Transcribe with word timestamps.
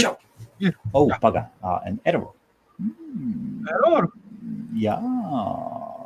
Čau. 0.00 0.14
Ir. 0.62 0.76
Oh, 0.94 1.08
pagaidi. 1.20 1.48
Ah, 1.62 1.80
error. 2.04 2.32
Mm, 2.80 3.66
Error. 3.68 4.08
jā. 4.78 4.94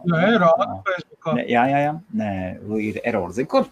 Jā, 0.07 0.21
error. 0.33 0.65
Facebookā. 0.87 1.35
Nē, 1.39 1.45
jā, 1.51 1.63
jā, 1.71 1.79
jā. 1.85 1.93
Nē, 2.21 2.31
ir 2.83 2.99
error. 3.05 3.33
Zini, 3.37 3.47
kur? 3.51 3.69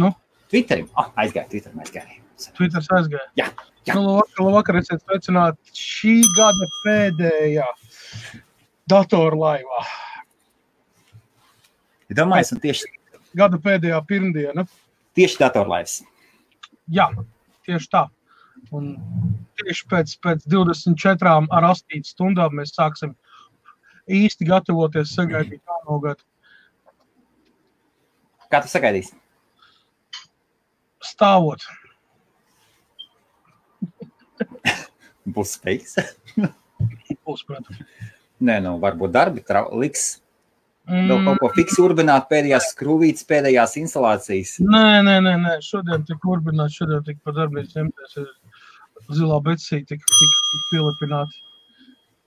Nu? 0.00 0.12
Twitterim. 0.50 0.88
Ah, 0.98 1.10
aizgāja, 1.22 1.48
Twitterim 1.50 1.82
aizgāja. 1.82 2.18
Twitter 2.56 2.80
aizgāja. 2.96 3.26
Jā, 3.38 3.48
jā. 3.86 3.94
Nu, 3.96 4.04
labvakar, 4.06 4.44
labvakar, 4.46 4.78
esiet 4.80 5.02
sveicināti 5.04 5.74
šī 5.76 6.14
gada 6.36 6.68
pēdējā 6.86 7.66
datorlaivā. 8.90 9.82
Ja 12.10 12.16
domāju, 12.22 12.56
un 12.56 12.62
tieši, 12.64 12.88
Gada 13.38 13.60
pēdējā 13.62 13.98
pirmdiena. 14.08 14.64
tieši 15.14 15.38
datorlaivs. 15.38 16.00
Jā, 16.90 17.04
tieši 17.66 17.86
tā. 17.92 18.08
Un 18.76 18.92
tieši 19.58 19.86
pēc, 19.90 20.14
pēc 20.22 20.44
24 20.50 21.32
ar 21.50 21.66
8 21.72 22.06
stundām 22.06 22.54
mēs 22.58 22.74
sāksim 22.76 23.16
īsti 24.10 24.46
gatavoties 24.46 25.14
sagaidīt 25.16 25.60
jauno 25.60 25.98
gadu. 26.04 26.22
Kā 28.50 28.62
tu 28.62 28.70
sagaidīsi? 28.70 29.14
Stāvot. 31.10 31.66
Būs 35.34 35.56
spējīgs. 35.58 35.94
Būs, 37.26 37.44
protams. 37.46 37.78
Nē, 38.40 38.56
nu, 38.64 38.78
varbūt 38.82 39.12
darbi 39.14 39.44
liks 39.82 40.04
vēl 40.90 41.20
Mm, 41.20 41.26
kaut 41.26 41.38
ko 41.38 41.48
fiksi 41.54 41.78
urbināt 41.84 42.24
pēdējās 42.30 42.72
skrūvītes, 42.72 43.26
pēdējās 43.28 43.76
instalācijas. 43.78 44.56
Nē, 44.64 45.02
nē, 45.06 45.16
nē, 45.22 45.34
nē. 45.44 45.52
šodien 45.62 46.02
tik 46.08 46.24
urbināts, 46.26 46.78
šodien 46.80 47.04
tik 47.06 47.20
pa 47.22 47.34
darbības 47.36 47.76
ņemties. 47.76 48.16
Zilā 49.16 49.38
becī 49.44 49.80
tik, 49.82 50.02
tik, 50.02 50.34
tik 50.50 50.66
pielipināti. 50.72 51.40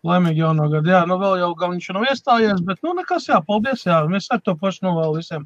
Laimīgi 0.03 0.43
jauno 0.43 0.67
gadu. 0.71 0.91
Jā, 0.91 1.03
nu 1.07 1.15
vēl 1.21 1.37
jau 1.39 1.51
gan 1.59 1.77
viņš 1.77 1.89
nav 1.95 2.07
iestājies, 2.11 2.63
bet 2.67 2.81
nu 2.83 2.91
nekas, 2.97 3.29
jā, 3.29 3.39
paldies, 3.47 3.85
jā. 3.87 4.01
Mēs 4.11 4.27
ar 4.35 4.41
to 4.43 4.55
pašu 4.59 4.83
novēlu 4.89 5.21
visiem. 5.21 5.45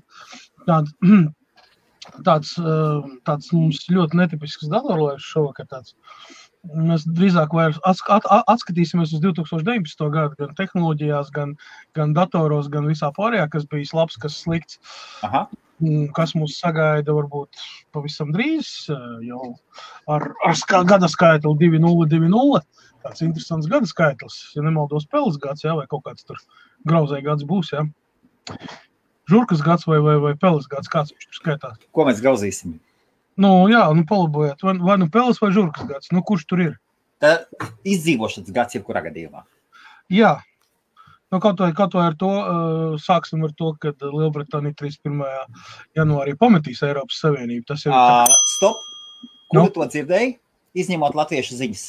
Tād, 0.65 0.89
tāds, 2.27 2.55
eh, 2.57 3.11
tāds 3.29 3.51
mums 3.53 3.83
ļoti 3.93 4.17
netipisks 4.17 4.71
datorlaiks 4.73 5.29
šovakar 5.29 5.69
tāds. 5.69 5.93
Mēs 6.67 7.05
drīzāk 7.05 7.53
atskatīsimies 7.85 9.13
uz 9.13 9.21
2019. 9.23 10.09
gadu, 10.11 10.35
gan 10.41 10.57
tehnoloģijās, 10.57 11.29
gan, 11.35 11.53
gan 11.95 12.17
datoros, 12.17 12.67
gan 12.73 12.89
visā 12.89 13.13
pārējā, 13.15 13.45
kas 13.53 13.69
bija 13.69 13.93
labs, 13.95 14.17
kas 14.19 14.41
slikts. 14.41 14.81
Aha. 15.23 15.45
Kas 16.17 16.33
mūs 16.33 16.55
sagaida 16.57 17.13
varbūt 17.13 17.59
pavisam 17.93 18.31
drīz, 18.33 18.89
eh, 18.89 19.27
jau 19.27 19.51
ar, 20.09 20.31
ar 20.45 20.55
ska, 20.57 20.81
gada 20.89 21.09
skaitli 21.11 21.53
2020. 21.59 22.65
Tāds 23.05 23.21
interesants 23.21 23.69
gada 23.69 23.85
skaitlis, 23.85 24.39
ja 24.55 24.63
nemaldos, 24.65 25.05
peles 25.05 25.37
gads, 25.37 25.63
jā, 25.63 25.75
vai 25.77 25.85
kaut 25.87 26.03
kāds 26.07 26.25
tur 26.25 26.41
grauzēji 26.89 27.27
gads 27.29 27.45
būs. 27.47 27.69
Jā. 27.75 27.85
Žurkas 29.29 29.61
gads 29.61 29.85
vai, 29.85 29.99
vai, 30.01 30.17
vai 30.23 30.33
peles 30.39 30.65
gads, 30.71 30.89
kāds 30.89 31.13
viņš 31.13 31.29
tur 31.29 31.39
skaitās. 31.43 31.77
Ko 31.93 32.07
mēs 32.09 32.23
grauzīsim? 32.25 32.79
Nu, 33.37 33.51
jā, 33.69 33.85
nu, 33.93 34.01
palabojiet, 34.09 34.65
vai, 34.65 34.73
vai 34.81 34.97
nu 34.97 35.11
peles 35.13 35.37
vai 35.43 35.51
žurkas 35.53 35.85
gads, 35.85 36.09
nu, 36.15 36.25
kurš 36.25 36.47
tur 36.49 36.63
ir? 36.63 36.75
Tā 37.21 37.35
izdzīvošanas 37.85 38.49
gads, 38.53 38.79
jebkurā 38.79 39.05
gadījumā. 39.05 39.45
Jā. 40.13 40.39
Nu, 41.31 41.39
kaut 41.43 41.59
vai, 41.59 41.73
kaut 41.75 41.91
vai 41.97 42.05
ar 42.07 42.15
to 42.15 42.27
uh, 42.31 42.95
sāksim 43.03 43.41
ar 43.43 43.51
to, 43.59 43.73
ka 43.83 43.91
Lielbritānija 43.99 44.75
31. 44.79 45.23
janvārī 45.97 46.35
pametīs 46.39 46.79
Eiropas 46.87 47.19
Savienību. 47.23 47.65
Tas 47.67 47.83
ir 47.85 47.91
Uh, 47.91 48.23
stop! 48.55 48.77
Kur 49.51 49.61
Nu? 49.61 49.69
to 49.75 49.87
dzirdēji? 49.91 50.37
Izņemot 50.77 51.15
latviešu 51.15 51.55
ziņas. 51.59 51.83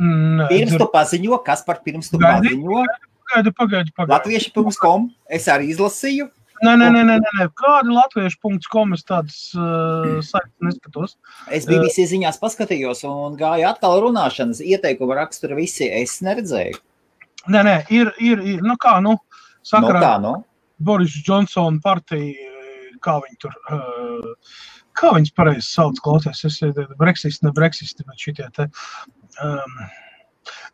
Nē, 0.00 0.46
Pirms 0.48 0.72
dzir- 0.72 0.78
tu 0.80 0.86
paziņo, 0.92 1.38
kas 1.44 1.62
par 1.64 1.80
pirms 1.84 2.08
tu 2.10 2.18
Gaidi. 2.18 2.48
paziņo. 2.54 2.84
Pagaidi, 3.28 3.52
pagaidi, 3.60 3.92
pagaidi. 3.96 4.12
Latviešu.com 4.12 5.10
es 5.28 5.46
arī 5.48 5.68
izlasīju. 5.72 6.28
Nē, 6.62 6.72
nē, 6.78 6.88
nē, 6.94 7.02
nē, 7.08 7.16
nē, 7.40 7.46
kāda 7.58 7.90
latviešu.com 7.92 8.92
es 8.94 9.02
tādas 9.04 9.38
uh, 9.58 10.20
saites 10.22 10.52
neskatos. 10.62 11.16
Es 11.50 11.66
BBC 11.66 12.04
ziņās 12.08 12.38
paskatījos 12.40 13.02
un 13.08 13.36
gāju 13.36 13.66
atkal 13.68 14.00
runāšanas 14.04 14.60
ieteikumu 14.64 15.16
raksturu 15.18 15.56
visi. 15.58 15.88
Es 15.90 16.20
neredzēju. 16.22 16.78
Nē, 17.50 17.62
nē, 17.66 17.76
ir, 17.90 18.12
ir, 18.22 18.42
ir. 18.54 18.62
Nu 18.62 18.76
kā, 18.78 19.00
nu, 19.02 19.16
No 19.62 19.70
sakarā 19.70 20.00
kā, 20.02 20.10
ar 20.16 20.22
nu? 20.22 20.32
Boris 20.82 21.14
Johnsona 21.26 21.78
partiju, 21.82 22.34
eh, 22.34 22.94
kā 23.02 23.18
viņi 23.22 23.38
tur, 23.42 23.54
uh, 23.70 24.54
kā 24.98 25.12
viņas 25.14 25.34
pareizi 25.38 25.66
sauc, 25.68 26.00
klausies, 26.02 26.44
es 26.44 26.58
esmu 26.62 26.86
Brexit, 26.98 27.38
ne 27.46 27.52
Brexit, 27.54 28.02
bet 28.06 28.18
šitie 28.18 28.48
te. 28.56 28.66
Um, 29.42 29.76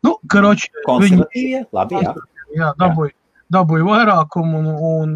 nu, 0.05 0.15
karoči, 0.33 0.71
viņi? 0.87 1.65
Labi, 1.71 2.01
jā. 2.01 2.15
jā, 2.57 2.71
dabūja, 2.81 3.13
dabūja 3.53 3.89
vairākumu 3.91 4.63
un, 4.63 4.71
un 4.89 5.15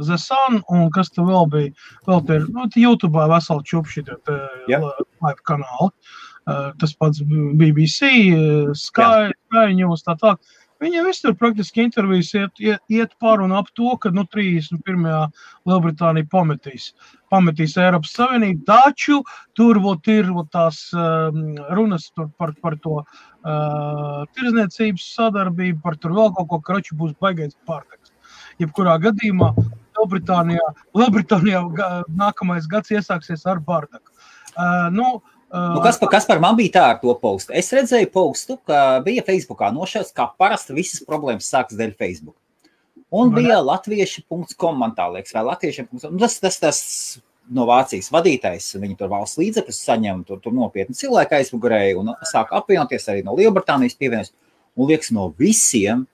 The 0.00 0.16
Sun, 0.18 0.62
un 0.72 0.88
kas 0.90 1.12
tur 1.12 1.28
vēl 1.28 1.48
bija, 1.52 1.72
vēl 2.08 2.24
tie 2.26 2.40
ir, 2.40 2.48
nu, 2.56 2.66
YouTube 2.74 3.28
veseli 3.30 3.68
čupši, 3.68 4.08
tie 4.08 4.38
Jā. 4.72 4.80
live 4.80 5.40
kanāli. 5.46 5.92
Uh, 6.44 6.74
tas 6.76 6.92
pats 7.00 7.22
BBC, 7.24 8.08
uh, 8.34 8.72
Sky, 8.76 9.30
Sky 9.46 9.76
News, 9.78 10.02
tā 10.04 10.16
tā. 10.20 10.34
Viņiem 10.82 11.06
viss 11.06 11.22
tur 11.22 11.36
praktiski 11.38 11.84
intervijas 11.84 12.32
iet, 12.34 12.60
iet, 12.62 12.82
iet 12.90 13.12
par 13.22 13.42
un 13.44 13.52
ap 13.54 13.68
to, 13.78 13.92
ka 14.02 14.10
nu, 14.14 14.24
31. 14.34 15.04
Lielbritānija 15.68 16.26
pametīs, 16.32 16.88
pametīs 17.32 17.76
Eiropas 17.80 18.14
Savienību. 18.18 18.64
Taču 18.68 19.20
tur 19.58 19.78
vot, 19.84 20.10
ir 20.10 20.32
vot, 20.34 20.50
tās 20.54 20.80
um, 20.98 21.54
runas 21.78 22.08
par, 22.18 22.52
par 22.60 22.78
to 22.82 22.98
uh, 23.00 24.24
tirzniecības 24.34 25.06
sadarbību, 25.14 25.78
par 25.84 25.98
tur 26.02 26.16
vēl 26.18 26.34
kaut 26.40 26.50
ko, 26.50 26.60
kroči 26.70 26.98
būs 26.98 27.14
baigais 27.22 27.54
pārteks. 27.68 28.10
Jebkurā 28.62 28.98
gadījumā 29.02 29.52
Lielbritānijā, 29.94 30.66
Lielbritānijā 30.98 31.62
nākamais 32.18 32.66
gads 32.70 32.90
iesāksies 32.94 33.46
ar 33.50 33.62
bārdaku. 33.62 34.10
Uh, 34.54 34.90
nu, 34.94 35.06
uh, 35.16 35.33
Nu, 35.52 35.82
kas, 35.84 35.98
par, 36.00 36.08
kas 36.10 36.24
par 36.26 36.40
man 36.42 36.56
bija 36.58 36.72
tā 36.74 36.84
ar 36.92 36.96
to 37.02 37.12
postu? 37.20 37.52
Es 37.54 37.68
redzēju 37.74 38.08
postu, 38.14 38.56
ka 38.66 39.00
bija 39.04 39.22
Facebookā 39.26 39.68
nošķirts, 39.74 40.14
kā 40.16 40.26
parasti 40.40 40.74
visas 40.74 41.04
problēmas 41.06 41.50
sākas 41.50 41.78
dēļ 41.78 41.92
Facebook. 42.00 42.34
Un 43.14 43.30
Nu, 43.30 43.36
bija 43.36 43.60
latvieši.com, 43.62 44.80
man 44.80 44.96
tā 44.96 45.06
liekas, 45.12 45.34
vai 45.36 45.44
latvieši.com. 45.50 46.16
Nu, 46.16 46.18
Tas, 46.18 46.40
tas, 46.42 46.58
tas 46.58 46.80
no 47.54 47.66
Vācijas 47.68 48.10
vadītājs, 48.14 48.72
viņi 48.80 48.96
tur 48.98 49.12
valsts 49.12 49.38
līdzekļus 49.38 49.82
saņem, 49.86 50.24
tur, 50.26 50.40
tur 50.42 50.54
nopietni 50.56 50.96
cilvēki 50.98 51.38
aizmugurēji 51.38 51.98
un 52.00 52.14
sāk 52.26 52.50
apvienoties 52.56 53.06
arī 53.12 53.22
no 53.26 53.36
Lielbritānijas 53.38 53.98
pievienoties. 54.00 54.34
Un 54.74 54.90
liekas, 54.90 55.12
no 55.14 55.28
visiem, 55.38 56.06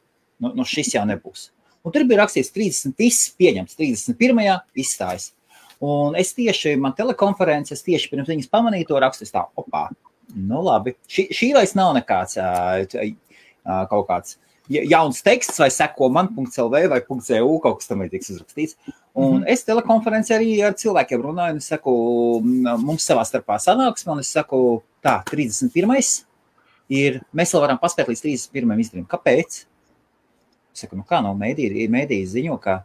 no, 0.43 0.53
no 0.53 0.67
šis 0.69 0.93
jau 0.97 1.07
nebūs. 1.09 1.49
Un 1.81 1.95
tur 1.95 2.05
bija 2.09 2.21
rakstīts 2.25 2.53
30, 2.53 2.93
viss 2.99 3.31
pieņemts, 3.41 3.79
31. 3.79 4.59
izstājas. 4.77 5.31
Un 5.81 6.15
es 6.21 6.35
tieši, 6.37 6.75
man 6.79 6.93
telekonferences, 6.93 7.81
tieši 7.87 8.11
pirms 8.13 8.29
viņas 8.29 8.51
pamanīju 8.53 8.91
to 8.91 9.01
rakstu, 9.01 9.25
tā, 9.33 9.47
opā, 9.57 9.87
nu 10.37 10.61
labi. 10.63 10.93
Šī, 11.09 11.29
šī 11.33 11.53
vairs 11.57 11.73
nav 11.79 11.95
nekāds 11.97 12.37
kaut 13.89 14.07
kāds 14.09 14.37
ja- 14.69 14.85
jauns 14.85 15.23
teksts, 15.23 15.59
vai 15.59 15.69
seko 15.73 16.11
man.clv 16.13 16.89
vai 16.89 17.01
.eu, 17.01 17.59
kaut 17.61 17.79
kas 17.81 17.89
tam 17.89 18.01
līdzīgs 18.05 18.31
uzrakstīts. 18.35 18.77
Un 19.15 19.41
Mhm. 19.41 19.49
es 19.49 19.65
telekonferencē 19.65 20.39
arī 20.39 20.63
ar 20.63 20.75
cilvēkiem 20.75 21.23
runāju, 21.23 21.51
un 21.51 21.57
es 21.57 21.67
saku, 21.67 22.41
mums 22.43 23.07
savā 23.07 23.25
starpā 23.25 23.57
sanāksme, 23.59 24.12
un 24.12 24.19
es 24.21 24.29
saku, 24.29 24.83
tā, 25.03 25.25
31. 25.25 26.25
ir, 26.89 27.21
mēs 27.35 27.53
vēl 27.55 27.61
varam 27.61 27.79
paspēt 27.79 28.07
līdz 28.07 28.21
31. 28.23 28.79
izdarīt. 28.79 29.07
Kāpēc? 29.09 29.65
Es 30.73 30.81
saku, 30.85 30.97
nu 30.97 31.03
kā 31.03 31.23
nav 31.23 31.37
mēdī, 31.37 31.89
mēdī 31.89 32.23
ziņo, 32.25 32.61
ka 32.61 32.85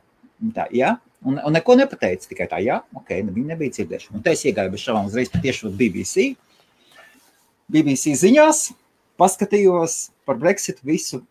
tā, 0.53 0.69
jā, 0.71 0.99
un, 1.25 1.39
un 1.41 1.55
neko 1.55 1.75
nepateica, 1.79 2.29
tikai 2.29 2.47
tā, 2.51 2.61
jā, 2.63 2.79
ok, 2.95 3.11
ne- 3.25 3.33
viņi 3.35 3.51
nebija 3.53 3.73
dzirdējuši. 3.75 4.11
Un 4.15 4.23
te 4.25 4.33
es 4.35 4.43
iegāju 4.45 4.73
bez 4.75 4.83
šaubām 4.85 5.09
uzreiz 5.09 5.31
tieši 5.33 5.71
BBC. 5.73 6.27
BBC 7.71 8.13
ziņās, 8.21 8.67
paskatījos 9.19 9.97
par 10.27 10.37
Brexit 10.41 10.81
visu. 10.85 11.23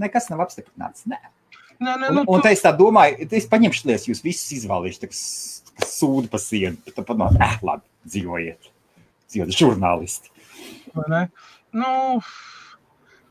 Nekas 0.00 0.30
nav 0.30 0.44
apstiprināts. 0.46 1.04
Nē. 1.10 1.18
nē, 1.80 1.96
nē, 1.98 2.10
Un, 2.10 2.20
nu, 2.20 2.24
un 2.30 2.44
te 2.44 2.52
es 2.54 2.62
tā 2.64 2.72
domāju, 2.76 3.26
es 3.36 3.48
paņemšu 3.50 3.88
lietas, 3.90 4.06
jūs 4.08 4.22
visus 4.24 4.52
izvēlēšu, 4.60 5.10
kā 5.80 5.88
sūdu 5.90 6.30
pa 6.32 6.38
sienu. 6.40 6.78
Tad 6.86 7.04
padomā, 7.08 7.32
eh, 7.40 7.58
labi, 7.66 7.84
dzīvojiet. 8.06 8.70
Dzīvojiet 9.30 9.58
žurnālisti. 9.58 10.30
Nu, 11.72 12.20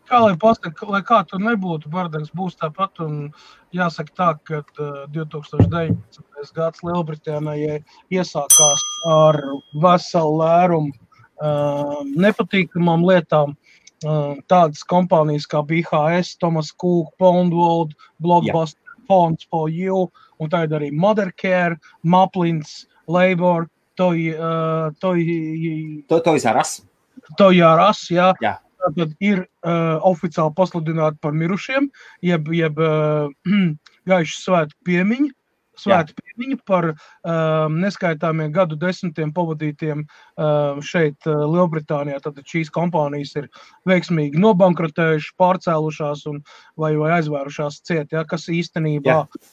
kā 0.09 0.19
lai 0.23 0.35
pasaka, 0.39 0.87
lai 0.89 1.01
kā 1.05 1.21
tur 1.27 1.41
nebūtu, 1.43 1.91
Bardaks 1.91 2.31
būs 2.35 2.57
tāpat. 2.59 3.01
Un 3.05 3.33
jāsaka 3.75 4.15
tā, 4.17 4.29
ka 4.47 4.61
uh, 4.81 5.05
2019. 5.13 6.23
gads 6.55 6.81
Lielbritānijai 6.85 7.81
iesākās 8.11 8.85
ar 9.09 9.39
veselu 9.83 10.39
lērumu 10.41 10.91
nepatīkamām 12.19 13.03
lietām. 13.07 13.53
Tādas 14.51 14.81
kompānijas 14.87 15.45
kā 15.47 15.61
BHS, 15.63 16.33
Thomas 16.39 16.71
Cook, 16.71 17.13
Poundwood, 17.19 17.93
Blockbuster, 18.19 18.79
Fonds 19.07 19.47
for 19.49 19.69
You, 19.71 20.09
un 20.39 20.51
tagad 20.51 20.77
arī 20.79 20.91
Mothercare, 20.91 21.77
Maplins, 22.03 22.85
Labor, 23.07 23.67
Toy, 23.99 24.31
uh, 24.31 24.91
toy, 25.03 25.25
To, 26.07 26.19
to 26.23 26.35
izārās. 26.39 26.81
to 27.37 27.49
jāras, 27.51 28.05
jā. 28.11 28.29
Jā. 28.39 28.53
Tad 28.79 29.17
ir 29.19 29.41
uh, 29.43 29.97
oficiāli 30.07 30.55
pasludināti 30.55 31.19
par 31.21 31.35
mirušiem, 31.35 31.89
jeb, 32.25 32.47
jeb 32.55 32.79
uh, 32.79 33.27
gaišu 34.09 34.39
svētku 34.45 34.89
piemiņu. 34.89 35.33
Svēta 35.79 36.11
piemiņa 36.11 36.57
par 36.67 36.89
um, 36.91 37.77
neskaitāmiem 37.79 38.51
gadu 38.51 38.75
desmitiem 38.79 39.31
pavadītiem 39.35 40.01
um, 40.03 40.81
šeit, 40.83 41.15
uh, 41.23 41.45
Lielbritānijā. 41.47 42.19
Tad 42.25 42.41
šīs 42.51 42.71
kompānijas 42.75 43.31
ir 43.39 43.47
veiksmīgi 43.87 44.41
nobankrotējušas, 44.43 45.37
pārcēlušās 45.39 46.25
un, 46.31 46.41
vai, 46.79 46.95
vai 46.99 47.13
aizvērušās 47.19 47.79
ciet, 47.87 48.11
ja, 48.15 48.25
kas 48.27 48.49
īstenībā 48.51 49.21
Jā. 49.21 49.45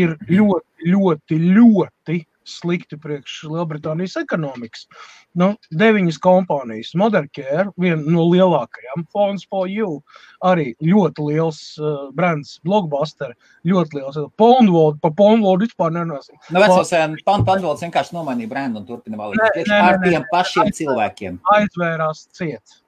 ir 0.00 0.16
ļoti, 0.30 0.88
ļoti, 0.94 1.40
ļoti 1.58 2.22
slikti 2.48 2.98
priekš 3.00 3.40
Lielbritānijas 3.50 4.16
ekonomikas. 4.20 4.86
Nu, 5.34 5.54
deviņas 5.74 6.20
kompānijas, 6.22 6.92
Modern 6.98 7.26
Care, 7.34 7.66
viena 7.80 8.02
no 8.04 8.28
lielākajām, 8.30 9.06
Phones 9.10 9.46
for 9.50 9.66
You, 9.70 9.98
arī 10.46 10.72
ļoti 10.84 11.26
liels 11.30 11.62
uh, 11.80 12.06
brands, 12.14 12.58
Blockbuster, 12.66 13.34
ļoti 13.66 13.98
liels. 13.98 14.20
Poundvold, 14.40 15.00
par 15.02 15.16
Poundvold 15.18 15.66
vispār 15.66 15.96
nerunāsim. 15.96 16.38
Nu, 16.50 16.62
vecos, 16.62 16.94
Panvalds 17.24 17.82
vienkārši 17.82 18.14
nomainīja 18.16 18.52
brendu 18.52 18.82
un 18.82 18.88
turpina 18.88 19.18
valīt. 19.20 19.42
Ar 19.74 20.00
tiem 20.04 20.28
pašiem 20.30 20.72
cilvēkiem. 20.78 21.42
Aizvērās 21.56 22.26
ciet. 22.36 22.83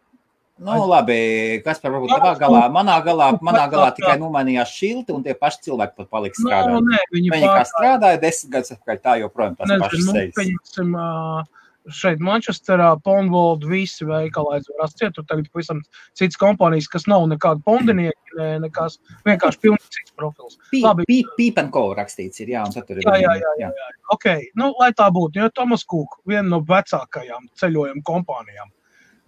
Nu, 0.57 0.77
labi, 0.89 1.17
kas 1.65 1.83
par 1.83 1.93
varbūt 1.93 2.15
tavā 2.15 2.31
galā? 2.41 2.63
Manā 2.73 2.95
galā, 3.05 3.27
manā 3.45 3.67
galā 3.69 3.91
tikai 3.93 4.15
nomainījās 4.17 4.71
šilti, 4.73 5.13
un 5.13 5.21
tie 5.27 5.35
paši 5.37 5.67
cilvēki 5.67 5.99
pat 5.99 6.09
palika 6.09 6.41
Nu, 6.41 6.49
strādāt. 6.49 6.87
nē, 6.87 7.01
viņi 7.13 7.33
Viņi 7.35 7.51
kā 7.53 7.65
strādāja 7.69 8.21
desmit 8.23 8.55
gadus 8.55 8.73
atpakaļ, 8.73 9.01
tā 9.05 9.19
joprojām 9.21 9.59
Nezinu, 9.61 9.83
pašs 9.85 10.07
nu, 10.07 10.15
sejas. 10.17 10.33
pieņemsim, 10.39 10.95
ā, 10.97 11.45
šeit 11.93 12.23
Manchesterā, 12.25 12.89
Poundvold, 13.05 13.67
visi 13.69 14.09
veikali 14.09 14.57
aizvērās 14.57 14.97
ciet. 14.97 15.13
Tur 15.19 15.27
tagad 15.29 15.51
pavisam 15.53 15.83
cits 16.17 16.41
kompānijas, 16.41 16.89
kas 16.89 17.05
nav 17.07 17.27
nekāda 17.29 17.61
pondinieki, 17.69 18.33
ne, 18.41 18.49
nekas, 18.65 18.97
vienkārši 19.29 19.61
pilnīgi 19.61 19.93
cits 19.99 20.17
profils. 20.17 20.57
Labi. 20.73 21.05
Pīpenko 21.37 21.85
rakstīts 22.01 22.41
ir, 22.41 22.55
jā, 22.57 22.65
un 22.65 22.73
tad 22.73 22.89
tur 22.89 22.97
ir. 22.97 23.05
Jā, 23.05 23.21
jā, 23.23 23.37
jā, 23.45 23.53
jā, 23.61 23.71
jā. 23.77 23.91
Ok, 24.17 24.27
nu, 24.57 24.73
lai 24.81 24.89
tā 24.97 25.11
būtu, 25.13 25.45
jo 25.45 25.53
Tomas 25.53 25.85
Kūka, 25.85 26.25
viena 26.27 26.49
no 26.49 26.63
vecākajām 26.65 27.53
ceļojuma 27.61 28.03
kompānijām. 28.09 28.73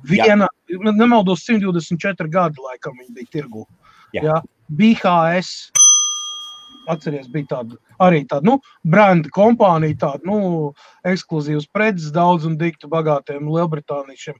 Viena, 0.07 0.47
ja 0.71 0.93
nemaldos, 0.93 1.43
124 1.49 2.31
gadi, 2.31 2.63
laikam, 2.63 2.95
viņa 3.01 3.17
bija 3.17 3.35
tirgu. 3.35 3.67
Jā. 4.15 4.23
Jā. 4.23 4.39
BHS. 4.69 5.71
Atceries, 6.89 7.27
bija 7.29 7.51
tāda 7.51 7.77
arī 8.03 8.23
tāda, 8.29 8.47
nu, 8.47 8.59
brenda 8.87 9.31
kompānija, 9.35 9.97
tāda, 10.05 10.23
nu, 10.29 10.73
ekskluzīvs 11.09 11.69
preces 11.75 12.13
daudz 12.15 12.47
un 12.49 12.57
diktu 12.61 12.91
bagātiem 12.91 13.49
Lielbritāniešiem. 13.51 14.39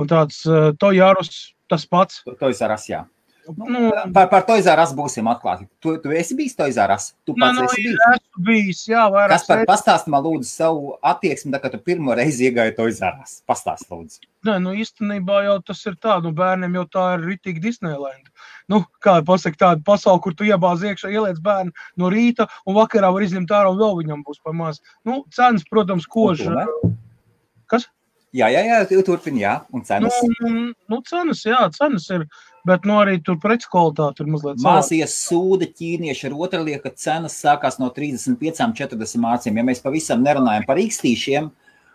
Un 0.00 0.10
tāds 0.10 0.42
uh, 0.48 0.70
Tojarus, 0.80 1.52
tas 1.70 1.86
pats. 1.88 2.22
To 2.28 2.52
izsarās, 2.52 2.86
jā. 2.90 3.04
Nu, 3.58 3.88
Par, 4.14 4.28
par 4.30 4.44
to 4.46 4.54
izsarās 4.60 4.92
būsim 4.94 5.26
atklāti. 5.30 5.66
Tu, 5.82 5.96
tu 6.02 6.12
esi 6.14 6.36
bijis 6.38 6.54
to 6.54 6.68
izsarās? 6.70 7.10
Tu 7.26 7.34
Nē, 7.34 7.48
pats 7.48 7.58
nu, 7.58 7.66
esi 7.66 7.88
bijis? 7.88 8.21
Esmu 8.32 8.44
bijis, 8.44 8.88
jā, 8.88 9.04
vairāk. 9.12 9.30
Kas 9.30 9.46
par 9.46 9.64
pastāstu 9.66 10.10
man 10.10 10.22
lūdzu 10.24 10.48
savu 10.48 10.98
attieksmi, 11.02 11.52
tā 11.52 11.60
kā 11.60 11.70
tu 11.70 11.78
pirmo 11.78 12.14
reizi 12.14 12.48
iegāji 12.48 12.76
to 12.76 12.88
izsarās? 12.88 13.42
Pastāst 13.46 13.90
lūdzu. 13.90 14.20
Nē, 14.44 14.58
nu 14.60 14.72
īstenībā 14.74 15.44
jau 15.44 15.60
tas 15.62 15.84
ir 15.86 15.94
tā, 15.96 16.20
nu 16.22 16.32
bērniem 16.32 16.74
jau 16.74 16.84
tā 16.90 17.04
ir 17.16 17.26
ritīgi 17.28 17.60
Disneyland. 17.62 18.30
Nu, 18.68 18.84
kā 19.02 19.20
jau 19.20 19.24
pasaka, 19.24 19.56
tāda 19.56 19.82
pasaule, 19.84 20.20
kur 20.24 20.34
tu 20.34 20.44
iebāz 20.44 20.82
iekšā, 20.82 21.10
ieliec 21.12 21.38
bērnu 21.40 21.72
no 21.96 22.10
rīta 22.10 22.48
un 22.66 22.74
vakarā 22.74 23.12
var 23.12 23.22
izņemt 23.22 23.50
ārā 23.50 23.70
un 23.70 23.78
vēl 23.78 23.98
viņam 24.02 24.24
būs 24.26 24.42
pa 24.42 24.52
maz. 24.52 24.80
Nu, 25.04 25.24
cenas, 25.30 25.64
protams, 25.68 26.06
kož. 26.06 26.46
Ne? 26.48 26.66
Kas? 27.70 27.88
Jā, 28.32 28.48
jā, 28.48 28.62
jā, 28.64 28.78
tu 28.88 29.02
turpini, 29.04 29.42
jā, 29.44 29.60
un 29.70 29.82
Nu, 29.82 29.84
cenas. 29.84 30.14
nu, 30.40 30.72
nu, 30.88 31.02
cenas, 31.04 31.44
jā, 31.44 31.68
cenas 31.76 32.08
ir, 32.10 32.24
bet 32.68 32.84
nu 32.88 32.98
arī 33.00 33.16
tur 33.24 33.38
preču 33.42 33.70
kvalitāte 33.72 34.22
ir 34.24 34.30
mazliet 34.32 34.60
savāda. 34.60 34.82
Mācīja 34.82 35.08
sūda 35.10 35.68
ķīnieši 35.72 36.28
ar 36.30 36.36
otru 36.46 36.62
lieku, 36.66 36.84
ka 36.88 36.94
cenas 36.96 37.38
sākās 37.42 37.80
no 37.82 37.90
35-40 37.94 39.22
mārciņām. 39.24 39.58
Ja 39.62 39.66
mēs 39.72 39.82
pavisam 39.84 40.22
nerunājam 40.24 40.66
par 40.68 40.80
īkstīšiem, 40.82 41.50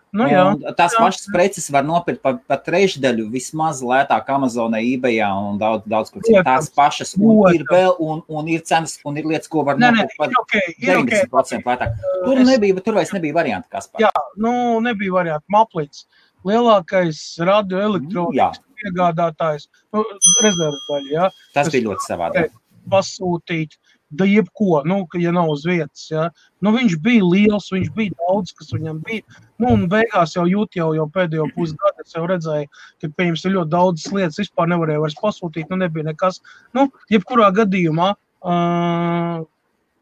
Nu, 0.08 0.24
jā, 0.24 0.40
tās 0.72 0.94
jā. 0.96 1.00
pašas 1.02 1.26
preces 1.28 1.66
var 1.68 1.84
nopirkt 1.84 2.22
par 2.24 2.38
pa 2.48 2.56
trešdaļu 2.64 3.26
vismaz 3.28 3.82
lētāk 3.84 4.30
Amazonē, 4.32 4.80
eBay 4.94 5.18
un 5.26 5.58
daudz, 5.60 5.84
daudz 5.84 6.12
kur 6.14 6.22
citur. 6.24 6.46
Tās 6.46 6.70
pašas, 6.72 7.12
un 7.20 7.42
ir 7.52 7.66
vēl, 7.68 7.92
un, 8.00 8.22
un 8.32 8.48
ir 8.48 8.62
cenas, 8.64 8.96
un 9.04 9.20
ir 9.20 9.28
lietas, 9.28 9.50
ko 9.52 9.66
var 9.68 9.76
nopirkt 9.76 10.16
par 10.16 10.32
ir 10.32 10.40
ok, 10.40 10.54
ir 10.80 10.94
ok. 11.02 11.12
90% 11.28 11.68
lētāk. 11.68 12.00
Tur 12.24 12.40
Es- 12.40 12.48
nebija, 12.48 12.80
tur 12.86 12.96
vairs 12.96 13.12
nebija 13.12 13.36
variantu, 13.36 13.68
kas 13.76 13.90
par. 13.92 14.06
Jā, 14.06 14.12
nu, 14.40 14.54
nebija 14.80 15.12
variantu. 15.12 15.44
Maplīts, 15.52 16.06
lielākais 16.48 17.20
radioelektronikas 17.44 18.64
piegādātājs, 18.82 19.68
nu, 19.94 20.04
rezerves 20.44 20.88
daļa, 20.88 21.12
jā. 21.12 21.28
Tas 21.56 21.70
bija 21.74 21.90
ļoti 21.90 22.06
savādāk. 22.06 22.56
pasūtīt, 22.88 23.76
da 24.08 24.24
jebko, 24.24 24.82
nu, 24.88 25.02
ka, 25.10 25.18
ja 25.20 25.32
nav 25.36 25.50
uz 25.52 25.66
vietas. 25.68 26.06
Ja. 26.10 26.28
Nu, 26.64 26.72
viņš 26.76 26.96
bija 27.04 27.24
liels, 27.24 27.68
viņš 27.72 27.90
bija 27.96 28.14
daudz, 28.22 28.54
kas 28.56 28.72
viņam 28.72 29.02
bija. 29.04 29.42
Nu, 29.60 29.74
un 29.74 29.84
beigās 29.92 30.32
jau 30.36 30.46
jūt, 30.48 30.78
jau, 30.80 30.88
jau 30.96 31.04
pēdējo 31.12 31.50
pusgadu 31.56 32.04
es 32.04 32.16
redzēju, 32.16 32.70
ka, 33.02 33.10
piemēram, 33.10 33.56
ļoti 33.58 33.72
daudzas 33.74 34.12
lietas 34.16 34.40
vispār 34.40 34.70
nevarēja 34.72 35.04
vairs 35.04 35.18
pasūtīt, 35.20 35.68
nu, 35.68 35.80
nebija 35.84 36.08
nekas. 36.08 36.40
Nu, 36.76 36.88
jebkurā 37.12 37.50
gadījumā 37.60 38.14
uh, 38.16 39.44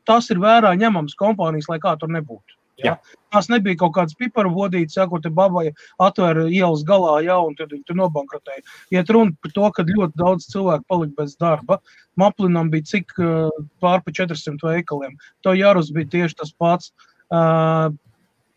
tas 0.07 0.31
ir 0.31 0.43
vērā 0.43 0.77
ņemams 0.79 1.19
kompānijas, 1.19 1.71
lai 1.73 1.81
kā 1.83 1.97
tur 1.99 2.13
nebūtu. 2.15 2.56
Ja? 2.85 2.97
Tās 3.33 3.49
nebija 3.53 3.79
kaut 3.81 3.95
kādas 3.97 4.17
piparu 4.19 4.53
vodītas, 4.55 4.97
ja, 4.99 5.07
ko 5.09 5.21
te 5.23 5.33
babai 5.33 5.71
atvēra 6.03 6.47
ielas 6.53 6.85
galā, 6.89 7.19
ja, 7.25 7.39
un 7.41 7.57
tad 7.59 7.73
viņi 7.73 7.97
nobankrotēja. 7.97 8.65
Iet 8.95 9.13
runa 9.13 9.33
par 9.43 9.55
to, 9.57 9.71
ka 9.77 9.87
ļoti 9.89 10.21
daudz 10.21 10.49
cilvēku 10.53 10.89
palika 10.93 11.23
bez 11.23 11.37
darba. 11.41 11.81
Maplinam 12.21 12.71
bija 12.73 12.89
cik 12.93 13.17
uh, 13.21 13.49
pār 13.81 14.05
pa 14.05 14.15
400 14.21 14.61
veikaliem. 14.61 15.17
To 15.45 15.57
Jārus 15.57 15.93
bija 15.97 16.13
tieši 16.17 16.41
tas 16.43 16.53
pats. 16.57 16.93
Uh, 17.33 17.89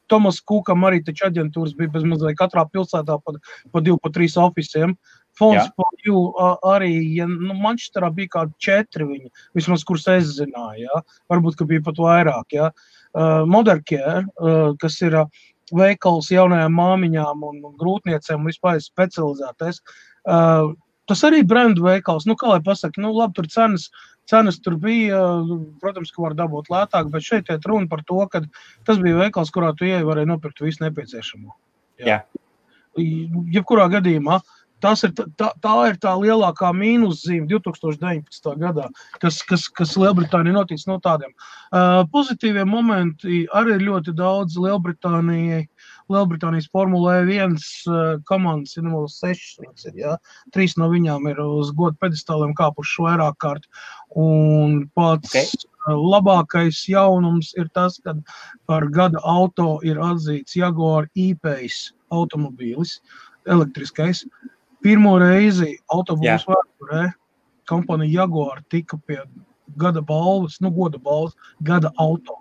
Tomas 0.09 0.41
Kūkam 0.41 0.83
arī 0.87 1.03
taču 1.05 1.27
aģentūras 1.27 1.75
bija 1.77 1.93
bez 1.93 2.05
mazliet 2.07 2.37
katrā 2.39 2.65
pilsētā 2.73 3.19
pa, 3.23 3.35
pa 3.71 3.81
divu, 3.85 3.99
pa 4.01 4.11
trīs 4.13 4.35
oficiem. 4.41 4.95
Fonds 4.95 5.18
Jā. 5.39 5.65
par 5.79 6.03
jū 6.05 6.21
arī, 6.67 6.91
ja, 7.15 7.27
nu, 7.29 7.55
Manchesterā 7.63 8.09
bija 8.15 8.33
kādi 8.33 8.55
četri 8.59 9.07
viņi, 9.07 9.31
vismaz, 9.55 9.85
kurus 9.87 10.07
es 10.11 10.33
zināju, 10.35 10.87
ja? 10.87 11.01
varbūt, 11.31 11.55
ka 11.59 11.67
bija 11.69 11.83
pat 11.85 12.01
vairāk, 12.01 12.57
ja? 12.57 12.71
Uh, 13.09 13.45
Modern 13.49 13.81
Care, 13.89 14.25
uh, 14.37 14.75
kas 14.81 14.99
ir 15.01 15.15
uh, 15.17 15.39
veikals 15.75 16.29
jaunajām 16.33 16.75
māmiņām 16.77 17.47
un 17.47 17.63
grūtniecēm 17.79 18.45
vispār 18.49 18.81
specializētais. 18.83 19.81
Uh, 20.27 20.75
tas 21.09 21.23
arī 21.25 21.41
brendu 21.47 21.85
veikals, 21.87 22.27
nu, 22.29 22.35
kā 22.37 22.51
lai 22.51 22.59
pasaka, 22.65 23.01
nu, 23.01 23.13
labi, 23.15 23.37
tur 23.39 23.49
cenas, 23.49 23.87
cenas 24.29 24.59
tur 24.61 24.77
bija, 24.81 25.23
uh, 25.41 25.55
protams, 25.81 26.11
ka 26.13 26.25
var 26.25 26.37
dabūt 26.37 26.69
lētāk, 26.73 27.09
bet 27.13 27.25
šeit 27.25 27.49
iet 27.49 27.65
runa 27.69 27.89
par 27.89 28.03
to, 28.05 28.19
ka 28.29 28.43
tas 28.85 29.01
bija 29.01 29.23
veikals, 29.23 29.53
kurā 29.55 29.73
tu 29.77 29.89
ieeji 29.89 30.05
varēja 30.07 30.29
nopirkt 30.29 30.61
visu 30.65 30.85
nepieciešamo. 30.85 31.55
Jā. 32.05 32.21
Jebkurā 32.99 33.85
gadījumā 33.91 34.39
tas 34.83 35.03
ir, 35.03 35.11
tā, 35.13 35.49
tā- 35.63 35.75
ir 35.89 35.97
tā 36.01 36.13
lielākā 36.19 36.71
mīnuszīme 36.75 37.47
2019. 37.51 38.55
gadā, 38.61 38.87
kas, 39.19 39.41
kas, 39.43 39.67
kas 39.67 39.95
Lielbritānijā 39.99 40.55
notiks 40.55 40.87
no 40.87 40.99
tādiem. 41.03 41.31
Uh, 41.71 42.03
pozitīvie 42.13 42.65
momenti 42.65 43.45
arī 43.53 43.77
ir 43.77 43.87
ļoti 43.89 44.15
daudz 44.17 44.57
Lielbritānijai. 44.57 45.67
Lielbritānijas 46.09 46.69
Formule 46.73 47.19
1 47.29 47.53
uh, 47.55 48.17
komandas 48.25 48.77
ir 48.79 48.87
no 48.87 49.03
6. 49.07 49.59
Ir, 49.85 49.93
ja? 49.99 50.15
Trīs 50.55 50.73
no 50.81 50.87
viņām 50.89 51.27
ir 51.29 51.41
uz 51.43 51.69
godu 51.77 51.99
pedestāliem 52.01 52.55
kāpušas 52.57 53.03
vairāk 53.05 53.37
kārt. 53.43 53.67
Un 54.17 54.87
pats 54.97 55.35
Ok. 55.35 55.37
okay. 55.37 55.95
labākais 56.13 56.81
jaunums 56.89 57.53
ir 57.61 57.69
tas, 57.77 57.99
ka 58.03 58.15
par 58.65 58.87
gada 58.89 59.21
auto 59.21 59.79
ir 59.85 60.01
atzīts 60.01 60.57
Jaguar 60.57 61.05
e-Pace 61.15 61.93
automobīlis, 62.09 62.99
elektriskais. 63.45 64.25
Pirmo 64.83 65.17
reizi 65.19 65.75
autobūvas 65.91 66.45
vēsturē 66.47 67.09
kompānija 67.69 68.23
Jaguar 68.23 68.63
tika 68.71 68.97
pie 69.05 69.19
gada 69.79 70.01
balvas, 70.01 70.57
nu, 70.63 70.71
goda 70.73 70.97
balvas, 70.97 71.35
gada 71.61 71.91
auto. 71.97 72.39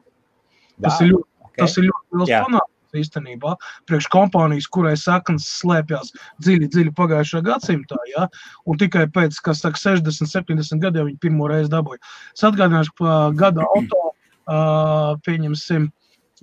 Tas 0.82 1.00
ir 1.02 1.12
ļoti, 1.12 1.28
Okay. 1.48 1.66
tas 1.66 1.76
ir 1.78 1.84
ļoti 1.88 2.18
liels 2.18 2.30
Jā. 2.30 2.40
panākums 2.46 2.98
īstenībā. 2.98 3.54
Priekš 3.90 4.06
kompānijas, 4.12 4.68
kurai 4.70 4.94
saknes 4.96 5.46
slēpjas 5.58 6.12
dziļi, 6.40 6.68
dziļi 6.70 6.92
pagājušā 6.94 7.42
gadsimtā, 7.42 7.96
ja? 8.14 8.28
un 8.64 8.78
tikai 8.78 9.06
pēc 9.10 9.34
saka, 9.34 9.76
60, 9.76 10.30
70 10.30 10.78
gadiem 10.78 11.08
viņi 11.10 11.18
pirmo 11.18 11.48
reizi 11.50 11.72
dabūja. 11.72 11.98
Es 12.36 12.46
atgādināšu, 12.46 12.94
ka 13.00 13.16
gada 13.34 13.66
auto, 13.66 14.12
uh, 14.46 15.18
pieņemsim, 15.26 15.90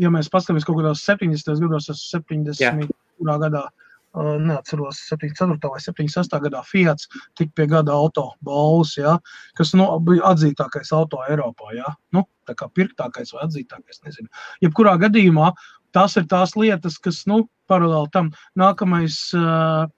ja 0.03 0.11
mēs 0.11 0.29
paskatāmies 0.29 0.67
kaut 0.67 0.81
kādās 0.81 1.01
70. 1.07 1.63
gados, 1.63 1.87
tas 1.87 2.03
70. 2.11 2.91
kurā 3.17 3.39
gadā. 3.39 3.69
Neatceros, 4.15 5.01
74. 5.09 5.57
vai 5.71 5.81
76. 5.83 6.37
gadā 6.45 6.61
Fiat 6.67 7.03
tika 7.37 7.51
pie 7.55 7.67
gada 7.71 7.95
auto 7.95 8.29
balvas, 8.45 8.95
ja, 8.97 9.17
kas 9.59 9.73
nu, 9.75 9.87
bija 10.07 10.31
atzītākais 10.31 10.93
auto 10.95 11.19
Eiropā. 11.29 11.73
Ja. 11.75 11.95
Nu, 12.15 12.25
tā 12.47 12.55
kā 12.57 12.69
pirktākais 12.71 13.33
vai 13.35 13.45
atzītākais, 13.47 14.03
nezinu. 14.05 14.31
Jebkurā 14.63 14.95
gadījumā 15.01 15.51
tās 15.95 16.17
ir 16.19 16.29
tās 16.31 16.55
lietas, 16.59 16.97
kas 16.99 17.23
nu, 17.29 17.45
paralēli 17.71 18.11
tam 18.15 18.31
nākamais. 18.59 19.19
Uh, 19.35 19.91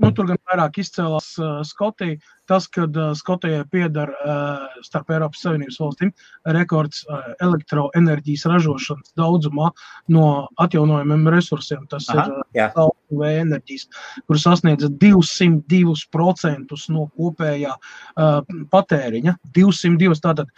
nu, 0.00 0.10
tur 0.16 0.28
gan 0.30 0.38
vairāk 0.50 0.78
izcēlās 0.82 1.28
uh, 1.40 1.60
Skotija. 1.66 2.18
Tas, 2.50 2.66
kad 2.72 2.96
uh, 2.98 3.12
Skotijai 3.16 3.64
pieder 3.70 4.10
uh, 4.10 4.64
starp 4.86 5.12
Eiropas 5.14 5.42
Savienības 5.44 5.78
valstīm 5.82 6.10
rekords 6.56 7.04
uh, 7.06 7.30
elektroenerģijas 7.44 8.46
ražošanas 8.50 9.14
daudzumā 9.20 9.70
no 10.14 10.26
atjaunojumiem 10.62 11.28
resursiem. 11.34 11.86
Tas 11.92 12.08
Aha, 12.14 12.26
ir 12.56 12.72
saules 12.74 13.22
vēja 13.22 13.44
enerģijas, 13.44 13.86
kur 14.26 14.36
sasniedz 14.40 14.88
202% 15.02 16.82
no 16.94 17.06
kopējā 17.14 17.72
uh, 17.76 18.42
patēriņa. 18.74 19.38
202. 19.56 20.20
Tātad, 20.20 20.48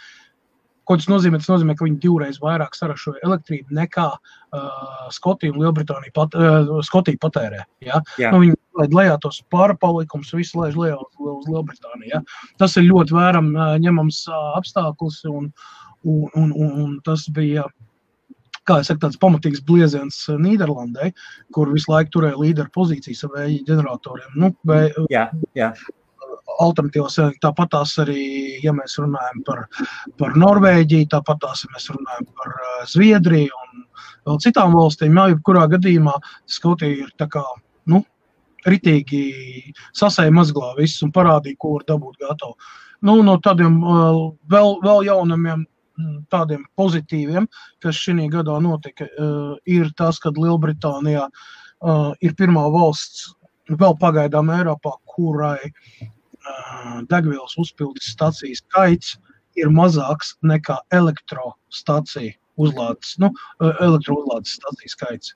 Ko 0.83 0.97
tas 0.99 1.07
nozīmē? 1.07 1.39
Tas 1.39 1.47
nozīmē, 1.47 1.77
ka 1.79 1.85
viņi 1.87 2.01
divreiz 2.03 2.41
vairāk 2.43 2.75
saražo 2.75 3.13
elektrību 3.23 3.75
nekā 3.77 4.07
uh, 4.11 5.05
Skotija 5.15 5.53
un 5.53 5.61
Lielbritānija 5.63 6.11
pat, 6.15 6.35
uh, 6.35 6.73
Skotija 6.83 7.19
patērē. 7.23 7.63
Ja? 7.85 8.01
Jā. 8.19 8.33
Nu, 8.33 8.41
viņi 8.43 8.57
laid 8.79 8.95
lejā 8.97 9.15
tos 9.21 9.41
pārpalikumus, 9.53 10.33
visu 10.35 10.59
laiž 10.61 10.77
lejā 10.79 10.97
uz, 10.97 11.15
uz 11.19 11.47
Lielbritāniju. 11.49 12.11
Ja? 12.11 12.21
Tas 12.61 12.77
ir 12.79 12.89
ļoti 12.89 13.15
vēram 13.17 13.53
ņemams 13.83 14.25
apstākļus, 14.59 15.23
un, 15.31 15.49
un, 16.03 16.29
un, 16.33 16.51
un, 16.51 16.77
un 16.85 16.93
tas 17.05 17.27
bija 17.33 17.67
kā 18.67 18.79
jau 18.79 18.95
tāds 18.99 19.19
pamatīgs 19.19 19.63
blieziens 19.67 20.21
Nīderlandē, 20.39 21.11
kur 21.55 21.71
visu 21.73 21.91
laiku 21.91 22.17
turēja 22.17 22.39
līderu 22.39 22.71
pozīcijas 22.75 23.25
ar 23.27 23.35
vēja 23.35 23.59
ģeneratoriem. 23.69 24.31
Nu, 24.39 24.53
vē, 24.67 24.85
jā, 25.11 25.27
jā. 25.57 25.73
Alternatīvas, 26.61 27.17
tāpat 27.41 27.71
tās 27.73 27.95
arī, 28.03 28.23
ja 28.61 28.75
mēs 28.75 28.95
runājam 29.01 29.39
par, 29.47 29.63
par 30.21 30.35
Norvēģiju, 30.37 31.09
tāpat 31.15 31.41
tās, 31.41 31.63
ja 31.65 31.71
mēs 31.73 31.89
runājam 31.89 32.27
par 32.37 32.53
Zviedriju 32.91 33.61
un 33.63 33.85
vēl 34.29 34.39
citām 34.43 34.75
valstīm, 34.77 35.17
jā, 35.17 35.31
jebkurā 35.33 35.65
gadījumā 35.71 36.13
Skotija 36.51 37.07
ir 37.07 37.13
tā 37.19 37.27
kā, 37.33 37.41
ritīgi 38.69 39.73
sasēja 39.97 40.33
mazglā 40.33 40.73
viss 40.79 41.03
un 41.05 41.11
parādīja, 41.15 41.59
ko 41.59 41.75
var 41.77 41.85
dabūt 41.89 42.19
gatavu. 42.23 42.55
Nu, 43.03 43.19
no 43.25 43.37
tādiem 43.43 43.81
uh, 43.83 44.31
vēl, 44.51 44.77
vēl 44.83 45.05
jaunumiem, 45.09 45.65
mm, 45.99 46.17
tādiem 46.31 46.63
pozitīviem, 46.79 47.47
kas 47.83 47.99
šī 47.99 48.29
gadā 48.31 48.59
notika, 48.63 49.09
uh, 49.19 49.53
ir 49.65 49.91
tas, 49.99 50.19
ka 50.23 50.31
Lielbritānijā 50.37 51.27
uh, 51.27 52.11
ir 52.23 52.35
pirmā 52.39 52.63
valsts 52.71 53.33
vēl 53.69 53.97
pagaidām 53.99 54.51
Eiropā, 54.51 54.95
kurai 55.07 55.71
degvielas 57.07 57.55
uzpildes 57.59 58.09
stācijas 58.11 58.59
skaits 58.63 59.13
ir 59.59 59.69
mazāks 59.71 60.33
nekā 60.43 60.79
elektrostaciju 60.91 62.33
uzlādes, 62.63 63.15
nu, 63.21 63.31
elektrouzlādes 63.61 64.57
stāciju 64.59 64.91
skaits. 64.91 65.33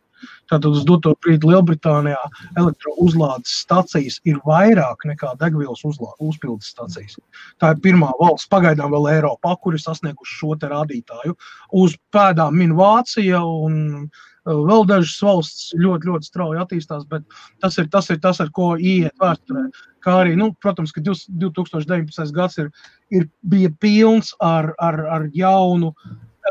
Tātad 0.52 0.70
uz 0.72 0.86
doto 0.88 1.14
brīdi 1.24 1.52
Lielbritānijā 1.52 2.22
elektrouzlādes 2.60 3.58
stacijas 3.64 4.22
ir 4.28 4.40
vairāk 4.48 5.08
nekā 5.10 5.34
degvielas 5.42 5.84
uzpildes 5.88 6.72
stacijas. 6.74 7.18
Tā 7.62 7.74
ir 7.74 7.84
pirmā 7.84 8.14
valsts, 8.22 8.50
pagaidām 8.52 8.94
vēl 8.96 9.12
Eiropā, 9.18 9.58
kur 9.62 9.78
ir 9.78 9.84
sasnieguši 9.84 10.40
šo 10.40 10.56
rādītāju. 10.64 11.36
Uz 11.78 11.98
pēdām 12.16 12.58
min 12.58 12.74
Vācija 12.78 13.44
un 13.44 13.78
uh, 14.06 14.26
vēl 14.48 14.86
dažas 14.88 15.18
valsts 15.24 15.72
ļoti, 15.78 16.10
ļoti 16.10 16.30
strauji 16.30 16.62
attīstās, 16.62 17.06
bet 17.10 17.26
tas 17.64 17.78
ir 17.82 17.90
tas, 17.92 18.10
ir 18.14 18.20
tas 18.24 18.40
ar 18.44 18.52
ko 18.56 18.76
iet 18.78 19.16
vēsturē. 19.22 19.68
Kā 20.04 20.22
arī, 20.22 20.38
nu, 20.40 20.54
protams, 20.64 20.94
ka 20.96 21.04
2019. 21.04 22.32
gads 22.36 22.62
ir, 22.62 22.72
ir, 23.12 23.28
bija 23.44 23.72
pilns 23.82 24.34
ar, 24.44 24.72
ar, 24.80 25.02
ar 25.18 25.28
jaunu 25.36 25.94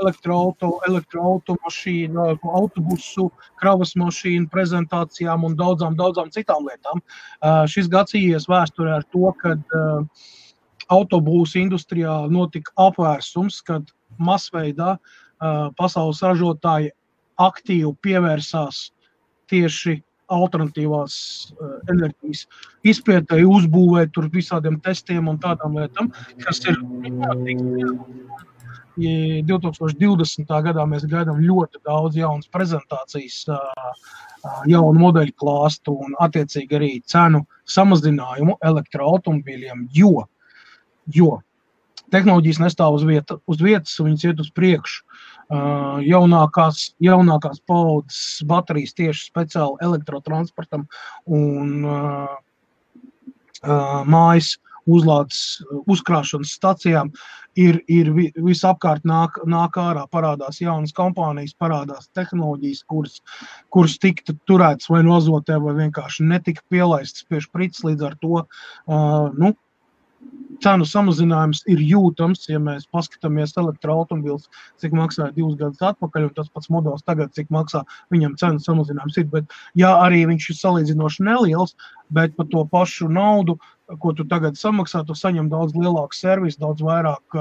elektroautomašīnu, 0.00 0.88
elektroautomašīnu, 0.90 2.26
autobusu, 2.60 3.28
kravas 3.60 3.94
mašīnu 3.98 4.50
prezentācijām 4.52 5.44
un 5.48 5.56
daudzām, 5.58 5.96
daudzām 5.98 6.32
citām 6.34 6.66
lietām. 6.68 7.02
Šis 7.70 7.90
gads 7.92 8.16
ies 8.18 8.48
vēsturē 8.50 8.98
ar 9.00 9.06
to, 9.14 9.32
ka 9.42 9.56
autobūsu 10.92 11.60
industrijā 11.62 12.16
notika 12.30 12.72
apvērsums, 12.88 13.60
kad 13.66 13.88
masveidā 14.18 14.96
pasaules 15.78 16.22
ražotāji 16.24 16.92
aktīvi 17.42 17.92
pievērsās 18.04 18.90
tieši 19.50 20.00
alternatīvās 20.32 21.16
uh, 21.54 21.76
enerģijas 21.92 22.46
izpētēji, 22.90 23.46
uzbūvēja 23.46 24.10
tur 24.14 24.28
visādiem 24.32 24.80
testiem 24.82 25.28
un 25.30 25.38
tādām 25.42 25.78
lietām, 25.78 26.10
kas 26.42 26.62
ir 26.66 26.80
ļoti 26.80 27.56
2020. 28.96 30.52
gadā 30.68 30.86
mēs 30.88 31.04
gaidām 31.10 31.42
ļoti 31.44 31.82
daudz 31.84 32.16
jaunas 32.16 32.48
prezentācijas, 32.52 33.44
jaunu 34.70 35.00
modeļu 35.02 35.34
klāstu 35.36 35.96
un, 36.06 36.14
attiecīgi, 36.22 36.78
arī 36.78 36.90
cenu 37.04 37.44
samazinājumu 37.68 38.56
elektroautomobīļiem, 38.64 39.88
jo, 39.96 40.24
jo 41.12 41.40
tehnoloģijas 42.14 42.60
nestāv 42.62 42.96
uz, 42.96 43.04
vieta, 43.06 43.38
uz 43.50 43.62
vietas, 43.62 43.96
viņas 44.00 44.28
iet 44.28 44.42
uz 44.42 44.52
priekšu. 44.54 45.02
Uh, 45.46 46.00
jaunākās, 46.02 46.96
jaunākās 46.98 47.60
paudzes 47.70 48.40
baterijas 48.50 48.96
tieši 48.98 49.28
speciāli 49.28 49.78
elektrotransportam 49.86 50.88
un 51.30 51.84
uh, 51.86 52.32
uh, 53.62 54.00
mājas 54.10 54.56
uzlādes, 54.86 55.40
uzkrāšanas 55.90 56.54
stacijām 56.58 57.10
ir, 57.58 57.80
ir 57.90 58.10
visapkārt 58.14 59.06
nāk, 59.08 59.40
nāk 59.48 59.78
ārā, 59.80 60.06
parādās 60.12 60.60
jaunas 60.62 60.94
kompānijas, 60.96 61.56
parādās 61.58 62.10
tehnoloģijas, 62.16 62.82
kuras, 62.90 63.20
kuras 63.74 63.98
tika 64.02 64.36
turētas 64.48 64.90
vai 64.92 65.02
no 65.06 65.18
azotē, 65.20 65.58
vai 65.62 65.76
vienkārši 65.82 66.26
netika 66.30 66.64
pielaistas 66.72 67.26
pie 67.28 67.42
šprits. 67.44 67.84
Līdz 67.86 68.10
ar 68.10 68.18
to 68.22 68.42
uh, 68.42 69.30
nu, 69.36 69.54
cenu 70.64 70.86
samazinājums 70.88 71.62
ir 71.70 71.80
jūtams, 71.84 72.46
ja 72.48 72.60
mēs 72.62 72.86
paskatāmies 72.92 73.54
elektroautobīls, 73.60 74.48
cik 74.80 74.94
maksāja 74.96 75.34
divus 75.36 75.56
gadus 75.60 75.82
atpakaļ, 75.84 76.28
un 76.28 76.34
tas 76.36 76.50
pats 76.52 76.70
modelis 76.72 77.04
tagad, 77.06 77.32
cik 77.36 77.50
maksā 77.54 77.82
viņam 78.14 78.36
cenu 78.40 78.62
samazinājums 78.64 79.20
ir. 79.20 79.28
Bet, 79.32 79.56
ja 79.78 79.94
arī 80.04 80.24
viņš 80.30 80.50
ir 80.50 80.60
salīdzinoši 80.60 81.26
neliels, 81.28 81.76
bet 82.14 82.36
par 82.38 82.48
to 82.52 82.64
pašu 82.72 83.10
naudu 83.12 83.58
ko 84.02 84.12
tu 84.18 84.24
tagad 84.26 84.58
samaksā, 84.58 85.04
tu 85.06 85.14
saņem 85.14 85.48
daudz 85.50 85.76
lielāku 85.78 86.16
servisu, 86.16 86.58
daudz 86.62 86.82
vairāk 86.82 87.36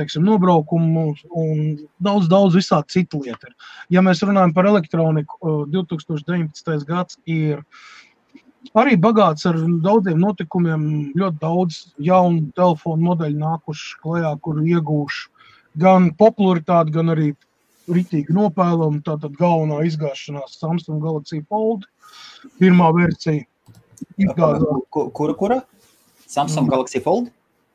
teiksim, 0.00 0.24
nobraukumu 0.24 1.10
un 1.36 1.58
daudz, 2.00 2.30
daudz 2.32 2.56
visādi 2.56 2.96
citu 2.96 3.20
lietu. 3.24 3.52
Ja 3.92 4.00
mēs 4.04 4.22
runājam 4.24 4.54
par 4.56 4.68
elektroniku, 4.70 5.66
2019. 5.72 6.86
gads 6.88 7.20
ir 7.28 7.60
arī 8.76 8.96
bagāts 9.00 9.44
ar 9.48 9.58
daudziem 9.84 10.20
notikumiem, 10.20 11.12
ļoti 11.18 11.42
daudz 11.44 11.82
jaunu 12.00 12.48
telefonu 12.56 13.10
modeļu 13.10 13.38
nākuši 13.44 14.00
klajā, 14.00 14.32
kur 14.40 14.64
iegūšu 14.64 15.28
gan 15.80 16.10
popularitāti, 16.18 16.96
gan 16.96 17.12
arī 17.12 17.30
ritīgi 17.90 18.32
nopēlumu. 18.34 19.04
Tātad 19.06 19.36
galvenā 19.38 19.84
izgāšanās 19.88 20.56
Samsung 20.60 21.02
Galaxy 21.04 21.44
Fold 21.48 21.86
pirmā 22.60 22.90
versija. 22.96 23.44
Kura, 24.90 25.34
kura? 25.34 25.60
Samsung 26.26 26.66
mm. 26.66 26.72
Galaxy 26.72 27.02
Fold? 27.04 27.30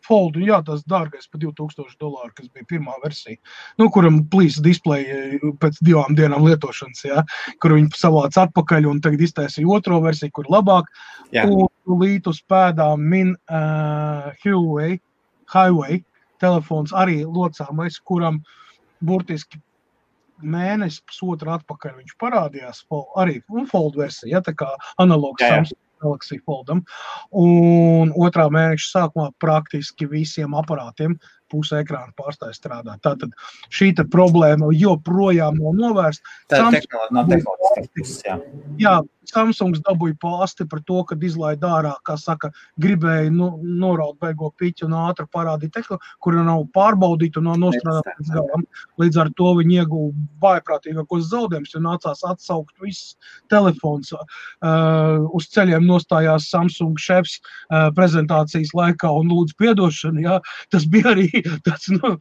Fold, 0.05 0.37
jā, 0.37 0.59
tas 0.65 0.83
dārgais 0.85 1.25
par 1.31 1.41
2000 1.41 1.97
dolāru, 2.01 2.31
kas 2.37 2.49
bija 2.53 2.67
pirmā 2.69 2.93
versija, 3.03 3.39
nu, 3.81 3.87
kuram 3.93 4.19
plīs 4.29 4.59
displeja 4.63 5.17
eh, 5.33 5.45
pēc 5.61 5.79
divām 5.85 6.17
dienām 6.17 6.45
lietošanas, 6.45 7.05
jā, 7.07 7.23
kur 7.63 7.73
viņi 7.73 7.89
savāca 7.97 8.45
atpakaļ 8.45 8.89
un 8.91 9.01
tagad 9.01 9.23
iztaisīja 9.25 9.71
otro 9.77 9.99
versiju, 10.05 10.33
kur 10.37 10.49
labāk. 10.53 10.91
Jā. 11.33 11.47
Un 11.49 11.97
līdz 12.01 12.29
uz 12.31 12.41
pēdām 12.49 13.01
min 13.01 13.33
uh, 13.33 14.29
Huawei, 14.43 14.99
Highway 15.53 16.03
telefons 16.41 16.93
arī 16.93 17.23
locāmais, 17.25 17.97
kuram 18.05 18.41
burtiski 19.05 19.61
mēnesi, 20.45 21.01
pusotru 21.07 21.53
atpakaļ 21.55 21.97
viņš 22.01 22.15
parādījās, 22.21 22.83
arī 23.21 23.39
Fold 23.71 23.97
versija, 23.97 24.37
ja, 24.37 24.43
tā 24.45 24.53
kā 24.57 24.69
analogs 25.01 25.41
Samsung 25.41 25.81
Galaxy 26.03 26.39
Foldam. 26.45 26.83
Un 27.31 28.13
otrā 28.15 28.47
mēneša 28.53 28.91
sākumā 28.91 29.29
praktiski 29.41 30.09
visiem 30.11 30.55
aparātiem 30.57 31.17
puse 31.51 31.81
ekrāna 31.81 32.13
pārstāja 32.17 32.55
strādāt. 32.57 33.01
Tātad 33.05 33.33
šī 33.73 33.93
problēma 34.11 34.71
joprojām 34.75 35.59
nav 35.61 35.75
novērsta. 35.79 36.37
Tā 36.51 36.63
ir 36.73 36.87
tehnoloģiska 36.89 37.89
puses, 37.95 38.23
jā. 38.81 39.01
Samsungs 39.25 39.81
dabūja 39.85 40.13
pāsti 40.21 40.67
par 40.69 40.81
to, 40.85 40.99
ka 41.09 41.15
izlaida 41.25 41.71
ārā, 41.79 41.93
kā 42.05 42.13
saka, 42.19 42.51
gribēja 42.81 43.31
nu, 43.33 43.55
noraut 43.63 44.19
beigo 44.21 44.51
piķu 44.59 44.85
un 44.85 44.93
ātri 44.99 45.25
parādīt 45.33 45.73
tehnoloģiju, 45.73 46.13
kura 46.21 46.43
nav 46.45 46.65
pārbaudīta 46.75 47.41
un 47.41 47.49
nav 47.49 47.57
nostrādāta 47.63 48.13
līdz 48.19 48.33
galam. 48.35 48.65
Līdz 49.01 49.21
ar 49.23 49.31
to 49.39 49.51
viņi 49.59 49.79
ieguva 49.81 50.27
vājprātīgākos 50.45 51.29
zaudējumus, 51.31 51.73
jo 51.73 51.81
nācās 51.87 52.21
atsaukt 52.29 52.75
visus 52.83 53.15
telefons. 53.49 54.13
Uh, 54.13 55.25
uz 55.35 55.49
ceļiem 55.55 55.85
nostājās 55.89 56.49
Samsung 56.51 56.99
šefs 57.01 57.39
uh, 57.39 57.89
prezentācijas 57.97 58.75
laikā 58.77 59.09
un 59.09 59.33
lūdzu 59.33 59.57
piedošanu. 59.61 60.25
Jā. 60.25 60.39
Tas 60.73 60.85
bija 60.85 61.15
arī 61.15 61.29
tāds 61.65 61.89
nu, 61.93 62.15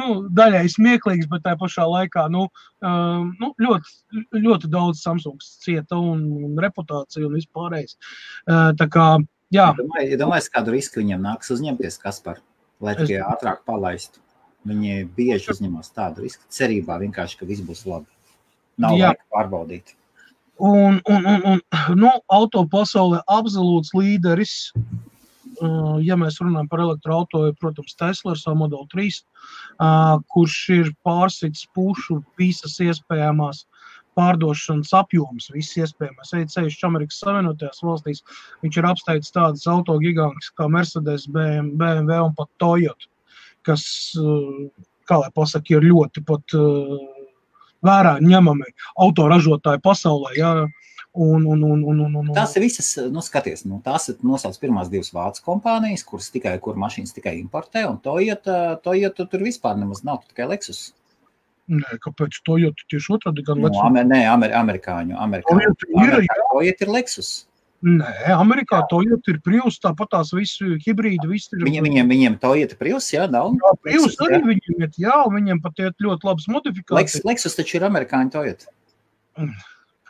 nu, 0.00 0.08
daļai 0.34 0.64
smieklīgs, 0.72 1.28
bet 1.30 1.44
tā 1.46 1.54
pašā 1.60 1.86
laikā 1.88 2.26
nu, 2.32 2.46
uh, 2.84 3.22
nu, 3.26 3.52
ļoti, 3.62 4.24
ļoti 4.36 4.72
daudz 4.72 5.02
Samsungs 5.04 5.54
cieta 5.64 5.98
un, 5.98 6.24
un 6.48 6.58
reputācija 6.62 7.26
un 7.28 7.36
vispārējais. 7.38 7.96
Uh, 8.46 8.72
tā 8.78 8.88
kā, 8.92 9.06
jā. 9.54 9.70
Ja 10.02 10.20
domāju, 10.20 10.50
kādu 10.54 10.76
risku 10.76 11.02
viņam 11.02 11.24
nāks 11.30 11.52
uzņemties, 11.54 12.00
Kaspar, 12.02 12.42
lai 12.82 12.96
tikai 12.98 13.20
es... 13.20 13.26
ātrāk 13.34 13.64
palaistu. 13.68 14.22
Viņi 14.68 15.08
bieži 15.16 15.50
uzņemas 15.50 15.90
tādu 15.90 16.22
risku, 16.22 16.46
cerībā 16.54 17.00
vienkārši, 17.02 17.40
ka 17.40 17.48
viss 17.48 17.64
būs 17.66 17.82
labi. 17.88 18.06
Nav 18.82 18.94
jā. 18.96 19.10
laika 19.10 19.26
pārbaudīt. 19.34 19.96
Un, 20.62 21.00
un, 21.10 21.24
un, 21.26 21.42
un 21.50 21.96
nu, 21.98 22.10
auto 22.30 22.62
pasaulē 22.70 23.22
absolūts 23.26 23.90
līderis 23.96 24.70
ja 26.02 26.16
mēs 26.18 26.40
runājam 26.42 26.68
par 26.70 26.82
elektroautorātu, 26.84 27.56
protams, 27.60 27.94
Tesla 27.98 28.34
ar 28.34 28.40
savu 28.40 28.62
modeli 28.64 28.88
3, 28.92 29.20
kurš 30.32 30.56
ir 30.74 30.90
pārsits 31.06 31.68
pušu 31.76 32.20
visas 32.40 32.78
iespējamās 32.82 33.64
pārdošanas 34.18 34.90
apjoms, 34.92 35.48
visas 35.54 35.86
iespējamās. 35.86 36.34
Ej 36.36 36.48
ceļš 36.52 36.82
Amerikas 36.84 37.22
Savienotajās 37.22 37.80
valstīs, 37.80 38.20
viņš 38.64 38.78
ir 38.78 38.88
apsteidzis 38.90 39.32
tādas 39.32 39.64
auto 39.70 39.96
gigantus 40.02 40.50
kā 40.58 40.68
Mercedes, 40.68 41.24
BMW 41.32 42.18
un 42.20 42.34
pat 42.36 42.50
Toyota, 42.60 43.08
kas, 43.64 43.86
kā 45.08 45.22
lai 45.22 45.32
pasaka, 45.32 45.78
ir 45.78 45.88
ļoti 45.88 46.24
pat 46.28 46.44
vērā 47.82 48.18
ņemami 48.20 48.68
autoražotāji 49.00 49.80
pasaulē. 49.82 50.36
Ja, 50.36 50.52
Un, 51.12 51.44
un, 51.44 51.62
un, 51.62 51.82
un, 51.84 51.98
un, 52.00 52.14
un, 52.16 52.28
tās 52.32 52.54
visas, 52.56 52.86
nu, 53.12 53.20
skaties, 53.20 53.66
nu, 53.68 53.82
tās 53.84 54.08
ir 54.08 54.22
nosauctas 54.24 54.60
pirmās 54.62 54.88
divas 54.88 55.10
vācu 55.12 55.42
kompānijas, 55.44 56.06
kuras 56.08 56.30
tikai, 56.32 56.54
kur 56.64 56.78
mašīnas 56.80 57.12
tikai 57.12 57.34
importē, 57.36 57.82
un 57.84 57.98
Toyota, 58.00 58.78
Toyota 58.80 59.26
tur 59.28 59.44
vispār 59.44 59.76
nemaz 59.76 60.00
nav, 60.08 60.22
tikai 60.30 60.46
Lexus. 60.54 60.94
Nē, 61.68 61.98
kāpēc 62.00 62.38
Toyota 62.48 62.88
tieši 62.88 63.12
otrādi 63.18 63.44
gan 63.44 63.60
nu, 63.60 63.68
Lexus? 63.68 63.84
Amer, 63.84 64.06
nē, 64.08 64.22
amer, 64.32 64.54
amerikāņu, 64.56 65.18
amerikāņu. 65.20 65.60
Toyota 65.60 65.90
ir, 65.90 66.00
Amerikā, 66.00 66.36
Toyota 66.54 66.86
ir 66.86 66.92
Lexus. 66.96 67.32
Nē, 67.82 68.14
Amerikā 68.32 68.80
Toyota 68.88 69.34
ir 69.34 69.40
Prius, 69.44 69.76
tāpat 69.82 70.14
tās 70.14 70.32
visu 70.32 70.78
hibrīdu, 70.80 71.28
viss 71.28 71.52
ir. 71.52 71.66
Viņiem, 71.66 71.90
viņiem, 71.90 72.14
viņiem 72.14 72.38
Toyota 72.40 72.78
Prius, 72.80 73.10
jā, 73.12 73.26
nav. 73.28 73.52
Jā, 73.58 73.74
Lexus, 73.90 74.16
arī 74.24 74.38
jā. 74.38 74.46
viņiem 74.48 74.86
ir, 74.86 74.96
jā, 75.04 75.18
viņiem 75.36 75.60
pat 75.60 75.84
ir 75.84 75.92
ļoti 76.08 76.30
labas 76.30 76.48
modifikācijas. 76.56 77.20
Lexus, 77.20 77.26
Lexus 77.28 77.58
taču 77.58 77.76
ir 77.76 77.86
amerikāņu 77.90 78.32
Toyota. 78.38 78.72
Mm. 79.36 79.60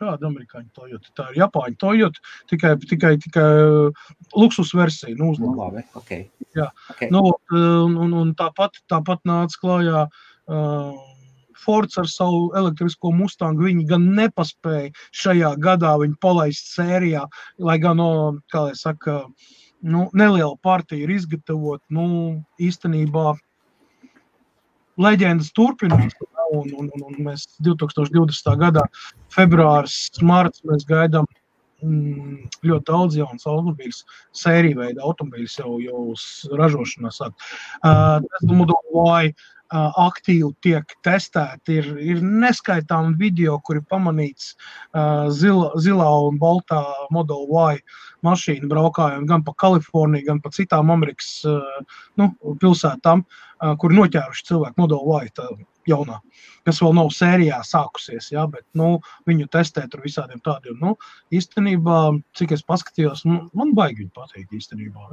Kāda 0.03 0.29
amerikāņu 0.29 0.69
Toyota? 0.75 1.13
Tā 1.19 1.29
ir 1.31 1.41
Japāņu 1.45 1.79
Toyota, 1.79 2.23
tikai, 2.51 2.75
tikai, 2.91 3.13
tikai 3.23 3.47
uh, 3.63 4.05
luksus 4.35 4.73
versija. 4.75 5.15
Nu, 5.19 5.31
nu, 5.39 5.53
labi, 5.59 5.85
okay. 5.99 6.27
Jā, 6.57 6.69
okay. 6.91 7.11
Nu, 7.15 7.25
un, 7.55 7.97
un, 8.07 8.13
un 8.25 8.35
tāpat, 8.39 8.83
tāpat 8.91 9.23
nāca 9.29 9.63
klājā. 9.63 10.05
Uh, 10.51 10.93
Fords 11.63 11.95
ar 12.01 12.09
savu 12.11 12.49
elektrisko 12.59 13.13
mustangu. 13.15 13.69
Viņi 13.69 13.85
gan 13.87 14.09
nepaspēja 14.17 14.89
šajā 15.15 15.53
gadā 15.63 15.93
viņu 16.01 16.17
palaist 16.19 16.73
sērijā, 16.75 17.23
lai 17.63 17.77
gan, 17.79 18.01
no, 18.03 18.09
kā 18.51 18.65
jau 18.73 18.81
saka, 18.81 19.15
nu, 19.87 20.09
neliela 20.11 20.57
partija 20.67 21.05
ir 21.05 21.13
izgatavota. 21.15 21.85
Nu, 21.95 22.09
īstenībā 22.59 23.37
leģendas 25.07 25.53
turpinās. 25.57 26.19
Un, 26.53 26.69
un, 26.77 26.91
un, 26.93 27.07
un 27.09 27.21
mēs 27.25 27.47
2020. 27.65 28.51
gada 28.61 28.83
februāris, 29.33 30.11
marts 30.21 30.61
mēs 30.69 30.85
gaidām 30.89 31.25
mm, 31.83 32.51
ļoti 32.67 32.87
daudz 32.91 33.17
jaunas 33.19 33.49
automobīļus, 33.49 34.03
sēriju 34.43 34.83
veida 34.83 35.07
automobīļus 35.07 35.59
jau, 35.63 35.79
jau 35.83 36.05
ražošanā 36.61 37.13
sāk. 37.15 37.35
Uh, 37.81 38.21
Tesla 38.27 38.59
Model 38.61 38.81
Y 38.93 39.33
uh, 39.73 39.91
aktīvi 40.05 40.53
tiek 40.65 40.95
testēti. 41.07 41.79
Ir, 41.81 41.91
ir 42.15 42.23
neskaitāmi 42.23 43.17
video, 43.21 43.59
kur 43.65 43.81
ir 43.81 43.87
pamanīts 43.91 44.53
uh, 44.53 45.29
zila, 45.33 45.73
zilā 45.83 46.09
un 46.29 46.39
baltā 46.43 46.83
Model 47.15 47.49
Y 47.49 47.83
mašīnu 48.27 48.71
braukājumi 48.71 49.29
gan 49.31 49.45
pa 49.47 49.57
Kaliforniju, 49.65 50.29
gan 50.29 50.43
pa 50.45 50.53
citām 50.55 50.93
Amerikas 50.95 51.35
uh, 51.49 51.83
nu, 52.21 52.33
pilsētām, 52.63 53.25
uh, 53.25 53.75
kur 53.81 53.95
noķēruši 53.97 54.51
cilvēku 54.53 54.85
Model 54.85 55.15
Y. 55.19 55.37
Tā, 55.39 55.49
jaunā, 55.89 56.19
kas 56.67 56.81
vēl 56.83 56.95
nav 56.97 57.11
sērijā 57.15 57.59
sākusies, 57.67 58.31
ja, 58.35 58.45
bet 58.51 58.65
nu, 58.79 58.95
viņu 59.29 59.49
testē 59.53 59.85
tur 59.91 60.05
visādiem 60.05 60.43
tādiem. 60.45 60.79
Nu, 60.83 60.95
īstenībā, 61.35 61.99
cik 62.39 62.55
es 62.57 62.65
paskatījos, 62.69 63.25
nu, 63.29 63.41
man 63.59 63.75
baigi 63.79 64.05
viņu 64.05 64.15
pateikt 64.17 64.57
īstenībā. 64.59 65.09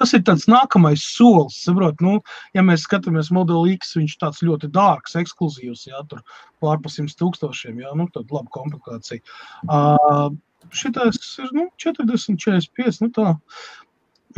Tas 0.00 0.14
ir 0.16 0.24
tāds 0.26 0.48
nākamais 0.50 1.04
solis, 1.06 1.58
saprot, 1.64 2.00
nu, 2.04 2.18
ja 2.56 2.64
mēs 2.66 2.86
skatāmies 2.88 3.32
modeli 3.34 3.76
X, 3.78 3.96
viņš 3.98 4.16
tāds 4.22 4.42
ļoti 4.44 4.72
dārgs, 4.74 5.18
ekskluzīvs, 5.22 5.86
ja, 5.90 6.04
tur 6.10 6.24
pārpa 6.62 6.92
simt 6.92 7.14
tūkstošiem, 7.18 7.82
ja, 7.82 7.92
nu, 7.98 8.08
tad 8.14 8.32
laba 8.34 8.50
komplikācija. 8.54 9.22
Uh, 9.68 10.32
šitais 10.70 11.18
ir, 11.42 11.54
nu, 11.56 11.68
40, 11.82 12.38
45, 12.38 13.00
nu 13.02 13.10
tā, 13.14 13.32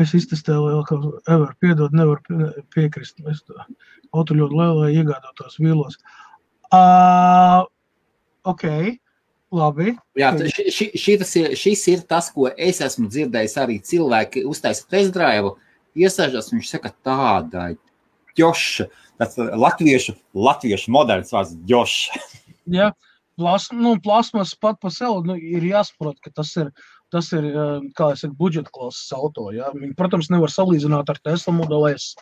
Es 0.00 0.14
iztestēju, 0.16 0.83
kā 0.88 0.98
Ever, 1.30 1.54
piedod, 1.62 1.94
nevar 1.94 2.22
piekrist. 2.74 3.20
Es 3.30 3.44
auto 4.14 4.37
ļoti 4.37 4.59
lielai 4.59 4.90
iegādātos 4.96 5.61
vīlos. 5.62 5.98
Uh, 6.74 7.62
ok, 8.50 8.64
labi. 9.54 9.94
Jā, 10.18 10.33
ši, 10.35 10.66
ši, 10.74 10.88
šitas 10.98 11.35
ir, 11.38 11.54
šis 11.59 11.85
ir 11.92 12.04
tas, 12.11 12.30
ko 12.35 12.48
es 12.50 12.80
esmu 12.85 13.09
dzirdējis 13.12 13.57
arī 13.62 13.78
cilvēki 13.87 14.44
uztaisa 14.50 14.87
test 14.90 15.14
drive, 15.14 15.54
iesēžas, 15.98 16.50
viņš 16.54 16.72
saka 16.74 16.92
tāda 17.07 17.68
ģoša, 18.38 18.88
tāds 19.20 19.38
latviešu, 19.38 20.16
latviešu 20.35 20.94
moderns 20.94 21.35
vārds 21.35 21.54
ģoša. 21.68 22.22
Jā, 22.74 22.90
plas, 23.38 23.68
nu, 23.74 23.94
plasmas 24.02 24.54
pat 24.59 24.80
pa 24.83 24.90
sev 24.94 25.22
nu, 25.28 25.37
ir 25.38 25.66
jāsaprot, 25.68 26.18
ka 26.24 26.33
tas 26.35 26.50
ir 26.59 26.72
tas 27.12 27.32
ir, 27.36 27.50
kā 27.98 28.12
jau 28.12 28.20
teicu, 28.20 28.36
budžeta 28.38 28.72
klases 28.74 29.12
auto. 29.16 29.50
Ja? 29.54 29.72
Viņi, 29.74 29.94
protams, 29.98 30.30
nevar 30.32 30.52
salīdzināt 30.52 31.10
ar 31.12 31.20
Tesla 31.24 31.56
Model 31.56 31.88
S. 31.92 32.14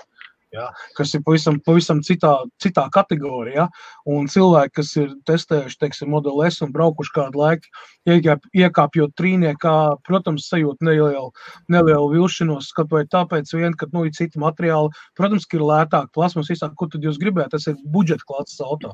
Ja, 0.52 0.66
kas 0.98 1.14
ir 1.16 1.22
pavisam, 1.24 1.56
pavisam 1.64 2.02
citā, 2.04 2.34
citā 2.60 2.82
kategorijā. 2.92 3.70
Un 4.12 4.26
cilvēki, 4.28 4.74
kas 4.76 4.90
ir 5.00 5.14
testējuši, 5.28 5.78
teiksim, 5.80 6.10
modeli 6.12 6.50
S 6.50 6.60
un 6.60 6.74
braukuši 6.74 7.14
kādu 7.16 7.40
laiku, 7.40 7.70
iekāp, 8.04 8.44
iekāpjot 8.60 9.14
trīniekā, 9.16 9.74
protams, 10.04 10.50
sajūt 10.52 10.84
nelielu, 10.84 11.30
nelielu 11.72 12.12
vilšanos, 12.12 12.68
kaut 12.76 12.92
vai 12.92 13.06
tāpēc, 13.08 13.48
vien, 13.56 13.72
ka 13.72 13.88
nu, 13.96 14.04
ir 14.04 14.12
citi 14.18 14.42
materiāli. 14.42 14.92
Protams, 15.16 15.48
ka 15.48 15.56
ir 15.56 15.64
lētāk, 15.70 16.12
plasmas 16.12 16.52
visā, 16.52 16.68
ko 16.76 16.90
tad 16.92 17.08
jūs 17.08 17.20
gribētu, 17.22 17.54
tas 17.56 17.70
ir 17.72 17.80
budžeta 17.96 18.28
klases 18.28 18.60
auto. 18.60 18.92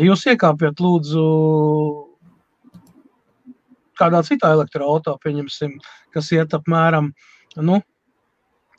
Jūs 0.00 0.24
iekāpjat, 0.32 0.80
lūdzu, 0.80 1.26
kādā 3.98 4.22
citā 4.26 4.52
elektroautā, 4.56 5.16
pieņemsim, 5.22 5.76
kas 6.14 6.32
iet 6.36 6.56
apmēram 6.56 7.12
nu, 7.56 7.80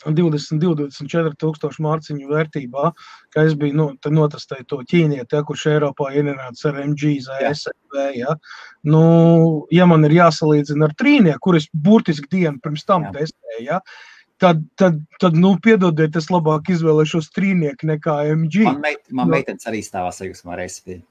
20, 0.05 0.59
24 0.61 1.33
tūkstoši 1.41 1.81
mārciņu 1.83 2.29
vērtībā, 2.29 2.91
ka 3.33 3.45
es 3.47 3.55
biju 3.57 3.77
nu, 3.77 3.87
notestējis 4.19 4.67
to 4.69 4.81
ķīnieti, 4.91 5.33
ja, 5.33 5.41
kurš 5.47 5.65
Eiropā 5.73 6.11
ienāca 6.13 6.69
ar 6.71 6.81
MG, 6.83 7.17
ZSV. 7.25 8.03
Ja. 8.17 8.37
Nu, 8.85 9.01
ja 9.73 9.87
man 9.89 10.05
ir 10.07 10.19
jāsalīdzina 10.19 10.89
ar 10.89 10.95
trīnieku, 10.99 11.41
kur 11.49 11.57
es 11.59 11.67
burtiski 11.73 12.29
dienu 12.37 12.61
pirms 12.63 12.85
tam 12.87 13.09
Jā. 13.09 13.15
testēju, 13.17 13.65
ja, 13.65 13.81
tad, 14.43 14.63
tad, 14.77 15.01
tad 15.21 15.37
nu, 15.37 15.55
piedodiet, 15.63 16.15
es 16.19 16.29
labāk 16.33 16.71
izvēlēšos 16.75 17.31
trīnieku 17.35 17.89
nekā 17.95 18.21
MG. 18.37 18.67
Man, 18.69 18.81
meit, 18.85 19.05
man 19.09 19.33
meitenes 19.33 19.69
arī 19.69 19.81
stāvā 19.85 20.13
sajūsmā 20.15 20.59
reizē 20.61 21.01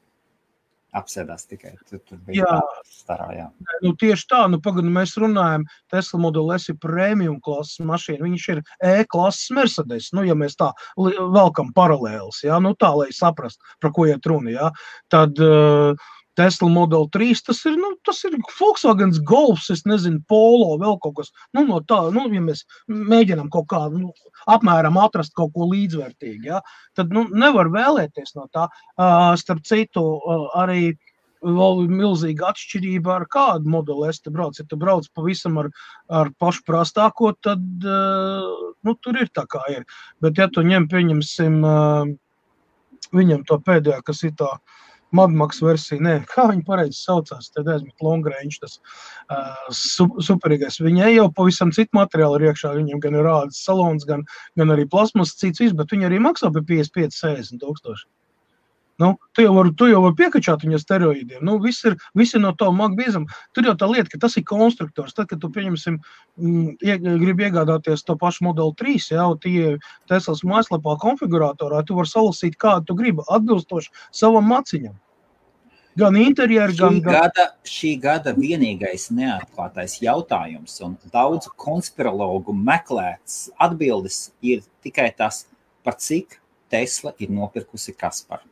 apsēdās 0.97 1.47
tikai 1.51 1.75
tur, 1.89 2.01
tur 2.07 2.21
bija 2.27 2.47
jā. 2.47 2.57
starā. 2.91 3.29
Jā. 3.37 3.47
Nu, 3.85 3.93
tieši 3.99 4.29
tā, 4.31 4.43
nu, 4.53 4.61
pagad, 4.63 4.89
mēs 4.91 5.17
runājam, 5.21 5.67
Tesla 5.93 6.21
Model 6.23 6.53
S 6.57 6.73
ir 6.73 6.79
premium 6.83 7.39
klases 7.45 7.83
mašīna, 7.87 8.25
viņš 8.25 8.49
ir 8.55 8.63
E-klases 8.91 9.53
Mercedes, 9.57 10.11
nu, 10.17 10.27
ja 10.27 10.37
mēs 10.39 10.59
tā 10.59 10.73
velkam 10.99 11.73
paralēlus, 11.77 12.43
jā, 12.47 12.59
nu, 12.63 12.75
tā, 12.79 12.93
lai 12.97 13.11
saprastu, 13.15 13.63
par 13.83 13.95
ko 13.97 14.09
iet 14.11 14.27
runa, 14.27 14.55
jā, 14.57 14.71
tad 15.13 15.43
uh, 15.43 16.09
Tesla 16.37 16.69
Model 16.69 17.09
3, 17.09 17.41
tas 17.47 17.63
ir, 17.65 17.79
nu, 17.81 17.95
tas 18.05 18.21
ir 18.29 18.37
Volkswagen 18.59 19.15
Golfs, 19.25 19.71
es 19.73 19.87
nezinu, 19.89 20.21
Polo, 20.29 20.77
vēl 20.83 20.99
kaut 21.01 21.17
kas. 21.21 21.33
Nu, 21.57 21.65
no 21.65 21.81
tā, 21.81 22.03
nu, 22.13 22.27
ja 22.35 22.43
mēs 22.45 22.67
mēģinām 22.93 23.49
kaut 23.55 23.71
kā, 23.73 23.87
nu, 23.93 24.13
apmēram 24.53 25.01
atrast 25.01 25.33
kaut 25.39 25.55
ko 25.57 25.71
līdzvērtīgu, 25.73 26.45
ja, 26.51 26.61
tad, 26.99 27.15
nu, 27.17 27.25
nevar 27.33 27.73
vēlēties 27.73 28.37
no 28.37 28.51
tā. 28.53 28.69
Uh, 28.69 29.33
starp 29.41 29.65
citu, 29.69 30.05
uh, 30.05 30.49
arī 30.61 30.93
vēl 31.47 31.85
milzīga 31.89 32.51
atšķirība 32.51 33.13
ar 33.15 33.27
kādu 33.33 33.71
modeli 33.71 34.09
es 34.11 34.21
te 34.21 34.33
braucu. 34.35 34.61
Ja 34.61 34.69
tu 34.69 34.77
brauc 34.81 35.07
pavisam 35.17 35.61
ar, 35.63 35.69
ar 36.13 36.33
pašu 36.41 36.65
prastāko, 36.69 37.33
tad, 37.45 37.65
uh, 37.81 38.73
nu, 38.85 38.97
tur 39.01 39.21
ir 39.25 39.33
tā 39.33 39.49
kā 39.49 39.65
ir. 39.73 39.89
Bet, 40.21 40.37
ja 40.37 40.51
tu 40.53 40.65
ņem, 40.67 40.91
pieņemsim, 40.93 41.63
uh, 41.65 43.13
viņam 43.17 43.47
to 43.49 43.61
pēdējā, 43.65 44.03
kas 44.05 44.25
ir 44.27 44.37
tā, 44.37 44.57
uh, 44.57 44.83
Madmaks 45.17 45.63
versija, 45.65 46.01
nē, 46.03 46.17
kā 46.33 46.49
viņi 46.51 46.65
pareizi 46.67 46.99
saucās, 47.01 47.51
tad 47.55 47.71
aizmet 47.73 48.05
long 48.05 48.27
range, 48.33 48.61
tas 48.63 48.79
uh, 49.33 49.71
superīgais. 50.29 50.81
Viņi 50.85 51.15
jau 51.17 51.31
pavisam 51.39 51.73
citu 51.77 51.99
materiālu 51.99 52.41
ir 52.41 52.51
iekšā, 52.51 52.75
viņiem 52.77 53.03
gan 53.05 53.19
ir 53.19 53.27
rādas 53.27 53.63
salons, 53.65 54.07
gan, 54.09 54.27
gan 54.61 54.77
arī 54.77 54.89
plasmas 54.93 55.35
cits 55.41 55.65
viss, 55.65 55.77
bet 55.77 55.95
viņi 55.95 56.11
arī 56.11 56.23
maksā 56.29 56.53
pie 56.55 56.65
55, 56.77 57.21
60 57.25 57.65
tūkstoši. 57.65 58.09
Nu, 58.99 59.19
tu 59.33 59.45
jau 59.45 59.53
vari, 59.53 59.73
vari 59.77 60.17
piekačāt 60.17 60.63
viņa 60.65 60.79
steroīdiem. 60.81 61.43
Nu, 61.45 61.59
viss 61.61 61.85
ir, 61.85 61.99
viss 62.17 62.37
ir 62.37 62.41
no 62.41 62.55
tā 62.57 62.71
magnētiskā. 62.73 63.27
Tur 63.53 63.69
jau 63.69 63.75
tā 63.77 63.89
lieta, 63.91 64.09
ka 64.13 64.21
tas 64.25 64.39
ir 64.41 64.47
konstruktors. 64.49 65.13
Tad, 65.17 65.29
kad 65.33 65.43
tu 65.43 65.51
pieņemsim, 65.53 65.99
mm, 66.41 67.03
gribi 67.21 67.45
iegādāties 67.45 68.07
to 68.09 68.17
pašu 68.17 68.49
modeli 68.49 68.73
3, 68.81 69.11
jau 69.13 69.31
tie 69.43 69.77
Teslas 70.09 70.41
mājaslapā 70.49 70.97
konfiguratorā, 71.03 71.85
tu 71.85 71.99
vari 71.99 72.13
salasīt, 72.13 72.57
kādu 72.57 72.89
tu 72.89 72.97
gribi, 72.97 73.27
atbilstoši 73.37 73.93
savam 74.17 74.49
maciņam. 74.49 74.97
Gan 75.97 76.17
interjeru, 76.21 76.75
gan 76.77 76.99
šī 76.99 77.05
gada, 77.07 77.45
šī 77.65 77.91
gada 78.01 78.35
vienīgais 78.37 79.07
neatklātais 79.17 79.95
jautājums, 80.05 80.75
un 80.85 80.99
daudzu 81.13 81.55
konspirologu 81.57 82.53
meklēts 82.53 83.47
atbildes 83.57 84.27
ir 84.45 84.61
tikai 84.85 85.09
tas, 85.17 85.47
par 85.87 85.97
cik 85.97 86.37
Tesla 86.69 87.15
ir 87.23 87.33
nopirkusi 87.33 87.97
Kasparu. 87.97 88.45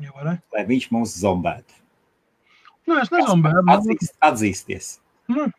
Lai 0.00 0.64
viņš 0.64 0.88
mūs 0.94 1.18
zombētu. 1.20 1.76
Nu, 2.88 2.96
es 2.96 3.12
nezombēju. 3.12 3.66
Atzīst, 3.68 4.16
atzīsties. 4.24 4.90
Mm. 5.28 5.52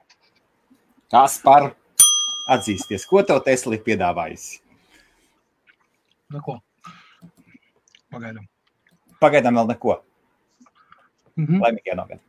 Kas 1.13 1.37
par 1.43 1.75
atzīsties? 2.49 3.05
Ko 3.05 3.21
tev 3.21 3.43
Tesla 3.45 3.77
ir 3.77 3.85
piedāvājusi? 3.85 4.57
Neko. 6.33 6.57
Pagaidām. 8.11 8.47
Pagaidām 9.21 9.61
vēl 9.61 9.75
neko. 9.75 10.01
-hmm. 11.47 11.63
Laimīgajā 11.63 11.97
nogadā. 11.97 12.21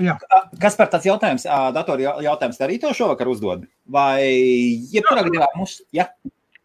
Jā. 0.00 0.16
Kas 0.60 0.76
par 0.78 0.88
tāds 0.90 1.06
jautājums, 1.06 1.44
datoru 1.74 2.02
jautājums, 2.02 2.60
arī 2.64 2.80
to 2.82 2.90
šovakar 2.96 3.28
uzdod? 3.30 3.66
Vai 3.86 4.24
jebkurā 4.90 5.22
gadījumā 5.26 5.50
mums, 5.54 5.82
ja? 5.94 6.08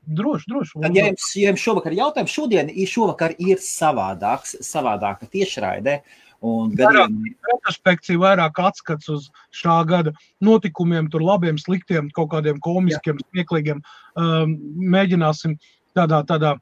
Droši, 0.09 0.47
droši. 0.49 0.79
Tad, 0.81 0.95
ja 0.97 1.05
jums, 1.11 1.27
ja 1.37 1.51
jums 1.51 1.61
šovakar 1.61 1.93
ir 1.93 1.99
jautājums, 1.99 2.33
šodien 2.33 2.71
šovakar 2.89 3.35
ir 3.37 3.61
savādāks, 3.61 4.55
savādāka 4.65 5.29
tiešraide. 5.29 5.99
Retrospekcija 6.39 8.17
vairāk 8.17 8.61
atskats 8.63 9.09
uz 9.11 9.27
šā 9.53 9.75
gada 9.85 10.13
notikumiem, 10.41 11.11
tur 11.11 11.21
labiem, 11.21 11.59
sliktiem, 11.61 12.09
kaut 12.15 12.31
kādiem 12.31 12.61
komiskiem, 12.63 13.19
smieklīgiem. 13.29 13.83
Um, 14.15 14.55
mēģināsim 14.95 15.59
tādā, 15.93 16.23
tādā 16.25 16.55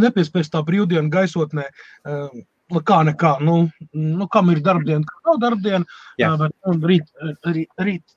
nepiespiestā 0.00 0.62
brīvdienu 0.64 1.10
gaisotnē 1.12 1.66
um, 1.68 2.46
kā 2.80 3.02
nekā. 3.04 3.36
Nu, 3.44 3.68
nu, 3.92 4.28
kam 4.32 4.50
ir 4.54 4.62
darbdiena, 4.64 5.04
kam 5.08 5.28
nav 5.28 5.40
darbdiena. 5.42 6.00
Jā. 6.20 6.32
Bet 6.40 6.56
nu, 6.64 6.78
rīt, 6.88 7.10
rīt, 7.44 7.68
rīt 7.82 8.16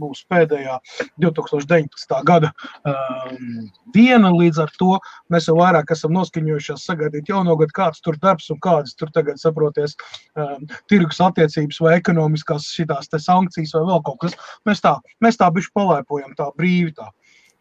būs 0.00 0.24
pēdējā 0.30 0.76
2019. 1.22 2.14
gada 2.28 2.52
um, 2.82 3.68
diena. 3.94 4.32
Līdz 4.36 4.62
ar 4.66 4.72
to 4.80 4.96
mēs 5.32 5.48
jau 5.50 5.56
vairāk 5.60 5.92
esam 5.94 6.14
noskaņojušies 6.16 6.86
sagaidīt 6.88 7.30
jauno 7.32 7.56
gadu, 7.60 7.74
kāds 7.76 8.02
tur 8.04 8.18
darbs 8.22 8.50
un 8.52 8.60
kādas 8.64 8.96
tur 8.98 9.12
tagad 9.14 9.40
saproties 9.42 9.96
um, 10.36 10.66
tirgus 10.90 11.22
attiecības 11.24 11.80
vai 11.84 11.96
ekonomiskās 12.00 12.70
šitās 12.76 13.12
sankcijas 13.12 13.76
vai 13.78 13.84
vēl 13.92 14.02
kaut 14.06 14.20
kas. 14.24 14.40
Mēs 14.68 14.82
tā, 14.84 14.96
mēs 15.24 15.40
tā 15.40 15.50
bišķi 15.54 15.74
palēpojam 15.76 16.34
tā 16.38 16.50
brīvi 16.58 16.96
tā. 16.96 17.08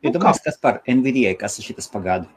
Nu, 0.03 0.11
Iedomājieties, 0.11 0.43
kas 0.45 0.59
par 0.61 0.81
NVIDIA, 0.89 1.33
kas 1.39 1.57
ir 1.59 1.71
šitas 1.71 1.87
pagādu? 1.89 2.27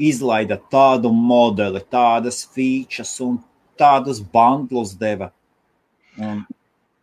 Izlaida 0.00 0.56
tādu 0.72 1.12
modeli, 1.12 1.82
tādas 1.92 2.42
features 2.54 3.12
un 3.24 3.38
tādus 3.80 4.20
bundlus 4.20 4.94
deva. 4.96 5.30
Un, 6.20 6.42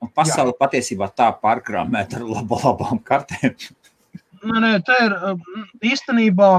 un 0.02 0.14
pasaule 0.14 0.54
Jā. 0.54 0.60
patiesībā 0.66 1.10
tā 1.14 1.30
pārkrāmēta 1.42 2.20
ar 2.20 2.28
labo, 2.28 2.60
labām 2.64 3.02
kartēm. 3.06 3.56
Nē, 4.48 4.60
nē, 4.62 4.72
tā 4.86 4.96
ir 5.02 5.14
īstenībā 5.90 6.50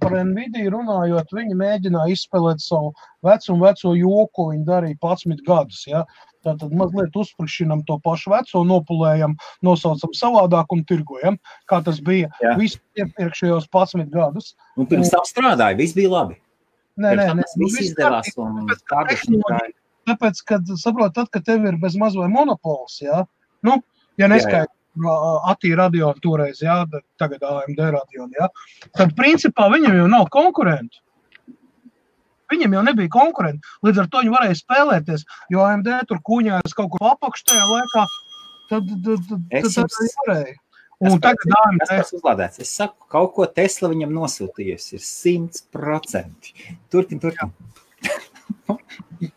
par 0.00 0.14
Nvidia 0.24 0.70
runājot. 0.72 1.34
Viņi 1.36 1.58
mēģināja 1.58 2.14
izspēlēt 2.14 2.62
savu 2.64 2.94
vecumu, 3.26 3.66
veco 3.66 3.92
joku. 3.98 4.46
Viņi 4.52 4.64
darīja 4.66 4.98
11 5.02 5.44
gadus. 5.46 5.82
Ja? 5.90 6.06
Tātad 6.46 6.74
mazliet 6.78 7.16
uzsprāstinām 7.18 7.82
to 7.88 7.96
pašu 8.04 8.30
veco, 8.30 8.62
nopulējam, 8.68 9.34
nosaucam 9.66 10.12
savādāk 10.14 10.74
un 10.76 10.84
tirgojam, 10.86 11.38
kā 11.70 11.80
tas 11.86 11.98
bija 12.04 12.30
visus 12.60 12.78
iepriekšējos 13.00 13.66
11 13.72 14.12
gadus. 14.14 14.52
Un 14.78 14.86
pirms 14.90 15.10
tam 15.14 15.26
strādāja, 15.26 15.78
viss 15.80 15.96
bija 15.96 16.12
labi. 16.12 16.38
Nē, 16.96 17.16
nē, 17.18 17.26
nē, 17.36 17.44
tas 17.44 17.58
viss 17.60 17.82
izdevās. 17.88 18.30
Tāpēc, 18.92 19.26
tāpēc, 20.08 20.40
kad 20.48 20.70
saprot, 20.80 21.16
tad, 21.18 21.28
kad 21.34 21.44
tev 21.48 21.66
ir 21.68 21.80
bez 21.82 21.98
maz 22.00 22.16
vai 22.16 22.30
monopols, 22.32 23.00
jā, 23.02 23.24
nu, 23.66 23.80
ja 24.20 24.30
neskaidrs. 24.32 24.72
Attīra 24.96 25.82
radio 25.82 26.14
toreiz, 26.24 26.62
jā, 26.64 26.78
tagad 27.20 27.42
AMD 27.44 27.82
radio, 27.92 28.30
jā. 28.32 28.46
Tad, 28.96 29.10
principā, 29.18 29.66
viņam 29.68 29.98
jau 29.98 30.06
nav 30.08 30.30
konkurentu. 30.32 31.02
Viņam 32.52 32.76
jau 32.76 32.84
nebija 32.86 33.12
konkurenti. 33.12 33.74
Līdz 33.86 34.02
ar 34.02 34.10
to 34.12 34.22
viņi 34.22 34.34
varēja 34.34 34.58
spēlēties. 34.60 35.26
Jo 35.52 35.64
AMD 35.66 35.88
tur 36.10 36.22
kuņājās 36.30 36.76
kaut 36.78 36.92
kur 36.94 37.08
apakšā 37.10 37.50
tajā 37.52 37.66
laikā. 37.72 38.06
Tad, 38.70 38.82
tad, 38.92 39.26
tad, 39.30 39.42
tad 39.52 39.66
jums... 39.66 39.74
tā 39.96 40.06
varēja. 40.22 40.56
Un 41.06 41.20
tagad 41.20 41.56
AMD 41.60 41.90
ir 41.92 42.04
uzlādēts. 42.18 42.62
Es 42.64 42.70
saku, 42.72 43.00
kaut 43.12 43.34
ko 43.36 43.44
Tesla 43.58 43.90
viņam 43.92 44.14
nosūtījusi. 44.16 44.96
Ir 44.96 45.02
simts 45.04 45.66
procenti. 45.74 46.54
Turpin, 46.92 47.20
turpin. 47.22 47.52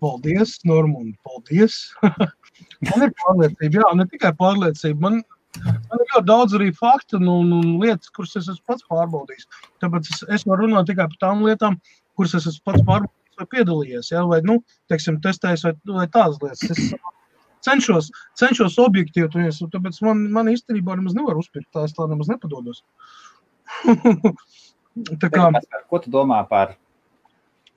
Paldies, 0.00 0.64
Normund, 0.64 1.14
paldies. 1.26 1.90
man 2.88 3.04
ir 3.04 3.10
pārliecība, 3.20 3.82
jā, 3.82 3.88
ne 3.98 4.06
tikai 4.08 4.32
pārliecība. 4.38 4.96
Man, 5.04 5.18
Man 5.58 5.98
ir 5.98 6.12
ļoti 6.14 6.26
daudz 6.28 6.56
arī 6.56 6.70
faktu 6.76 7.18
un, 7.18 7.28
un, 7.32 7.54
un 7.58 7.70
lietas, 7.82 8.12
kuras 8.14 8.36
es 8.38 8.46
esmu 8.48 8.70
pats 8.70 8.86
pārbaudījis. 8.90 9.48
Tāpēc 9.82 10.10
es, 10.14 10.22
es 10.36 10.46
varu 10.46 10.68
runāt 10.68 10.86
tikai 10.90 11.08
par 11.10 11.22
tām 11.24 11.42
lietām, 11.46 11.78
kuras 12.18 12.36
es 12.38 12.46
esmu 12.52 12.70
pats 12.70 12.84
pārbaudījis 12.86 13.40
vai 13.40 13.48
piedalījies. 13.56 14.12
Ja? 14.12 14.22
Vai, 14.30 14.40
nu, 14.46 14.60
teiksim, 14.92 15.18
testējis 15.24 15.66
vai, 15.66 15.74
vai 15.96 16.06
tādas 16.12 16.38
lietas. 16.44 16.70
Es 16.70 16.94
cenšos, 17.66 18.10
cenšos 18.40 18.78
objektīvi, 18.80 19.28
turies, 19.32 19.60
tāpēc 19.72 20.00
man, 20.06 20.22
man 20.32 20.50
īstenībā 20.52 20.96
nemaz 20.96 21.16
nevar 21.16 21.40
uzpirkt. 21.40 21.70
Tā 21.74 21.84
es 21.88 21.96
tā 21.96 22.06
nemaz 22.10 22.30
nepadodos. 22.32 22.84
tā 25.22 25.32
kā, 25.32 25.50
ko 25.90 26.00
tu 26.02 26.12
domā 26.12 26.40
par 26.50 26.76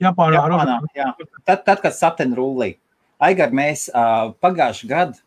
Japānā? 0.02 0.40
Japānā 0.40 0.78
jā. 0.96 1.10
Tad, 1.44 1.66
tad, 1.66 1.78
kad 1.84 1.94
saten 1.96 2.34
rullī. 2.36 2.74
Aigar, 3.22 3.52
mēs 3.54 3.86
uh, 3.92 4.32
pagājuši 4.42 4.88
gadu 4.90 5.20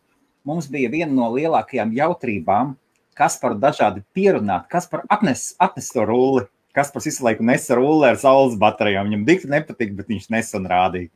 mums 0.48 0.70
bija 0.72 0.92
viena 0.94 1.12
no 1.12 1.28
lielākajām 1.36 1.92
jautrībām, 1.98 2.76
kas 3.18 3.38
par 3.42 3.58
dažādi 3.60 4.04
pierunāt, 4.16 4.68
kas 4.72 4.88
par 4.90 5.04
atnes, 5.12 5.52
atnes 5.60 5.92
to 5.94 6.06
rulli. 6.08 6.48
Kas 6.78 6.92
par 6.94 7.02
visu 7.02 7.24
laiku 7.26 7.42
nesa 7.42 7.74
rulli 7.74 8.06
ar 8.06 8.20
saules 8.22 8.54
baterijām. 8.62 9.08
Viņam 9.10 9.24
dikti 9.26 9.48
nepatika, 9.50 9.96
bet 9.98 10.12
viņš 10.12 10.28
nesen 10.30 10.68
rādīja. 10.70 11.10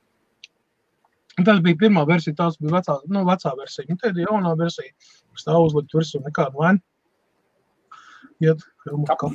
Tas 1.45 1.59
bija 1.61 1.77
pirmā 1.83 2.01
versija, 2.09 2.33
tās 2.39 2.57
bija 2.57 2.79
vecā, 2.79 2.95
nu, 3.13 3.21
vecā 3.27 3.51
versija. 3.59 3.85
Un 3.93 3.99
tad 4.01 4.17
ir 4.17 4.25
jaunā 4.25 4.55
versija, 4.57 4.89
kas 5.35 5.45
tā 5.45 5.59
uzlikt 5.61 5.93
virsū 5.93 6.23
nekādu 6.25 6.63
vainu. 6.63 6.81
Iet, 8.41 8.65
kap, 9.05 9.27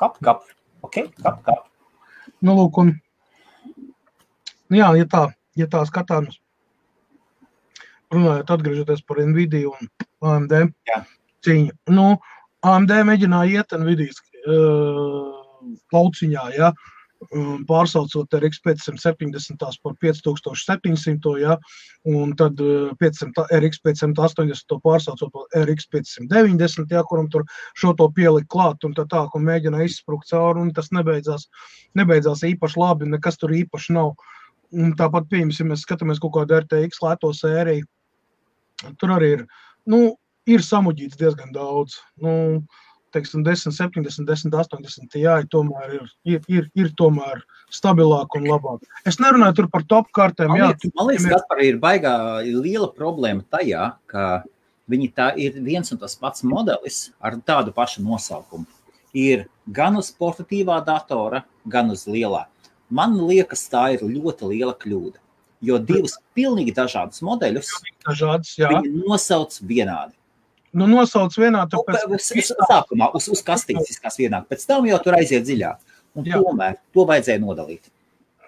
kap, 0.00 0.16
kap. 0.24 0.48
Ok, 0.86 1.02
kap, 1.20 1.44
kap. 1.44 1.68
Nu, 2.40 2.56
lūk, 2.56 2.80
un, 2.80 2.94
jā, 4.72 4.88
ja 4.96 5.04
tā, 5.12 5.26
ja 5.60 5.68
tā 5.68 5.84
skatāmies 5.92 6.40
runājot, 8.14 8.54
atgriežoties 8.56 9.04
par 9.08 9.20
Nvidia 9.26 9.70
un 9.72 9.90
AMD 10.24 10.56
Jā. 10.90 11.02
cīņu. 11.46 11.76
Nu, 11.94 12.08
AMD 12.64 12.96
mēģināja 13.10 13.62
iet 13.62 13.76
Nvidia 13.80 14.14
uh, 14.14 15.30
lauciņā, 15.94 16.48
ja, 16.56 16.72
pārsaucot 17.68 18.34
RX 18.36 18.60
570 18.64 19.58
par 19.82 19.94
5700, 20.02 21.40
ja, 21.40 21.56
un 22.04 22.34
tad 22.36 22.58
500, 23.00 23.46
RX 23.60 23.80
580 23.84 24.66
to 24.68 24.78
pārsaucot 24.84 25.32
par 25.32 25.64
RX 25.64 25.88
590, 25.92 26.92
ja, 26.92 27.04
kuram 27.08 27.28
tur 27.30 27.44
šo 27.74 27.94
to 27.96 28.10
pielikt 28.14 28.48
klāt, 28.52 28.84
un 28.84 28.94
tā 28.94 29.06
tā, 29.10 29.24
un 29.34 29.46
mēģināja 29.48 29.88
izsprukt 29.88 30.28
cauri, 30.30 30.60
un 30.60 30.72
tas 30.72 30.90
nebeidzās, 30.92 31.48
nebeidzās 31.94 32.44
īpaši 32.44 32.80
labi, 32.80 33.10
nekas 33.10 33.40
tur 33.40 33.54
īpaši 33.54 33.96
nav. 33.96 34.14
Un 34.74 34.94
tāpat, 34.98 35.28
piemēram, 35.30 35.54
ja 35.54 35.70
mēs 35.70 35.84
skatāmies 35.86 36.18
kaut 36.18 36.34
kādu 36.34 36.56
RTX 36.58 36.98
lēto 37.04 37.30
sēriju, 37.36 37.86
Tur 39.00 39.14
arī 39.14 39.30
ir, 39.38 39.44
nu, 39.90 40.00
ir 40.50 40.64
samuģīts 40.64 41.20
diezgan 41.20 41.52
daudz. 41.54 41.98
Nu, 42.20 42.64
teiksim, 43.14 43.44
10, 43.46 43.74
70, 43.74 44.26
10, 44.26 44.54
80. 44.58 45.18
Jā, 45.20 45.36
tomēr 45.50 45.98
ir, 45.98 46.08
ir, 46.26 46.40
ir, 46.50 46.70
ir 46.74 46.90
tomēr 46.98 47.44
stabilāk 47.72 48.34
un 48.38 48.48
labāk. 48.50 48.86
Es 49.08 49.20
nerunāju 49.22 49.68
par 49.72 49.86
top 49.90 50.10
kartēm. 50.16 50.52
Man 50.52 50.64
liekas, 50.72 50.88
jā, 50.88 50.94
man 50.98 51.10
liekas 51.12 51.28
ir... 51.30 51.44
ka 51.50 51.68
ir 51.68 51.80
baigā 51.82 52.14
liela 52.48 52.90
problēma 52.94 53.46
tajā, 53.54 53.92
ka 54.10 54.42
viņi 54.90 55.10
tā 55.16 55.30
ir 55.40 55.60
viens 55.64 55.94
un 55.94 56.00
tas 56.02 56.16
pats 56.20 56.44
modelis 56.44 57.06
ar 57.24 57.38
tādu 57.40 57.72
pašu 57.76 58.04
nosaukumu. 58.04 58.66
ir 59.14 59.46
gan 59.70 59.96
uz 59.96 60.10
portatīvā 60.10 60.80
datora, 60.84 61.44
gan 61.70 61.92
uz 61.94 62.04
lielā. 62.10 62.44
Man 62.90 63.14
liekas, 63.28 63.62
tā 63.70 63.94
ir 63.94 64.02
ļoti 64.02 64.50
liela 64.50 64.74
kļūda. 64.74 65.22
Jo 65.64 65.78
divus 65.80 66.18
pilnīgi 66.36 66.74
dažādus 66.76 67.22
modeļus 67.24 67.70
Dažādas, 68.04 68.52
jā. 68.58 68.68
viņi 68.74 69.04
nosauc 69.08 69.56
vienādi. 69.64 70.14
Nu, 70.74 70.88
nosauc 70.90 71.34
vienā, 71.38 71.62
Nu, 71.70 71.70
tāpēc, 71.70 72.06
uz, 72.10 72.30
uz, 72.34 72.52
sākumā 72.68 73.12
uz, 73.14 73.28
uz 73.30 73.42
kastītes 73.46 73.92
izskatās 73.94 74.18
vienāk, 74.18 74.48
pēc 74.50 74.64
tam 74.66 74.88
jau 74.88 74.98
tur 75.04 75.14
aiziet 75.20 75.46
dziļāk. 75.46 75.92
Un 76.18 76.26
Jā. 76.28 76.38
tomēr 76.42 76.76
to 76.94 77.04
vajadzēja 77.10 77.42
nodalīt. 77.42 77.90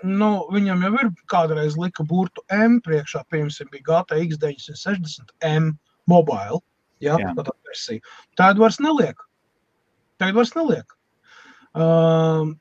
nu, 0.07 0.47
viņam 0.53 0.83
jau 0.85 0.93
ir 1.01 1.09
kādreiz 1.31 1.77
lika 1.79 2.05
burtu 2.05 2.43
M 2.53 2.81
priekšā, 2.85 3.25
piemēram, 3.31 3.71
bija 3.73 4.03
GTX 4.03 4.39
960 4.43 5.33
M 5.49 5.73
mobile, 6.07 6.61
jā, 7.03 7.17
Jā. 7.19 7.33
tā 7.35 7.55
versija. 7.67 8.01
Tādu 8.39 8.63
vairs 8.63 8.79
neliek. 8.79 9.23
Tādu 10.21 10.39
vairs 10.39 10.55
neliek. 10.55 10.95
Um, 11.75 12.59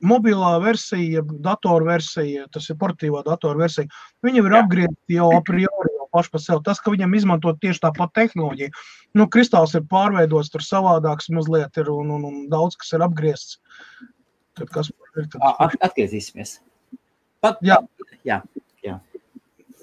mobilā 0.00 0.54
versija, 0.62 1.22
datorversija, 1.44 2.46
tas 2.52 2.68
ir 2.72 2.78
portīvā 2.80 3.22
datorversija, 3.26 3.90
viņa 4.24 4.42
ir 4.42 4.54
Jā. 4.54 4.62
apgriezta 4.62 5.16
jau 5.16 5.28
a 5.36 5.40
priori, 5.46 5.92
jau 5.96 6.08
paši 6.14 6.32
par 6.34 6.44
sevi. 6.44 6.62
Tas, 6.66 6.80
ka 6.80 6.94
viņam 6.94 7.16
izmanto 7.18 7.52
tieši 7.60 7.84
tāpat 7.84 8.14
tehnoloģiju, 8.18 8.72
nu, 9.20 9.28
kristāls 9.28 9.76
ir 9.78 9.84
pārveidots, 9.90 10.52
tur 10.52 10.64
savādāks 10.64 11.30
mazliet 11.34 11.76
ir 11.80 11.92
un, 11.92 12.10
un, 12.16 12.24
un 12.30 12.40
daudz 12.52 12.78
kas 12.80 12.94
ir 12.96 13.04
apgriezts. 13.06 13.60
Tad 14.58 14.72
kas 14.72 14.90
ir? 14.90 15.28
Tad, 15.30 15.40
at- 15.66 15.78
Atgriezīsimies. 15.90 16.58
Pat, 17.40 17.60
Jā. 17.64 17.80
jā. 18.24 18.42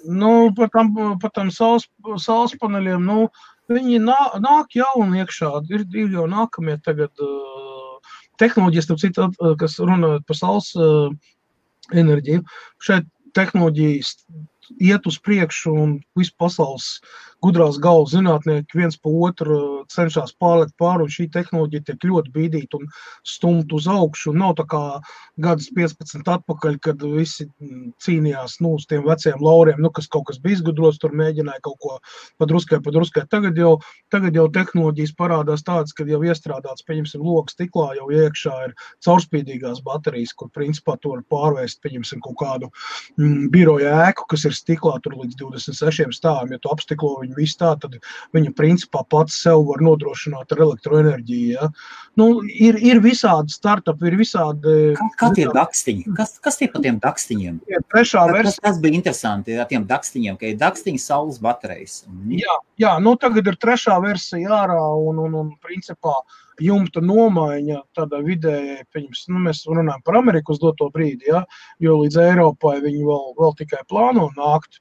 nu, 0.08 0.52
par 0.54 0.70
tam, 0.70 0.92
par 1.20 1.30
tam 1.34 1.50
saules, 1.50 1.88
saules 2.22 2.54
paneļiem, 2.60 3.02
nu, 3.04 3.28
viņi 3.68 3.98
nā, 4.04 4.18
nāk 4.40 4.76
jauni 4.78 5.22
iekšā. 5.22 5.50
Ir, 5.74 5.84
ir 5.92 6.14
jau 6.14 6.26
nākamie 6.30 6.78
tagad 6.84 7.12
uh, 7.24 7.77
tehnoloģijas, 8.40 8.88
starp 8.88 9.02
citu, 9.02 9.26
at- 9.28 9.58
kas 9.60 9.78
runājot 9.82 10.26
par 10.28 10.38
saules 10.38 10.70
uh, 10.78 11.08
enerģiju. 11.94 12.44
Šeit 12.84 13.08
tehnoloģijas 13.36 14.14
iet 14.84 15.06
uz 15.08 15.18
priekšu 15.24 15.72
un 15.72 15.96
visu 16.18 16.34
pasaules 16.40 16.98
gudrās 17.44 17.78
galvas 17.82 18.14
zinātnieki 18.14 18.78
viens 18.80 18.98
pa 18.98 19.12
otru 19.28 19.58
uh, 19.58 19.78
cenšas 19.92 20.34
pārlikt 20.40 20.74
pāri, 20.80 21.06
un 21.06 21.12
šī 21.12 21.28
tehnoloģija 21.34 21.86
tiek 21.88 22.06
ļoti 22.10 22.32
bīdīta 22.34 22.80
un 22.80 22.88
stumta 23.26 23.76
uz 23.78 23.88
augšu. 23.90 24.34
Nav 24.36 24.56
tā 24.58 24.66
kā 24.68 24.82
gadus 25.40 25.70
15 25.76 26.28
atpakaļ, 26.34 26.78
kad 26.84 27.02
visi 27.02 27.46
mm, 27.46 27.92
cīnījās 28.04 28.58
nu, 28.64 28.74
uz 28.78 28.86
tiem 28.90 29.04
veciem 29.06 29.42
lauriem, 29.44 29.80
nu, 29.82 29.92
kas 29.94 30.10
kaut 30.10 30.28
kas 30.30 30.40
bija 30.42 30.58
izgudrots, 30.58 31.00
tur 31.02 31.14
mēģināja 31.16 31.62
kaut 31.66 31.78
ko 31.84 31.96
padruskai, 32.42 32.80
padruskai. 32.84 33.26
Tagad 33.30 33.58
jau, 33.58 33.76
tagad 34.12 34.36
jau 34.36 34.48
tehnoloģijas 34.54 35.14
parādās 35.18 35.64
tādas, 35.66 35.94
ka 35.96 36.06
jau 36.08 36.20
iestrādāts, 36.26 36.86
pieņemsim, 36.88 37.24
lokas 37.24 37.56
stiklā, 37.56 37.92
jau 37.98 38.08
iekšā 38.14 38.56
ir 38.66 38.74
caurspīdīgās 39.06 39.82
baterijas, 39.86 40.34
kur 40.38 40.50
principā 40.54 40.98
to 41.02 41.14
var 41.14 41.24
pārvērst, 41.32 41.80
pieņemsim, 41.84 42.22
kaut 42.24 42.38
kādu 42.42 42.70
mm, 43.16 43.48
biroja 43.54 43.94
ēku, 44.08 44.28
kas 44.32 44.46
ir 44.48 44.56
stiklā 44.56 44.98
tur 45.04 45.16
līdz 45.18 45.38
26 45.40 46.18
stāviem. 46.18 46.56
Ja 46.56 46.62
tu 46.62 46.72
apstiklo 46.72 47.14
viņu 47.22 47.27
visu 47.36 47.58
tā, 47.60 47.74
tad 47.80 47.98
viņa 48.36 48.54
principā 48.58 49.04
pats 49.10 49.36
sev 49.44 49.64
var 49.68 49.82
nodrošināt 49.84 50.54
ar 50.54 50.64
elektroenerģiju. 50.66 51.50
Ja? 51.54 51.70
Nu, 52.18 52.28
ir, 52.48 52.78
ir 52.82 53.02
visādi 53.04 53.54
startupi, 53.54 54.08
ir 54.10 54.18
visādi. 54.20 54.76
Kā, 54.98 55.10
kā 55.20 55.30
tie 55.36 55.46
dakstiņi? 55.54 56.08
Kas, 56.18 56.36
kas 56.42 56.58
tie 56.60 56.70
pa 56.72 56.82
tiem 56.84 56.98
dakstiņiem? 57.02 57.60
ir 57.68 57.84
trešā 57.92 58.24
Tas, 58.26 58.34
versija. 58.34 58.64
tas 58.64 58.80
bija 58.82 58.98
interesanti 58.98 59.56
ar 59.58 59.68
tiem 59.70 59.86
dakstiņiem, 59.88 60.38
ka 60.40 60.50
ir 60.50 60.58
dakstiņi 60.60 61.00
saules 61.02 61.38
baterijas. 61.42 62.02
Mhm. 62.08 62.34
Jā, 62.42 62.58
jā, 62.84 62.92
nu 63.04 63.14
tagad 63.20 63.46
ir 63.46 63.58
trešā 63.60 63.98
versija 64.02 64.64
ārā 64.64 64.82
un, 64.98 65.22
un, 65.26 65.38
un 65.42 65.54
principā 65.64 66.16
jumta 66.62 67.00
nomaiņa 67.04 67.82
tādā 67.96 68.20
vidējai, 68.24 68.82
pieņems, 68.94 69.24
nu, 69.32 69.42
mēs 69.46 69.62
runājam 69.68 70.02
par 70.06 70.18
Ameriku 70.18 70.54
uz 70.54 70.60
doto 70.62 70.90
brīdi, 70.94 71.30
ja, 71.30 71.44
jo 71.82 72.00
līdz 72.02 72.18
Eiropai 72.24 72.78
viņi 72.82 73.04
vēl, 73.06 73.24
vēl 73.38 73.56
tikai 73.62 73.84
plāno 73.90 74.28
nākt. 74.36 74.80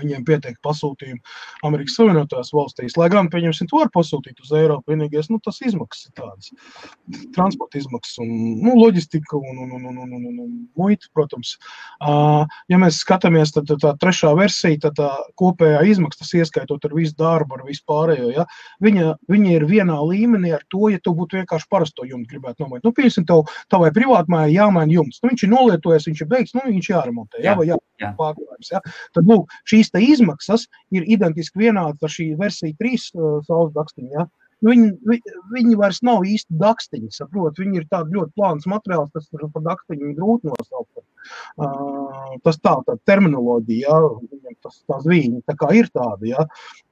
Viņiem 0.00 0.24
pietiek 0.26 0.58
pasūtījumi 0.64 1.20
Amerikas 1.66 1.96
Savienotās 1.98 2.52
valstīs. 2.54 2.96
Lai 3.00 3.08
gan, 3.12 3.30
pieņemsim, 3.32 3.68
to 3.70 3.80
var 3.80 3.90
pasūtīt 3.94 4.40
uz 4.44 4.52
Eiropu. 4.56 4.92
Vienīgais, 4.92 5.30
nu, 5.32 5.40
tas 5.44 5.60
izmaksas 5.64 6.10
ir 6.10 6.16
tādas. 6.20 6.52
Transporta 7.36 7.80
izmaksas 7.80 8.20
un 8.22 8.30
nu, 8.62 8.76
loģistika 8.78 9.38
un, 9.38 9.62
un, 9.64 9.74
un, 9.78 9.88
un, 9.90 9.98
un, 10.04 10.14
un, 10.18 10.38
un 10.44 10.52
muita, 10.78 11.10
protams. 11.16 11.56
Uh, 12.00 12.44
ja 12.72 12.80
mēs 12.80 13.00
skatāmies, 13.02 13.54
tad 13.56 13.70
tā, 13.72 13.94
trešā 14.00 14.32
versija, 14.38 14.80
tad 14.86 14.98
tā 15.00 15.10
kopējā 15.40 15.82
izmaksa, 15.92 16.22
tas 16.22 16.34
ieskaitot 16.38 16.86
ar 16.86 16.96
visu 16.96 17.16
darbu, 17.18 17.58
ar 17.58 17.66
visu 17.66 17.84
pārējo, 17.88 18.30
ja, 18.34 18.46
viņa, 18.84 19.16
viņa 19.32 19.52
ir 19.56 19.66
vienā 19.68 19.98
līmenī 20.02 20.54
ar 20.56 20.64
to, 20.72 20.90
ja 20.92 21.02
tu 21.02 21.14
būtu 21.16 21.40
vienkārši 21.40 21.70
parasto 21.72 22.06
jumtu 22.08 22.36
gribētu 22.36 22.64
nomainīt. 22.64 22.86
Nu, 22.86 22.94
piemēram, 22.96 23.26
tev, 23.28 23.44
tavai 23.72 23.92
privātmājai 23.96 24.54
jāmaina 24.54 24.98
jumts. 24.98 25.20
Nu, 25.22 25.32
viņš 25.32 25.46
ir 25.46 25.52
nolietojies, 25.52 26.08
viņš 26.10 26.22
ir 26.22 26.30
beigts, 26.30 26.56
nu, 26.56 26.64
viņš 26.70 26.90
jāremontē. 26.92 27.42
Jā, 27.44 27.56
Jā, 27.56 27.72
jā, 27.72 27.78
jā. 28.02 28.10
pārklājums. 28.18 28.70
Ja? 28.72 28.80
Tad, 29.16 29.28
lūk, 29.28 29.52
šīs 29.76 29.92
izmaksas 30.16 30.66
ir 30.94 31.06
identiski 31.06 31.66
vienādas 31.66 32.02
ar 32.02 32.12
šī 32.12 32.32
versija 32.40 32.76
3 32.82 32.96
uh, 33.14 33.38
saules 33.46 33.74
dakstiņa. 33.76 34.12
Ja? 34.16 34.26
Nu, 34.64 34.72
viņi, 34.72 34.86
vi- 35.04 35.34
viņi 35.52 35.76
vairs 35.76 36.00
nav 36.06 36.24
īsti 36.24 36.56
dakstiņi, 36.56 37.10
saprot, 37.12 37.58
viņi 37.60 37.82
ir 37.82 37.88
tāds 37.92 38.12
ļoti 38.14 38.32
plāns 38.38 38.64
materiāls, 38.70 39.12
tas 39.12 39.28
ir 39.32 39.44
par 39.52 39.66
dakstiņu 39.66 40.14
grūti 40.16 40.48
nosaukt. 40.48 41.04
Uh, 41.58 42.36
tas 42.46 42.56
tā, 42.62 42.76
tā 42.86 42.94
terminoloģija, 43.10 43.90
ja? 43.90 44.10
viņam 44.30 44.56
tas 44.62 44.80
tā 44.88 45.00
zvīņa, 45.02 45.42
tā 45.50 45.56
kā 45.60 45.72
ir 45.76 45.90
tāda, 45.92 46.24
ja? 46.30 46.46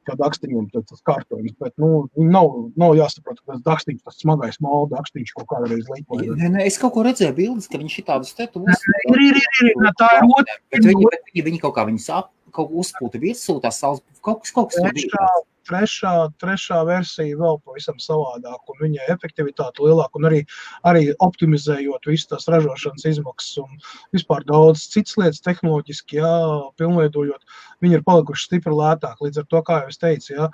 kā 0.04 0.16
dakstiņiem 0.20 0.66
tas 0.74 1.00
kārtojums, 1.06 1.54
bet, 1.62 1.72
nu, 1.80 2.04
viņi 2.18 2.28
nav, 2.34 2.50
nav 2.76 2.96
jāsaprot, 2.98 3.40
ka 3.40 3.54
tas 3.54 3.62
dakstiņš, 3.64 4.02
tas 4.04 4.18
smagais 4.20 4.60
malda 4.64 4.98
dakstiņš 4.98 5.32
kaut 5.38 5.48
kādreiz 5.54 5.88
līpoja. 5.88 6.36
Nē, 6.36 6.50
nē, 6.58 6.66
es 6.68 6.76
kaut 6.82 6.92
ko 6.98 7.06
redzēju, 7.06 7.32
bildes, 7.38 7.70
ka 7.70 7.80
viņš 7.80 7.98
ir 8.02 8.08
tādus 8.10 8.34
te 8.36 8.48
tuvus. 8.52 8.84
Ir, 9.08 9.22
ir, 9.30 9.40
ir, 9.40 9.40
ir, 9.40 9.72
ir, 9.72 9.92
tā 10.00 10.10
ir 10.18 10.28
otra. 10.28 10.58
Bet 10.74 10.84
viņi, 10.90 11.08
bet 11.08 11.30
viņi, 11.30 11.46
viņi 11.48 11.62
kaut 11.64 11.76
kā 11.78 11.86
viņus 11.88 12.10
ap, 12.18 12.34
kaut 12.54 12.70
ko 12.70 12.84
uzpūta 12.84 13.20
virsū, 13.22 13.58
tās 13.62 13.80
saules, 13.82 14.02
kaut 14.24 14.44
kas, 14.44 14.54
kaut 14.54 14.72
kas 14.72 14.80
tur 14.80 15.44
Trešā, 15.64 16.12
trešā, 16.42 16.82
versija 16.84 17.38
vēl 17.40 17.56
pavisam 17.64 17.96
savādāk, 18.02 18.60
un 18.68 18.80
viņai 18.82 19.06
efektivitāte 19.14 19.80
lielāka, 19.80 20.20
un 20.20 20.28
arī, 20.28 20.40
arī 20.84 21.06
optimizējot 21.24 22.08
visas 22.10 22.28
tās 22.32 22.48
ražošanas 22.52 23.06
izmaksas 23.08 23.62
un 23.62 23.78
vispār 24.12 24.44
daudz 24.48 24.84
citas 24.92 25.16
lietas, 25.20 25.40
tehnoloģiski, 25.46 26.18
jā, 26.20 26.34
pilnveidojot, 26.80 27.56
viņi 27.84 27.98
ir 27.98 28.04
palikuši 28.04 28.48
stipri 28.48 28.76
lētāki. 28.76 29.28
Līdz 29.28 29.40
ar 29.40 29.48
to, 29.54 29.62
kā 29.64 29.80
jau 29.82 29.94
es 29.94 30.00
teicu, 30.02 30.34
jā, 30.36 30.50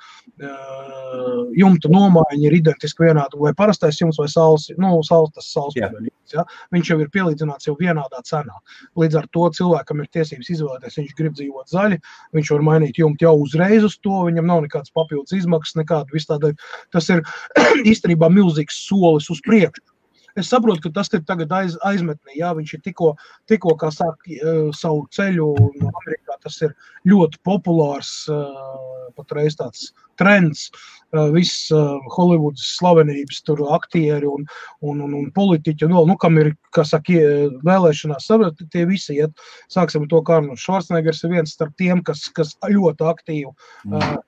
jumta 1.59 1.91
nomaiņa 1.91 2.47
ir 2.47 2.57
identiski 2.61 3.09
vienāda, 3.09 3.39
vai 3.41 3.53
parastais 3.59 3.99
jumts 4.01 4.21
vai 4.21 4.29
saules, 4.31 4.69
nu, 4.79 4.93
saules, 5.07 5.35
tas 5.35 5.51
saules 5.51 5.75
paneļs, 5.79 6.37
jā, 6.37 6.47
viņš 6.75 6.93
jau 6.93 6.99
ir 7.03 7.11
pielīdzināts 7.15 7.67
jau 7.67 7.75
vienādā 7.81 8.23
cenā. 8.27 8.63
Līdz 9.01 9.19
ar 9.23 9.29
to 9.35 9.49
cilvēkam 9.59 10.05
ir 10.05 10.11
tiesības 10.15 10.53
izvēlēties, 10.55 10.99
viņš 11.03 11.17
grib 11.19 11.37
dzīvot 11.39 11.75
zaļi, 11.75 12.01
viņš 12.37 12.55
var 12.55 12.67
mainīt 12.71 13.03
jumtu 13.03 13.27
jau 13.27 13.35
uzreiz 13.43 13.87
uz 13.87 13.99
to, 13.99 14.23
viņam 14.29 14.47
nav 14.51 14.63
nekādas 14.67 14.95
papildus 15.01 15.37
izmaksas, 15.41 15.79
nekāda 15.81 16.17
vis 16.17 16.29
tāda. 16.31 16.53
Tas 16.95 17.11
ir 17.13 17.25
īstenībā 17.93 18.31
milzīgs 18.33 18.85
solis 18.87 19.31
uz 19.33 19.43
priekšu. 19.47 19.91
Es 20.39 20.51
saprotu, 20.51 20.85
ka 20.85 20.93
tas 21.01 21.11
ir 21.17 21.25
tagad 21.27 21.51
aiz, 21.55 21.77
aizmetnē. 21.87 22.37
Jā, 22.39 22.53
viņš 22.57 22.77
ir 22.77 22.83
tikko, 22.85 23.15
tikko 23.51 23.75
kā 23.81 23.91
sāk 23.95 24.29
uh, 24.37 24.71
savu 24.77 25.05
ceļu, 25.17 25.49
un 25.67 25.91
Amerikā 25.91 26.39
tas 26.45 26.61
ir 26.63 26.75
ļoti 27.11 27.41
populārs, 27.47 28.13
uh, 28.31 29.11
patreiz 29.19 29.59
tāds 29.59 29.91
trends. 30.21 30.69
Uh, 31.11 31.27
Viss 31.35 31.73
uh, 31.75 31.99
Holivudas 32.15 32.63
slavenības, 32.77 33.43
tur 33.49 33.65
aktieri 33.75 34.29
un, 34.31 34.47
un, 34.87 35.03
un, 35.03 35.17
un 35.19 35.29
politiķi, 35.35 35.89
un 35.89 36.13
nu, 36.13 36.19
kam 36.21 36.39
ir, 36.39 36.53
kā 36.77 36.87
saka, 36.87 37.19
vēlēšanās, 37.67 38.31
saprot, 38.31 38.63
tie 38.71 38.87
visi 38.87 39.19
iet. 39.19 39.35
Sāksim 39.73 40.07
to, 40.11 40.23
kā 40.23 40.39
Arnolds 40.39 40.63
Švarcnegers 40.63 41.25
ir 41.27 41.35
viens 41.35 41.57
starp 41.57 41.75
tiem, 41.81 42.05
kas, 42.07 42.29
kas 42.37 42.55
ļoti 42.71 43.11
aktīvi 43.11 43.49
Mm. 43.81 43.97
uh, 43.97 44.19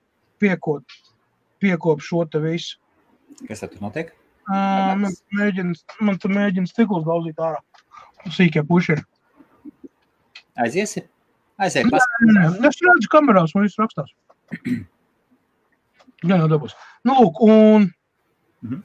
piekop, 0.41 0.83
piekop 1.63 2.01
šo 2.03 2.23
te 2.29 2.39
visu. 2.43 2.77
Kas 3.47 3.63
tad 3.63 3.75
notiek? 3.81 4.11
Uh, 4.43 4.93
man 4.99 5.13
mēģina, 5.39 5.73
man 6.03 6.17
tur 6.19 6.33
mēģina 6.35 6.67
stiklus 6.67 7.05
daudzīt 7.07 7.39
ārā. 7.39 7.61
Sīkie 8.33 8.63
puši 8.67 8.97
ir. 8.97 9.03
Aiziesi? 10.59 11.05
Aiziet, 11.61 11.87
pas. 11.91 12.03
Nē, 12.27 12.47
Es 12.67 12.79
redzu 12.83 13.09
kamerās, 13.13 13.53
man 13.55 13.65
viss 13.67 13.79
rakstās. 13.79 14.11
Jā, 16.23 16.37
jau 16.39 16.47
dabūs. 16.51 16.75
Nu, 17.03 17.17
lūk, 17.19 17.39
un 17.43 17.89
Mhm. 18.63 18.79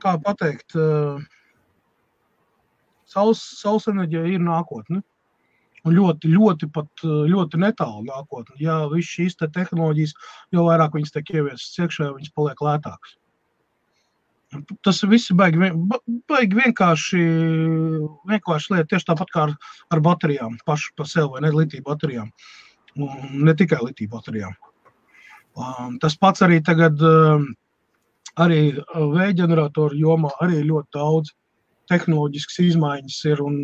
kā 0.00 0.14
pateikt, 0.24 0.72
uh, 0.80 1.20
saules 3.04 3.88
enerģija 3.92 4.22
ir 4.32 4.40
nākotne. 4.40 5.02
Ļoti, 5.86 6.32
ļoti, 6.32 6.66
pat, 6.74 6.88
uh, 7.06 7.22
ļoti 7.30 7.60
netālu 7.62 8.02
nākotne. 8.08 8.56
Ja 8.62 8.80
viss 8.90 9.12
šīs 9.14 9.38
te 9.38 9.46
tehnoloģijas, 9.54 10.16
jo 10.54 10.66
vairāk 10.66 10.96
viņas 10.98 11.14
tiek 11.14 11.30
ieviestas 11.36 11.78
iekšā, 11.84 12.08
jo 12.08 12.16
viņas 12.18 12.34
paliek 12.34 12.62
lētākas. 12.66 13.14
Tas 14.86 15.02
viss 15.10 15.30
ir 15.32 15.36
baigi, 15.38 15.58
baigi 16.30 16.58
vienkārši, 16.58 17.22
vienkārši 18.30 18.72
lieta, 18.72 18.88
tieši 18.92 19.08
tāpat 19.08 19.32
kā 19.34 19.42
ar, 19.48 19.54
ar 19.90 20.02
baterijām, 20.04 20.54
pašu 20.68 20.92
par 20.96 21.10
sevi, 21.10 21.28
vai 21.34 21.42
ne 21.44 21.50
litiju 21.54 21.84
baterijām. 21.86 22.30
Un 22.96 23.42
ne 23.46 23.54
tikai 23.58 23.80
litiju 23.82 24.12
baterijām. 24.14 24.54
Um, 25.56 25.96
tas 26.00 26.16
pats 26.20 26.44
arī 26.46 26.60
tagad 26.64 27.00
um, 27.04 27.48
arī 28.40 28.60
vēja 28.94 29.34
ģeneratoru 29.42 29.98
jomā 29.98 30.30
arī 30.44 30.62
ļoti 30.68 30.92
daudz 30.94 31.32
tehnoloģiskas 31.90 32.60
izmaiņas 32.70 33.18
ir 33.32 33.42
un, 33.44 33.58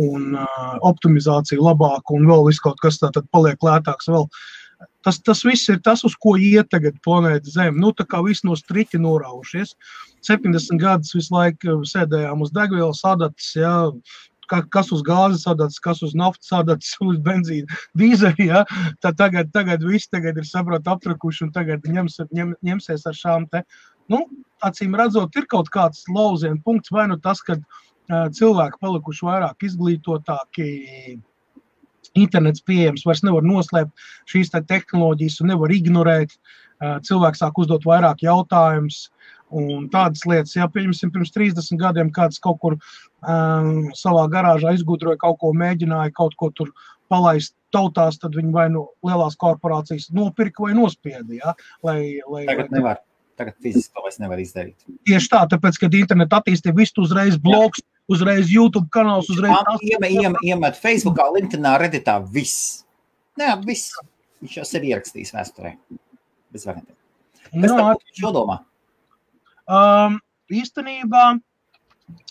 un 0.00 0.34
uh, 0.36 0.74
optimizācija 0.88 1.62
labāka 1.62 2.16
un 2.16 2.28
vēl 2.30 2.50
kaut 2.64 2.80
kas 2.82 3.00
tāds 3.02 3.24
paliek 3.32 3.62
lētāks. 3.62 4.10
Vēl. 4.12 4.28
Tas, 5.02 5.18
tas 5.18 5.42
viss 5.46 5.70
ir 5.70 5.80
tas, 5.82 6.04
uz 6.06 6.14
ko 6.18 6.36
iet 6.38 6.70
tagad 6.70 6.98
planēta 7.04 7.50
Zeme. 7.50 7.78
Nu, 7.78 7.92
tā 7.94 8.06
kā 8.06 8.22
viss 8.22 8.44
no 8.46 8.54
striķa 8.58 9.00
noraušies. 9.02 9.74
70 10.26 10.78
gadus 10.78 11.14
visu 11.16 11.34
laiku 11.34 11.80
sēdējām 11.86 12.44
uz 12.44 12.52
degvielas 12.54 13.02
adatas, 13.06 13.48
ja, 13.58 13.72
kas 14.72 14.90
uz 14.92 15.02
gāzes 15.06 15.44
sadatas, 15.46 15.80
kas 15.82 16.02
uz 16.02 16.14
naftas 16.18 16.50
sadatas, 16.52 16.92
uz 17.08 17.18
benzīna, 17.24 17.80
dīzeļa. 17.98 18.46
Ja? 18.46 18.64
Tad 19.04 19.18
tagad, 19.20 19.52
tagad 19.54 19.84
viss 19.86 20.10
tagad 20.12 20.38
ir 20.38 20.48
saprot 20.48 20.88
aptrakuši 20.88 21.48
un 21.48 21.54
tagad 21.54 21.86
ņems, 21.88 22.20
ņem, 22.34 22.54
ņemsies 22.62 23.06
ar 23.08 23.18
šām 23.18 23.48
te 23.52 23.64
nu, 24.12 24.24
acīm 24.64 24.96
redzot, 24.98 25.36
ir 25.36 25.46
kaut 25.50 25.70
kāds 25.74 26.06
lauciena 26.10 26.58
punkts, 26.64 26.92
vai 26.94 27.06
nu 27.10 27.18
tas, 27.22 27.42
ka 27.44 27.58
uh, 27.58 28.26
cilvēki 28.34 28.80
palikuši 28.82 29.28
vairāk 29.28 29.68
izglītotāki. 29.68 31.20
Internets 32.18 32.60
pieejams, 32.66 33.06
vairs 33.08 33.22
nevar 33.24 33.44
noslēpt 33.46 34.02
šīs 34.28 34.50
te 34.52 34.60
tehnoloģijas 34.68 35.38
un 35.40 35.52
nevar 35.52 35.72
ignorēt. 35.72 36.34
Uh, 36.82 36.98
cilvēks 37.06 37.40
sāk 37.40 37.60
uzdot 37.62 37.86
vairāk 37.88 38.24
jautājumus 38.26 39.06
un 39.52 39.86
tādas 39.92 40.24
lietas. 40.26 40.56
Ja, 40.56 40.66
pieņemsim, 40.72 41.12
pirms 41.14 41.32
30 41.34 41.78
gadiem 41.80 42.10
kāds 42.14 42.40
kaut 42.42 42.58
kur 42.64 42.76
um, 42.76 43.92
savā 43.96 44.26
garāžā 44.32 44.74
izgudroja 44.76 45.20
kaut 45.20 45.38
ko, 45.42 45.52
mēģināja 45.56 46.14
kaut 46.16 46.36
ko 46.40 46.50
tur 46.56 46.72
palaist 47.12 47.54
tautās, 47.72 48.18
tad 48.20 48.36
viņi 48.36 48.52
vai 48.54 48.66
nu 48.72 48.86
lielās 49.06 49.36
korporācijas 49.40 50.10
nopirka 50.16 50.66
vai 50.66 50.76
nospieda. 50.76 51.28
Ja, 51.36 51.56
lai, 51.84 52.20
lai, 52.28 52.46
Tagad 52.48 52.72
lai, 52.72 52.78
nevar. 52.78 53.02
Tagad 53.42 53.56
fiziski 53.58 53.90
to 53.90 54.04
vairs 54.04 54.20
nevar 54.22 54.38
izdarīt. 54.38 54.84
Tieši 55.08 55.30
tā, 55.32 55.40
tāpēc, 55.50 55.80
kad 55.82 55.94
interneta 55.98 56.38
attīstība 56.38 56.78
visu 56.78 57.02
uzreiz 57.02 57.34
bloks, 57.42 57.82
Jā. 57.82 58.02
uzreiz 58.14 58.52
YouTube 58.52 58.86
kanāls, 58.94 59.26
uzreiz 59.32 59.56
tas 59.66 59.82
iemet, 59.82 60.14
iemet, 60.14 60.44
iemet 60.46 60.78
Facebookā, 60.78 61.26
LinkedInā, 61.34 61.72
Redditā, 61.82 62.20
viss. 62.22 62.84
Nē, 63.40 63.56
viss. 63.66 63.96
Viņš 64.42 64.54
jau 64.60 64.66
ir 64.78 64.86
ierakstījis 64.92 65.34
vēsturē. 65.34 65.72
Bez 66.54 66.66
variantiem. 66.68 66.94
Kas 67.48 67.74
no, 67.74 67.78
par 67.80 68.20
šo 68.20 68.32
domā? 68.36 68.58
Um, 69.66 70.20
īstenībā, 70.54 71.24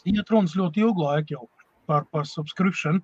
iet 0.08 0.32
runas 0.32 0.56
ļoti 0.56 0.86
ilgu 0.86 1.10
laiku 1.10 1.36
jau 1.36 1.50
par, 1.92 2.08
par 2.14 2.30
subscription, 2.30 3.02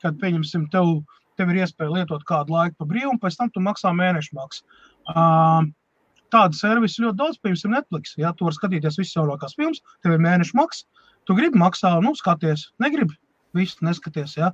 kad, 0.00 0.16
pieņemsim, 0.22 0.70
tev, 0.72 1.02
tev 1.36 1.52
ir 1.52 1.60
iespēja 1.66 1.92
lietot 1.98 2.24
kādu 2.28 2.56
laiku 2.56 2.80
pa 2.80 2.88
brīvu, 2.88 3.12
un 3.12 3.20
pēc 3.20 3.36
tam 3.36 3.52
tu 3.52 3.60
maksā 3.64 3.92
mēnešu 3.96 4.38
maksu. 4.40 4.64
Um, 5.12 5.74
tādu 6.32 6.58
servisu 6.58 7.04
ļoti 7.04 7.18
daudz, 7.18 7.40
piemēram, 7.42 7.76
Netflix. 7.76 8.14
Ja 8.20 8.32
tu 8.36 8.46
vari 8.46 8.58
skatīties 8.58 8.98
visas 9.00 9.16
jaunākās 9.18 9.56
filmas, 9.58 9.82
tev 10.04 10.16
ir 10.16 10.24
mēneša 10.24 10.56
maksa, 10.58 10.86
tu 11.28 11.36
gribi 11.38 11.60
maksā, 11.60 11.92
nu, 12.04 12.14
skaties, 12.18 12.70
negribi, 12.82 13.16
visu 13.56 13.84
neskaties. 13.86 14.36
Ja? 14.38 14.52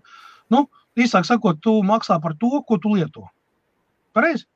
Nu, 0.52 0.66
īsāk 0.98 1.28
sakot, 1.28 1.60
tu 1.64 1.78
maksā 1.86 2.18
par 2.22 2.36
to, 2.40 2.60
ko 2.68 2.80
tu 2.82 2.96
lieto. 2.96 3.26
Pareizi? 4.16 4.46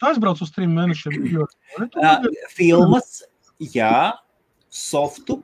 Aizbrauc 0.00 0.40
uz 0.40 0.52
trim 0.54 0.72
mēnešiem. 0.76 1.20
Jo, 1.34 1.46
uh, 1.84 2.26
filmas, 2.54 3.20
jā, 3.60 4.16
softu. 4.72 5.40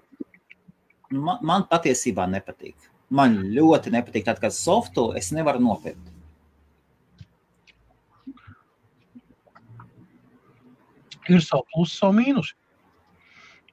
Man, 1.12 1.38
man 1.46 1.66
patiesībā 1.70 2.24
nepatīk. 2.30 2.74
Man 3.14 3.38
ļoti 3.54 3.92
nepatīk. 3.94 4.24
Tad, 4.26 4.40
kad 4.42 4.54
softu 4.54 5.10
es 5.18 5.30
nevaru 5.34 5.62
nopirkt. 5.62 6.15
Ir 11.32 11.40
savu 11.44 11.64
plusu, 11.72 11.96
savu 11.96 12.12
mīnusu. 12.18 12.54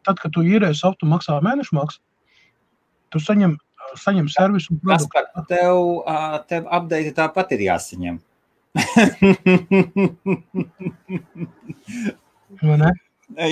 Tad, 0.03 0.15
kad 0.19 0.31
tu 0.35 0.41
īrēji 0.43 0.75
softu, 0.81 1.07
maksā 1.07 1.41
mēnešu 1.43 1.75
maksu, 1.77 1.99
tu 3.13 3.17
saņem, 3.23 3.51
saņem 4.01 4.27
servisu 4.33 4.67
un 4.73 4.77
produktu. 4.83 5.09
Kaspar, 5.13 5.43
tev, 5.47 5.75
tev 6.49 6.61
update 6.67 7.11
tāpat 7.15 7.47
ir 7.55 7.61
jāsaņem. 7.69 8.15
Vai 12.63 12.77
ne? 12.81 12.91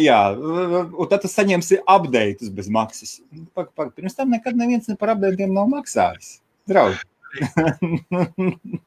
Jā, 0.01 0.21
un 0.35 1.07
tad 1.09 1.19
tu 1.23 1.29
saņemsi 1.31 1.75
updates 1.89 2.49
bez 2.53 2.67
maksas. 2.73 3.11
Pak, 3.55 3.67
pak, 3.77 3.87
pirms 3.97 4.15
tam 4.17 4.27
nekad 4.33 4.53
neviens 4.59 4.87
ne 4.91 4.95
par 4.99 5.09
updatiem 5.15 5.51
nav 5.55 5.65
maksājis. 5.71 6.27
Draugi. 6.69 6.99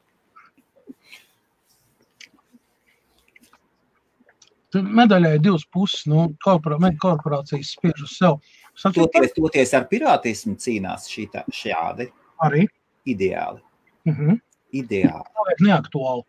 medaļai 4.83 5.39
divas 5.43 5.65
puses. 5.71 6.05
Nu, 6.11 6.27
korporā, 6.43 6.79
korporācijas 7.01 7.75
spiež 7.77 8.05
uz 8.05 8.15
sevi. 8.17 8.55
Toties, 8.95 9.35
toties 9.35 9.73
ar 9.77 9.85
pirātismu 9.91 10.57
cīnās 10.59 11.07
šī 11.11 11.29
tā, 11.31 11.45
šādi. 11.51 12.09
Arī. 12.43 12.65
Ideāli. 13.07 13.61
Mhm. 14.05 14.31
-huh. 14.31 14.39
Ideāli. 14.73 15.29
Tā 15.37 15.51
ir 15.51 15.67
neaktuāli. 15.67 16.23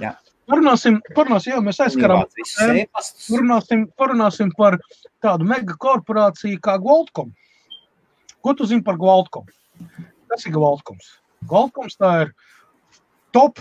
Jā. 0.00 0.16
Parunāsim, 0.50 0.98
parunāsim, 1.14 1.52
jā, 1.54 1.60
mēs 1.62 1.78
aizskarām. 1.84 2.24
Parunāsim, 3.30 3.86
parunāsim 3.96 4.50
par 4.56 4.78
tādu 5.22 5.46
megakorporāciju 5.46 6.58
kā 6.60 6.74
Goldcom. 6.82 7.30
Ko 8.42 8.54
tu 8.54 8.66
zini 8.66 8.82
par 8.82 8.96
Goldcom? 8.96 9.46
Kas 10.30 10.46
ir 10.46 10.52
Goldcoms? 10.52 11.20
Goldcoms 11.46 11.96
tā 12.00 12.10
ir 12.24 12.32
top, 13.32 13.60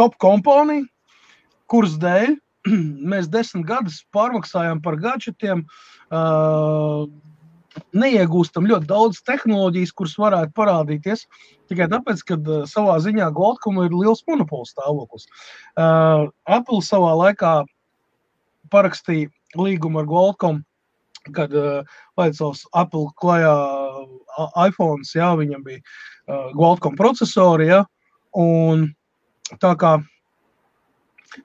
top 0.00 0.16
kompānija, 0.22 0.86
kuras 1.70 1.98
dēļ 2.00 2.36
mēs 3.12 3.28
desmit 3.32 3.66
gadus 3.68 4.02
pārmaksājām 4.14 4.82
par 4.84 4.98
gadgetiem, 5.02 5.64
uh, 6.12 7.06
neiegūstam 7.96 8.66
ļoti 8.68 8.88
daudz 8.90 9.20
tehnoloģijas, 9.26 9.94
kuras 9.96 10.16
varētu 10.20 10.52
parādīties 10.56 11.26
tikai 11.72 11.88
tāpēc, 11.92 12.24
ka 12.28 12.38
uh, 12.38 12.64
savā 12.68 12.98
ziņā 13.04 13.30
Goldcom 13.36 13.80
ir 13.84 13.94
liels 13.96 14.24
monopols 14.28 14.74
stāvoklis. 14.74 15.28
Uh, 15.76 16.28
Apple 16.46 16.82
savā 16.84 17.14
laikā 17.24 17.54
parakstīja 18.72 19.32
līgumu 19.58 20.02
ar 20.02 20.08
Goldcom, 20.10 20.62
kad 21.36 21.54
uh, 21.56 21.96
laicās 22.20 22.64
Apple 22.76 23.08
klajā 23.20 23.54
iPhone, 24.66 25.04
jā, 25.16 25.32
viņam 25.38 25.64
bija 25.66 25.80
uh, 25.82 26.50
Goldcom 26.56 26.96
procesori, 26.98 27.70
jā, 27.72 27.82
un 28.38 28.90
tā 29.62 29.74
kā 29.80 29.98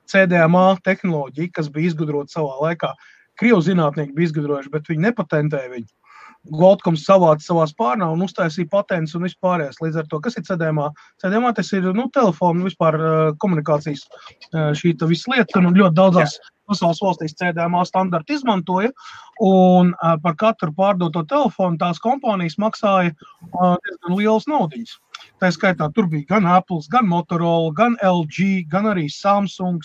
CDMA 0.09 0.65
tehnoloģija, 0.85 1.53
kas 1.59 1.69
bija 1.73 1.91
izgudrota 1.91 2.37
savā 2.39 2.57
laikā. 2.65 2.93
Krievu 3.37 3.61
zinātnieki 3.65 4.15
bija 4.17 4.31
izgudrojuši, 4.31 4.73
bet 4.73 4.89
viņi 4.89 5.05
nepatentēja 5.09 5.71
viņu. 5.75 5.89
Goldkoms 6.51 7.05
savāca 7.07 7.43
savā 7.43 7.65
spārnā 7.69 8.07
un 8.13 8.21
uztaisīja 8.25 8.69
patents 8.71 9.15
un 9.17 9.25
vispārējais. 9.27 9.79
Līdz 9.83 10.01
ar 10.01 10.11
to, 10.11 10.19
kas 10.23 10.37
ir 10.39 10.45
CDMA? 10.47 10.89
CDMA 11.21 11.53
tas 11.57 11.71
ir 11.75 11.89
nu, 11.97 12.07
telefona 12.13 12.67
vispār 12.67 12.97
komunikācijas 13.43 14.05
šī 14.51 14.93
visa 15.09 15.33
lieta, 15.33 15.59
un 15.59 15.75
ļoti 15.75 15.97
daudzās 15.97 16.37
Jā. 16.37 16.51
pasaules 16.71 17.01
valstīs 17.03 17.35
CDMA 17.39 17.83
standarti 17.87 18.37
izmantoja. 18.37 18.93
Un 19.43 19.91
par 20.23 20.37
katru 20.39 20.71
pārdoto 20.77 21.25
telefonu 21.27 21.77
tās 21.81 21.99
kompānijas 22.03 22.57
maksāja 22.61 23.13
diezgan 23.51 24.17
liels 24.17 24.47
naudiņas. 24.47 24.97
Tā 25.41 25.51
skaitā 25.53 25.91
tur 25.93 26.07
bija 26.09 26.25
gan 26.35 26.47
Apple, 26.49 26.81
gan 26.93 27.07
Motorola, 27.09 27.73
gan 27.77 27.97
LG, 28.05 28.67
gan 28.71 28.89
arī 28.93 29.07
Samsung. 29.11 29.81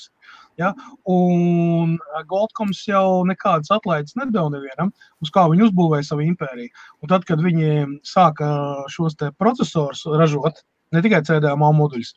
Ja? 0.62 0.72
Un 1.11 1.96
Goldcoms 2.31 2.83
jau 2.88 3.22
nekādas 3.29 3.72
atlaides 3.75 4.16
nedēļa 4.18 4.55
nevienam, 4.55 4.92
uz 5.22 5.33
kā 5.35 5.44
viņi 5.51 5.68
uzbūvēja 5.68 6.09
savu 6.09 6.27
impēriju. 6.29 6.72
Un 7.03 7.12
tad, 7.12 7.27
kad 7.29 7.42
viņi 7.42 8.01
sāka 8.07 8.48
šos 8.92 9.18
procesorus 9.40 10.05
ražot, 10.07 10.62
ne 10.94 11.05
tikai 11.05 11.22
CDMA 11.27 11.72
moduļus, 11.77 12.14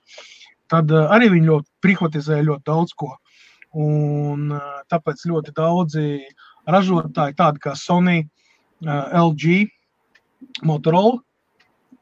tad 0.71 0.91
arī 0.95 1.31
viņi 1.33 1.51
ļoti 1.51 1.71
privatizēja 1.85 2.49
ļoti 2.49 2.67
daudz 2.71 2.95
ko. 2.97 3.13
Un 3.75 4.53
tāpēc 4.91 5.25
ļoti 5.27 5.53
daudzi 5.55 6.07
ražotāji, 6.71 7.35
tādi 7.37 7.61
kā 7.63 7.75
Sony, 7.77 8.23
LG, 8.85 9.65
Motorola, 10.65 11.19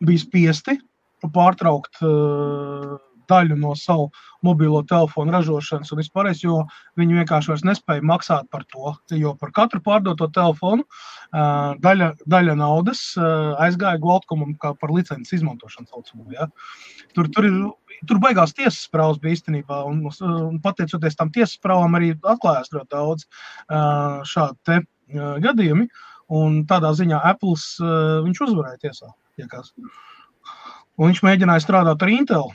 bija 0.03 0.21
spiesti 0.21 0.77
pārtraukt 1.34 2.01
uh, 2.03 2.97
daļu 3.29 3.57
no 3.59 3.73
savu 3.79 4.09
mobilo 4.43 4.81
telefonu 4.88 5.33
ražošanas 5.36 5.91
un 5.93 6.01
vispār, 6.01 6.31
jo 6.39 6.63
viņi 6.99 7.19
vienkārši 7.21 7.67
nespēja 7.67 8.05
maksāt 8.05 8.49
par 8.51 8.65
to. 8.71 8.93
Jo 9.15 9.36
par 9.39 9.53
katru 9.55 9.81
pārdoto 9.83 10.27
telefonu 10.33 10.86
daļa, 11.32 12.13
daļa 12.30 12.57
naudas 12.59 13.05
aizgāja 13.17 14.01
Goldkomam 14.03 14.55
kā 14.61 14.74
par 14.80 14.93
licences 14.93 15.39
izmantošanu. 15.39 15.89
Saucamo, 15.93 16.30
ja? 16.34 16.47
tur, 17.15 17.30
tur, 17.34 17.47
ir, 17.49 17.59
tur 18.09 18.21
beigās 18.24 18.55
tiesas 18.57 18.88
prāvas 18.93 19.21
bija 19.21 19.38
īstenībā, 19.38 19.84
un, 19.89 20.01
un 20.07 20.57
pateicoties 20.63 21.19
tam 21.19 21.32
tiesas 21.34 21.59
prāvām 21.63 21.99
arī 21.99 22.13
atklājās 22.21 22.74
ļoti 22.74 22.91
daudz 22.95 23.30
šādu 24.34 24.59
te, 24.67 24.82
gadījumi. 25.43 25.88
Un 26.34 26.63
tādā 26.69 26.93
ziņā 26.97 27.19
Apple 27.30 27.53
uh, 27.53 28.24
viņš 28.26 28.41
uzvarēja 28.47 28.80
tiesā. 28.88 29.11
Iekās. 29.41 29.74
Un 30.97 31.09
viņš 31.09 31.24
mēģināja 31.26 31.65
strādāt 31.65 32.05
ar 32.05 32.11
Intel. 32.13 32.51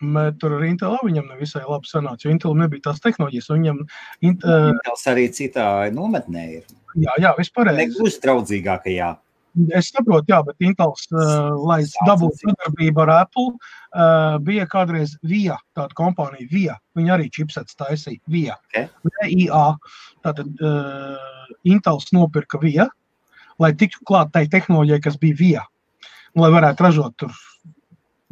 Bet 0.00 0.38
tur 0.40 0.54
ar 0.56 0.62
Intel 0.64 0.96
viņam 1.04 1.26
nevisai 1.28 1.60
labi 1.66 1.88
sanāca, 1.90 2.24
jo 2.24 2.32
Intel 2.32 2.54
nebija 2.56 2.86
tās 2.88 3.02
tehnoloģijas. 3.04 3.50
Viņam, 3.52 3.82
int, 4.24 4.46
uh, 4.48 4.70
Intels 4.72 5.02
arī 5.12 5.26
citā 5.36 5.66
nometnē 5.92 6.44
ir. 6.54 6.62
Jā, 6.96 7.16
jā 7.20 7.34
vispār. 7.36 7.74
Negluži 7.76 8.22
draudzīgākajā. 8.22 9.10
Es 9.76 9.90
saprotu, 9.90 10.30
jā, 10.30 10.38
bet 10.46 10.64
Intels, 10.64 11.04
uh, 11.12 11.50
lai 11.66 11.82
dabūtu 12.06 12.38
sadarbību 12.46 13.02
ar 13.04 13.12
Apple, 13.18 13.50
uh, 13.58 14.38
bija 14.46 14.64
kādreiz 14.70 15.16
VIA, 15.26 15.58
tāda 15.76 15.96
kompānija 15.98 16.48
VIA. 16.48 16.78
Viņa 16.96 17.14
arī 17.18 17.28
čipsets 17.34 17.76
taisīja 17.76 18.22
VIA. 18.30 18.56
Okay. 18.70 18.88
VIA. 19.26 19.66
Tātad 20.24 20.64
uh, 20.64 21.52
Intels 21.68 22.08
nopirka 22.16 22.62
VIA, 22.62 22.88
lai 23.60 23.74
tiktu 23.76 24.06
klāt 24.08 24.32
tai 24.32 24.46
tehnoloģijai, 24.48 25.04
kas 25.04 25.20
bija 25.20 25.40
VIA. 25.42 25.68
Lai 26.38 26.52
varētu 26.54 26.86
ražot 26.86 27.18
tur 27.18 27.34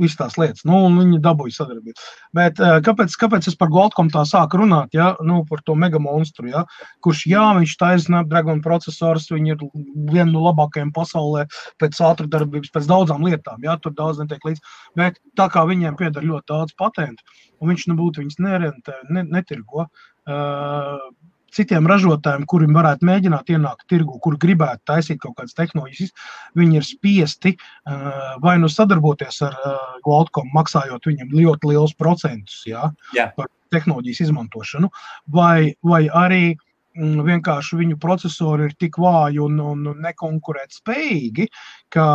visas 0.00 0.18
tās 0.18 0.36
lietas. 0.40 0.64
Nu, 0.68 0.80
viņi 0.94 1.20
dabūja 1.24 1.56
sadarbību. 1.58 2.06
Bet 2.36 2.62
uh, 2.62 2.78
kāpēc, 2.84 3.14
kāpēc 3.20 3.48
es 3.50 3.56
par 3.58 3.70
Goldkom 3.74 4.10
tā 4.14 4.24
sāku 4.28 4.62
runāt? 4.62 4.94
Ja? 4.96 5.12
Nu, 5.24 5.42
par 5.48 5.62
to 5.66 5.76
mega 5.78 6.00
monstru, 6.02 6.48
ja? 6.52 6.64
kurš, 7.04 7.24
jā, 7.30 7.44
viņš 7.58 7.76
taisa 7.80 8.06
Snapdragon 8.06 8.62
procesors, 8.64 9.28
viņi 9.32 9.54
ir 9.54 9.64
viena 10.12 10.30
no 10.32 10.44
labākajiem 10.48 10.92
pasaulē 10.96 11.46
pēc 11.82 12.00
ātras 12.10 12.30
darbības, 12.32 12.72
pēc 12.74 12.90
daudzām 12.90 13.26
lietām. 13.26 13.62
Ja? 13.66 13.78
Tur 13.82 13.96
daudz 13.98 14.22
netiek 14.22 14.44
līdz. 14.48 14.62
Bet 14.98 15.20
tā 15.38 15.48
kā 15.52 15.64
viņiem 15.68 15.98
pieder 15.98 16.26
ļoti 16.26 16.48
daudz 16.52 16.76
patentu, 16.78 17.26
un 17.58 17.74
viņš 17.74 17.88
nebūtu 17.92 18.24
viņas 18.24 18.40
nerentē, 18.44 19.00
ne, 19.10 19.26
netirgo. 19.26 19.88
Uh, 20.28 21.08
citiem 21.54 21.88
ražotājiem, 21.88 22.44
kuriem 22.50 22.76
varētu 22.76 23.06
mēģināt 23.08 23.52
ienākt 23.54 23.86
tirgu, 23.90 24.18
kur 24.24 24.36
gribētu 24.40 24.84
taisīt 24.90 25.20
kaut 25.22 25.36
kādas 25.38 25.56
tehnoloģijas, 25.58 26.14
viņi 26.58 26.80
ir 26.80 26.86
spiesti 26.86 27.54
uh, 27.56 28.36
vai 28.44 28.58
nu 28.62 28.70
sadarboties 28.72 29.42
ar 29.46 29.56
uh, 29.58 29.76
Goldcom, 30.06 30.50
maksājot 30.56 31.08
viņam 31.08 31.34
ļoti 31.34 31.72
liels 31.72 31.96
procentus 31.98 32.62
ja, 32.68 32.90
yeah. 33.16 33.32
par 33.36 33.50
tehnoloģijas 33.74 34.24
izmantošanu, 34.28 34.90
vai, 35.34 35.74
vai 35.84 36.04
arī 36.08 36.42
mm, 36.52 37.20
vienkārši 37.26 37.80
viņu 37.80 37.98
procesori 38.00 38.68
ir 38.68 38.76
tik 38.80 39.00
vāji 39.00 39.42
un, 39.44 39.60
un 39.60 40.02
nekonkurēt 40.04 40.76
spējīgi, 40.80 41.48
ka 41.94 42.06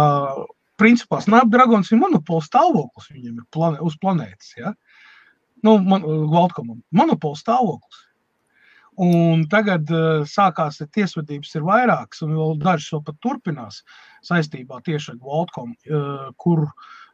principā 0.80 1.22
Snapdragons 1.24 1.92
ir 1.94 2.02
monopols 2.02 2.50
stāvoklis 2.50 3.12
viņam 3.14 3.42
ir 3.42 3.46
plane, 3.54 3.82
uz 3.86 3.98
planētas. 4.02 4.56
Ja? 4.58 4.74
Nu, 5.64 5.78
man, 5.80 6.04
Goldcomam 6.04 6.82
monopols 6.96 7.44
stāvoklis. 7.46 8.02
Un 9.02 9.48
tagad 9.50 9.90
uh, 9.90 10.24
sākās 10.30 10.82
tiesvedības, 10.94 11.56
ir 11.58 11.64
vairākas, 11.66 12.22
un 12.26 12.36
vēl 12.38 12.60
dažas 12.62 12.92
vēl 12.94 13.04
pat 13.08 13.22
turpinās 13.26 13.80
saistībā 14.28 14.82
tieši 14.86 15.16
ar 15.16 15.22
Voltkom, 15.24 15.74
uh, 15.90 16.28
kur 16.38 16.68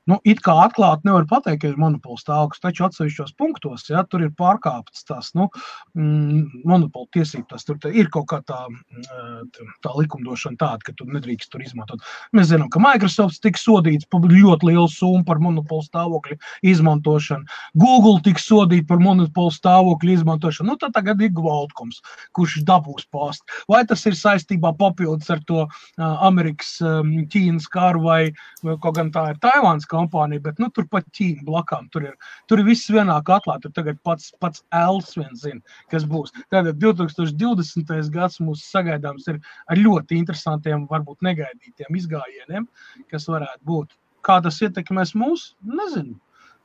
Nu, 0.08 0.18
it 0.24 0.40
kā 0.46 0.54
atklāti 0.64 1.08
nevar 1.08 1.26
pateikt, 1.30 1.62
ka 1.62 1.70
ir 1.72 1.80
monopola 1.80 2.18
stāvoklis, 2.22 2.62
taču 2.64 2.86
atsevišķos 2.88 3.34
punktos 3.40 3.90
ja, 3.92 4.04
tur 4.08 4.24
ir 4.26 4.32
pārkāptas 4.38 5.04
tās 5.06 5.34
nu, 5.38 5.50
mm, 5.98 6.64
monopola 6.70 7.10
tiesības. 7.16 7.66
Tur 7.68 7.92
ir 7.92 8.10
kaut 8.14 8.30
kā 8.32 8.40
tā, 8.48 8.62
mm, 8.70 9.50
tā 9.84 9.94
likumdošana 9.98 10.58
tāda, 10.62 10.88
ka 10.88 10.96
tu 10.98 11.06
nedrīkst 11.10 11.52
tur 11.52 11.64
izmantot. 11.66 12.06
Mēs 12.34 12.50
zinām, 12.54 12.72
ka 12.72 12.82
Microsoft 12.82 13.42
tika 13.44 13.60
sodīts 13.60 14.08
par 14.10 14.24
ļoti 14.30 14.72
lielu 14.72 14.88
summu 14.94 15.26
par 15.28 15.42
monopola 15.44 15.86
stāvokļu 15.86 16.40
izmantošanu. 16.72 17.46
Google 17.84 18.24
tika 18.26 18.42
sodīts 18.42 18.88
par 18.90 19.04
monopola 19.04 19.54
stāvokļu 19.54 20.16
izmantošanu. 20.16 20.72
Nu, 20.72 20.78
tad 20.80 20.96
tagad 20.96 21.22
ir 21.22 21.34
Gvaltkoms, 21.36 22.02
kurš 22.38 22.62
dabūs 22.68 23.06
pāst. 23.14 23.46
Vai 23.70 23.84
tas 23.90 24.06
ir 24.10 24.18
saistībā 24.18 24.74
papildus 24.80 25.30
ar 25.34 25.44
to 25.50 25.68
Amerikas, 26.00 26.78
Ķīnas 26.80 27.68
karu 27.72 28.04
vai, 28.08 28.20
vai 28.64 28.78
kaut 28.82 28.98
gan 28.98 29.14
tā 29.14 29.30
ir 29.34 29.42
Taivāns? 29.44 29.89
Kompānija, 29.92 30.44
bet 30.46 30.62
nu, 30.62 30.70
tur 30.76 30.88
pat 30.92 31.08
Ķīna 31.18 31.46
blakām. 31.48 31.90
Tur 31.94 32.08
ir, 32.10 32.16
tur 32.50 32.62
ir 32.62 32.70
viss 32.70 32.92
vienā 32.94 33.18
katlā. 33.28 33.58
Tur 33.64 33.74
tagad 33.76 34.00
pats, 34.06 34.32
patsEls 34.44 35.16
viens 35.18 35.44
zina, 35.44 35.78
kas 35.92 36.08
būs. 36.10 36.34
Tātad 36.54 36.80
2020. 36.82 38.14
gads 38.14 38.40
mūs 38.44 38.66
sagaidāms 38.70 39.28
ir 39.32 39.42
ar 39.68 39.82
ļoti 39.82 40.20
interesantiem, 40.22 40.88
varbūt 40.92 41.26
negaidītiem 41.26 42.00
izgājieniem, 42.02 42.70
kas 43.12 43.30
varētu 43.32 43.66
būt. 43.66 43.98
Kā 44.26 44.42
tas 44.44 44.60
ietekmēs 44.66 45.16
mūs? 45.18 45.54
Nezinu. 45.64 46.18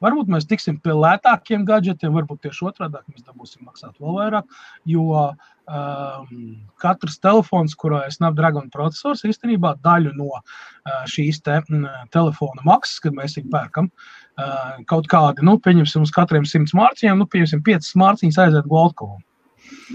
Varbūt 0.03 0.31
mēs 0.33 0.47
tiksim 0.49 0.81
pie 0.83 0.95
lētākiem 0.97 1.65
gadgetiem, 1.69 2.15
varbūt 2.17 2.43
tieši 2.45 2.67
otrādi 2.71 3.01
mēs 3.13 3.27
dabūsim 3.27 3.65
maksāt 3.67 3.95
vēl 4.03 4.17
vairāk. 4.19 4.57
Jo 4.91 5.05
um, 5.21 6.33
katrs 6.83 7.21
telefons, 7.23 7.77
kurā 7.79 8.03
ir 8.09 8.17
Snapdragon 8.17 8.67
processors, 8.75 9.25
īstenībā 9.29 9.77
daļu 9.85 10.15
no 10.19 10.33
uh, 10.35 10.43
šīs 11.11 11.41
te, 11.47 11.61
mm, 11.63 12.11
telefona 12.15 12.67
maksas, 12.67 12.99
kad 13.05 13.17
mēs 13.17 13.39
viņu 13.39 13.53
pērkam, 13.55 13.89
uh, 13.91 14.83
kaut 14.91 15.09
kādi, 15.13 15.47
nu, 15.47 15.57
pieņemsim, 15.63 16.05
uz 16.05 16.13
katriem 16.15 16.49
simts 16.49 16.77
mārciņiem, 16.77 17.23
nu, 17.23 17.29
pieņemsim, 17.31 17.65
piecas 17.65 17.95
mārciņas 18.01 18.43
aiziet 18.47 18.69
Goldcovam. 18.71 19.23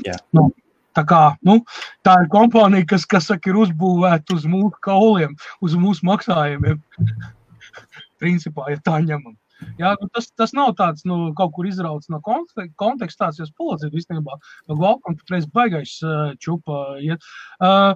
Yeah. 0.05 0.17
Nu, 0.33 0.49
Tā, 0.97 1.03
kā, 1.07 1.19
nu, 1.45 1.59
tā 2.03 2.15
ir 2.23 2.31
kompānija, 2.33 2.83
kas, 2.89 3.05
kas 3.07 3.29
saka, 3.29 3.51
ir 3.51 3.59
uzbūvēta 3.61 4.33
uz 4.35 4.47
mūsu 4.49 4.73
kauliem, 4.83 5.35
uz 5.63 5.75
mūsu 5.79 6.03
maksājumiem. 6.09 6.81
Principā, 8.19 8.71
ja 8.73 8.81
tā 8.83 8.97
ņemam. 9.05 9.37
Jā, 9.79 9.93
nu 9.99 10.09
tas, 10.15 10.29
tas 10.39 10.53
nav 10.55 10.73
tāds 10.79 11.05
nu, 11.07 11.33
kaut 11.37 11.53
kur 11.55 11.67
izrauts 11.67 12.11
no 12.11 12.21
konteksta. 12.23 13.25
Tāds, 13.25 13.41
jūs 13.41 13.55
policija 13.57 13.91
īstenībā 13.91 14.37
no 14.39 14.77
Valkam 14.79 15.17
patreiz 15.19 15.47
baigais 15.51 15.97
uh, 16.05 16.35
čupa 16.39 16.99
iet. 17.03 17.25
Uh, 17.59 17.95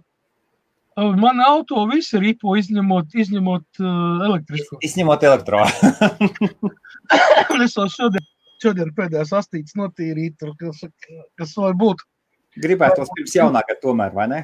Man 0.96 1.40
auto 1.42 1.88
visi 1.90 2.20
ripo, 2.22 2.54
izņemot, 2.60 3.16
izņemot 3.18 3.82
uh, 3.82 4.26
elektrisko. 4.28 4.78
Izņemot 4.86 5.24
elektro. 5.26 5.64
es 7.66 7.74
vēl 7.80 7.90
šodien, 7.90 8.28
šodien 8.62 8.92
pēdējās 8.94 9.34
astītes 9.40 9.74
notīrīt, 9.80 10.46
kas, 10.60 10.84
kas 11.40 11.56
var 11.58 11.74
būt. 11.82 12.04
Gribētu 12.62 13.02
tos 13.02 13.14
pirms 13.18 13.34
jaunākā 13.40 13.80
tomēr, 13.82 14.14
vai 14.14 14.28
ne? 14.30 14.44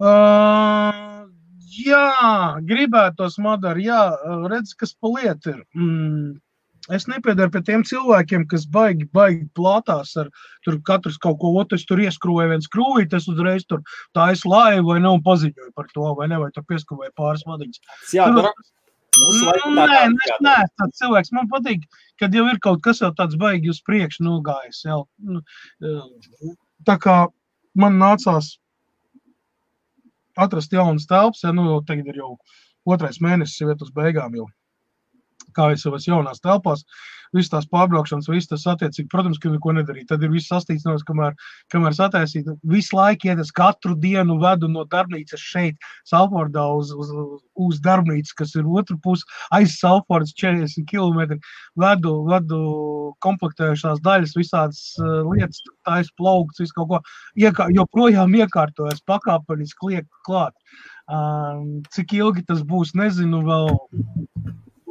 Uh, 0.00 1.13
Jā, 1.74 2.56
gribētos, 2.68 3.38
Madara, 3.42 3.80
jā, 3.80 4.00
redz, 4.50 4.74
kas 4.78 4.94
pa 4.94 5.10
lietu 5.14 5.54
ir. 5.54 5.60
Mm. 5.74 6.34
Es 6.92 7.06
nepiedaru 7.08 7.48
pie 7.48 7.62
tiem 7.64 7.82
cilvēkiem, 7.88 8.42
kas 8.50 8.66
baigi, 8.68 9.06
baigi 9.16 9.46
plātās 9.56 10.10
ar 10.20 10.28
tur 10.66 10.76
katrs 10.84 11.16
kaut 11.16 11.38
ko 11.40 11.54
otru. 11.56 11.78
Es 11.80 11.86
tur 11.88 12.02
ieskrūvēju 12.04 12.50
viens 12.50 12.68
krūvīt, 12.68 13.16
es 13.16 13.28
uzreiz 13.32 13.64
tur 13.64 13.80
taisu 14.16 14.52
laivu 14.52 14.90
vai 14.90 14.98
nav 15.00 15.22
paziņoju 15.24 15.72
par 15.78 15.88
to, 15.94 16.10
vai 16.18 16.28
ne, 16.28 16.42
vai 16.42 16.50
tur 16.52 16.66
pieskrūvēju 16.68 17.14
pāris 17.16 17.46
vadiņas. 17.48 17.80
Jā, 18.12 18.28
tur, 18.36 18.50
Mūsu 19.14 19.46
laikā 19.46 19.70
nē, 19.70 19.86
tā, 19.86 19.98
nē, 20.10 20.36
nē, 20.42 20.56
tāds 20.80 21.00
cilvēks 21.00 21.32
man 21.36 21.48
patīk, 21.50 21.84
kad 22.20 22.34
jau 22.34 22.44
ir 22.50 22.58
kaut 22.62 22.82
kas 22.84 23.02
tāds 23.04 23.38
baigi 23.40 23.70
uz 23.70 23.80
priekšu 23.86 24.26
nogājis. 24.26 24.82
Jau. 24.88 25.04
Nu, 25.22 25.42
tā 26.88 26.98
kā 27.02 27.16
man 27.78 28.00
nācās 28.02 28.56
atrast 30.36 30.72
jaunas 30.72 31.06
telpas. 31.10 31.42
Ja, 31.44 31.52
nu, 31.56 31.80
tagad 31.88 32.10
ir 32.12 32.20
jau 32.22 32.34
otrais 32.84 33.20
mēnesis, 33.24 33.60
jau 33.60 33.70
iet 33.72 33.82
uz 33.84 33.92
beigām. 33.94 34.36
Jau. 34.40 34.48
Kā 35.54 35.70
jau 35.72 35.80
savās 35.80 36.08
jaunās 36.08 36.42
telpās, 36.44 36.84
visas 37.34 37.50
tās 37.52 37.66
pārbraukšanas, 37.70 38.28
visas 38.30 38.50
tas 38.52 38.66
attiecīgi, 38.74 39.08
protams, 39.12 39.40
ka 39.42 39.50
neko 39.52 39.74
nedarīt. 39.76 40.06
Tad 40.10 40.22
ir 40.22 40.32
viss 40.32 40.50
sastīts, 40.50 40.86
kamēr, 41.08 41.34
kamēr 41.72 41.96
sataisīt. 41.96 42.48
Visu 42.70 42.96
laiku 42.96 43.30
iet, 43.30 43.42
es 43.42 43.52
katru 43.54 43.96
dienu 43.98 44.38
vedu 44.42 44.70
no 44.70 44.84
darbnīcas 44.90 45.42
šeit, 45.42 45.78
Salfordā 46.08 46.66
uz, 46.78 46.92
uz, 46.94 47.10
uz 47.66 47.80
darbnīcu, 47.84 48.36
kas 48.38 48.54
ir 48.58 48.68
otru 48.68 48.98
pusi 49.02 49.26
aiz 49.54 49.76
Salfordas 49.80 50.34
40 50.40 50.86
km. 50.90 51.38
Vedu, 51.80 52.16
vedu 52.30 52.60
komplektējušās 53.24 54.02
daļas, 54.04 54.36
visādas 54.38 54.82
uh, 55.02 55.22
lietas, 55.32 55.62
taisa 55.86 56.14
plaukts, 56.18 56.62
visu 56.62 56.76
kaut 56.78 56.90
ko. 56.92 57.00
Iekār, 57.40 57.72
joprojām 57.74 58.34
iekārtojas 58.38 59.02
pakāpeniski 59.08 59.94
liek 59.94 60.10
klāt. 60.26 60.54
Cik 61.92 62.14
ilgi 62.16 62.44
tas 62.48 62.62
būs, 62.64 62.94
nezinu 62.96 63.42
vēl 63.44 63.68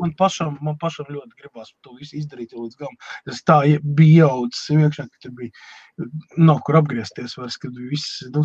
man 0.03 0.13
pašam, 0.19 0.59
man 0.65 0.77
pašam 0.81 1.09
ļoti 1.09 1.39
gribās 1.39 1.73
to 1.85 1.95
visu 1.99 2.19
izdarīt 2.19 2.55
līdz 2.57 2.79
galam. 2.79 2.99
Es 3.29 3.43
tā 3.47 3.61
biju 3.83 4.27
ieaudzis 4.27 4.69
iekšā, 4.75 5.07
ka 5.09 5.25
tur 5.25 5.35
bija 5.39 6.07
nav 6.37 6.63
kur 6.67 6.79
apgriezties 6.81 7.37
vairs, 7.39 7.59
kad 7.61 7.75
viss, 7.91 8.21
nu, 8.35 8.43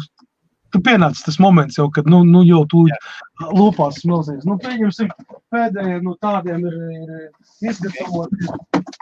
tu 0.74 0.80
pienācis 0.84 1.24
tas 1.26 1.38
moments 1.42 1.78
jau, 1.80 1.88
kad, 1.94 2.08
nu, 2.10 2.22
nu 2.28 2.42
jau 2.46 2.62
tu 2.70 2.84
lūpās 3.58 4.02
milzīgs. 4.08 4.46
Nu, 4.48 4.58
pieņemsim, 4.62 5.12
pēdējie 5.54 6.00
no 6.00 6.12
nu, 6.12 6.16
tādiem 6.24 6.66
ir, 6.68 6.76
ir 6.98 7.70
izgatavoti, 7.72 8.50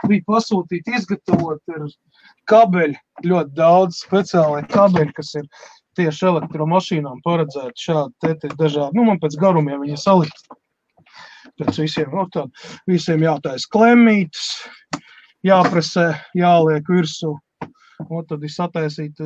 bija 0.07 0.27
pasūtīti, 0.29 0.95
izgatavot 1.01 1.75
ir 1.75 1.89
kabeļi, 2.51 3.01
ļoti 3.27 3.59
daudz 3.59 4.05
speciālai 4.05 4.63
kabeļi, 4.71 5.17
kas 5.17 5.35
ir 5.41 5.51
tieši 5.97 6.29
elektromašīnām 6.31 7.23
paredzēti 7.25 7.89
šādi 7.89 8.15
te, 8.23 8.35
te 8.43 8.53
dažādi, 8.55 8.99
nu, 8.99 9.07
man 9.09 9.21
pēc 9.23 9.39
garumiem 9.41 9.83
viņi 9.83 9.99
salikt 10.01 10.47
pēc 11.61 11.81
visiem, 11.83 12.13
no, 12.15 12.27
tad, 12.33 12.53
visiem 12.89 13.25
jātaisa 13.25 13.71
klemītes, 13.73 14.49
jāpresē, 15.47 16.09
jāliek 16.37 16.89
virsū. 16.91 17.35
Un 18.07 18.27
tad 18.29 18.43
ir 18.45 18.53
sataisīt. 18.53 19.21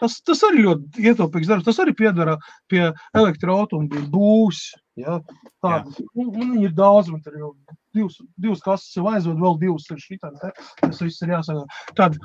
Tas, 0.00 0.16
tas 0.24 0.40
arī 0.48 0.64
ļoti 0.64 1.04
ietilpīgs 1.04 1.50
darbs. 1.50 1.66
Tas 1.68 1.78
arī 1.84 1.92
piedara 1.94 2.38
pie 2.70 2.88
elektroautomobīļa 3.14 4.08
būs. 4.10 4.62
Ja? 4.98 5.20
Tādas, 5.62 6.00
un, 6.16 6.32
un 6.32 6.56
ir 6.62 6.72
daudz, 6.74 7.12
jau 7.12 7.52
divas, 7.94 8.16
divas 8.40 8.64
kases 8.64 8.96
jau 8.96 9.06
aizved, 9.12 9.38
vēl 9.42 9.60
divas 9.62 9.86
ir 9.92 10.00
šitā. 10.02 10.32
Tas 10.80 11.04
viss 11.04 11.22
ir 11.22 11.36
jāsaka. 11.36 11.66
Tad 11.98 12.18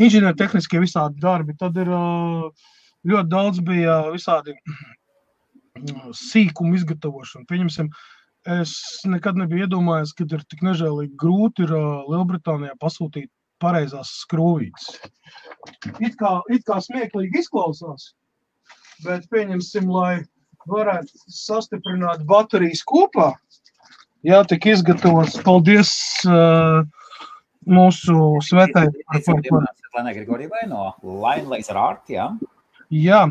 inženiertehniskie 0.00 0.80
visādi 0.82 1.20
darbi, 1.20 1.56
tad 1.58 1.76
ir 1.82 1.90
ļoti 1.90 3.28
daudz 3.34 3.60
bija 3.66 3.98
visādi 4.14 4.54
sīkumu 6.14 6.76
izgatavošana. 6.78 7.46
Pieņemsim, 7.50 7.88
es 8.60 8.74
nekad 9.08 9.38
nebiju 9.40 9.66
iedomājies, 9.66 10.12
ka 10.16 10.26
ir 10.28 10.44
tik 10.48 10.62
nežēlīgi 10.66 11.16
grūti 11.18 11.66
ir 11.66 11.74
Lielbritānijā 12.10 12.76
pasūtīt 12.80 13.30
pareizās 13.62 14.12
skrūvītes. 14.24 15.00
It 15.98 16.18
kā, 16.20 16.40
it 16.52 16.64
kā 16.68 16.80
smieklīgi 16.84 17.40
izklausās, 17.40 18.12
bet 19.04 19.26
pieņemsim, 19.32 19.88
lai 19.90 20.24
varētu 20.68 21.24
sastiprināt 21.32 22.24
baterijas 22.28 22.82
kopā, 22.86 23.32
jā, 24.24 24.42
tik 24.48 24.66
izgatavots. 24.72 25.36
Paldies 25.44 25.92
uh, 26.28 26.84
mūsu 27.68 28.18
svetai. 28.44 28.88
Lenē 29.94 30.14
Grigorīvai 30.16 30.66
no 30.70 30.92
Line 31.02 31.48
Laser 31.50 31.78
Art, 31.78 32.08
jā. 32.10 32.32
Jā, 32.94 33.24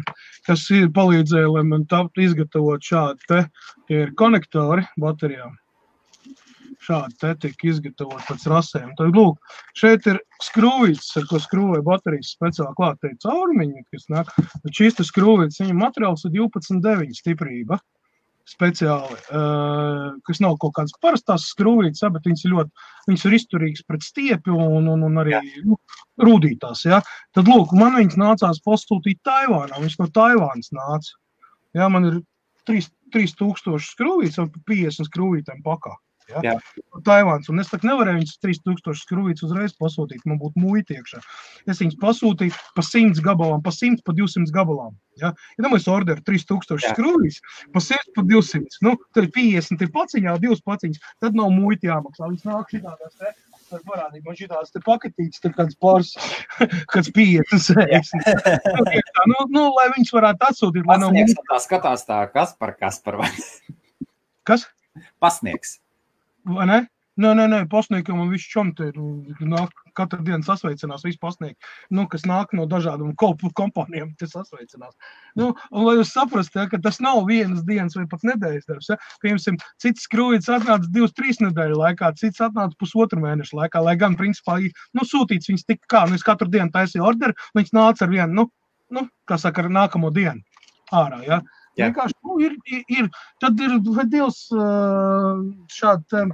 kas 0.47 0.65
ir 0.75 0.89
palīdzēja, 0.95 1.49
lai 1.55 1.63
man 1.67 1.85
taptu 1.87 2.25
izgatavot 2.25 2.83
šādi 2.83 3.29
te, 3.29 3.43
tie 3.87 4.05
ir 4.05 4.15
konektori 4.19 4.83
baterijām 4.99 5.53
šādi 6.83 7.17
te 7.21 7.31
tika 7.45 7.69
izgatavot 7.71 8.23
pēc 8.27 8.45
rasēm. 8.51 8.91
Tad, 8.99 9.15
lūk, 9.15 9.39
šeit 9.79 10.07
ir 10.11 10.19
skrūvītes, 10.43 11.11
ar 11.19 11.27
ko 11.29 11.39
skrūvē 11.41 11.81
baterijas 11.85 12.33
speciāli 12.35 12.75
klāt 12.79 12.99
tie 13.03 13.13
caurumiņi, 13.23 13.85
kas 13.93 14.09
nāk. 14.11 14.33
Bet 14.65 14.79
šīs 14.79 14.99
te 14.99 15.07
skrūvītes, 15.07 15.61
viņa 15.63 15.77
materiāls 15.79 16.25
ir 16.27 16.35
12,9 16.35 17.19
stiprība 17.21 17.79
speciāli, 18.49 19.17
kas 20.27 20.41
nav 20.43 20.57
kaut 20.61 20.73
kādas 20.77 20.95
parastās 21.03 21.45
skrūvītes, 21.53 22.03
bet 22.13 22.27
viņas 22.27 22.45
ir 22.45 22.53
ļoti, 22.53 22.87
viņas 23.07 23.25
ir 23.27 23.35
izturīgas 23.37 23.85
pret 23.87 24.05
stiepi 24.05 24.51
un, 24.51 24.89
un, 24.91 25.05
un 25.07 25.21
arī 25.21 25.37
nu, 25.63 25.79
rūdītās, 26.21 26.83
ja. 26.89 26.99
Tad, 27.35 27.47
lūk, 27.47 27.71
man 27.79 27.95
viņas 27.99 28.19
nācās 28.19 28.61
pasūtīt 28.65 29.21
Taivānā, 29.27 29.79
viņas 29.79 29.99
no 30.01 30.09
Taivānas 30.13 30.73
nāca. 30.75 31.15
Jā, 31.77 31.87
man 31.89 32.09
ir 32.09 32.19
3000 32.69 33.79
skrūvītes 33.87 34.41
un 34.43 34.51
50 34.67 35.07
skrūvītēm 35.09 35.63
pakā. 35.65 35.95
Ja? 36.31 36.41
Jā. 36.45 36.55
Taivāns. 37.05 37.49
Un 37.51 37.61
es 37.63 37.71
tā 37.71 37.79
nevarēju 37.83 38.21
viņus 38.21 38.39
3000 38.43 38.99
skrūvītes 39.01 39.45
uzreiz 39.47 39.75
pasūtīt. 39.79 40.23
Man 40.29 40.39
būtu 40.41 40.61
muita 40.63 40.97
iekšā. 40.97 41.21
Es 41.69 41.81
viņus 41.83 41.99
pasūtīju 42.01 42.55
pa 42.77 42.85
100 42.85 43.23
gabalām, 43.25 43.63
pa 43.65 43.73
100, 43.75 44.03
pa 44.05 44.15
200 44.17 44.53
gabalām. 44.55 44.95
Ja, 45.21 45.33
ja 45.57 45.65
domāju, 45.65 45.91
orderu 45.93 46.23
3000 46.25 46.93
skrūvīs, 46.93 47.39
pa 47.73 47.81
100, 47.83 48.13
pa 48.15 48.25
200. 48.29 48.79
Nu, 48.85 48.95
tad 49.15 49.29
50 49.35 49.85
ir 49.85 49.91
paciņā, 49.93 50.37
2 50.45 50.61
paciņas. 50.65 51.09
Tad 51.23 51.37
nav 51.37 51.51
muita 51.53 51.91
jāmaksā. 51.91 52.29
Viņas 52.29 52.47
nāk 52.49 52.77
šitādās 52.77 53.19
te. 53.19 53.35
Var 53.73 53.81
parādīt, 53.87 54.21
man 54.27 54.35
šitās 54.37 54.69
te 54.69 54.77
paketītes, 54.85 55.39
tur 55.41 55.53
kāds 55.55 55.77
pāris, 55.81 56.11
kāds 56.93 57.09
50, 57.15 57.55
60. 57.57 58.67
nu, 58.75 58.83
nu, 59.31 59.45
nu, 59.49 59.63
lai 59.73 59.87
viņas 59.95 60.13
varētu 60.13 60.45
atsūtīt, 60.49 60.85
lai 60.85 60.99
nav. 61.01 61.17
Tā 61.47 61.57
skatās 61.63 62.05
tā, 62.05 62.19
kas 62.35 62.53
par 62.59 62.75
kas 62.77 63.01
par 63.01 63.17
vai. 63.23 63.31
Kas? 64.45 64.67
Pasniegs. 65.23 65.79
Vai 66.43 66.67
ne? 66.67 66.81
Nē, 67.13 67.29
nē, 67.37 67.43
nē 67.45 67.57
pasniegam 67.69 68.23
un 68.23 68.31
viss 68.31 68.49
čom 68.49 68.71
te 68.73 68.87
nāk, 69.45 69.73
katru 69.93 70.23
dienu 70.25 70.41
sasveicinās, 70.47 71.03
visi 71.05 71.19
pasniegt, 71.21 71.67
nu, 71.93 72.07
kas 72.09 72.23
nāk 72.25 72.55
no 72.57 72.65
dažādām 72.65 73.11
kompānijām, 73.19 74.15
te 74.17 74.25
sasveicinās. 74.25 74.95
Nu, 75.37 75.51
un 75.69 75.85
lai 75.85 75.93
jūs 75.99 76.15
saprastu, 76.15 76.57
ja, 76.57 76.65
ka 76.71 76.79
tas 76.81 76.97
nav 77.05 77.21
vienas 77.29 77.61
dienas 77.67 77.93
vai 77.99 78.07
pat 78.09 78.25
nedēļas 78.25 78.65
darbs, 78.65 78.89
ja, 78.89 78.97
piemēram, 79.21 79.61
cits 79.83 80.07
skrūvīts 80.09 80.49
atnāca 80.55 80.89
divas, 80.89 81.13
trīs 81.13 81.37
nedēļu 81.43 81.77
laikā, 81.83 82.09
cits 82.17 82.41
atnāca 82.41 82.73
pusotru 82.81 83.21
mēnešu 83.21 83.61
laikā, 83.61 83.85
lai 83.85 83.93
gan, 84.01 84.17
principā, 84.17 84.57
nu, 84.97 85.05
sūtīts 85.05 85.53
viņas 85.53 85.69
tik 85.69 85.85
kā, 85.85 86.07
nu, 86.09 86.17
es 86.17 86.25
katru 86.25 86.49
dienu 86.49 86.73
taisīju 86.73 87.05
orderu, 87.13 87.37
viņas 87.53 87.77
nāca 87.77 88.07
ar 88.07 88.15
vienu, 88.15 88.33
nu, 88.41 88.49
nu, 88.97 89.05
kā 89.29 89.37
saka, 89.37 89.67
ar 89.67 89.75
nākamo 89.83 90.09
dienu 90.17 90.41
ārā, 90.93 91.21
ja. 91.29 91.43
Jā. 91.77 91.87
Vienkārši 91.87 92.17
nu, 92.21 92.39
ir, 92.43 92.57
ir, 92.69 92.83
ir. 92.93 93.07
Tad 93.41 93.61
ir 93.63 93.77
Dievs 94.11 94.45
šādi, 95.73 96.25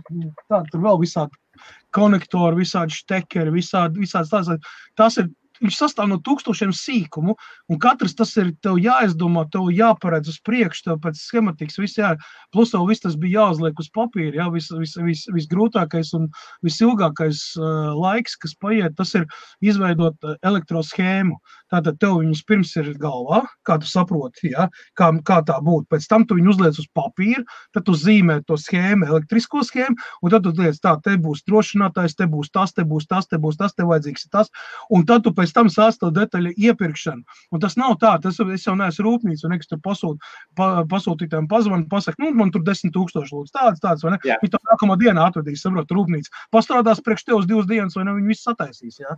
tādi 0.51 0.81
vēl 0.85 0.99
visādi 1.03 1.65
konektori, 1.95 2.61
visādi 2.61 2.95
štekeri, 2.95 3.53
visādi, 3.55 4.03
visādi 4.03 4.31
tās. 4.33 4.51
Tas 4.99 5.19
ir 5.21 5.29
Viņš 5.63 5.75
sastāv 5.75 6.09
no 6.11 6.19
tūkstošiem 6.23 6.71
sīkumu, 6.75 7.35
un 7.69 7.79
katrs 7.81 8.15
tas 8.15 8.31
ir 8.39 8.53
tev 8.63 8.79
jāizdomā, 8.79 9.45
tev 9.51 9.67
jāparedz 9.75 10.31
uz 10.31 10.39
priekšu, 10.45 10.85
tev 10.87 10.99
pēc 11.03 11.19
schematikas 11.19 11.79
viss 11.81 11.99
jā, 11.99 12.13
plus 12.55 12.71
tev 12.73 12.87
viss 12.89 13.03
tas 13.03 13.17
bija 13.19 13.43
jāuzliek 13.43 13.79
uz 13.79 13.89
papīra, 13.95 14.41
jā, 14.41 14.47
vis, 14.53 14.69
vis, 14.79 14.95
vis, 15.03 15.25
visgrūtākais 15.35 16.13
un 16.17 16.29
visilgākais 16.65 17.43
uh, 17.59 17.91
laiks, 17.97 18.37
kas 18.39 18.55
paiet, 18.59 18.95
tas 18.99 19.15
ir 19.19 19.27
izveidot 19.65 20.15
elektroshēmu. 20.47 21.39
Tātad 21.69 21.99
tev 22.01 22.15
viņus 22.23 22.41
pirms 22.49 22.71
ir 22.81 22.87
galvā, 22.97 23.43
kā 23.67 23.75
tu 23.81 23.85
saproti, 23.89 24.49
jā, 24.55 24.65
kā, 24.97 25.11
kā 25.25 25.37
tā 25.45 25.59
būtu. 25.61 25.85
Pēc 25.93 26.07
tam 26.09 26.25
tu 26.25 26.39
viņu 26.39 26.55
uzliec 26.55 26.79
uz 26.81 26.87
papīra, 26.97 27.43
tad 27.75 27.85
tu 27.85 27.93
zīmē 27.93 28.39
to 28.49 28.57
schēmu, 28.57 29.05
elektrisko 29.05 29.61
schēmu, 29.67 29.99
un 30.23 30.33
tad 30.33 30.47
tu 30.47 30.53
liec 30.57 30.79
tā, 30.81 30.95
te 31.05 31.13
būs 31.21 31.43
drošinātājs, 31.45 32.17
te 32.17 32.25
būs 32.31 32.49
tas, 32.55 32.73
te 32.73 32.85
būs 32.89 33.05
tas, 33.09 33.29
te 33.29 33.37
būs 33.37 33.59
tas, 33.59 33.75
te 33.77 33.85
vajadzīgs 33.85 34.25
tas, 34.33 34.49
un 34.89 35.05
tad 35.09 35.27
tu 35.27 35.33
pēc 35.37 35.48
pēc 35.49 35.55
tam 35.57 35.69
sastāv 35.73 36.13
detaļa 36.13 36.53
iepirkšana. 36.57 37.37
Un 37.51 37.61
tas 37.63 37.75
nav 37.77 37.97
tā, 38.01 38.15
tas 38.21 38.39
es 38.39 38.65
jau 38.65 38.75
neesmu 38.77 39.05
rūpnīca, 39.05 39.47
un 39.47 39.55
es 39.57 39.67
tur 39.67 39.79
pasūt, 39.81 40.19
pa, 40.55 40.85
pasūtītājiem 40.89 41.47
pazvanu, 41.49 41.87
pasaka, 41.89 42.21
nu, 42.21 42.31
man 42.37 42.51
tur 42.51 42.63
desmit 42.63 42.93
tūkstoši 42.93 43.33
lūdzu, 43.35 43.53
tāds, 43.55 43.81
tāds, 43.81 44.03
vai 44.03 44.15
ne? 44.15 44.19
Jā. 44.23 44.37
Viņi 44.41 44.53
to 44.53 44.61
nākamā 44.69 44.97
dienā 44.99 45.29
atvedīs, 45.29 45.63
saprot, 45.63 45.89
rūpnīca. 45.89 46.29
Pastrādās 46.53 47.01
priekš 47.01 47.25
tev 47.25 47.41
uz 47.41 47.49
divas 47.49 47.67
dienas, 47.69 47.97
vai 47.97 48.05
ne, 48.05 48.15
viņi 48.19 48.33
viss 48.33 48.45
sataisīs, 48.45 49.01
jā. 49.01 49.17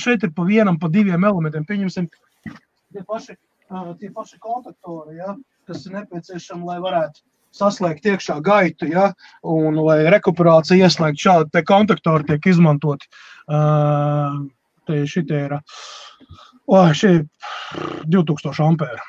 Šeit 0.00 0.24
ir 0.24 0.34
pa 0.36 0.44
vienam, 0.48 0.78
pa 0.80 0.88
diviem 0.92 1.24
elementiem, 1.24 1.66
pieņemsim, 1.68 2.08
tie 2.48 3.02
paši, 3.06 3.36
tie 4.00 4.12
paši 4.14 4.38
kontaktori, 4.40 5.18
jā, 5.20 5.34
kas 5.68 5.84
ir 5.86 5.98
nepieciešami, 5.98 6.64
lai 6.68 6.78
varētu 6.80 7.20
saslēgt 7.54 8.06
iekšā 8.06 8.38
gaitu, 8.46 8.86
ja, 8.92 9.10
un 9.42 9.76
lai 9.82 10.04
rekuperācija 10.14 10.86
ieslēgt 10.86 11.18
šādi 11.20 11.64
kontaktori 11.66 12.28
tiek 12.28 12.46
izmantoti. 12.52 13.10
Uh, 13.50 14.46
te 14.90 15.00
šitie 15.14 15.46
ir 15.46 15.56
oh, 15.60 16.90
šie 16.96 17.14
2000 18.10 18.66
ampēri. 18.66 19.08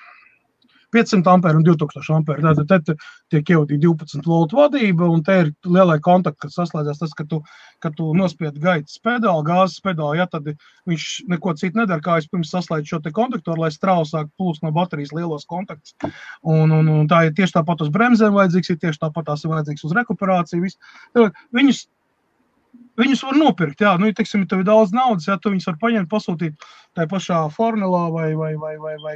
500 0.91 1.29
ampēri 1.31 1.59
un 1.59 1.65
2000 1.65 2.15
ampēri. 2.17 2.43
Tātad 2.43 2.87
te 2.87 2.95
tiek 3.31 3.51
ievadīta 3.53 3.81
12 3.85 4.27
voltu 4.27 4.59
vadība, 4.59 5.07
un 5.07 5.23
te 5.23 5.37
ir 5.45 5.51
lielai 5.63 5.97
kontakti, 6.03 6.41
kas 6.45 6.57
saslēdzas 6.59 6.99
tas, 7.01 7.13
ka 7.17 7.25
tu, 7.31 7.39
ka 7.83 7.93
tu 7.95 8.11
nospied 8.17 8.59
gaitas 8.61 8.99
pedāli, 9.03 9.45
gāzes 9.47 9.79
pedāli, 9.85 10.19
ja 10.19 10.27
tad 10.31 10.51
viņš 10.89 11.07
neko 11.31 11.55
citu 11.59 11.79
nedara, 11.79 12.03
kā 12.03 12.17
es 12.19 12.27
pirms 12.31 12.51
saslēdzu 12.53 12.95
šo 12.95 13.01
te 13.05 13.13
kontaktoru, 13.15 13.63
lai 13.63 13.71
strāvas 13.73 14.11
sāk 14.15 14.31
plūst 14.39 14.65
no 14.65 14.73
baterijas 14.75 15.15
lielos 15.15 15.47
kontaktus. 15.49 15.95
Un, 16.43 16.75
un, 16.75 16.91
un 16.91 17.09
tā 17.11 17.25
ir 17.29 17.35
tieši 17.39 17.59
tāpat 17.61 17.85
uz 17.87 17.93
bremzēm 17.95 18.35
vajadzīgs, 18.35 18.75
ir 18.75 18.83
tieši 18.83 19.05
tāpat 19.05 19.31
tās 19.31 19.47
ir 19.47 19.55
vajadzīgs 19.55 19.87
uz 19.87 19.97
rekuperāciju. 20.01 20.67
Visu. 20.67 21.31
Viņus 21.55 21.85
Viņus 22.99 23.23
var 23.23 23.37
nopirkt, 23.39 23.81
jā, 23.83 23.93
nu, 23.99 24.09
ja, 24.09 24.15
teiksim, 24.17 24.43
tev 24.49 24.63
ir 24.63 24.67
daudz 24.67 24.91
naudas, 24.95 25.29
ja 25.29 25.37
tu 25.39 25.53
viņus 25.53 25.69
var 25.69 25.77
paņemt, 25.81 26.09
pasūtīt 26.11 26.65
tajā 26.97 27.07
pašā 27.11 27.39
formulā 27.55 28.03
vai, 28.11 28.27
vai, 28.35 28.51
vai, 28.59 28.73
vai, 28.81 28.95
vai 29.05 29.15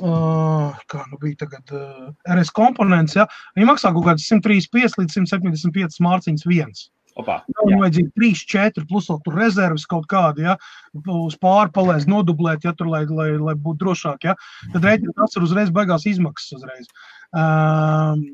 uh, 0.00 0.72
kā 0.90 1.04
nu 1.10 1.20
bija 1.20 1.42
tagad 1.44 1.74
uh, 1.76 2.08
RS 2.34 2.52
komponents, 2.56 3.18
ja, 3.18 3.28
viņi 3.58 3.68
maksā 3.68 3.92
kaut 3.94 4.08
kāds 4.08 4.26
135 4.30 4.98
līdz 5.02 5.18
175 5.20 6.00
mārciņas 6.08 6.48
viens. 6.48 6.88
Opa, 7.20 7.42
Viņam 7.46 7.84
vajadzīgi 7.84 8.10
3, 8.18 8.40
4, 8.50 8.86
plus 8.90 9.06
vēl 9.10 9.20
tur 9.22 9.36
rezerves 9.38 9.84
kaut 9.90 10.08
kādi, 10.10 10.48
ja, 10.48 10.56
uz 11.14 11.36
pārpalēs 11.38 12.08
nodublēt, 12.10 12.64
ja 12.66 12.72
tur, 12.74 12.88
lai, 12.90 13.04
lai, 13.06 13.28
lai 13.38 13.54
būtu 13.54 13.84
drošāk, 13.84 14.26
ja. 14.26 14.34
Tad 14.72 14.88
rēķina 14.88 15.14
tas 15.20 15.36
ir 15.36 15.46
uzreiz 15.46 15.70
beigās 15.74 16.08
izmaksas 16.10 16.56
uzreiz. 16.58 16.90
Um, 17.30 18.24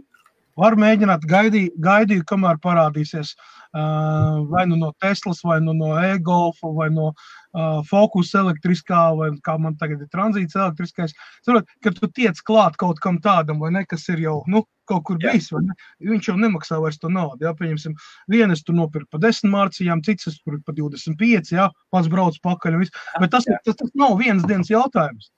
var 0.60 0.76
mēģināt 0.80 1.24
gaidīt, 1.28 1.76
gaidīt 1.80 2.26
kamēr 2.28 2.60
parādīsies 2.62 3.32
uh, 3.34 4.40
vai 4.50 4.66
nu 4.68 4.78
no 4.80 4.92
Teslas, 5.02 5.42
vai 5.46 5.60
nu 5.64 5.74
no 5.76 5.94
e-golfa, 6.00 6.72
vai 6.76 6.90
no 6.94 7.10
uh, 7.10 7.80
Focus 7.88 8.34
elektriskā, 8.38 9.02
vai 9.18 9.30
kā 9.46 9.56
man 9.58 9.78
tagad 9.80 10.02
ir 10.04 10.10
tranzīts 10.12 10.58
elektriskais. 10.58 11.16
Saprot, 11.46 11.70
kad 11.84 11.96
tu 11.98 12.10
tiec 12.20 12.42
klāt 12.46 12.76
kaut 12.80 13.00
kam 13.04 13.20
tādam, 13.24 13.60
vai 13.62 13.72
ne, 13.76 13.84
kas 13.88 14.08
ir 14.12 14.22
jau, 14.26 14.40
nu, 14.50 14.64
kaut 14.90 15.04
kur 15.06 15.18
jā. 15.22 15.32
bijis, 15.32 15.50
vai 15.54 15.64
ne? 15.68 15.76
Viņš 16.12 16.30
jau 16.32 16.36
nemaksā 16.40 16.80
vairs 16.82 16.98
to 17.00 17.10
naudu, 17.12 17.46
jā, 17.46 17.54
pieņemsim, 17.58 17.96
vienas 18.32 18.64
tu 18.66 18.74
nopirki 18.76 19.10
pa 19.14 19.20
10 19.22 19.52
mārciņām, 19.52 20.04
cits 20.06 20.40
tur 20.42 20.58
pa 20.66 20.74
25, 20.76 21.52
jā, 21.54 21.68
pats 21.94 22.10
brauc 22.10 22.38
pakaļ 22.46 22.78
un 22.78 22.84
viss. 22.84 23.04
Bet 23.22 23.34
tas, 23.34 23.46
tas, 23.46 23.78
tas 23.78 23.94
nav 23.98 24.18
vienas 24.20 24.48
dienas 24.50 24.72
jautājums. 24.72 25.30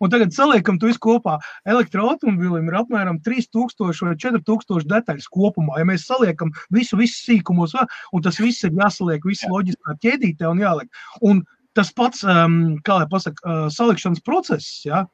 Un 0.00 0.12
tagad 0.12 0.34
saliekam 0.34 0.78
to 0.80 0.88
visu 0.88 1.00
kopā. 1.04 1.36
Elektroautomobilim 1.68 2.70
ir 2.70 2.78
apmēram 2.80 3.20
3000 3.26 4.04
vai 4.06 4.16
4000 4.16 4.88
detaļas 4.90 5.30
kopumā. 5.32 5.78
Ja 5.80 5.86
mēs 5.88 6.06
saliekam 6.08 6.52
visu, 6.74 6.98
visu 7.00 7.20
sīkumos, 7.28 7.76
un 8.12 8.24
tas 8.24 8.40
viss 8.40 8.64
ir 8.66 8.76
jāsaliek, 8.76 9.24
viss 9.28 9.48
loģiskā 9.50 9.96
ķēdītē 10.04 10.48
un 10.50 10.62
jāliek. 10.64 11.02
Un 11.20 11.44
tas 11.76 11.92
pats, 11.94 12.24
um, 12.26 12.78
kā 12.86 13.00
lai 13.02 13.08
pasaka, 13.10 13.42
uh, 13.44 13.66
salikšanas 13.72 14.24
process, 14.26 14.80
ja, 14.86 15.04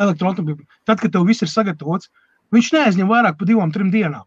elektroautomobilim, 0.00 0.66
tad, 0.88 1.02
kad 1.02 1.12
tev 1.12 1.26
viss 1.28 1.44
ir 1.44 1.50
sagatavots, 1.52 2.08
viņš 2.54 2.70
neaizņem 2.76 3.10
vairāk 3.10 3.38
par 3.38 3.50
divām, 3.50 3.74
trim 3.74 3.92
dienām. 3.92 4.24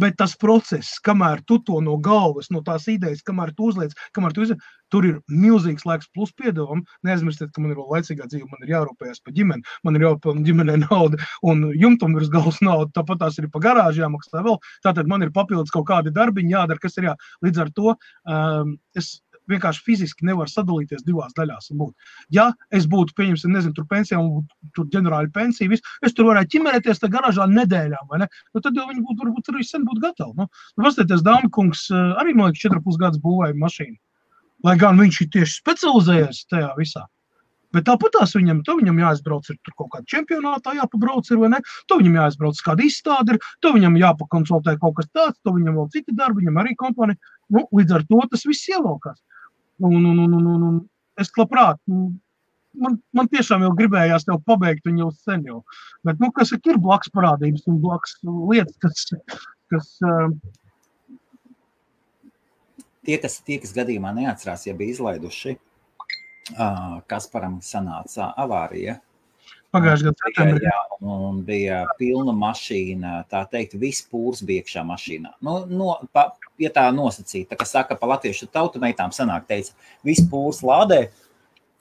Bet 0.00 0.16
tas 0.18 0.34
process, 0.40 0.96
kamēr 1.06 1.44
tu 1.46 1.60
to 1.62 1.80
no 1.84 1.94
galvas, 2.02 2.50
no 2.50 2.64
tās 2.66 2.88
idejas, 2.90 3.22
kamēr 3.26 3.52
tu 3.54 3.68
uzliec, 3.70 3.94
kamēr 4.16 4.34
tu 4.34 4.42
uzliec, 4.42 4.62
tur 4.90 5.06
ir 5.06 5.20
milzīgs 5.30 5.86
laiks, 5.86 6.08
plus 6.14 6.32
piedomu. 6.34 6.82
Neaizmirstiet, 7.06 7.52
ka 7.54 7.62
man 7.62 7.74
ir 7.74 7.78
vēl 7.78 7.92
laicīgā 7.96 8.26
dzīve, 8.30 8.48
man 8.50 8.66
ir 8.66 8.74
jārūpējas 8.74 9.22
par 9.24 9.36
ģimeni, 9.36 9.62
man 9.86 9.98
ir 9.98 10.06
jāpelnā 10.06 10.42
ģimenē 10.48 10.78
nauda 10.84 11.20
un 11.46 11.68
jumtam 11.78 12.16
virs 12.18 12.32
galvas 12.32 12.58
nauda. 12.64 12.90
Tāpat 12.98 13.22
tās 13.22 13.38
ir 13.38 13.50
pa 13.54 13.62
garāžu 13.62 14.02
jāmaksā 14.02 14.42
vēl. 14.46 14.58
Tātad 14.86 15.10
man 15.10 15.26
ir 15.26 15.34
papildus 15.34 15.74
kaut 15.74 15.86
kādi 15.90 16.14
darbiņi 16.14 16.56
jādara, 16.56 16.82
kas 16.82 16.98
ir 16.98 17.10
jā. 17.10 17.14
Līdz 17.46 17.62
ar 17.64 17.72
to 17.78 17.94
um, 17.94 18.76
es 18.98 19.16
vienkārši 19.50 19.82
fiziski 19.86 20.26
nevar 20.28 20.50
sadalīties 20.50 21.04
divās 21.06 21.34
daļās. 21.36 21.70
Ja 22.34 22.50
es 22.74 22.86
būtu, 22.90 23.16
pieņemsim, 23.18 23.52
nezinu, 23.54 23.74
tur 23.76 23.88
pensijā, 23.90 24.20
un 24.20 24.46
tur 24.76 24.88
ģenerāla 24.92 25.32
pensija, 25.34 25.70
visu, 25.72 25.84
es 26.06 26.16
tur 26.16 26.30
varētu 26.30 26.56
ķimerēties 26.56 27.02
tajā 27.02 27.14
garāžā 27.16 27.48
nedēļām, 27.52 28.08
vai 28.10 28.24
ne? 28.24 28.30
Nu, 28.54 28.64
tad 28.64 28.76
jau 28.78 28.88
viņi 28.90 29.04
būtu, 29.04 29.20
varbūt, 29.24 29.52
arī 29.52 29.66
sen 29.68 29.86
būtu 29.88 30.04
gatavi. 30.04 30.36
Nu, 30.40 30.48
nu 30.48 30.86
Pastāties, 30.86 31.24
Dāma 31.26 31.50
kungs, 31.52 31.86
arī, 31.92 32.36
man 32.36 32.52
liekas, 32.52 32.64
4,5 32.66 33.02
gadus 33.02 33.24
būvēja 33.24 33.58
mašīnu. 33.60 33.98
Lai 34.64 34.78
gan 34.80 35.00
viņš 35.00 35.20
ir 35.20 35.34
tieši 35.34 35.60
specializējies 35.60 36.46
tajā 36.48 36.70
visā. 36.78 37.04
Bet 37.74 37.88
tāpat 37.88 38.12
tās 38.14 38.32
viņam, 38.36 38.60
viņam 38.68 39.00
jāizbrauc 39.02 39.48
ar 39.50 39.74
kaut 39.74 39.90
kādu 39.96 40.10
čempionātā, 40.12 40.76
jāpabrauc 40.78 41.26
ar, 41.26 41.40
vai 41.42 41.50
ne? 41.56 41.60
To 41.90 41.98
viņam 41.98 42.20
jāizbrauc 42.20 42.54
uz 42.54 42.62
kādu 42.62 42.86
izstādi, 42.86 43.38
to 43.64 43.72
viņam 43.74 43.98
jāpakonsultē 43.98 44.76
kaut 44.82 44.94
kas 45.00 45.10
tāds, 45.10 45.40
to 45.42 45.56
viņam 45.56 45.80
vēl 45.80 45.88
citi 45.96 46.14
darbi, 46.14 46.44
viņam 46.44 46.60
arī 46.62 46.76
kompānija. 46.78 47.18
Nu, 47.50 47.64
līdz 47.74 47.96
ar 47.98 48.06
to 48.06 48.20
tas 48.30 48.46
viss 48.46 48.70
ievalkās. 48.70 49.18
Un, 49.82 50.04
un, 50.06 50.18
un, 50.18 50.34
un, 50.38 50.46
un, 50.46 50.66
un 50.68 50.76
es 51.20 51.30
labprāt, 51.38 51.80
man, 51.88 52.98
man 53.14 53.30
tiešām 53.30 53.64
jau 53.66 53.72
gribējās 53.78 54.26
tev 54.28 54.40
pabeigt 54.46 54.86
viņu 54.86 55.06
jau 55.06 55.10
sen 55.26 55.46
jau. 55.48 55.62
Bet, 56.06 56.20
nu, 56.22 56.30
kas 56.34 56.52
ir 56.54 56.78
blakus 56.82 57.12
parādības 57.14 57.66
un 57.70 57.80
blakus 57.82 58.16
lietas, 58.24 58.76
kas, 58.82 59.06
kas 59.72 59.90
uh, 60.06 60.28
tie, 63.06 63.18
kas, 63.22 63.40
tie, 63.46 63.58
kas 63.62 63.74
gadījumā 63.76 64.14
neatcerās, 64.16 64.66
ja 64.68 64.76
bija 64.78 64.94
izlaiduši, 64.96 65.56
uh, 66.56 67.00
Kasparam 67.10 67.60
sanāca 67.64 68.32
avārija. 68.40 68.98
Pagājušajā 69.74 70.12
gadā 70.20 70.44
bija, 70.52 70.70
jā, 70.70 70.80
un 71.02 71.40
bija 71.46 71.80
pilna 71.98 72.34
mašīna, 72.38 73.14
tā 73.30 73.42
teikt, 73.50 73.74
viss 73.80 74.04
pūrs 74.10 74.44
bija 74.46 74.62
iekšā 74.62 74.84
mašīnā. 74.86 75.32
Nu, 75.44 75.56
no, 75.66 75.96
pa, 76.14 76.28
ja 76.62 76.70
tā 76.74 76.86
nosacīta, 76.94 77.50
tā 77.52 77.58
kā 77.58 77.66
saka 77.66 77.96
pa 77.98 78.08
latviešu 78.12 78.46
tautu 78.54 78.82
meitām 78.82 79.14
sanāk, 79.14 79.48
teica, 79.50 79.74
viss 80.06 80.22
pūrs 80.30 80.62
lādē, 80.66 81.00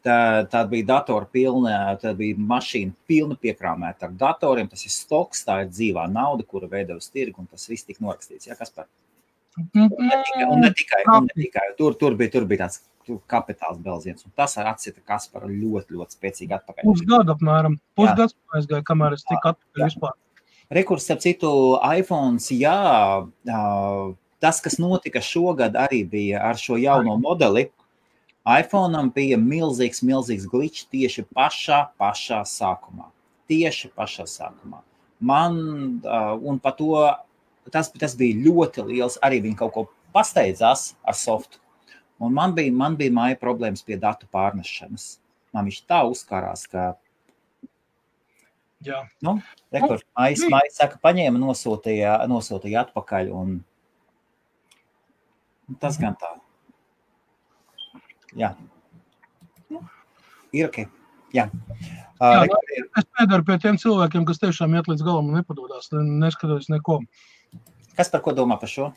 tā, 0.06 0.18
tā 0.50 0.64
bija 0.72 0.90
datora 0.96 1.30
pilna, 1.30 1.76
tā 2.02 2.16
bija 2.18 2.40
mašīna 2.54 2.98
pilna 3.10 3.38
piekrāmēta 3.38 4.10
ar 4.10 4.18
datoriem, 4.26 4.72
tas 4.72 4.86
ir 4.88 4.94
stoks, 4.96 5.46
tā 5.46 5.62
ir 5.64 5.70
dzīvā 5.74 6.08
nauda, 6.12 6.48
kura 6.50 6.72
veido 6.72 6.98
uz 6.98 7.12
tirgu, 7.14 7.44
un 7.44 7.52
tas 7.52 7.70
viss 7.70 7.86
tika 7.86 8.02
norakstīts, 8.06 8.50
jā, 8.50 8.58
kas 8.58 8.74
par? 8.74 8.90
Un 9.60 9.94
ne 10.02 10.18
tikai, 10.26 10.50
un 10.50 10.66
ne 10.66 10.74
tikai, 10.74 11.04
un 11.14 11.30
ne 11.30 11.38
tikai 11.38 11.68
tur, 11.78 11.94
tur, 12.00 12.18
bija, 12.18 12.34
tur 12.34 12.50
bija 12.50 12.66
tāds 12.66 12.82
kapitāls 13.30 13.80
belziens. 13.84 14.26
Un 14.26 14.34
tas 14.36 14.58
atsita 14.58 15.02
Kasparu 15.06 15.52
ļoti, 15.52 15.96
ļoti 15.98 16.18
spēcīgi 16.18 16.58
atpakaļ. 16.58 16.88
Pusgadu 16.88 17.34
apmēram. 17.36 17.78
Pusgads 18.00 18.36
aizgāja, 18.56 18.86
kamēr 18.88 19.18
es 19.18 19.26
tiku 19.28 19.54
atpakaļ 19.54 19.88
vispār. 19.88 20.18
Rekurs, 20.74 21.10
ap 21.14 21.22
citu, 21.22 21.50
iPhone, 21.84 22.40
jā, 22.56 22.78
tas, 24.42 24.62
kas 24.64 24.80
notika 24.82 25.22
šogad, 25.22 25.76
arī 25.78 26.02
bija 26.10 26.42
ar 26.48 26.58
šo 26.60 26.80
jauno 26.82 27.18
modeli. 27.22 27.68
iPhone 28.44 29.04
bija 29.16 29.38
milzīgs, 29.40 30.02
milzīgs 30.04 30.48
glitch 30.52 30.88
tieši 30.92 31.28
pašā, 31.36 31.94
pašā 32.00 32.42
sākumā. 32.48 33.12
Tieši 33.48 33.92
pašā 33.96 34.26
sākumā. 34.28 34.82
Man, 35.24 35.60
un 36.44 36.60
par 36.60 36.76
to 36.80 36.98
tas, 37.72 37.92
tas 37.92 38.16
bija 38.20 38.42
ļoti 38.44 38.84
liels. 38.90 39.20
Arī 39.24 39.40
viņi 39.46 39.60
kaut 39.60 39.74
ko 39.76 39.86
pasteidzās 40.16 40.94
ar 41.08 41.16
softu. 41.16 41.63
Un 42.24 42.36
man 42.36 42.54
bija, 42.56 42.72
man 42.76 42.96
bija 43.00 43.14
māja 43.14 43.38
problēmas 43.42 43.84
pie 43.86 43.98
datu 44.00 44.30
pārnešanas. 44.32 45.18
Man 45.54 45.68
viņš 45.70 45.82
tā 45.90 46.00
uzkārās, 46.10 46.66
ka. 46.72 46.94
Jā, 48.84 49.04
nu, 49.24 49.38
rekord, 49.72 50.04
mājas, 50.18 50.44
mājas 50.52 50.80
saka, 50.82 51.00
paņēma, 51.04 51.40
nosūtīja, 51.40 52.18
nosūtīja 52.32 52.88
atpakaļ. 52.88 53.30
Un, 53.36 53.60
tas 55.84 56.00
gan 56.02 56.18
tā. 56.20 56.34
Jā. 58.40 58.54
Ir 60.54 60.68
ok. 60.68 60.84
Jā. 61.34 61.48
Jā, 62.24 62.44
uh, 62.46 62.76
es 63.00 63.08
piedaru 63.18 63.44
pie 63.48 63.56
tiem 63.60 63.78
cilvēkiem, 63.82 64.26
kas 64.28 64.40
tiešām 64.40 64.76
iet 64.78 64.88
līdz 64.88 65.02
galam 65.04 65.32
un 65.32 65.40
nepadodas, 65.40 65.90
neskatoties 65.92 66.70
neko. 66.72 67.00
Kas 67.98 68.12
par 68.14 68.22
ko 68.26 68.36
domā 68.38 68.60
par 68.62 68.70
šo? 68.72 68.92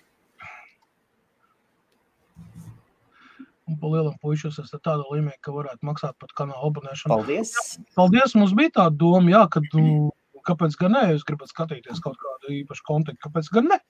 Un 3.67 3.79
pa 3.81 3.91
lielam 3.91 4.15
puišos 4.23 4.61
esat 4.63 4.83
tādā 4.87 5.07
līmenī, 5.11 5.37
ka 5.43 5.55
varētu 5.55 5.87
maksāt 5.87 6.15
par 6.23 6.31
kanāla 6.39 6.69
abonēšanu. 6.71 7.11
Paldies! 7.15 7.55
Paldies! 7.99 8.37
Mums 8.39 8.55
bija 8.57 8.75
tā 8.79 8.87
doma, 8.95 9.33
jā, 9.33 9.43
ka 9.51 9.63
tu, 9.73 9.83
kāpēc 10.47 10.77
gan 10.81 10.95
ne, 10.97 11.03
jūs 11.15 11.27
gribat 11.27 11.51
skatīties 11.51 12.03
kaut 12.05 12.19
kādu 12.23 12.55
īpašu 12.61 12.87
kontekstu, 12.87 13.23
kāpēc 13.27 13.51
gan 13.57 13.73
ne? 13.75 13.81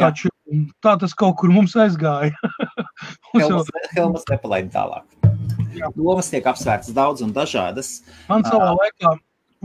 Taču 0.00 0.30
jā. 0.30 0.64
tā 0.82 0.96
tas 0.98 1.14
kaut 1.14 1.36
kur 1.40 1.52
mums 1.54 1.76
aizgāja. 1.78 2.34
Helmas, 3.36 3.70
Helmas 3.92 4.26
nepalaida 4.30 4.72
tālāk. 4.74 5.06
Jā. 5.76 5.92
Domas 5.94 6.32
tiek 6.32 6.46
apsvērtas 6.48 6.94
daudz 6.96 7.22
un 7.22 7.30
dažādas. 7.36 8.00
Man 8.26 8.42
savā 8.48 8.72
laikā, 8.74 9.12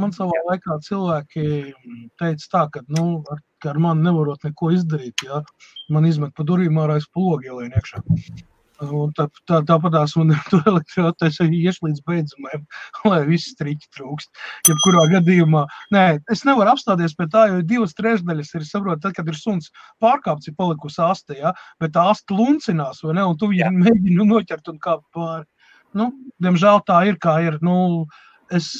man 0.01 0.13
savā 0.13 0.37
jā. 0.37 0.45
laikā 0.51 0.77
cilvēki 0.85 1.45
teica 2.21 2.53
tā, 2.53 2.63
ka, 2.75 2.85
nu, 2.93 3.23
ar, 3.31 3.41
ka 3.63 3.73
ar 3.73 3.81
mani 3.81 4.05
nevarot 4.05 4.45
neko 4.45 4.73
izdarīt, 4.77 5.25
ja 5.25 5.41
man 5.89 6.05
izmet 6.05 6.35
pa 6.37 6.45
durvīm 6.45 6.77
ārā 6.83 6.99
aiz 6.99 7.09
plogi 7.09 7.49
ielien 7.49 7.73
iekšā. 7.79 8.03
Un 8.81 9.11
tā, 9.13 9.27
tā, 9.49 9.59
tāpatās 9.67 10.15
man 10.17 10.31
ir 10.33 10.61
elektroautorāts, 10.71 11.39
ir 11.43 11.53
iešu 11.53 11.85
līdz 11.87 12.01
beidzamajam, 12.07 12.63
lai 13.11 13.19
viss 13.27 13.51
striķi 13.53 13.91
trūkst. 13.97 14.31
Jebkurā 14.69 15.05
gadījumā, 15.11 15.65
nē, 15.93 16.05
es 16.33 16.41
nevaru 16.47 16.73
apstāties 16.73 17.13
pie 17.17 17.27
tā, 17.33 17.45
jo 17.51 17.61
divas 17.67 17.93
trešdaļas 17.97 18.53
ir, 18.57 18.65
saprot, 18.67 19.03
tad, 19.03 19.13
kad 19.17 19.29
ir 19.29 19.37
suns 19.37 19.69
pārkāpts, 20.01 20.49
ir 20.49 20.57
palikusi 20.57 21.01
aste, 21.05 21.37
ja, 21.43 21.53
bet 21.81 21.93
tā 21.97 22.07
aste 22.13 22.33
luncinās, 22.37 23.03
vai 23.05 23.17
ne, 23.19 23.27
un 23.29 23.37
tu 23.37 23.51
viņu 23.53 23.69
mēģini 23.85 24.29
noķert 24.33 24.73
un 24.73 24.81
kāpt 24.81 25.07
pāri. 25.13 25.45
Nu, 25.97 26.09
diemžēl 26.41 26.85
tā 26.87 27.01
ir, 27.09 27.17
kā 27.19 27.35
ir. 27.43 27.57
Nu, 27.65 28.05
es 28.49 28.71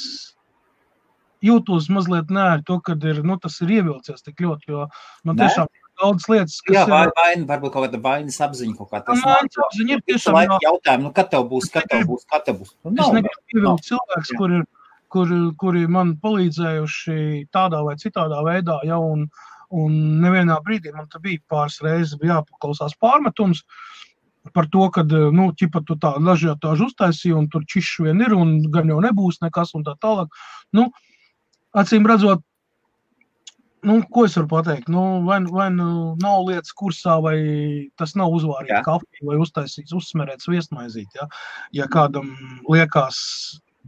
jūtos 1.44 1.90
mazliet 1.92 2.32
nē, 2.32 2.62
to, 2.66 2.78
kad 2.84 3.04
ir, 3.04 3.20
nu, 3.26 3.36
tas 3.42 3.58
ir 3.62 3.76
ievilcies 3.78 4.24
tik 4.24 4.40
ļoti, 4.42 4.72
jo 4.72 4.86
man 5.28 5.38
tiešām. 5.38 5.68
Nē? 5.68 5.81
Daudz 6.02 6.26
lietas, 6.30 6.58
kas 6.66 6.76
jā, 6.76 6.84
vai, 6.90 7.06
vai, 7.16 7.30
varbūt 7.48 7.74
kaut 7.74 7.86
kāda 7.86 8.00
vainas 8.02 8.38
apziņa, 8.46 8.76
kaut 8.78 8.90
kā 8.90 9.00
ir. 9.00 9.22
Vainas 9.22 9.60
apziņa 9.66 9.96
ir 9.96 10.04
tiešām 10.10 10.38
jā. 10.42 10.58
jautājumu, 10.66 11.08
nu, 11.08 11.14
kad 11.16 11.30
tev 11.32 11.46
būs, 11.50 11.70
kad 11.72 11.88
tev 11.90 12.04
būs, 12.10 12.26
kad 12.30 12.46
tev 12.48 12.60
būs. 12.60 12.74
Nu, 12.88 12.94
es 12.98 13.14
negribu 13.16 13.42
pievilkt 13.52 13.88
cilvēks, 13.88 14.34
kur 14.40 14.56
ir, 14.58 14.66
kur, 15.12 15.32
kuri 15.62 15.86
man 15.96 16.14
palīdzējuši 16.22 17.16
tādā 17.54 17.82
vai 17.86 17.96
citādā 18.00 18.42
veidā, 18.46 18.78
ja, 18.88 18.98
un, 18.98 19.26
un 19.72 19.98
nevienā 20.22 20.58
brīdī 20.66 20.94
man 20.96 21.08
te 21.12 21.22
bija 21.22 21.42
pāris 21.52 21.80
reizes 21.84 22.18
jāpaklausās 22.20 22.98
pārmetums 23.00 23.64
par 24.52 24.66
to, 24.72 24.88
ka, 24.90 25.04
nu, 25.06 25.50
ķipa 25.54 25.84
tu 25.86 25.94
tā 26.02 26.16
dažādi 26.18 26.72
uztaisīji, 26.86 27.34
un 27.38 27.46
tur 27.50 27.62
čišs 27.68 28.00
vien 28.02 28.24
ir, 28.24 28.34
un 28.34 28.56
gan 28.74 28.90
jau 28.90 28.98
nebūs 29.04 29.38
nekas, 29.44 29.70
un 29.78 29.84
tā 29.86 29.94
tālāk. 30.02 30.32
Nu, 30.74 30.88
acīm 31.78 32.08
redzot, 32.10 32.42
Nu, 33.82 33.96
ko 34.14 34.22
es 34.28 34.36
varu 34.38 34.46
pateikt? 34.46 34.90
Nu, 34.94 35.02
vai, 35.26 35.40
vai 35.50 35.66
nu 35.74 35.86
nav 36.22 36.44
lietas 36.46 36.70
kursā, 36.78 37.16
vai 37.24 37.36
tas 37.98 38.14
nav 38.18 38.30
uzvārīts 38.36 38.84
kafija, 38.86 39.26
vai 39.26 39.40
uztaisīts, 39.42 39.94
uzsmerēts 39.98 40.46
viesmaizīt. 40.50 41.18
Ja, 41.18 41.26
ja 41.80 41.88
kādam 41.90 42.30
liekas, 42.70 43.18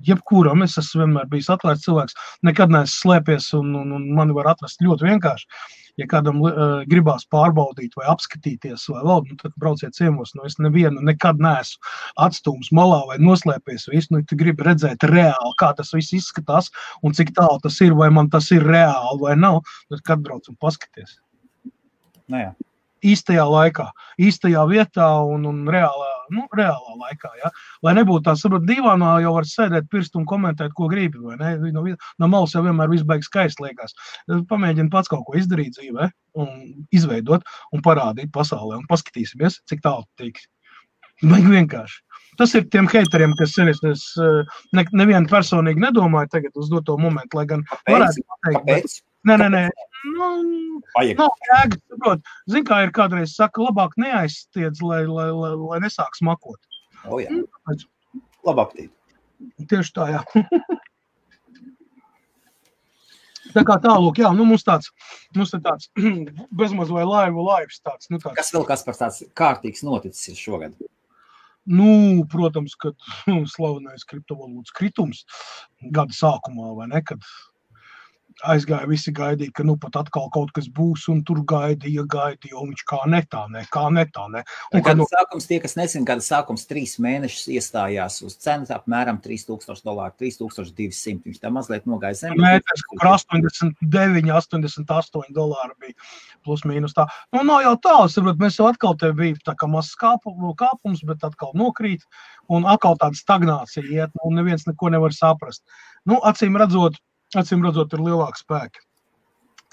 jebkuram 0.02 0.64
es 0.66 0.78
esmu 0.80 1.04
vienmēr 1.04 1.30
bijis 1.30 1.52
atvērts 1.54 1.86
cilvēks, 1.86 2.18
nekad 2.46 2.74
neesmu 2.74 2.98
slēpies, 2.98 3.52
un, 3.58 3.72
un, 3.80 3.96
un 3.98 4.12
mani 4.18 4.36
var 4.36 4.54
atrast 4.54 4.82
ļoti 4.84 5.10
vienkārši 5.12 5.48
ja 6.00 6.06
kādam 6.10 6.40
uh, 6.42 6.82
gribās 6.90 7.26
pārbaudīt 7.30 7.94
vai 7.98 8.08
apskatīties, 8.10 8.88
vai 8.90 9.04
vēl, 9.06 9.22
nu, 9.28 9.38
tad 9.38 9.54
brauciet 9.62 9.94
ciemos. 9.94 10.34
Nu, 10.34 10.42
es 10.48 10.58
nevienu 10.62 11.04
nekad 11.06 11.38
neesmu 11.42 11.94
atstūmis 12.26 12.72
malā 12.74 13.00
vai 13.12 13.20
noslēpies. 13.22 13.86
Visu, 13.92 14.14
nu, 14.14 14.24
tu 14.26 14.38
gribi 14.40 14.66
redzēt 14.66 15.06
reāli, 15.10 15.54
kā 15.60 15.70
tas 15.78 15.94
viss 15.94 16.16
izskatās 16.16 16.72
un 17.06 17.14
cik 17.16 17.34
tālu 17.38 17.62
tas 17.62 17.78
ir, 17.84 17.94
vai 17.98 18.10
man 18.14 18.30
tas 18.32 18.50
ir 18.54 18.66
reāli 18.66 19.22
vai 19.22 19.38
nav. 19.38 19.62
Tad 19.92 20.06
kad 20.10 20.26
brauc 20.26 20.50
un 20.50 20.58
paskaties. 20.60 21.18
Nu, 22.26 22.40
jā 22.40 22.54
īstajā 23.04 23.44
laikā, 23.48 23.86
īstajā 24.22 24.64
vietā 24.70 25.08
un, 25.28 25.44
un 25.50 25.60
reālā, 25.70 26.10
nu, 26.34 26.46
reālā 26.56 26.96
laikā. 27.02 27.30
Ja? 27.42 27.50
Lai 27.84 27.94
nebūtu 27.98 28.26
tā, 28.28 28.34
saprot, 28.40 28.64
divānā 28.68 29.16
jau 29.24 29.34
var 29.36 29.48
sēdēt 29.48 29.90
pirkstu 29.92 30.22
un 30.22 30.28
komentēt, 30.30 30.72
ko 30.76 30.88
gribi. 30.92 31.20
No, 31.20 31.84
no 31.84 32.30
malas 32.30 32.56
jau 32.56 32.64
vienmēr 32.64 32.92
viss 32.92 33.06
beigas 33.08 33.30
skaisti 33.30 33.66
liekas. 33.66 33.96
Pamēģini 34.50 34.92
pats 34.92 35.12
kaut 35.12 35.26
ko 35.28 35.36
izdarīt 35.38 35.76
dzīvē, 35.78 36.10
un 36.40 36.50
izveidot 36.94 37.46
un 37.72 37.84
parādīt 37.84 38.32
pasaulē, 38.34 38.80
un 38.80 38.90
paskatīsimies, 38.90 39.60
cik 39.70 39.84
tālu 39.84 40.06
tiks. 40.20 40.48
Vajag 41.22 41.50
vienkārši. 41.52 42.00
Tas 42.38 42.54
ir 42.58 42.64
tiem 42.72 42.88
haiteriem, 42.90 43.34
kas 43.38 43.54
sevis 43.54 43.80
es 43.86 44.04
ne, 44.74 44.82
nevienu 44.98 45.30
personīgi 45.30 45.82
nedomāju 45.84 46.32
tagad 46.32 46.56
uz 46.58 46.70
doto 46.72 46.96
momentu, 46.98 47.38
lai 47.38 47.46
gan 47.52 47.62
varētu 47.86 48.24
pateikt. 48.42 49.04
Nē, 49.24 49.38
nē, 49.40 49.48
nē. 49.54 49.64
Nu, 50.14 50.28
nav 51.16 51.32
jēga. 51.48 51.78
saprot. 51.88 52.26
Zini, 52.50 52.66
kā 52.68 52.82
ir 52.84 52.92
kādreiz 52.96 53.32
saka, 53.38 53.62
labāk 53.64 53.96
neaizstiedz, 54.00 54.82
lai, 54.84 55.04
lai, 55.08 55.30
lai, 55.32 55.54
lai 55.56 55.80
nesāk 55.86 56.18
smakot. 56.18 56.60
O, 57.08 57.20
jā. 57.22 57.32
Tāpēc 57.32 57.86
Labi 58.44 58.64
aptīt. 58.64 58.90
Tieši 59.70 59.94
tā, 59.96 60.08
jā. 60.12 60.20
Tā 63.54 63.62
kā 63.62 63.76
tālāk, 63.78 64.18
jā, 64.18 64.30
nu 64.34 64.46
mums 64.48 64.64
tāds, 64.66 64.90
mums 65.36 65.52
tāds 65.54 65.90
bezmaz 66.58 66.90
vai 66.90 67.04
laivu 67.06 67.44
laivs 67.46 67.78
tāds, 67.84 68.08
nu 68.10 68.18
tāds. 68.18 68.36
Kas 68.40 68.50
vēl 68.54 68.66
kas 68.68 68.82
par 68.86 68.98
tāds 68.98 69.22
kārtīgs 69.38 69.84
noticis 69.86 70.40
šogad? 70.40 70.74
Nu, 71.64 72.24
protams, 72.32 72.74
ka 72.80 72.92
slavenais 73.54 74.04
kriptovalūtas 74.10 74.74
kritums 74.76 75.22
gada 75.94 76.16
sākumā, 76.16 76.72
vai 76.80 76.90
ne, 76.90 77.04
kad 77.06 77.22
aizgāja, 78.42 78.88
visi 78.90 79.12
gaidīja, 79.14 79.52
ka 79.54 79.64
nu 79.66 79.76
pat 79.80 79.96
atkal 80.00 80.26
kaut 80.34 80.50
kas 80.56 80.66
būs, 80.72 81.06
un 81.12 81.22
tur 81.26 81.42
gaidīja, 81.48 82.04
gaidīja, 82.10 82.56
un 82.60 82.72
viņš 82.72 82.82
kā 82.88 82.98
ne 83.10 83.20
tā, 83.30 83.44
ne, 83.52 83.62
kā 83.72 83.84
ne 83.94 84.04
tā, 84.10 84.26
ne. 84.32 84.42
Un, 84.72 84.80
kad, 84.80 84.88
Gada 84.88 84.98
nu, 85.00 85.06
sākums, 85.10 85.46
tie, 85.50 85.60
kas 85.62 85.76
nezina, 85.78 86.06
gada 86.08 86.24
sākums 86.24 86.66
trīs 86.70 86.96
mēnešus 87.02 87.46
iestājās 87.54 88.18
uz 88.26 88.36
cenas 88.42 88.72
apmēram 88.74 89.20
3000 89.24 89.86
dolāru, 89.86 90.16
3200. 90.20 91.22
Viņš 91.28 91.40
tā 91.42 91.52
mazliet 91.54 91.86
nogāja 91.90 92.18
zem. 92.24 92.36
Mēters, 92.40 92.84
kur 92.90 93.06
89, 93.12 94.34
88 94.34 95.34
dolāri 95.36 95.78
bija 95.86 95.96
plus 96.44 96.66
mīnus 96.68 96.96
tā. 96.96 97.06
Nu, 97.34 97.44
nav 97.46 97.62
jau 97.64 97.74
tā, 97.86 97.96
saprot, 98.12 98.40
mēs 98.42 98.58
jau 98.60 98.68
atkal 98.68 98.98
te 99.00 99.12
bija 99.16 99.38
tā 99.46 99.56
kā 99.58 99.70
mazs 99.70 99.94
kāpu- 100.00 100.34
kāpums, 100.60 101.04
bet 101.06 101.24
atkal 101.24 101.54
nokrīt, 101.56 102.04
un 102.52 102.66
atkal 102.68 102.98
tāda 103.00 103.16
stagnācija 103.18 103.86
iet, 103.86 104.12
nu, 104.18 104.28
un 104.28 104.38
neviens 104.42 104.66
neko 104.68 104.92
nevar 104.92 105.14
saprast. 105.16 105.62
Nu, 106.04 106.20
acīm 106.20 106.58
redzot, 106.60 106.98
acīm 107.40 107.64
redzot, 107.66 107.94
ir 107.94 108.02
lielāki 108.04 108.42
spēki, 108.42 108.82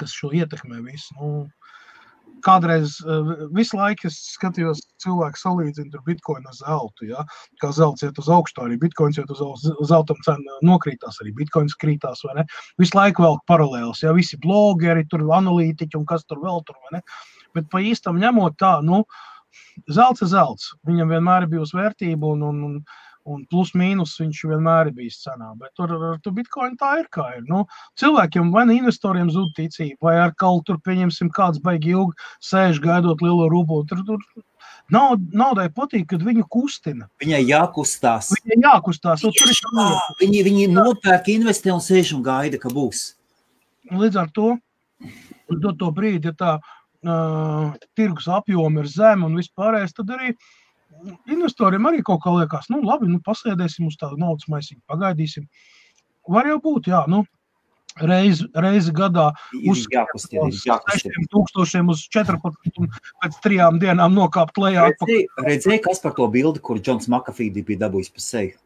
kas 0.02 0.14
šo 0.18 0.32
ietekmē 0.38 0.82
visu. 0.86 1.16
Nu, 1.20 1.32
Kādreiz 2.46 2.96
eh, 3.06 3.32
visu 3.54 3.78
laiku 3.78 4.08
es 4.10 4.18
skatījos, 4.36 4.82
cilvēki 5.04 5.42
salīdzina 5.42 6.02
bitkoinu 6.08 6.50
ar 6.50 6.58
zeltu. 6.58 7.08
Ja? 7.12 7.26
Kā 7.62 7.72
zelts 7.76 8.06
iet 8.06 8.18
uz 8.22 8.30
augšu, 8.34 8.64
arī 8.66 8.80
bitkoins 8.82 9.20
iet 9.22 9.30
uz 9.34 9.44
augšu. 9.46 9.76
Zeltam 9.90 10.22
cena 10.26 10.58
nokrītās, 10.66 11.20
arī 11.22 11.36
bitkoins 11.38 11.78
krītās. 11.82 12.24
Visu 12.82 12.98
laiku 12.98 13.26
vēl 13.28 13.38
paralēlis. 13.52 14.02
Ja? 14.06 14.16
Visi 14.18 14.40
blogeri, 14.42 15.06
tur 15.12 15.28
analītiķi 15.28 16.00
un 16.00 16.08
kas 16.10 16.26
tur 16.26 16.42
vēl 16.44 16.64
tur. 16.66 17.02
Bet 17.56 17.70
pa 17.70 17.84
īstam 17.84 18.20
ņemot 18.22 18.58
tā, 18.62 18.78
nu, 18.86 19.04
zelts 19.92 20.24
ir 20.24 20.32
zelts. 20.34 20.72
Viņam 20.88 21.14
vienmēr 21.14 21.46
ir 21.46 21.54
bijusi 21.56 21.78
vērtība 21.78 22.34
un, 22.36 22.46
un, 22.48 22.62
un, 22.70 22.78
un 23.30 23.44
plus 23.50 23.74
mīnus 23.78 24.16
viņš 24.20 24.44
vienmēr 24.52 24.90
ir 24.90 24.96
bijis 24.98 25.22
cenā. 25.24 25.52
Bet 25.60 25.74
tur 25.78 25.94
ar 25.96 26.20
to 26.24 26.34
bitkoinu 26.36 26.78
tā 26.80 26.94
ir 27.02 27.10
kā 27.14 27.28
ir. 27.38 27.44
Nu, 27.50 27.66
cilvēkiem 28.00 28.52
vai 28.54 28.66
nu 28.70 28.78
investoriem 28.78 29.32
zūd 29.34 29.54
ticība, 29.58 29.98
vai 30.08 30.16
ar 30.24 30.36
kaut 30.38 30.66
tur 30.70 30.80
pieņemsim 30.86 31.32
kāds 31.36 31.62
baigi 31.64 31.94
ilgi 31.96 32.32
sēž 32.52 32.82
gaidot 32.84 33.22
lielo 33.24 33.50
rublu. 33.52 33.84
Tur, 33.90 34.04
tur 34.08 34.24
naud, 34.94 35.24
naudai 35.34 35.70
patīk, 35.74 36.10
kad 36.12 36.26
viņu 36.26 36.48
kustina. 36.52 37.08
Viņai 37.22 37.42
jākustās. 37.46 38.34
Viņai 38.42 38.60
jākustās. 38.66 39.26
un 39.26 39.38
Tur 39.38 39.54
ir 39.54 39.62
tā 39.62 39.88
Ah, 39.88 40.12
Viņi, 40.20 40.44
viņi 40.48 40.68
nopērk, 40.74 41.32
investē 41.36 41.74
un 41.74 41.84
sēž 41.84 42.16
un 42.18 42.26
gaida, 42.26 42.60
ka 42.62 42.72
būs. 42.74 43.12
Līdz 43.92 44.20
ar 44.22 44.30
to, 44.36 44.56
uz 45.52 45.66
to 45.80 45.92
brīdi, 45.92 46.30
ja 46.30 46.36
tā 46.38 46.52
uh, 46.60 47.72
tirgus 47.98 48.28
apjoma 48.32 48.84
ir 48.84 48.90
zema 48.92 49.28
un 49.28 49.40
vispārējais, 49.40 49.96
tad 49.98 50.14
arī 50.16 50.36
investoriem 51.32 51.86
arī 51.90 52.02
kaut 52.06 52.22
kā 52.24 52.34
liekas, 52.36 52.70
nu, 52.74 52.82
labi, 52.86 53.10
nu, 53.12 53.20
pasēdēsim 53.26 53.88
uz 53.90 53.98
tādu 54.02 54.20
naudas 54.22 54.48
maisiņu, 54.52 54.82
pagaidīsim. 54.92 55.48
Var 56.30 56.50
jau 56.52 56.58
būt, 56.64 56.90
jā, 56.92 57.02
nu, 57.12 57.24
reizi, 58.00 58.46
reizi 58.56 58.94
gadā 58.96 59.32
Ir 59.58 59.74
Uz- 59.74 59.88
jākustina, 59.92 60.46
no 60.46 60.48
ir 60.48 60.62
jākustina. 60.70 61.26
6000 61.34 61.92
uz 61.92 62.06
14 62.14 62.80
un 62.80 62.90
pēc 63.24 63.38
trijām 63.44 63.82
dienām 63.82 64.16
nokāpt 64.16 64.62
lejā. 64.62 64.88
Redzēji, 64.94 65.28
redzēji, 65.48 65.84
kas 65.90 66.00
par 66.04 66.16
to 66.18 66.28
bildi, 66.32 66.62
kur 66.64 66.80
Džons 66.80 67.10
Makafīdi 67.12 67.66
bija 67.66 67.88
dabūjis 67.88 68.14
pa 68.14 68.24
seju? 68.24 68.58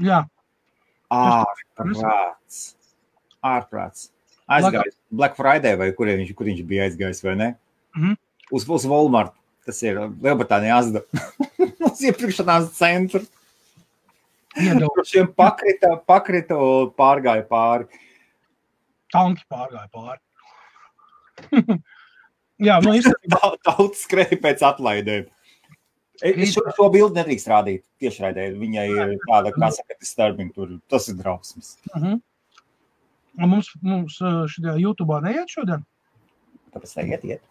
Jā, 0.00 0.24
Ārprāts. 1.10 2.60
Ārprāts. 3.42 4.10
Aizgājis 4.50 4.96
Black 5.14 5.36
Friday 5.38 5.76
vai 5.78 5.90
kur 5.94 6.10
viņš, 6.10 6.32
kur 6.38 6.48
viņš 6.50 6.62
bija 6.66 6.86
aizgājis, 6.88 7.22
vai 7.26 7.36
ne? 7.38 7.48
Mhm. 7.96 8.16
Uz, 8.50 8.66
uz 8.66 8.86
Walmart. 8.90 9.34
Tas 9.66 9.82
ir 9.84 9.98
Lielbritānija 10.00 10.78
Azda. 10.80 11.02
uz 11.60 12.00
iepirkšanās 12.08 12.70
centru. 12.76 13.22
iedod 14.58 14.88
Kur 14.96 15.06
šiem 15.06 15.28
pakrita, 15.36 15.94
pakrita 16.08 16.56
un 16.58 16.90
pārgāja 16.96 17.44
pāri. 17.50 17.86
tanki 19.12 19.44
pārgāja 19.50 19.88
pāri. 19.92 20.20
jā, 22.68 22.80
nu, 22.84 22.96
īstenībā, 22.98 23.52
Tauts 23.66 24.02
skrēja 24.06 24.40
pēc 24.42 24.64
atlaidēm. 24.72 25.28
Es 26.20 26.50
šo, 26.52 26.66
šo 26.76 26.90
bildi 26.92 27.16
nedrīkst 27.16 27.48
rādīt 27.48 27.84
tiešraidē. 28.02 28.50
Viņai 28.60 28.88
ir 28.92 29.14
tāda, 29.24 29.54
kā 29.54 29.70
saka, 29.72 29.96
disturbing 30.02 30.50
tur. 30.52 30.74
Tas 30.92 31.08
ir 31.08 31.16
drausmas. 31.20 31.78
mhm. 31.94 32.18
Un 33.40 33.46
mums, 33.48 33.70
mums 33.80 34.16
uh, 34.20 34.42
šajā 34.50 34.74
YouTube 34.82 35.16
neiet 35.24 35.52
šodien. 35.52 35.84
Tāpēc 36.74 36.92
tā 36.96 37.04
iet. 37.06 37.44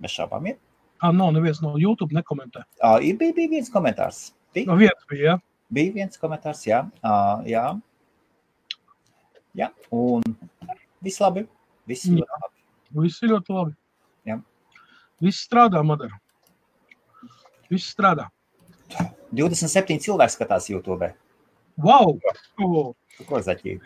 Bez 0.00 0.14
šābām 0.14 0.46
iet. 0.48 0.60
Ah, 1.00 1.12
nav 1.16 1.30
neviens 1.32 1.62
no 1.64 1.76
YouTube 1.80 2.12
nekomentē. 2.16 2.64
Uh, 2.82 2.98
ir 3.00 3.16
bija, 3.20 3.32
bija 3.36 3.48
viens 3.54 3.70
komentārs. 3.72 4.30
Bija, 4.54 4.66
No 4.68 4.76
vietas 4.76 5.06
bija, 5.08 5.22
ja? 5.32 5.36
bija 5.72 5.94
viens 5.94 6.20
komentārs, 6.20 6.60
jā. 6.68 6.82
Uh, 7.00 7.40
jā. 7.48 7.64
jā. 9.56 9.70
Un 9.96 10.24
viss 11.00 11.20
labi. 11.22 11.46
Viss 11.88 12.04
Jā. 12.06 12.26
labi. 12.26 12.52
Viss 13.06 13.22
ir 13.24 13.32
ļoti 13.32 13.54
labi. 13.56 13.72
Jā. 14.28 14.36
Viss 15.24 15.46
strādā, 15.46 15.80
Madara. 15.86 16.20
Viss 17.70 17.88
strādā. 17.94 18.28
27 19.32 20.00
cilvēki 20.02 20.34
skatās 20.34 20.68
YouTube. 20.70 21.12
Wow! 21.80 22.16
Ko 22.58 23.40
zaķīgi? 23.46 23.78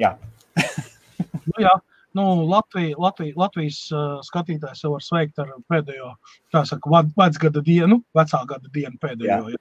Jā. 0.00 0.14
nu, 0.56 1.60
jā. 1.62 1.74
Nu, 2.16 2.24
Latvija, 2.48 2.96
Latvija, 3.02 3.34
Latvijas 3.36 3.78
uh, 3.92 4.18
skatītājs 4.24 4.84
jau 4.84 4.94
var 4.94 5.04
sveikt 5.04 5.40
ar 5.42 5.50
pēdējo, 5.68 6.14
tā 6.54 6.62
saka, 6.68 7.02
vecgada 7.18 7.60
dienu, 7.64 8.00
vecā 8.16 8.40
gada 8.48 8.72
dienu 8.72 8.96
pēdējo. 9.02 9.50
Jā, 9.52 9.60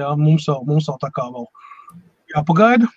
jā 0.00 0.08
mums, 0.18 0.48
jau, 0.50 0.58
mums 0.66 0.88
jau 0.90 0.96
tā 1.02 1.12
kā 1.14 1.28
vēl 1.30 1.46
jāpagaida. 2.34 2.90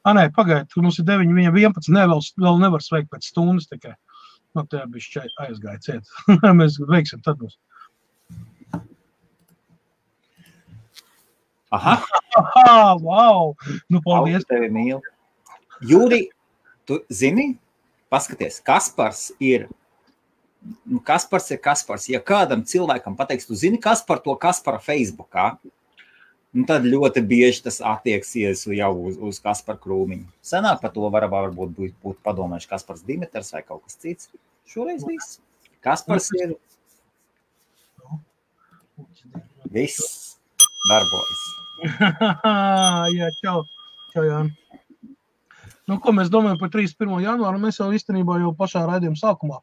Ah, 0.00 0.14
nē, 0.16 0.30
pagaidiet, 0.32 0.72
mums 0.80 0.96
ir 1.02 1.04
9, 1.10 1.34
viņa 1.36 1.52
11. 1.52 1.92
Nē, 1.92 2.06
vēl, 2.08 2.24
vēl 2.40 2.62
nevar 2.62 2.84
sveikt 2.84 3.10
pēc 3.12 3.28
stundas 3.28 3.68
tikai. 3.68 3.92
Nu, 4.56 4.64
tā 4.64 4.86
bija 4.88 5.04
šķiet 5.04 5.44
aizgāja 5.44 5.84
ciet. 5.84 6.14
Mēs 6.60 6.80
veiksim 6.88 7.20
tad 7.26 7.42
mums. 7.42 7.58
Aha, 11.70 12.00
Aha, 12.40 12.96
wow! 12.98 13.52
Nu, 13.92 14.00
paldies! 14.00 14.42
paldies 14.42 14.48
tevi 14.48 14.72
mīl. 14.74 15.04
Jūri, 15.86 16.24
tu 16.90 16.98
zini, 17.12 17.52
paskaties, 18.10 18.58
Kaspars 18.66 19.30
ir. 19.38 19.68
Nu, 20.84 20.98
Kaspars 21.00 21.46
ir 21.54 21.60
Kaspars. 21.62 22.08
Ja 22.10 22.18
kādam 22.20 22.66
cilvēkam 22.66 23.14
pateiks, 23.16 23.46
tu 23.48 23.56
zini, 23.56 23.78
kas 23.80 24.02
par 24.04 24.20
to 24.24 24.34
Kaspara 24.36 24.82
Facebookā, 24.82 25.54
nu, 26.52 26.66
tad 26.68 26.84
ļoti 26.84 27.22
bieži 27.24 27.62
tas 27.64 27.78
attieksies 27.92 28.66
jau 28.74 28.90
uz, 29.06 29.20
uz 29.30 29.38
Kaspara 29.40 29.78
krūmiņu. 29.80 30.26
Senāk 30.44 30.82
par 30.82 30.92
to 30.96 31.06
var, 31.14 31.28
varbūt 31.30 31.76
būt, 31.78 31.94
būt 32.02 32.18
padomājuši 32.26 32.72
Kaspars 32.74 33.06
Dimitrs 33.06 33.54
vai 33.54 33.62
kaut 33.64 33.86
kas 33.86 33.96
cits. 34.02 34.28
Šoreiz 34.68 35.06
viss. 35.06 35.38
Kaspars 35.80 36.28
ir 36.42 36.58
viss 39.72 40.36
darbojas. 40.90 41.46
Jā, 43.16 43.30
čau. 43.40 43.62
čau 44.12 44.26
jā. 44.26 44.42
Nu, 45.90 45.98
ko 45.98 46.12
mēs 46.14 46.28
domājam 46.30 46.58
par 46.60 46.70
31. 46.70 47.16
janvāru? 47.24 47.58
Mēs 47.62 47.80
jau 47.80 47.88
īstenībā 47.94 48.38
jau 48.38 48.52
pašā 48.56 48.84
raidījuma 48.86 49.18
sākumā 49.18 49.58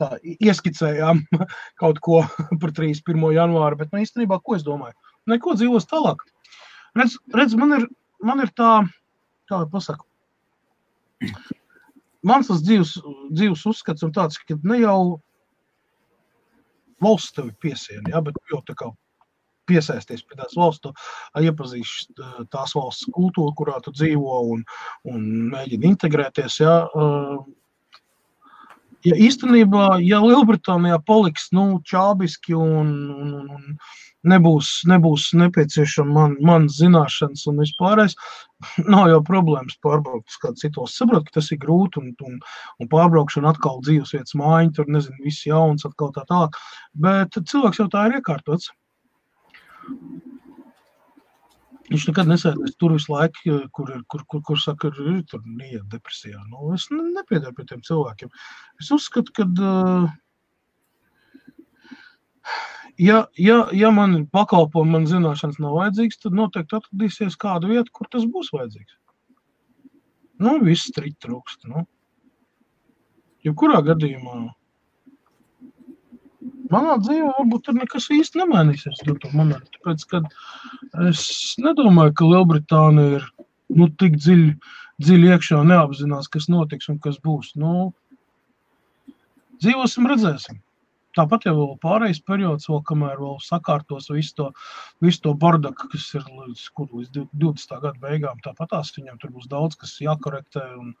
tā, 0.00 0.10
ieskicējām 0.44 1.22
kaut 1.80 2.00
ko 2.04 2.20
par 2.62 2.74
31. 2.76 3.30
janvāru, 3.36 3.80
bet 3.80 3.94
nu, 3.94 4.02
īstenībā 4.04 4.40
ko 4.44 4.58
es 4.58 4.66
domāju? 4.66 4.96
Neko 5.30 5.56
dzīvos 5.56 5.88
tālāk. 5.88 6.22
Redz, 6.98 7.16
redz 7.36 7.56
man, 7.58 7.76
ir, 7.78 7.88
man 8.24 8.42
ir 8.44 8.52
tā, 8.56 8.70
kā 9.48 9.60
lai 9.62 9.68
pasaku, 9.70 10.06
mans 12.26 12.48
tas 12.50 12.64
dzīves, 12.66 12.96
dzīves 13.30 13.66
uzskats 13.70 14.04
ir 14.04 14.12
tāds, 14.16 14.40
ka 14.42 14.56
ne 14.66 14.80
jau 14.80 14.98
valsts 17.04 17.36
tevi 17.36 17.54
piesiena, 17.62 18.10
ja, 18.16 18.24
bet 18.24 18.36
jau 18.50 18.60
tā 18.66 18.76
kā 18.76 18.90
piesaisties 19.70 20.26
pie 20.26 20.40
tās 20.40 20.58
valsts, 20.58 20.84
tu 20.84 21.46
iepazīsti 21.46 22.28
tās 22.52 22.74
valsts 22.76 23.08
kultūru, 23.14 23.54
kurā 23.58 23.78
tu 23.84 23.94
dzīvo 23.94 24.42
un, 24.56 24.66
un 25.08 25.24
mēģini 25.54 25.90
integrēties. 25.94 26.60
Uh, 26.66 27.40
ja 29.06 29.16
īstenībā, 29.16 29.96
ja 30.04 30.20
Lielbritānijā 30.24 31.00
paliks 31.06 31.50
nu, 31.56 31.80
čābiski 31.86 32.56
un, 32.56 32.94
un, 33.14 33.34
un 33.56 33.76
nebūs, 34.28 34.70
nebūs 34.90 35.30
nepieciešama 35.40 36.12
man, 36.16 36.36
man 36.44 36.68
zināšanas 36.72 37.46
un 37.50 37.62
vispārējais, 37.62 38.16
nav 38.92 39.08
jau 39.12 39.20
problēmas 39.26 39.78
pārbraukt 39.84 40.28
uz 40.28 40.40
kādu 40.42 40.64
citu. 40.64 40.84
Es 40.88 40.98
saprotu, 41.00 41.28
ka 41.28 41.38
tas 41.38 41.50
ir 41.54 41.60
grūti 41.62 42.02
un, 42.02 42.12
un, 42.26 42.36
un 42.80 42.90
pārbraukšana 42.92 43.54
atkal 43.54 43.80
dzīves 43.86 44.12
vietas 44.16 44.36
mājiņa, 44.40 44.74
tur 44.76 44.92
nezinu, 44.92 45.24
viss 45.24 45.48
jauns, 45.48 45.86
atkal 45.88 46.12
tā 46.16 46.26
tālāk. 46.28 46.60
Bet 47.06 47.40
cilvēks 47.40 47.82
jau 47.82 47.88
tā 47.92 48.08
ir 48.08 48.20
iekārtots. 48.20 48.70
Viņš 51.90 52.04
nekad 52.06 52.28
nesēdēs 52.30 52.76
tur 52.78 52.92
visu 52.94 53.10
laiku, 53.10 53.56
kur, 53.74 53.88
ir, 53.96 54.02
kur, 54.06 54.22
kur, 54.30 54.42
kur 54.46 54.58
saka, 54.62 54.92
ir, 54.92 54.98
ir 55.10 55.22
tur 55.30 55.42
neiet 55.42 55.88
depresijā. 55.90 56.38
Nu, 56.46 56.70
es 56.76 56.86
nepiedaru 56.94 57.56
pie 57.56 57.66
tiem 57.66 57.80
cilvēkiem. 57.86 58.30
Es 58.78 58.92
uzskatu, 58.94 59.34
ka, 59.34 59.46
ja, 63.00 63.24
ja, 63.34 63.58
ja 63.74 63.90
man 63.96 64.20
pakalpojumi, 64.30 64.94
man 64.94 65.10
zināšanas 65.10 65.58
nav 65.62 65.74
vajadzīgas, 65.80 66.22
tad 66.22 66.38
noteikti 66.38 66.78
atradīsies 66.78 67.40
kādu 67.42 67.72
vietu, 67.74 67.90
kur 67.98 68.10
tas 68.12 68.28
būs 68.36 68.52
vajadzīgs. 68.54 68.94
Nu, 70.40 70.54
viss 70.62 70.86
strīt 70.92 71.18
trūkst. 71.20 71.66
Nu. 71.68 71.88
Jebkurā 73.44 73.82
gadījumā 73.84 74.46
manā 76.72 76.96
dzīvē 77.02 77.32
varbūt 77.38 77.66
tur 77.66 77.76
nekas 77.78 78.08
īsti 78.14 78.42
nemainīsies. 78.42 79.02
Momentu, 79.32 79.70
tāpēc, 79.78 80.06
kad 80.10 80.30
es 81.08 81.24
nedomāju, 81.62 82.16
ka 82.16 82.30
Lielbritānija 82.30 83.20
ir 83.20 83.28
nu, 83.76 83.90
tik 84.00 84.18
dziļi, 84.18 84.54
dziļi 85.02 85.30
iekšā 85.34 85.60
un 85.62 85.70
neapzinās, 85.74 86.30
kas 86.32 86.50
notiks 86.52 86.90
un 86.92 86.98
kas 87.02 87.20
būs. 87.24 87.54
Nu, 87.60 87.92
dzīvosim, 89.62 90.10
redzēsim. 90.10 90.60
Tāpat 91.18 91.48
jau 91.48 91.54
ir 91.64 91.70
pārējais 91.82 92.20
periods, 92.22 92.68
vēl, 92.70 92.84
kamēr 92.86 93.16
vēl 93.18 93.40
sakārtos 93.42 94.06
visu 94.12 94.36
to, 94.38 94.44
visu 95.02 95.24
to 95.24 95.32
bardaku, 95.42 95.88
kas 95.90 96.04
ir 96.14 96.22
līdz, 96.28 96.62
kur, 96.76 96.86
līdz 96.94 97.24
20. 97.34 97.74
gada 97.82 97.98
beigām. 98.04 98.38
Tāpat 98.44 98.70
tās 98.76 98.92
viņam 98.94 99.18
tur 99.18 99.32
būs 99.34 99.48
daudz, 99.50 99.74
kas 99.80 99.96
jākorektē 100.04 100.62
un 100.78 100.92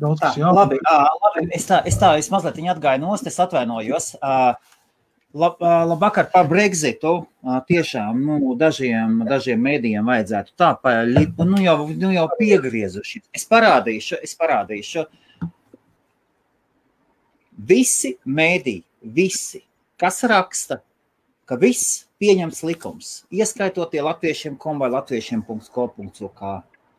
daudz, 0.00 0.22
kas 0.24 0.40
jākorektē. 0.40 0.80
Labi, 0.88 1.20
labi. 1.26 1.44
Es 1.58 1.68
tā, 1.68 1.82
es 1.88 2.00
tā, 2.00 2.14
es 2.16 2.32
mazliet 2.32 2.62
atgāju 2.72 3.04
nost, 3.04 3.28
es 3.28 3.36
atvainojos. 3.44 4.14
Uh, 4.22 4.56
Lab, 5.34 5.60
labvakar 5.60 6.30
par 6.32 6.46
Brexitu. 6.48 7.26
Tiešām 7.68 8.20
nu, 8.24 8.54
dažiem, 8.56 9.20
dažiem 9.28 9.60
mēdījiem 9.60 10.06
vajadzētu 10.08 10.54
tā 10.56 10.70
paļīt, 10.80 11.42
nu 11.44 11.60
jau, 11.60 11.76
nu 11.92 12.12
jau 12.14 12.24
piegriezuši. 12.38 13.20
Es 13.36 13.44
parādīšu, 13.48 14.22
es 14.24 14.32
parādīšu. 14.40 15.04
Visi 17.68 18.14
mēdī, 18.24 18.78
visi, 19.02 19.60
kas 20.00 20.22
raksta, 20.30 20.80
ka 21.44 21.58
viss 21.60 22.06
pieņems 22.22 22.62
likums, 22.64 23.12
ieskaitot 23.28 23.92
tie 23.92 24.00
latviešiem 24.04 24.56
kom 24.60 24.80
vai 24.80 24.88
latviešiem.co.uk, 24.94 26.42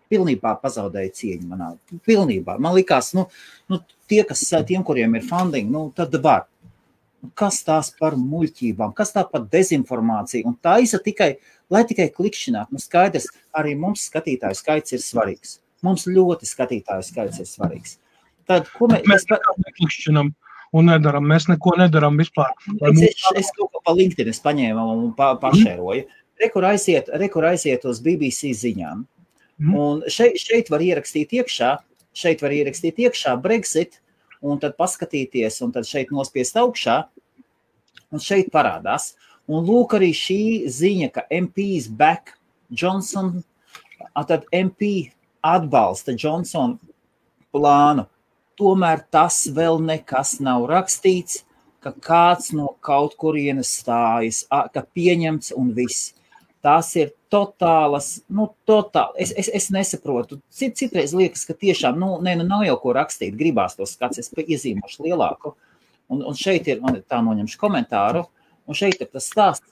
pilnībā 0.09 0.53
pazaudēja 0.61 1.15
cieņu 1.17 1.49
manā. 1.49 1.71
Pilnībā. 2.05 2.59
Man 2.61 2.77
likās, 2.77 3.13
nu, 3.17 3.25
nu 3.71 3.81
tie, 4.09 4.21
kas, 4.27 4.45
tiem, 4.67 4.85
kuriem 4.85 5.17
ir 5.17 5.25
funding, 5.25 5.69
nu, 5.73 5.87
tad 5.95 6.13
var. 6.23 6.45
Kas 7.35 7.61
tās 7.67 7.89
par 7.99 8.15
muļķībām, 8.15 8.93
kas 8.95 9.11
tā 9.15 9.25
par 9.27 9.43
dezinformāciju. 9.51 10.47
Un 10.47 10.55
tā 10.63 10.77
ir 10.83 11.01
tikai, 11.03 11.33
lai 11.71 11.81
tikai 11.87 12.07
klikšķinātu. 12.15 12.75
Nu, 12.75 12.79
skaidrs, 12.79 13.27
arī 13.59 13.75
mums 13.79 14.05
skatītāju 14.07 14.55
skaits 14.55 14.95
ir 14.95 15.03
svarīgs. 15.03 15.57
Mums 15.83 16.07
ļoti 16.07 16.47
skatītāju 16.47 17.07
skaits 17.07 17.41
ir 17.43 17.49
svarīgs. 17.49 17.97
Tad, 18.49 18.71
ko 18.75 18.87
mē, 18.91 19.01
mēs 19.07 19.27
klikšķinām? 19.27 20.31
Un 20.77 20.85
nedaram, 20.85 21.25
mēs 21.25 21.47
neko 21.49 21.73
nedarām 21.79 22.17
vispār. 22.19 22.51
Es, 22.77 22.99
es, 23.09 23.21
es 23.41 23.47
kaut 23.57 23.71
ko 23.73 23.81
pa 23.85 23.93
LinkedIn 23.97 24.35
paņēmu 24.45 24.83
un 24.93 25.07
pa, 25.17 25.31
pašēroju. 25.41 26.05
Rekur 26.39 26.67
aiziet, 26.69 27.09
rekur 27.19 27.47
aiziet 27.49 27.85
uz 27.89 28.01
BBC 28.05 28.53
ziņām. 28.55 29.01
Mm. 29.59 29.73
Un 29.75 30.03
šeit, 30.07 30.37
šeit 30.39 30.69
var 30.71 30.83
ierakstīt 30.85 31.33
iekšā, 31.35 31.73
šeit 32.15 32.43
var 32.45 32.53
ierakstīt 32.55 33.01
iekšā 33.01 33.33
Brexit, 33.41 33.99
un 34.41 34.59
tad 34.61 34.75
paskatīties, 34.79 35.59
un 35.65 35.73
tad 35.75 35.87
šeit 35.87 36.13
nospiest 36.15 36.57
augšā, 36.59 37.01
un 38.13 38.23
šeit 38.23 38.51
parādās. 38.53 39.13
Un 39.49 39.65
lūk, 39.65 39.95
arī 39.97 40.11
šī 40.13 40.41
ziņa, 40.69 41.09
ka 41.15 41.25
MP 41.33 41.71
is 41.79 41.87
back, 41.89 42.35
Johnson, 42.69 43.39
tad 44.29 44.45
MP 44.53 45.09
atbalsta 45.41 46.13
Johnsona 46.13 46.77
plānu. 47.53 48.05
Tomēr 48.59 49.05
tas 49.09 49.45
vēl 49.55 49.79
nekas 49.81 50.37
nav 50.43 50.67
rakstīts, 50.69 51.43
ka 51.79 51.93
kāds 51.95 52.51
no 52.51 52.73
kaut 52.83 53.15
kurienes 53.17 53.71
stājas, 53.79 54.43
ka 54.49 54.83
pieņemts 54.83 55.53
un 55.55 55.71
viss. 55.73 56.11
Tās 56.59 56.91
ir 56.99 57.13
totālas, 57.31 58.09
nu, 58.33 58.49
totāli. 58.67 59.23
Es, 59.25 59.33
es, 59.37 59.49
es 59.53 59.69
nesaprotu. 59.73 60.39
Cit, 60.53 60.75
citreiz 60.79 61.13
liekas, 61.15 61.45
ka 61.47 61.55
tiešām, 61.57 61.99
nu, 62.01 62.15
ne, 62.25 62.35
nu, 62.39 62.45
nav 62.49 62.65
jau 62.67 62.77
ko 62.81 62.93
rakstīt. 62.97 63.37
Gribās 63.39 63.77
to 63.77 63.87
skats, 63.89 64.21
es 64.21 64.31
iezīmošu 64.33 65.05
lielāku. 65.07 65.53
Un, 66.09 66.23
un 66.25 66.37
šeit 66.37 66.67
ir, 66.69 66.79
man 66.81 66.97
tā 67.05 67.21
noņemšu 67.21 67.59
komentāru, 67.61 68.25
un 68.65 68.77
šeit 68.77 69.01
ir 69.01 69.11
tas 69.13 69.29
stāsts. 69.29 69.67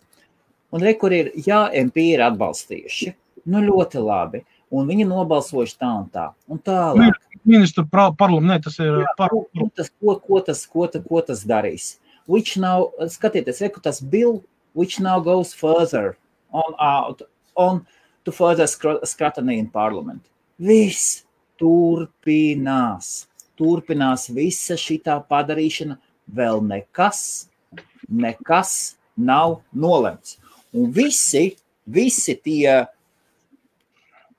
Un 0.74 0.84
re, 0.84 0.94
kur 1.00 1.14
ir, 1.16 1.32
jā, 1.48 1.66
MP 1.80 2.12
ir 2.12 2.26
atbalstījuši. 2.26 3.14
Nu, 3.48 3.62
ļoti 3.64 4.04
labi. 4.04 4.44
Un 4.76 4.90
viņi 4.90 5.06
nobalsojuši 5.08 5.78
tā 5.80 5.94
un 6.02 6.10
tā. 6.12 6.26
Un 6.52 6.60
tālāk. 6.60 7.16
Ministru 7.48 7.86
parlamentu, 7.88 8.68
tas 8.68 8.76
ir 8.84 9.06
par. 9.18 9.32
Tas, 9.80 9.90
ko, 9.96 10.18
ko, 10.20 10.42
tas, 10.44 10.66
ko, 10.68 10.90
ko 11.06 11.22
tas 11.24 11.46
darīs? 11.48 11.96
Which 12.28 12.58
now, 12.60 12.92
skatieties, 13.08 13.62
reku 13.64 13.80
tas 13.80 14.02
bill, 14.04 14.42
which 14.76 15.00
now 15.00 15.22
goes 15.24 15.54
further 15.56 16.18
on, 16.52 16.76
uh, 16.76 17.16
on 17.58 17.86
to 18.24 18.32
further 18.32 18.68
scrutiny 18.68 19.58
in 19.58 19.70
parliament. 19.70 20.24
Viss 20.60 21.24
turpinās. 21.60 23.28
Turpinās 23.58 24.30
visa 24.34 24.78
šī 24.78 25.00
padarīšana. 25.06 25.98
Vēl 26.28 26.60
nekas, 26.68 27.48
nekas 28.10 28.98
nav 29.16 29.62
nolemts. 29.72 30.38
Un 30.76 30.92
visi, 30.92 31.56
visi 31.88 32.36
tie, 32.36 32.84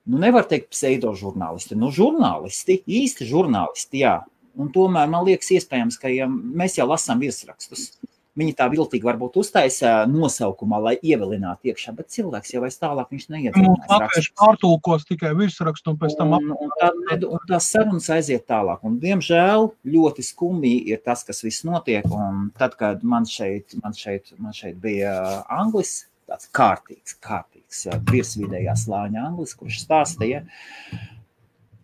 nu 0.06 0.20
nevar 0.20 0.44
teikt 0.50 0.74
pseido 0.74 1.14
žurnālisti, 1.16 1.78
nu 1.80 1.88
žurnālisti, 1.88 2.82
īsti 2.84 3.28
žurnālisti, 3.30 4.04
jā. 4.04 4.18
Un 4.58 4.68
tomēr 4.74 5.08
man 5.08 5.24
liekas 5.24 5.48
iespējams, 5.56 5.96
ka 6.02 6.12
ja 6.12 6.28
mēs 6.28 6.76
jau 6.78 6.86
lasām 6.90 7.22
virsrakstus, 7.22 7.94
Viņi 8.38 8.54
tā 8.58 8.68
viltīgi 8.70 9.06
varbūt 9.06 9.36
uztaisa 9.40 10.04
nosaukumā, 10.10 10.78
lai 10.84 10.94
ievilinātu 11.02 11.72
iekšā, 11.72 11.94
bet 11.96 12.12
cilvēks 12.14 12.52
jau 12.54 12.62
aiz 12.66 12.76
tālāk 12.78 13.10
viņš 13.14 13.26
neiedzīvās. 13.34 14.12
Viņš 14.14 14.28
pārtulkos 14.38 15.06
tikai 15.08 15.32
virsrakstu 15.38 15.94
un 15.94 15.98
pēc 15.98 16.14
tam 16.20 16.36
un, 16.38 16.52
un, 16.54 16.74
tā, 16.78 16.92
un 17.26 17.42
tās 17.50 17.70
sarunas 17.72 18.06
aiziet 18.14 18.46
tālāk. 18.50 18.84
Un, 18.86 19.00
diemžēl 19.02 19.68
ļoti 19.90 20.26
skumji 20.28 20.76
ir 20.92 21.02
tas, 21.02 21.26
kas 21.26 21.42
viss 21.42 21.66
notiek. 21.66 22.06
Un 22.14 22.48
tad, 22.58 22.78
kad 22.78 23.02
man 23.02 23.26
šeit, 23.28 23.74
man 23.82 23.96
šeit, 23.98 24.30
man 24.38 24.54
šeit 24.54 24.78
bija 24.82 25.16
anglis, 25.58 26.04
tāds 26.28 26.50
kārtīgs, 26.54 27.18
kārtīgs 27.24 27.86
virsvidējā 28.10 28.74
slāņa 28.78 29.26
anglis, 29.32 29.56
kurš 29.58 29.82
stāstīja, 29.86 30.44
ja, 30.44 31.08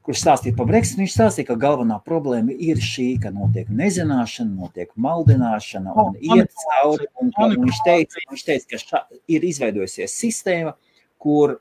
kurš 0.05 0.21
stāstīja 0.21 0.57
par 0.59 0.69
Brexit, 0.69 0.99
viņš 1.01 1.17
stāstīja, 1.17 1.49
ka 1.49 1.59
galvenā 1.61 1.97
problēma 2.05 2.53
ir 2.53 2.81
šī, 2.83 3.15
ka 3.23 3.33
notiek 3.33 3.71
nezināšana, 3.73 4.53
notiek 4.53 4.93
maldināšana 5.01 5.95
un 5.95 6.13
oh, 6.13 6.17
iet 6.21 6.53
cauri. 6.67 7.09
Un, 7.23 7.33
un 7.41 7.59
viņš, 7.65 7.83
teica, 7.87 8.25
viņš 8.29 8.49
teica, 8.51 8.71
ka 8.75 8.83
šā, 8.83 9.05
ir 9.33 9.47
izveidojusies 9.49 10.19
sistēma, 10.21 10.77
kur 11.25 11.59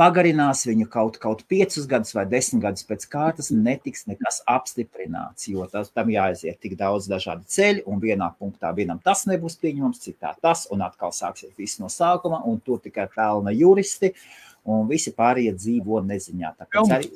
pagarinās 0.00 0.64
viņu 0.64 0.86
kaut, 0.88 1.18
kaut 1.20 1.42
piecus 1.50 1.84
gadus 1.84 2.14
vai 2.16 2.24
desmit 2.24 2.62
gadus 2.64 2.86
pēc 2.88 3.04
kārtas, 3.12 3.50
netiks 3.52 4.06
nekas 4.08 4.40
apstiprināts, 4.48 5.50
jo 5.52 5.66
tas, 5.68 5.92
tam 5.92 6.08
jāaiziet 6.08 6.56
tik 6.64 6.78
daudz 6.80 7.10
dažādu 7.10 7.44
ceļu, 7.52 7.84
un 7.84 8.00
vienā 8.00 8.30
punktā 8.40 8.72
vienam 8.72 9.02
tas 9.04 9.26
nebūs 9.28 9.60
pieņemams, 9.60 10.00
citā 10.06 10.32
tas, 10.40 10.64
un 10.72 10.88
atkal 10.88 11.12
sāksies 11.12 11.52
viss 11.58 11.82
no 11.82 11.92
sākuma, 11.92 12.40
un 12.48 12.62
tur 12.64 12.80
tikai 12.80 13.10
pelna 13.12 13.52
juristi. 13.52 14.14
Uh, 14.14 14.49
un 14.68 14.88
visi 14.90 15.12
pārējie 15.16 15.54
dzīvo 15.56 16.02
neziņā. 16.06 16.52
Tāpēc 16.60 16.94
arī, 16.96 17.10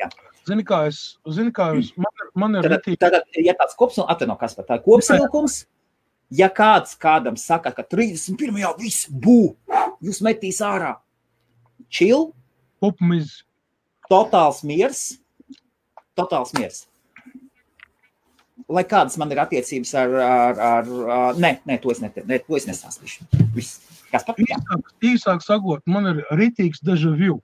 jā. 0.00 0.10
Zini, 0.48 0.64
kā 0.66 0.84
es, 0.88 1.00
zini, 1.28 1.52
kā 1.54 1.68
es, 1.78 1.92
man, 2.00 2.24
man 2.42 2.58
ir 2.58 2.66
tad, 2.72 2.86
tad, 2.98 3.18
ja 3.36 3.54
tāds 3.58 3.76
kopsvilkums, 3.78 4.14
atvaino, 4.14 4.36
kas 4.40 4.56
par 4.56 4.66
tā 4.70 4.78
kopsvilkums, 4.82 5.60
ja 6.34 6.48
kāds 6.54 6.96
kādam 6.98 7.36
saka, 7.38 7.72
ka 7.76 7.84
31. 7.84 8.56
viss 8.80 9.08
bū, 9.10 9.52
jūs 10.02 10.22
metīs 10.24 10.62
ārā, 10.64 10.94
chill, 11.92 12.30
Pupmiz. 12.80 13.42
totāls 14.08 14.62
miers, 14.66 15.02
totāls 16.18 16.54
miers. 16.56 16.86
Lai 18.70 18.84
kādas 18.86 19.16
man 19.18 19.32
ir 19.34 19.40
attiecības 19.42 19.92
ar, 19.98 20.16
ar, 20.24 20.60
ar, 20.72 20.90
ar 21.20 21.38
nē, 21.42 21.56
nē, 21.66 21.80
to 21.82 21.90
es, 21.92 22.00
net, 22.02 22.20
ne, 22.26 22.38
to 22.38 22.58
es 22.58 22.68
nesāstīšu. 22.70 23.26
Viss. 23.54 23.89
Kas 24.10 24.26
par 24.26 24.38
īsāk, 24.42 24.92
īsāk 25.06 25.44
sakot, 25.44 25.82
man 25.86 26.08
ir 26.10 26.24
rītīgs 26.34 26.82
deja 26.86 27.12
vu. 27.14 27.38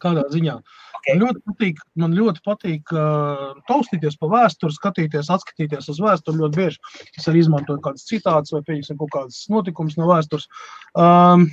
Kādā 0.00 0.24
ziņā? 0.32 0.58
Okay. 1.04 1.14
Man 1.14 1.20
ļoti 1.20 1.42
patīk, 1.44 1.80
man 2.00 2.14
ļoti 2.16 2.42
patīk 2.44 2.92
uh, 2.96 3.50
taustīties 3.68 4.16
pa 4.20 4.28
vēsturi, 4.32 4.72
skatīties, 4.72 5.28
atskatīties 5.32 5.90
uz 5.92 6.00
vēsturi. 6.00 6.40
Ļoti 6.40 6.60
bieži 6.60 7.02
es 7.18 7.28
arī 7.28 7.42
izmantoju 7.44 7.82
kādas 7.84 8.06
citātas 8.08 8.54
vai 8.54 8.62
pieņemsim 8.64 9.00
kaut 9.00 9.12
kādas 9.12 9.42
notikumus 9.52 9.98
no 10.00 10.08
vēstures. 10.08 10.48
Um, 10.96 11.50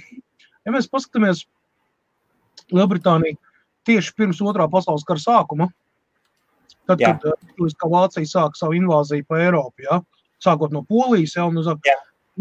ja 0.63 0.75
mēs 0.75 0.87
paskatāmies 0.91 1.43
Lielbritāniju 2.71 3.35
tieši 3.87 4.15
pirms 4.15 4.39
otrā 4.47 4.69
pasaules 4.71 5.03
kara 5.07 5.19
sākuma, 5.19 5.67
tad, 6.87 7.01
Jā. 7.03 7.17
kad 7.19 7.33
uh, 7.33 7.91
Vācija 7.91 8.29
sāka 8.29 8.59
savu 8.59 8.79
invāziju 8.79 9.27
pa 9.27 9.41
Eiropu, 9.43 9.83
ja, 9.89 9.99
sākot 10.43 10.71
no 10.71 10.85
Polijas, 10.87 11.35
ja, 11.35 11.49
un 11.49 11.59
uz 11.59 11.67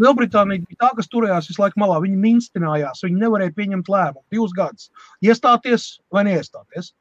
Lielbritānija 0.01 0.65
bija 0.65 0.79
tā, 0.81 0.89
kas 0.97 1.09
turējās 1.11 1.49
visu 1.51 1.61
laiku 1.61 1.81
malā. 1.81 1.99
Viņi 2.03 2.17
minstinājās, 2.21 3.03
viņi 3.05 3.21
nevarēja 3.21 3.53
pieņemt 3.57 3.91
lēmumu 3.91 4.25
divus 4.33 4.55
gadus. 4.57 4.89
Iestāties 5.25 5.93
vai 6.13 6.25
neiestāties. 6.29 6.93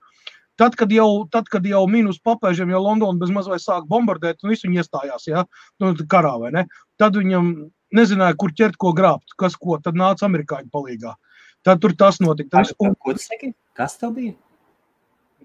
Tad, 0.61 0.75
kad 0.77 0.91
jau, 0.93 1.25
tad, 1.33 1.47
kad 1.49 1.65
jau 1.65 1.87
minus 1.89 2.19
papēžiem, 2.21 2.73
jau 2.75 2.83
Londona 2.85 3.17
bez 3.23 3.31
mazliet 3.33 3.63
sāk 3.65 3.87
bombardēt, 3.89 4.43
un 4.45 4.53
viss 4.53 4.67
viņi 4.67 4.83
iestājās, 4.83 5.25
ja, 5.31 5.47
nu, 5.81 5.95
karā 6.11 6.35
vai 6.43 6.51
ne, 6.53 6.67
tad 7.01 7.17
viņam 7.17 7.49
nezināja, 7.97 8.37
kur 8.37 8.53
ķert, 8.59 8.77
ko 8.81 8.93
grābt, 8.97 9.33
kas 9.41 9.57
ko, 9.57 9.79
tad 9.81 9.97
nāca 9.97 10.29
amerikāņu 10.29 10.69
palīgā. 10.75 11.15
Tad 11.65 11.81
tur 11.81 11.97
tas 11.97 12.21
notika. 12.21 12.59
Tas, 12.59 12.75
un, 12.81 12.93
ko 13.01 13.17
tu 13.17 13.25
saki? 13.25 13.55
Kas 13.77 13.97
tev 14.01 14.13
bija? 14.19 14.37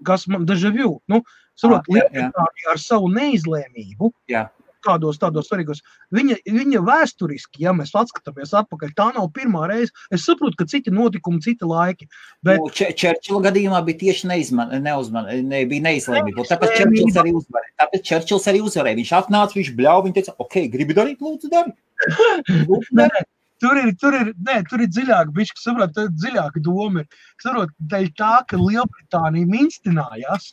Kas 0.04 0.28
man 0.28 0.44
deja 0.44 0.68
vu? 0.76 0.98
Nu, 1.08 1.22
saprot, 1.56 1.88
ah, 1.88 1.96
jā, 1.96 2.28
jā. 2.28 2.46
ar 2.74 2.80
savu 2.80 3.08
neizlēmību. 3.16 4.12
Jā 4.32 4.44
kādos 4.86 5.18
tādos 5.20 5.48
svarīgos. 5.50 5.82
Viņa, 6.14 6.38
viņa 6.46 6.82
vēsturiski, 6.86 7.64
ja 7.66 7.74
mēs 7.76 7.94
atskatāmies 7.98 8.54
atpakaļ, 8.56 8.94
tā 8.98 9.08
nav 9.16 9.28
pirmā 9.36 9.66
reize. 9.70 9.94
Es 10.14 10.26
saprotu, 10.28 10.58
ka 10.60 10.68
citi 10.70 10.94
notikumi, 10.94 11.42
citi 11.44 11.68
laiki. 11.68 12.08
Bet... 12.46 12.62
Nu, 12.62 12.72
Čērčila 12.72 13.42
gadījumā 13.48 13.82
bija 13.86 14.02
tieši 14.06 14.30
neizman, 14.32 14.74
neuzman, 14.84 15.30
ne, 15.46 15.62
bija 15.70 15.86
neizlēmība. 15.88 16.48
Tāpēc 16.50 16.76
Čērčils 16.80 17.22
arī 17.22 17.36
uzvarēja. 17.38 17.72
Tāpēc 17.84 18.10
Čērčils 18.10 18.50
arī 18.52 18.64
uzvarēja. 18.66 19.00
Viņš 19.00 19.14
atnāca, 19.20 19.58
viņš 19.60 19.72
bļauj, 19.78 20.04
viņš 20.08 20.18
teica, 20.20 20.36
ok, 20.44 20.60
gribi 20.74 20.98
darīt, 20.98 21.24
lūdzu, 21.24 21.52
dari. 21.52 21.74
Lūdzu, 22.68 23.00
dari. 23.00 23.26
Tur 23.56 23.78
ir, 23.80 23.94
tur 23.96 24.12
ir, 24.12 24.34
nē, 24.44 24.58
tur 24.68 24.82
ir 24.84 24.90
dziļāk, 24.92 25.30
bišķi, 25.32 25.62
saprot, 25.62 25.96
dziļāka 26.12 26.60
doma 26.60 27.00
ir. 27.00 27.22
Saprot, 27.40 27.72
dēļ 27.88 28.10
tā, 28.18 28.34
ka 28.50 28.60
Lielbritānija 28.60 29.48
minstinājās 29.48 30.50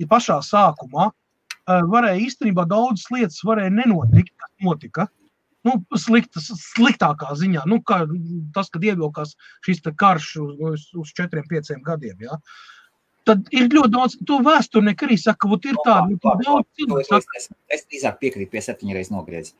ja 0.00 0.08
pašā 0.08 0.40
sākumā, 0.44 1.10
varēja 1.90 2.20
īstenībā 2.26 2.66
daudzas 2.70 3.08
lietas 3.14 3.40
varēja 3.46 3.72
nenotikt, 3.74 4.34
kas 4.40 4.52
notika. 4.66 5.08
Nu, 5.66 5.74
sliktas, 6.00 6.46
sliktākā 6.72 7.34
ziņā, 7.36 7.66
nu, 7.68 7.82
kā 7.84 8.06
tas, 8.56 8.70
kad 8.72 8.84
ievilkās 8.86 9.34
šis 9.66 9.82
karš 10.02 10.30
uz, 10.40 10.86
uz 10.96 11.10
četriem, 11.16 11.44
pieciem 11.50 11.82
gadiem. 11.84 12.16
Ja. 12.24 12.38
Tad 13.28 13.50
ir 13.52 13.68
ļoti 13.68 13.92
daudz, 13.92 14.16
to 14.26 14.38
vēsture 14.46 14.86
nekad 14.86 15.10
arī 15.10 15.18
saka, 15.20 15.44
ka 15.44 15.68
ir 15.68 15.76
tāda, 15.84 16.06
nu, 16.08 16.16
daudz 16.22 16.64
cilvēku. 16.80 17.20
Es, 17.36 17.50
es 17.76 17.84
drīzāk 17.90 18.16
piekrītu 18.22 18.54
pie 18.54 18.64
septiņreiz 18.64 19.12
nogriezes. 19.12 19.52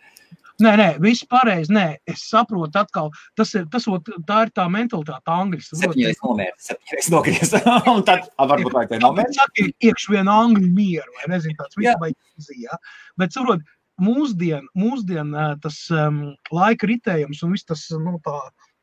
Nē, 0.65 0.73
nē, 0.81 0.89
viss 1.03 1.27
pareizi. 1.31 1.73
Nē, 1.75 1.87
es 2.11 2.27
saprotu, 2.29 2.71
atkal, 2.81 3.11
tas 3.39 3.53
ir, 3.57 3.67
tas, 3.73 3.87
tā 4.29 4.39
ir 4.47 4.53
tā 4.57 4.67
mentalitāte, 4.73 5.33
angļu 5.33 5.61
valoda. 5.63 5.81
Septiņreiz 5.83 6.23
septiņreiz 6.69 7.11
nogriez. 7.15 7.55
un 7.95 8.05
tad, 8.09 8.31
varbūt 8.53 8.77
vai 8.77 8.87
te 8.91 9.01
nomērs. 9.03 9.37
Saka, 9.41 9.69
iekš 9.89 10.09
vienu 10.13 10.35
angļu 10.35 10.73
mieru, 10.77 11.19
vai 11.19 11.35
nezinu, 11.35 11.59
tāds 11.61 11.81
viss 11.81 12.01
vai 12.03 12.13
izījā. 12.41 12.81
Bet, 13.21 13.37
saprot, 13.37 13.65
mūsdien, 14.01 14.67
mūsdien 14.79 15.33
tas 15.65 15.83
um, 15.93 16.23
laika 16.55 16.89
ritējums 16.89 17.45
un 17.47 17.57
viss 17.57 17.69
tas, 17.69 17.87
nu, 17.97 18.19
tā, 18.25 18.37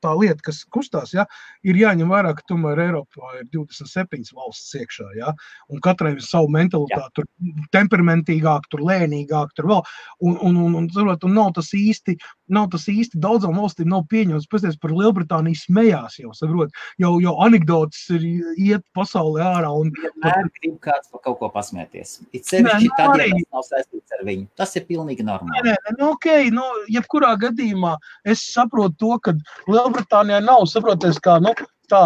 tā 0.04 0.14
lieta, 0.18 0.40
kas 0.46 0.62
kustās, 0.74 1.14
ja, 1.16 1.26
ir 1.68 1.80
jāņem 1.80 2.12
vērā, 2.14 2.34
ka 2.38 2.46
tomēr 2.52 2.82
Eiropā 2.88 3.34
ir 3.40 3.48
27 3.54 4.34
valsts 4.38 4.76
iekšā. 4.78 5.10
Ja, 5.18 5.34
un 5.72 5.82
katrai 5.84 6.16
ir 6.16 6.24
savu 6.26 6.52
mentalitāti, 6.54 7.22
tur 7.22 7.28
temperamentīgāk, 7.76 8.70
tur 8.72 8.84
lēnīgāk, 8.88 9.54
tur 9.58 9.70
vēl. 9.72 9.84
Un, 10.22 10.38
un, 10.42 10.60
un, 10.68 10.78
un, 10.78 11.14
un, 11.16 11.34
nav 11.34 11.54
tas 11.58 11.72
īsti, 11.78 12.18
nav 12.54 12.70
tas 12.74 12.88
īsti 12.92 13.20
daudzām 13.24 13.58
valstīm 13.60 13.90
nav 13.92 14.06
pieņemts. 14.12 14.50
Pēc 14.52 14.78
par 14.82 14.94
Lielbritāniju 14.96 15.62
smējās 15.62 16.20
jau, 16.22 16.34
saprot, 16.38 16.74
jau, 17.02 17.16
jau 17.24 17.36
anekdotas 17.46 18.06
ir 18.16 18.28
iet 18.56 18.86
pasaulē 18.98 19.46
ārā. 19.48 19.72
Un, 19.82 19.92
vienmēr 19.98 20.50
grib 20.60 20.78
kāds 20.84 21.12
par 21.12 21.24
kaut 21.26 21.40
ko 21.42 21.52
pasmēties. 21.54 22.18
It 22.36 22.48
sevišķi 22.50 22.90
nu 22.90 22.96
tad, 22.98 23.22
ja 23.22 23.30
tas 23.34 23.58
nav 23.58 23.66
saistīts 23.68 24.18
ar 24.18 24.24
viņu. 24.28 24.48
Tas 24.60 24.76
ir 24.80 24.86
pilnīgi 24.90 25.26
normāli. 25.28 25.66
Nē, 25.66 25.76
nē, 25.76 25.96
nu, 26.00 26.12
ok, 26.16 26.30
nu, 26.56 26.66
jebkurā 26.94 27.34
gadījumā 27.42 27.96
es 28.28 28.44
saprotu 28.54 28.98
to, 29.02 29.14
ka 29.24 29.36
Lielbritānija 29.68 29.97
Lielbritānijā 29.98 30.44
nav 30.46 30.66
saprotiet, 30.70 31.18
kā 31.26 31.40
nu, 31.42 31.52
tā, 31.90 32.02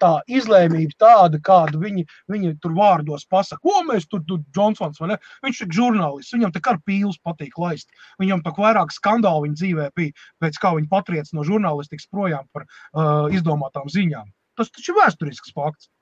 tā 0.00 0.10
izlēmība 0.26 0.96
tāda, 0.98 1.38
kādu 1.44 1.78
viņi, 1.82 2.04
viņi 2.32 2.56
tur 2.62 2.74
vārdos 2.74 3.26
pasaka. 3.30 3.60
Ko 3.62 3.82
mēs 3.86 4.08
tur, 4.10 4.24
tur 4.26 4.40
Johnsons, 4.56 4.98
vai 5.00 5.12
ne? 5.12 5.18
Viņš 5.46 5.60
ir 5.62 5.74
žurnālists, 5.78 6.34
viņam 6.34 6.54
tā 6.54 6.62
kā 6.64 6.74
pīls 6.86 7.20
patīk 7.22 7.58
laist. 7.58 7.90
Viņam 8.18 8.42
tā 8.42 8.54
vairāk 8.56 8.94
skandālu 8.94 9.46
viņa 9.46 9.60
dzīvē 9.60 9.90
bija, 9.94 10.14
pēc 10.42 10.58
kā 10.58 10.74
viņa 10.74 10.90
patriec 10.90 11.30
no 11.32 11.46
žurnālistikas 11.46 12.08
projām 12.10 12.48
par 12.52 12.66
uh, 12.66 13.28
izdomātām 13.30 13.90
ziņām. 13.92 14.32
Tas 14.58 14.72
taču 14.74 14.94
ir 14.94 15.02
vēsturisks 15.04 15.54
fakts. 15.54 15.92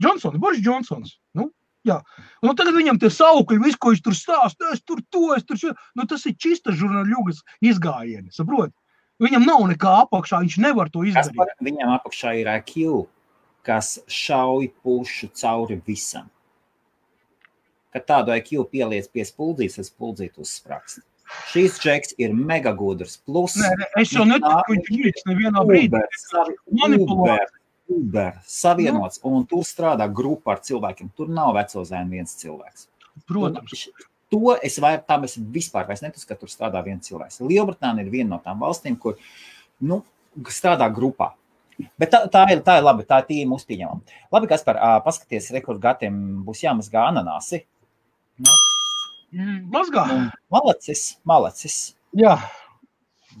Johnsons, 0.00 0.38
Boris 0.40 0.62
Johnsons. 0.64 1.18
Nu, 1.34 1.50
Jā. 1.88 1.96
Un 2.44 2.52
tagad 2.52 2.76
viņam 2.76 2.98
tie 3.00 3.08
saukļi, 3.08 3.56
visu, 3.62 3.78
ko 3.80 3.94
viņš 3.94 4.02
tur 4.04 4.12
stāsta, 4.12 4.74
es 4.74 4.82
tur 4.84 5.00
to, 5.08 5.30
es 5.32 5.46
tur 5.48 5.56
šo. 5.56 5.70
Nu, 5.96 6.04
tas 6.04 6.26
ir 6.28 6.34
čista 6.36 6.74
žurnāļugas 6.76 7.40
izgājieni, 7.64 8.28
saproti? 8.36 8.76
Viņam 9.20 9.44
nav 9.44 9.64
nekā 9.68 9.94
apakšā, 10.06 10.40
viņš 10.44 10.58
nevar 10.64 10.90
to 10.92 11.04
izdarīt. 11.04 11.36
Par, 11.36 11.52
viņam 11.64 11.92
apakšā 11.98 12.34
ir 12.40 12.48
IQ, 12.54 13.04
kas 13.66 13.98
šauj 14.08 14.70
pušu 14.80 15.28
cauri 15.36 15.76
visam. 15.86 16.30
Kad 17.92 18.06
tādu 18.08 18.34
IQ 18.38 18.64
pieliec 18.70 19.10
pie 19.12 19.26
spuldzītes, 19.26 19.76
tas 19.80 19.90
spuldzīte 19.92 20.40
uzsprāgst. 20.40 21.04
Šīs 21.50 21.78
džeks 21.82 22.16
ir 22.22 22.32
mega 22.34 22.72
gudrs. 22.74 23.18
Plus, 23.26 23.54
nē, 23.60 23.70
nē, 23.78 23.88
es 24.02 24.14
jau 24.14 24.24
neticu, 24.26 24.50
ka 24.50 24.72
viņš 24.72 24.90
ir 24.96 25.24
nevienā 25.30 25.64
brīdī. 25.68 26.02
Manipulēt. 26.80 27.56
Uber 27.90 28.36
savienots, 28.46 29.18
nu. 29.24 29.32
un 29.34 29.46
tur 29.50 29.64
strādā 29.66 30.06
grupa 30.14 30.54
ar 30.54 30.62
cilvēkiem. 30.66 31.10
Tur 31.18 31.30
nav 31.34 31.56
veco 31.58 31.82
zēnu 31.86 32.14
viens 32.14 32.36
cilvēks. 32.38 32.86
Protams. 33.26 33.86
Un 33.90 34.09
to 34.30 34.54
es 34.62 34.78
vairāk, 34.82 35.04
tam 35.08 35.26
es 35.26 35.36
vispār 35.36 35.88
neticu, 35.90 36.24
ka 36.28 36.38
tur 36.38 36.50
strādā 36.52 36.82
viens 36.86 37.06
cilvēks. 37.06 37.40
Lielbritānija 37.42 38.06
ir 38.06 38.12
viena 38.12 38.36
no 38.36 38.40
tām 38.44 38.62
valstīm, 38.62 38.96
kur 38.98 39.18
nu, 39.80 40.02
strādā 40.48 40.88
grupā. 40.94 41.32
Bet 42.00 42.12
tā, 42.12 42.24
tā, 42.32 42.44
ir, 42.52 42.60
tā 42.64 42.76
ir 42.78 42.84
labi, 42.84 43.06
tā 43.08 43.22
ir 43.22 43.28
tīma 43.30 43.56
uzpieņemama. 43.56 44.18
Labi, 44.34 44.50
kas 44.50 44.64
par 44.66 44.78
paskaties, 45.04 45.50
rekordu 45.56 45.80
gatiem 45.82 46.14
būs 46.44 46.62
jāmazgā 46.66 47.06
ananāsi. 47.08 47.64
Nu. 48.40 48.56
Mm, 49.32 49.58
mazgā. 49.72 50.04
Malacis, 50.52 51.04
malacis. 51.28 51.80
Jā. 52.16 52.36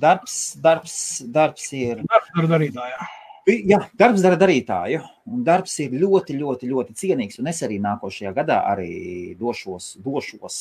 Darbs, 0.00 0.56
darbs, 0.62 0.94
darbs 1.34 1.72
ir. 1.76 2.04
Darbs 2.08 2.36
ir 2.38 2.50
darītājā. 2.50 3.08
Jā, 3.50 3.80
darbs 3.98 4.22
dara 4.22 4.36
darītāju, 4.38 5.00
un 5.32 5.40
darbs 5.42 5.72
ir 5.82 5.94
ļoti, 5.98 6.36
ļoti, 6.38 6.68
ļoti 6.70 6.94
cienīgs. 6.94 7.40
Un 7.40 7.48
es 7.50 7.62
arī 7.66 7.80
nākošajā 7.82 8.30
gadā 8.36 8.60
arī 8.68 8.92
došos, 9.40 9.96
došos 10.04 10.60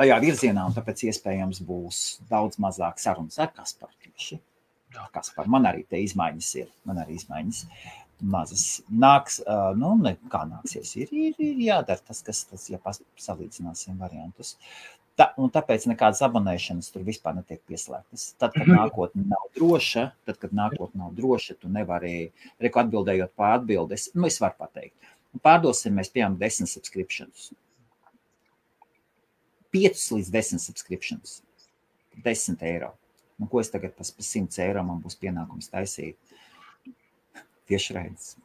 tajā 0.00 0.18
virzienā, 0.22 0.64
un 0.68 0.76
tāpēc 0.76 1.04
iespējams 1.10 1.62
būs 1.66 2.00
daudz 2.30 2.60
mazāk 2.62 3.02
sarunas 3.02 3.38
ar 3.42 3.52
Kasparu 3.56 3.94
tieši. 4.06 4.40
Kaspar, 5.12 5.48
man 5.48 5.64
arī 5.68 5.86
te 5.88 6.00
izmaiņas 6.04 6.48
ir, 6.60 6.70
man 6.88 6.98
arī 7.00 7.16
izmaiņas 7.16 7.62
mazas. 8.22 8.64
Nāks, 8.92 9.40
nu, 9.78 9.94
ne, 10.02 10.16
kā 10.32 10.42
nāksies, 10.48 10.94
ir, 11.00 11.12
ir, 11.12 11.38
ir 11.42 11.62
jādara 11.66 12.02
tas, 12.06 12.22
kas 12.26 12.44
tas, 12.50 12.66
ja 12.70 12.80
salīdzināsim 13.20 13.96
variantus. 14.00 14.56
Tā, 15.18 15.26
tāpēc 15.52 15.84
nekādas 15.90 16.22
abonēšanas 16.24 16.88
tur 16.92 17.04
vispār 17.04 17.34
netiek 17.36 17.60
pieslēgtas. 17.68 18.30
Tad, 18.40 18.54
kad 18.56 18.68
nākotne 18.68 19.26
nav 19.28 19.50
droša, 19.56 20.06
tad, 20.28 20.38
kad 20.40 20.54
nākotne 20.56 21.02
nav 21.02 21.10
droša, 21.18 21.58
tu 21.60 21.72
nevari, 21.72 22.30
reku 22.62 22.80
atbildējot 22.80 23.34
pār 23.36 23.58
atbildes, 23.58 24.08
nu, 24.16 24.24
es 24.30 24.40
varu 24.40 24.56
pateikt. 24.62 25.12
Pārdosim 25.44 25.96
mēs, 25.96 26.12
piemēram, 26.12 26.38
10 26.40 26.70
subscriptions. 26.70 27.50
5 29.74 30.08
līdz 30.16 30.32
10 30.34 30.62
subscriptions. 30.62 31.40
10 32.24 32.62
eiro. 32.68 32.92
Nu, 33.40 33.48
ko 33.50 33.62
es 33.62 33.72
tagad 33.72 33.94
par 33.96 34.06
100 34.06 34.60
eiro 34.66 34.84
man 34.86 35.00
būs 35.02 35.16
pienākums 35.20 35.72
taisīt? 35.72 36.18
Tieši 37.70 37.96
redzes. 37.96 38.36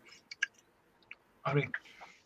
Arī. 1.47 1.67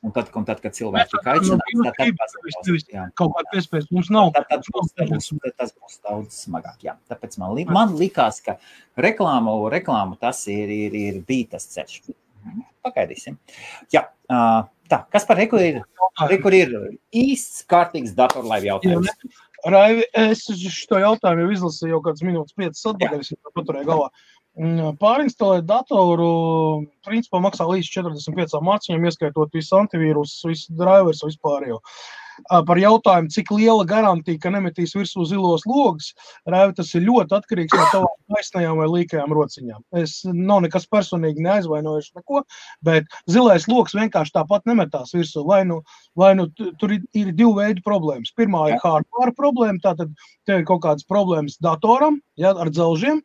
Un 0.02 0.10
tad, 0.16 0.32
un 0.34 0.46
tad 0.48 0.58
kad 0.64 0.74
cilvēki 0.74 1.12
tika 1.14 1.36
aicināti, 1.36 1.76
tad, 1.86 2.00
tad, 2.00 2.88
tad 2.90 3.12
kaut 3.20 3.36
kāda 3.36 3.52
piespējas 3.52 3.92
mums 3.94 4.08
nav. 4.10 4.32
Tad, 4.34 4.48
tad, 4.50 4.64
tad, 4.66 4.88
tad, 4.98 5.12
būs, 5.14 5.28
tad 5.44 5.58
tas 5.62 5.74
būs 5.78 6.00
daudz 6.02 6.40
smagāk. 6.48 6.80
Jā. 6.88 6.96
Tāpēc 7.12 7.38
man, 7.38 7.54
li, 7.58 7.68
man 7.70 7.94
likās, 8.00 8.40
ka 8.42 8.56
reklāmu, 8.98 9.54
reklāmu 9.70 10.18
tas 10.22 10.42
ir, 10.50 10.74
ir, 10.74 10.98
ir 10.98 11.20
bija 11.28 11.52
tas 11.54 11.70
ceļš. 11.76 12.00
Pagaidīsim. 12.82 13.38
Jā, 13.94 14.08
tā, 14.92 15.02
kas 15.14 15.26
par 15.28 15.40
rekur 15.40 15.64
ir? 15.64 15.80
Rekur 16.30 16.56
ir 16.56 16.76
īsts, 17.16 17.64
kārtīgs 17.72 18.14
datorlaivu 18.18 18.70
jautājums. 18.74 19.10
Raivi, 19.72 20.06
es 20.18 20.44
šo 20.74 21.00
jautājumu 21.02 21.46
jau 21.46 21.56
izlasīju 21.56 21.94
jau 21.94 22.04
kādas 22.06 22.24
minūtes, 22.26 22.56
piecas 22.58 22.88
atpakaļ, 22.92 23.20
es 23.22 23.34
jau 23.34 23.54
paturēju 23.58 23.90
galvā. 23.90 24.08
mm, 24.58 24.96
pārinstalēt 25.02 25.68
datoru, 25.70 26.32
principā 27.08 27.42
maksā 27.46 27.68
līdz 27.70 27.92
45 27.94 28.64
mārciņām, 28.68 29.06
ieskaitot 29.08 29.54
visu 29.54 29.78
antivīrusu, 29.78 30.50
visu 30.52 30.76
drivers, 30.80 31.22
vispārējo. 31.28 31.78
Par 32.50 32.80
jautājumu, 32.80 33.32
cik 33.34 33.52
liela 33.54 33.86
garantija, 33.88 34.40
ka 34.42 34.52
nemetīs 34.54 34.96
virsū 34.98 35.26
zilos 35.30 35.66
logus, 35.70 36.12
Rēvi, 36.50 36.76
tas 36.78 36.92
ir 36.98 37.06
ļoti 37.06 37.38
atkarīgs 37.38 37.78
no 37.78 37.88
tavām 37.94 38.16
taisnajām 38.36 38.82
vai 38.82 38.88
līkajām 38.92 39.36
rociņām. 39.38 39.82
Es 40.02 40.18
nav 40.28 40.64
nekas 40.66 40.88
personīgi 40.92 41.44
neaizvainojuši 41.46 42.16
neko, 42.20 42.44
bet 42.88 43.10
zilais 43.32 43.68
lokus 43.72 43.98
vienkārši 43.98 44.36
tāpat 44.38 44.70
nemetās 44.70 45.16
virsū. 45.16 45.46
Vai 45.48 45.64
nu, 45.68 45.82
vai 46.18 46.34
nu 46.40 46.48
tur 46.56 46.96
ir, 46.96 47.04
ir 47.18 47.34
divi 47.34 47.52
veidi 47.58 47.84
problēmas. 47.86 48.34
Pirmā 48.38 48.70
ir 48.72 48.80
hardware 48.84 49.36
problēma, 49.38 49.82
tātad 49.84 50.14
tev 50.50 50.62
ir 50.62 50.70
kaut 50.70 50.84
kādas 50.86 51.08
problēmas 51.10 51.60
datoram, 51.64 52.22
ja, 52.40 52.56
ar 52.56 52.72
dzelžiem. 52.74 53.22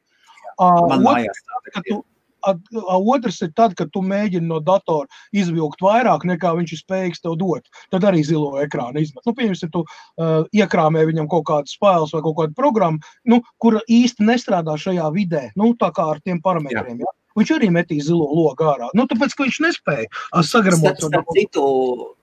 Man 0.61 1.03
mājās 1.05 1.43
tu, 1.85 2.01
Otrs 2.47 3.41
ir 3.45 3.53
tad, 3.59 3.75
kad 3.79 3.91
tu 3.95 4.03
mēģini 4.07 4.47
no 4.47 4.61
datora 4.65 5.09
izvilkt 5.37 5.83
vairāk, 5.85 6.27
nekā 6.29 6.53
viņš 6.59 6.75
ir 6.77 6.83
spējīgs 6.83 7.23
tev 7.25 7.37
dot. 7.41 7.67
Tad 7.95 8.07
arī 8.09 8.23
zilo 8.27 8.55
ekrānu 8.63 9.03
izmet. 9.03 9.25
Nu, 9.27 9.35
Piemēram, 9.37 9.73
tu 9.73 9.85
uh, 9.85 10.47
iekrāmē 10.57 11.05
viņam 11.11 11.29
kaut 11.33 11.47
kādu 11.51 11.73
spēles 11.73 12.15
vai 12.15 12.23
kaut 12.25 12.39
kādu 12.41 12.57
programmu, 12.59 13.15
nu, 13.29 13.43
kura 13.63 13.83
īsti 13.91 14.27
nestrādā 14.27 14.77
šajā 14.81 15.11
vidē, 15.15 15.49
nu, 15.59 15.73
tā 15.79 15.93
kā 15.95 16.11
ar 16.15 16.23
tiem 16.25 16.43
parametriem. 16.45 17.03
Jā. 17.03 17.07
Ja? 17.07 17.17
Viņš 17.37 17.53
arī 17.59 17.69
metīs 17.69 18.07
zilo 18.09 18.27
logu 18.33 18.65
ārā. 18.65 18.89
Nu, 18.97 19.05
tāpēc, 19.11 19.35
ka 19.37 19.45
viņš 19.45 19.59
nespēja 19.67 20.43
sagramot 20.49 21.03
to 21.03 21.11
citu. 21.37 21.65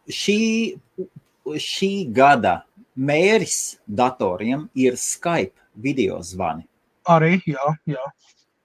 Šī, 0.09 0.39
šī 1.61 1.91
gada 2.11 2.63
mērķis 2.97 3.59
datoriem 3.85 4.67
ir 4.73 4.97
Skype 4.99 5.53
video 5.75 6.17
zvani. 6.25 6.65
Arī, 7.09 7.37
jā, 7.45 7.75
jā. 7.89 8.03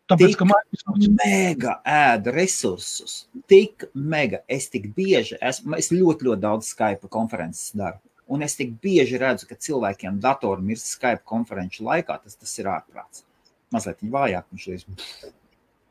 Tāpēc, 0.09 0.33
tik 0.33 0.45
Microsoft... 0.49 1.09
mega 1.19 1.75
ēda 1.85 2.33
resursus, 2.33 3.17
tik 3.51 3.85
mega. 3.93 4.41
Es 4.49 4.71
tik 4.73 4.89
bieži, 4.97 5.37
esmu, 5.45 5.77
es 5.77 5.91
ļoti, 5.93 6.29
ļoti 6.29 6.45
daudz 6.45 6.71
Skype 6.73 7.11
konferences 7.13 7.75
daru. 7.77 8.01
Un 8.29 8.45
es 8.45 8.57
tik 8.57 8.75
bieži 8.85 9.21
redzu, 9.21 9.49
ka 9.49 9.57
cilvēkiem 9.57 10.19
datori 10.25 10.65
mirst 10.65 10.91
Skype 10.95 11.25
konferenču 11.29 11.85
laikā. 11.85 12.19
Tas, 12.25 12.37
tas 12.41 12.55
ir 12.61 12.71
ārprāts. 12.73 13.25
Mazliet 13.73 14.01
vājāk 14.05 14.49
viņš 14.53 14.67
ir 14.73 14.85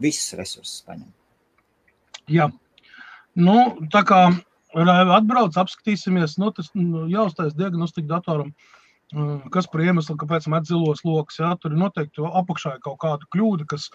visus 0.02 0.34
resursus 0.38 0.82
paņem. 0.86 1.10
Jā, 2.34 2.50
nu, 3.38 3.58
tā 3.94 4.02
kā 4.06 4.22
atbrauc, 4.76 5.56
apskatīsimies, 5.58 6.36
nu, 6.42 6.52
tas 6.52 6.70
nu, 6.76 7.06
jāuztais 7.12 7.56
diagnostika 7.58 8.18
datoram. 8.18 8.52
Kas 9.54 9.68
par 9.72 9.84
iemeslu, 9.86 10.18
kāpēc 10.20 10.50
met 10.52 10.68
zilos 10.68 11.04
lokus? 11.08 11.40
Jā, 11.40 11.54
tur 11.62 11.72
ir 11.72 11.80
noteikti 11.80 12.26
apakšā 12.28 12.74
kaut 12.84 12.98
kāda 13.00 13.28
kļūda, 13.32 13.68
kas 13.72 13.88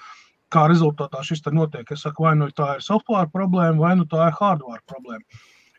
kā 0.52 0.66
rezultātā 0.70 1.20
šis 1.24 1.44
notiek. 1.52 1.90
Es 1.92 2.04
saku, 2.06 2.24
vai 2.24 2.34
nu 2.36 2.48
tā 2.48 2.76
ir 2.76 2.84
software 2.84 3.28
problēma, 3.32 3.78
vai 3.78 3.96
nu 3.96 4.06
tā 4.08 4.28
ir 4.30 4.38
hardware 4.40 4.80
problēma. 4.88 5.24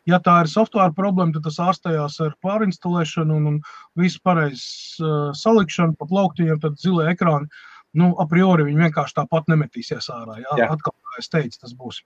Ja 0.06 0.20
tā 0.20 0.42
ir 0.44 0.50
software 0.52 0.92
problēma, 0.92 1.32
tad 1.32 1.46
tas 1.48 1.58
ārstējās 1.64 2.18
ar 2.20 2.34
pārinstalēšanu 2.44 3.38
un, 3.40 3.46
un 3.52 3.60
visu 3.98 4.20
pareizu 4.22 5.02
uh, 5.02 5.30
salikšanu 5.34 5.96
pa 5.98 6.08
plauktiem, 6.10 6.58
tad 6.60 6.76
zilie 6.78 7.08
ekrāni, 7.10 7.48
nu, 7.96 8.10
a 8.20 8.26
priori 8.28 8.66
viņi 8.68 8.84
vienkārši 8.84 9.16
tāpat 9.16 9.48
nemetīsies 9.48 10.10
ārā. 10.12 10.42
Jā? 10.42 10.58
Jā. 10.60 10.68
Atkal, 10.76 10.92
kā 10.92 11.22
es 11.22 11.32
teicu, 11.32 11.56
tas 11.62 11.72
būs 11.78 12.02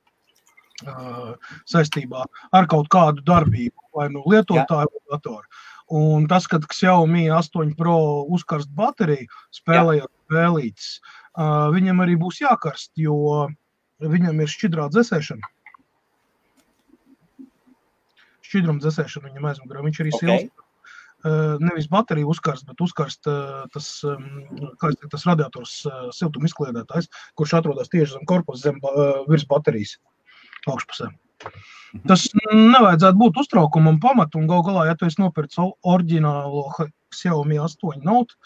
uh, 0.87 1.35
saistībā 1.67 2.23
ar 2.55 2.71
kaut 2.71 2.87
kādu 2.95 3.27
darbību, 3.27 3.91
vai 3.99 4.07
nu 4.15 4.23
lietotāju 4.31 4.95
vai 4.95 5.17
datoru. 5.17 5.59
Un 5.89 6.27
tas, 6.29 6.45
kad 6.51 6.67
Xiaomi 6.69 7.31
8 7.33 7.73
Pro 7.79 7.97
uzkarst 8.37 8.69
bateriju, 8.77 9.29
spēlējot 9.57 10.11
vēlītes, 10.33 10.89
uh, 11.01 11.71
viņam 11.73 12.03
arī 12.05 12.19
būs 12.21 12.43
jākarst, 12.43 12.93
jo 13.01 13.47
viņam 14.05 14.43
ir 14.45 14.53
šķidrā 14.53 14.89
dzēsēšana. 14.93 15.49
Šķidruma 18.45 18.85
dzēsēšana 18.85 19.31
viņam 19.31 19.49
aizmugurē. 19.49 19.85
Viņš 19.87 20.01
arī 20.05 20.13
okay. 20.13 20.27
silst. 20.27 20.67
Uh, 21.27 21.57
nevis 21.59 21.89
baterija 21.91 22.29
uzkarst, 22.31 22.67
bet 22.69 22.85
uzkarst 22.85 23.27
uh, 23.27 23.65
tas, 23.75 23.89
um, 24.07 24.29
teikt, 24.79 25.09
tas 25.11 25.25
radiators 25.27 25.73
siltuma 26.15 26.47
izkliedētājs, 26.47 27.09
kurš 27.35 27.57
atrodas 27.59 27.91
tieši 27.91 28.13
zem 28.13 28.29
korpusa, 28.29 28.69
zem 28.69 28.79
virs 29.27 29.49
baterijas 29.51 29.97
augšpusē. 30.69 31.09
Tas 32.09 32.27
nevajadzētu 32.53 33.19
būt 33.21 33.39
uztraukumam 33.43 33.99
pamatu, 34.03 34.41
un 34.41 34.49
gal 34.51 34.65
galā, 34.67 34.87
ja 34.91 34.97
tu 34.99 35.09
esi 35.09 35.23
nopircis 35.23 35.61
oriģinālo 35.95 36.67
Xiaomi 37.15 37.61
8 37.65 38.05
Note 38.05 38.37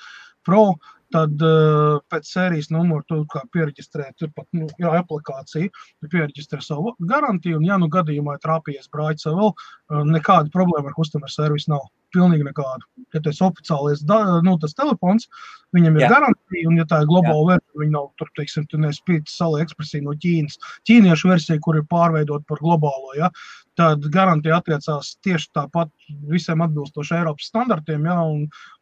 Pro, 0.47 0.77
tad 1.13 1.43
uh, 1.47 2.01
pēc 2.13 2.29
sērijas 2.29 2.71
numura 2.75 3.05
tu 3.09 3.23
kā 3.33 3.43
pieregistrē, 3.55 4.11
tur 4.19 4.33
pat, 4.37 4.47
nu, 4.57 4.69
jā, 4.81 4.93
aplikācija, 5.03 5.71
tu 5.73 6.13
pieregistrē 6.13 6.61
savu 6.65 6.95
garantiju, 7.13 7.61
un 7.61 7.67
ja 7.69 7.79
nu 7.81 7.91
gadījumā 7.93 8.39
trāpījies 8.43 8.91
brāļs 8.93 9.29
vēl, 9.29 9.53
uh, 9.53 10.05
nekāda 10.09 10.53
problēma 10.55 10.91
ar 10.91 10.97
customer 10.99 11.33
service 11.33 11.71
nav. 11.73 11.89
Pilnīgi 12.13 12.45
nekādu. 12.45 12.85
Ja 13.17 13.23
tas 13.25 13.39
ir 13.39 13.47
oficiālais 13.47 14.03
nu, 14.45 14.53
tas 14.61 14.75
telefons, 14.77 15.31
viņam 15.73 15.95
ir 15.97 16.05
Jā. 16.05 16.11
garantija, 16.13 16.67
un 16.69 16.77
ja 16.77 16.85
tā 16.85 16.99
ir 17.01 17.09
globāla 17.09 17.55
versija, 17.55 17.79
viņa 17.81 17.95
nav 17.95 18.11
tur, 18.21 18.29
teiksim, 18.37 18.67
tu 18.69 18.81
nespīti 18.83 19.33
sali 19.33 19.63
ekspresija 19.65 20.05
no 20.05 20.13
Ķīnas. 20.21 20.59
Ķīniešu 20.89 21.31
versija, 21.31 21.63
kur 21.65 21.79
ir 21.81 21.87
pārveidot 21.89 22.45
par 22.45 22.61
globālo, 22.61 23.15
ja, 23.17 23.31
tad 23.79 24.05
garantija 24.13 24.59
attiecās 24.61 25.15
tieši 25.25 25.49
tāpat 25.57 25.91
visiem 26.29 26.61
atbilstoši 26.65 27.15
Eiropas 27.19 27.49
standartiem, 27.49 28.05
ja, 28.09 28.17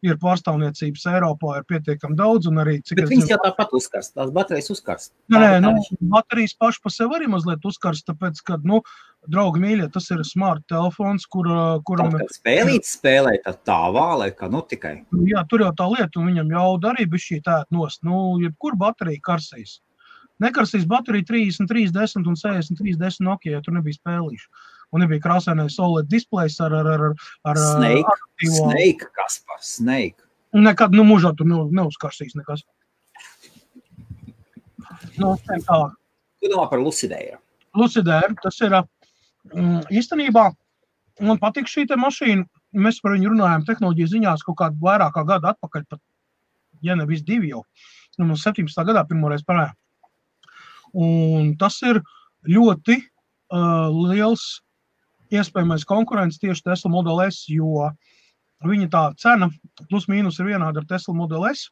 ir 0.07 0.17
pārstāvniecības 0.21 1.05
Eiropā 1.13 1.59
ir 1.59 1.67
pietiekami 1.69 2.17
daudz, 2.19 2.49
un 2.51 2.59
arī. 2.63 2.79
Bet 2.91 3.07
viņas 3.11 3.31
jau 3.31 3.39
tāpat 3.45 3.75
uzkarst, 3.77 4.13
tās 4.17 4.33
baterijas 4.35 4.71
uzkarst. 4.75 5.13
Nē, 5.31 5.39
nē, 5.45 5.61
nu, 5.63 6.01
baterijas 6.11 6.57
paši 6.59 6.83
pa 6.83 6.91
sevi 6.93 7.19
arī 7.19 7.31
mazliet 7.31 7.67
uzkarst, 7.67 8.07
tāpēc, 8.09 8.41
ka, 8.47 8.59
nu, 8.67 8.81
draugi 9.31 9.61
mīļie, 9.61 9.87
tas 9.93 10.09
ir 10.11 10.23
smart 10.27 10.65
telefons, 10.71 11.27
kur, 11.31 11.47
kuram 11.87 12.17
ir. 12.17 12.25
Spēlīt 12.33 12.89
spēlē 12.89 13.37
tā 13.45 13.53
tā 13.67 13.79
vālē, 13.95 14.31
ka 14.35 14.49
nu 14.51 14.63
tikai. 14.67 14.97
Jā, 15.29 15.45
tur 15.49 15.63
jau 15.65 15.71
tā 15.77 15.87
lieta, 15.93 16.19
un 16.19 16.31
viņam 16.31 16.51
jau 16.57 16.67
arī 16.91 17.07
bija 17.07 17.27
šī 17.27 17.39
tā 17.45 17.61
nost. 17.71 18.03
Nu, 18.07 18.41
jebkur 18.41 18.75
baterija 18.81 19.23
karsīs. 19.23 19.79
Nekarsīs 20.41 20.87
baterija 20.89 21.27
33, 21.29 21.91
10 21.93 22.29
un 22.29 22.37
63, 22.39 22.97
10 22.97 23.25
Nokia, 23.27 23.57
ja 23.57 23.61
tur 23.61 23.75
nebija 23.77 23.99
spēlīšu. 23.99 24.47
Un 24.91 25.05
nebija 25.05 25.23
krāsainais 25.23 25.77
OLED 25.79 26.09
displejs 26.11 26.57
ar, 26.63 26.73
ar, 26.75 26.89
ar, 26.91 27.03
ar 27.47 27.59
Snake. 27.59 28.15
Aktīvo... 28.15 28.67
Snake, 28.71 29.07
kas 29.15 29.39
par 29.47 29.61
Snake? 29.63 30.19
Nekad, 30.51 30.95
nu, 30.95 31.05
mūžā 31.07 31.31
tur 31.39 31.47
neuzkarsīs 31.47 32.35
nekas. 32.35 32.65
Nu, 35.15 35.35
tā. 35.47 35.61
Ko 35.71 36.49
domā 36.51 36.65
par 36.71 36.81
Lucidēru? 36.81 37.39
Lucidēru, 37.77 38.35
tas 38.43 38.57
ir 38.65 38.75
mm, 38.75 39.85
īstenībā, 39.95 40.49
man 41.23 41.39
patīk 41.39 41.71
šī 41.71 41.87
mašīna. 41.95 42.47
Mēs 42.71 43.01
par 43.03 43.15
viņu 43.17 43.33
runājām 43.33 43.65
tehnoloģiju 43.67 44.09
ziņās 44.13 44.43
kaut 44.47 44.57
kādu 44.61 44.79
vairāk 44.83 45.11
kā 45.15 45.25
gadu 45.27 45.49
atpakaļ, 45.49 45.83
pat, 45.91 45.99
ja 46.83 46.95
nevis 46.95 47.23
divi 47.27 47.51
jau. 47.51 47.65
Nu, 48.17 48.29
mums 48.29 48.43
17. 48.47 48.75
gadā 48.87 49.03
pirmoreiz 49.07 49.43
parādījās. 49.47 49.75
Un 50.91 51.53
tas 51.59 51.77
ir 51.87 52.01
ļoti 52.47 52.97
uh, 52.99 53.87
liels 54.11 54.61
iespējamais 55.33 55.85
konkurents 55.87 56.39
tieši 56.41 56.65
Tesla 56.69 56.91
Model 56.93 57.21
S, 57.27 57.45
jo 57.51 57.89
viņa 58.67 58.89
tā 58.93 59.03
cena 59.21 59.49
plus 59.89 60.07
mīnus 60.11 60.39
ir 60.39 60.51
vienāda 60.51 60.83
ar 60.83 60.89
Tesla 60.89 61.15
Model 61.17 61.47
S, 61.49 61.69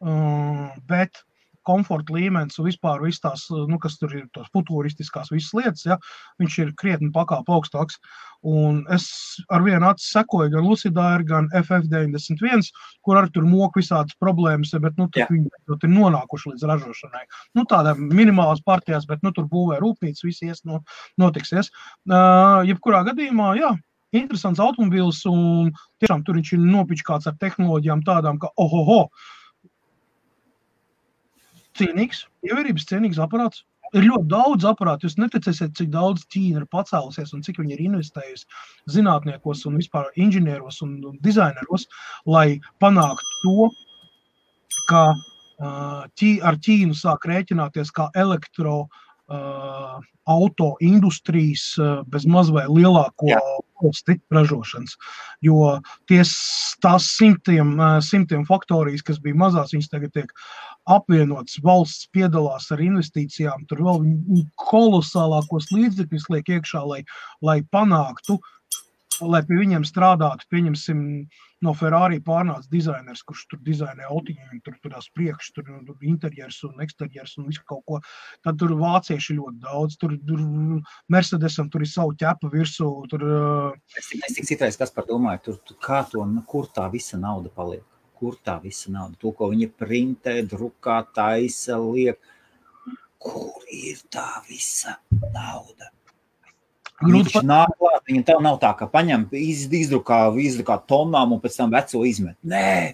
uh, 0.00 0.70
bet 0.88 1.22
komforta 1.66 2.14
līmenis 2.14 2.58
un 2.60 2.68
vispār 2.68 3.02
viss 3.04 3.22
tās, 3.22 3.46
nu, 3.50 3.78
kas 3.82 3.98
tur 4.00 4.14
ir 4.16 4.26
tos 4.34 4.48
futūristiskās 4.54 5.30
visas 5.32 5.52
lietas, 5.56 5.86
ja, 5.86 5.98
viņš 6.40 6.58
ir 6.64 6.74
krietni 6.80 7.10
pakāp 7.14 7.50
augstāks. 7.52 8.00
Un 8.40 8.80
es 8.94 9.04
ar 9.52 9.60
vienu 9.66 9.84
acu 9.90 10.00
sekoju 10.00 10.54
gan 10.54 10.64
Lucidāru, 10.64 11.26
gan 11.28 11.50
FF91, 11.58 12.70
kur 13.04 13.18
arī 13.20 13.28
tur 13.34 13.44
mok 13.44 13.76
visādas 13.76 14.16
problēmas, 14.22 14.72
bet, 14.80 14.96
nu, 14.96 15.10
viņi 15.12 15.50
ir 15.76 15.92
nonākuši 15.92 16.54
līdz 16.54 16.64
ražošanai. 16.70 17.26
Nu, 17.58 17.66
tādām 17.68 18.08
minimālās 18.08 18.64
partijās, 18.64 19.04
bet, 19.10 19.20
nu, 19.26 19.34
tur 19.36 19.44
būvē 19.50 19.82
rūpnīcas, 19.82 20.24
viss 20.24 20.46
ies, 20.46 20.64
nu, 20.64 20.80
notiksies. 21.20 21.68
Uh, 22.08 22.64
jebkurā 22.68 23.02
gadījumā, 23.10 23.52
jā, 23.60 23.74
interesants 24.16 24.62
automobīls, 24.62 25.20
un 25.28 25.68
tiešām 26.00 26.24
tur 26.24 26.40
viņš 26.40 26.54
ir 26.56 26.64
nopičkāts 26.64 27.28
ar 27.28 27.36
tehnoloģijām 27.44 28.06
tādām, 28.08 28.40
ka, 28.40 28.50
ohoho, 28.56 29.02
oh, 29.04 29.36
cienīgs, 31.78 32.24
ievērības 32.46 32.88
cienīgs 32.90 33.20
aparāts. 33.22 33.64
Ir 33.90 34.04
ļoti 34.06 34.28
daudz 34.30 34.66
aparātu. 34.70 35.08
Jūs 35.08 35.16
neticēsiet, 35.18 35.72
cik 35.74 35.88
daudz 35.90 36.22
Ķīna 36.30 36.62
ir 36.62 36.66
pacēlusies 36.70 37.32
un 37.34 37.42
cik 37.42 37.58
viņi 37.58 37.74
ir 37.74 37.82
investējusi 37.88 38.46
zinātniekos 38.94 39.64
un 39.66 39.80
vispār 39.80 40.12
inženieros 40.14 40.78
un 40.86 41.18
dizaineros, 41.24 41.88
lai 42.30 42.60
panāktu 42.82 43.40
to, 43.42 43.66
ka 44.90 45.02
uh, 45.10 46.06
ķī, 46.14 46.36
ar 46.46 46.60
Ķīnu 46.62 46.94
sāk 46.94 47.26
rēķināties 47.30 47.90
kā 47.96 48.06
elektro 48.14 48.84
uh, 48.84 49.98
auto 50.30 50.70
industrijas 50.86 51.72
uh, 51.80 52.00
bez 52.06 52.28
mazliet 52.30 52.70
lielāko 52.70 53.32
Jā. 53.32 53.40
valsti 53.82 54.20
ražošanas. 54.30 54.94
Jo 55.42 55.80
ties, 56.10 56.30
tās 56.84 57.10
simtiem, 57.16 57.74
simtiem 58.06 58.46
faktorijas, 58.46 59.02
kas 59.02 59.18
bija 59.22 59.38
mazās, 59.40 59.74
viņas 59.74 59.90
tagad 59.90 60.14
tiek 60.14 60.34
apvienots 60.96 61.60
valsts 61.64 62.08
piedalās 62.14 62.70
ar 62.74 62.82
investīcijām, 62.84 63.66
tur 63.70 63.84
vēl 63.86 64.08
kolosālākos 64.68 65.70
līdzekļus 65.74 66.30
liek 66.34 66.56
iekšā, 66.56 66.82
lai, 66.86 67.04
lai 67.44 67.60
panāktu, 67.74 68.38
lai 69.20 69.42
pie 69.46 69.58
viņiem 69.60 69.84
strādātu, 69.84 70.46
pieņemsim, 70.52 71.00
no 71.64 71.74
Ferrari 71.76 72.20
pārnāca 72.24 72.68
dizainers, 72.72 73.22
kurš 73.26 73.44
tur 73.50 73.60
dizainē 73.64 74.06
autiņiem, 74.08 74.62
tur 74.64 74.78
tur 74.80 74.94
tās 74.94 75.10
priekš, 75.16 75.50
tur, 75.56 75.68
tur 75.86 76.08
interjers 76.08 76.62
un 76.68 76.80
eksterjers 76.84 77.36
un 77.40 77.50
visu 77.50 77.64
kaut 77.68 77.84
ko. 77.88 78.00
Tad 78.46 78.60
tur 78.62 78.72
vācieši 78.80 79.36
ļoti 79.36 79.60
daudz, 79.66 79.98
tur, 80.00 80.16
tur 80.26 80.40
Mercedesam 81.12 81.68
tur 81.72 81.84
ir 81.84 81.92
savu 81.92 82.16
ķepa 82.20 82.52
virsū. 82.54 82.90
Tur, 83.12 83.26
es, 83.92 84.08
es 84.16 84.38
tik 84.38 84.48
citreiz, 84.48 84.80
kas 84.80 84.94
par 84.94 85.08
domāju, 85.10 85.58
tur 85.66 85.80
kā 85.84 86.02
to, 86.08 86.24
nu, 86.24 86.44
kur 86.48 86.70
tā 86.72 86.88
visa 86.92 87.20
nauda 87.20 87.52
paliek 87.52 87.84
kur 88.20 88.36
tā 88.44 88.58
visa 88.60 88.92
nauda, 88.92 89.16
to, 89.20 89.32
ko 89.36 89.48
viņi 89.52 89.70
printē, 89.80 90.36
drukā, 90.48 91.00
taisa, 91.16 91.78
liek. 91.80 92.20
Kur 93.20 93.64
ir 93.72 93.98
tā 94.12 94.28
visa 94.48 94.98
nauda? 95.32 95.90
Viņš 97.00 97.38
nāk 97.48 97.72
klāt, 97.80 98.02
viņam 98.08 98.24
tā 98.28 98.36
nav 98.44 98.58
tā, 98.60 98.74
ka 98.76 98.88
paņem, 98.92 99.24
iz, 99.40 99.64
izdrukā, 99.72 100.18
izdrukā 100.36 100.76
tonām 100.88 101.32
un 101.32 101.40
pēc 101.40 101.56
tam 101.56 101.72
veco 101.72 102.02
izmet. 102.04 102.36
Nē, 102.44 102.92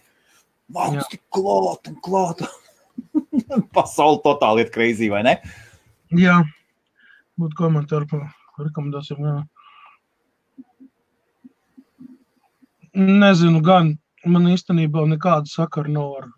valsts 0.70 1.10
tik 1.10 1.24
klāt 1.34 1.90
un 1.90 1.98
klāt. 2.02 2.44
Pasauli 3.76 4.22
totāli 4.22 4.62
iet 4.62 4.70
kreizī, 4.74 5.10
vai 5.10 5.24
ne? 5.26 5.34
Jā, 6.14 6.38
būtu 7.40 7.58
komentāri 7.58 8.06
par 8.10 8.28
rekomendācijām, 8.62 9.26
jā. 9.26 9.36
Nezinu 12.96 13.58
gan, 13.60 13.96
man 14.30 14.50
īstenībā 14.52 15.06
nekāda 15.10 15.50
sakara 15.50 15.92
nav 15.92 16.12
ar. 16.20 16.28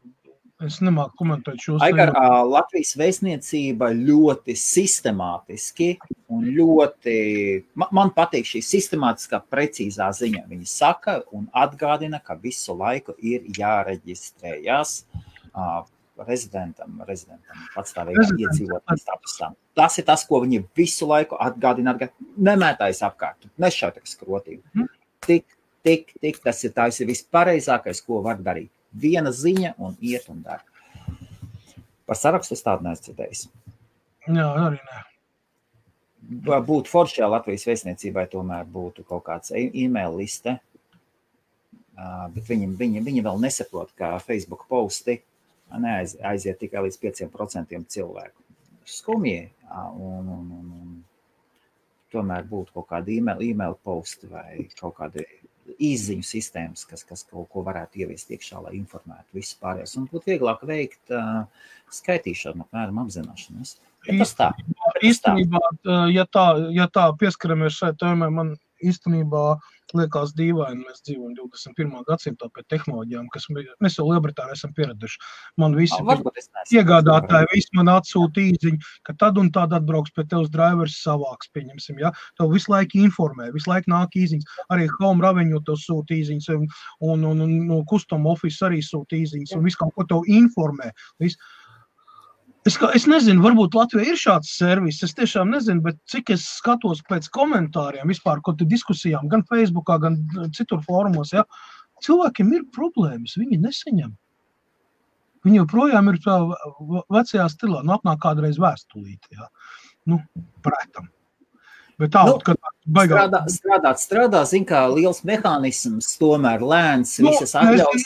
Es 0.67 0.81
nemāku 0.83 1.21
komentēt 1.21 1.61
šo 1.63 1.77
Aigar, 1.87 2.11
Latvijas 2.51 2.97
vēstniecība 2.99 3.93
ļoti 3.95 4.57
sistemātiski 4.59 5.93
un 6.35 6.49
ļoti, 6.57 7.13
man, 7.79 7.93
man 7.95 8.11
patīk 8.17 8.49
šī 8.49 8.65
sistemātiskā, 8.67 9.39
precīzā 9.55 10.09
ziņa. 10.19 10.43
Viņi 10.51 10.67
saka 10.67 11.21
un 11.31 11.47
atgādina, 11.55 12.19
ka 12.19 12.35
visu 12.43 12.75
laiku 12.75 13.15
ir 13.23 13.47
jāreģistrējas 13.55 14.97
uh, 15.55 15.85
rezidentam, 16.27 16.99
rezidentam 17.07 17.63
patstāvīgam 17.77 18.35
iedzīvotājiem 18.43 19.03
statusam. 19.05 19.55
Tas 19.79 19.99
ir 20.03 20.09
tas, 20.09 20.27
ko 20.27 20.43
viņi 20.43 20.65
visu 20.77 21.07
laiku 21.07 21.39
atgādina, 21.39 21.95
atgādina. 21.95 22.35
nemētājas 22.51 23.05
apkārt, 23.07 23.47
nešauties 23.63 24.17
skrotīm. 24.17 24.59
Mm. 24.75 24.91
Tik 25.27 25.47
tik, 25.87 26.13
tik 26.21 26.41
tas 26.45 26.63
ir, 26.65 26.73
tas 26.77 27.01
ir 27.01 27.09
vispareizākais, 27.11 28.03
ko 28.05 28.23
var 28.25 28.41
darīt. 28.43 28.71
Viena 28.93 29.33
ziņa 29.35 29.75
un 29.85 29.97
iet 30.01 30.29
un 30.33 30.43
dara. 30.43 30.65
Par 32.09 32.17
sarakstu 32.17 32.57
es 32.57 32.65
tādu 32.65 32.87
neesmu 32.87 33.05
dzirdējis. 33.05 33.45
Jā, 34.29 34.47
arī 34.49 34.81
nē. 34.81 35.03
Būtu 36.69 36.91
forši, 36.91 37.21
ja 37.23 37.29
Latvijas 37.31 37.67
vēstniecībai 37.69 38.27
tomēr 38.33 38.67
būtu 38.69 39.05
kaut 39.09 39.25
kāds 39.29 39.53
e- 39.57 39.71
e-mail 39.85 40.17
liste, 40.19 40.59
bet 41.97 42.45
viņi, 42.49 42.69
viņi, 42.81 43.03
viņi 43.05 43.25
vēl 43.25 43.41
nesaprot, 43.41 43.93
ka 43.97 44.19
Facebook 44.25 44.67
posti 44.69 45.19
neaiz, 45.77 46.17
aiziet 46.25 46.61
tikai 46.61 46.85
līdz 46.87 47.01
5% 47.01 47.85
cilvēku. 47.95 48.45
Skumji, 48.89 49.51
un, 49.69 50.29
un, 50.33 50.53
un, 50.59 50.69
un 50.81 50.93
tomēr 52.13 52.47
būtu 52.49 52.77
kaut 52.77 52.89
kādi 52.93 53.19
e-mail, 53.21 53.43
e-mail 53.45 53.77
posti 53.85 54.31
vai 54.31 54.65
kaut 54.79 54.97
kādi 54.97 55.25
īziņu 55.77 56.25
sistēmas, 56.27 56.85
kas, 56.89 57.05
kas 57.07 57.25
kaut 57.29 57.49
ko 57.53 57.65
varētu 57.67 58.03
ieviest 58.03 58.31
iekšā, 58.35 58.63
lai 58.65 58.77
informētu 58.79 59.37
visus 59.39 59.59
pārējos. 59.61 59.97
Un 60.01 60.07
būtu 60.11 60.33
vieglāk 60.33 60.65
veikt 60.69 61.13
uh, 61.15 61.45
skaitīšanu, 61.95 62.67
apmēram 62.67 63.03
apzināšanos. 63.05 63.77
Ja 64.07 64.17
tas 64.23 64.33
tā. 64.39 64.49
Īstenībā, 65.05 65.61
ja 66.15 66.25
tā, 66.31 66.47
ja 66.75 66.87
tā 66.93 67.09
pieskaramies 67.19 67.77
šai 67.81 67.93
tēmai, 67.99 68.31
man 68.33 68.55
īstenībā 68.85 69.45
liekas 69.97 70.35
dīvaini. 70.37 70.85
Mēs 70.85 71.03
dzīvojam 71.07 71.35
21. 71.39 72.03
gadsimtā 72.09 72.49
pēc 72.55 72.67
tehnoloģijām, 72.75 73.29
kas 73.33 73.47
mēs 73.55 73.99
jau 73.99 74.07
Lielbritānijā 74.09 74.57
esam 74.59 74.75
pieraduši. 74.77 75.21
Man 75.61 75.77
visi 75.79 75.99
iegādātāji 76.77 77.51
visi 77.55 77.79
man 77.79 77.93
atsūta 77.95 78.43
īziņu, 78.45 78.91
ka 79.09 79.17
tad 79.23 79.41
un 79.41 79.51
tad 79.55 79.73
atbrauks 79.77 80.13
pie 80.17 80.27
tevis 80.29 80.51
drivers 80.53 80.99
savāks, 81.05 81.51
pieņemsim, 81.57 82.03
ja? 82.05 82.13
Tev 82.41 82.53
visu 82.53 82.73
laiku 82.73 83.01
informē, 83.05 83.51
visu 83.55 83.73
laiku 83.73 83.93
nāk 83.95 84.19
īziņas. 84.19 84.59
Arī 84.75 84.89
Home 84.99 85.25
Revenue 85.25 85.63
tev 85.67 85.81
sūta 85.81 86.17
īziņas 86.19 86.51
un, 86.57 86.69
un, 87.01 87.25
un, 87.33 87.47
un 87.47 87.87
Custom 87.89 88.29
Office 88.29 88.65
arī 88.67 88.83
sūta 88.85 89.17
īziņas 89.19 89.57
un 89.57 89.65
visu 89.65 89.81
kaut 89.81 89.97
ko 89.97 90.09
tev 90.09 90.29
informē. 90.41 90.93
Visu. 91.23 91.41
Es, 92.69 92.77
kā, 92.77 92.91
es 92.97 93.07
nezinu, 93.09 93.41
varbūt 93.45 93.77
Latvijā 93.79 94.13
ir 94.13 94.19
šāds 94.21 94.51
servis. 94.59 95.01
Es 95.07 95.15
tiešām 95.17 95.53
nezinu, 95.55 95.81
bet 95.87 95.99
cik 96.11 96.35
es 96.35 96.45
skatos 96.59 97.01
pēc 97.09 97.31
komentāriem, 97.33 98.11
vispār 98.11 98.43
kaut 98.45 98.59
kādām 98.59 98.73
diskusijām, 98.73 99.29
gan 99.33 99.45
Facebook, 99.49 99.89
gan 100.03 100.19
citur 100.57 100.83
fórumos, 100.85 101.33
ja, 101.33 101.47
cilvēkiem 102.05 102.51
ir 102.59 102.67
problēmas. 102.75 103.39
Viņi 103.41 103.61
nesaņem. 103.63 104.13
Viņi 105.47 105.61
joprojām 105.63 106.11
ir 106.13 106.19
tādā 106.25 107.05
vecajā 107.15 107.47
stilā, 107.55 107.85
nu, 107.87 107.95
apnāk 107.97 108.21
kādreiz 108.27 108.59
vēstulīte. 108.61 109.39
Ja. 109.39 109.49
Nu, 110.11 110.21
prātam. 110.67 111.09
Bet 111.99 112.13
tā, 112.15 112.23
nu, 112.29 112.37
kad 112.47 112.59
baigā... 112.87 113.25
strādā, 113.25 113.41
strādāt, 113.51 114.01
strādā, 114.03 114.43
zin 114.47 114.67
kā 114.69 114.85
liels 114.93 115.25
mehānisms, 115.27 116.13
tomēr 116.21 116.63
lēns, 116.63 117.17
nu, 117.19 117.33
visas 117.33 117.57
IT 117.59 118.05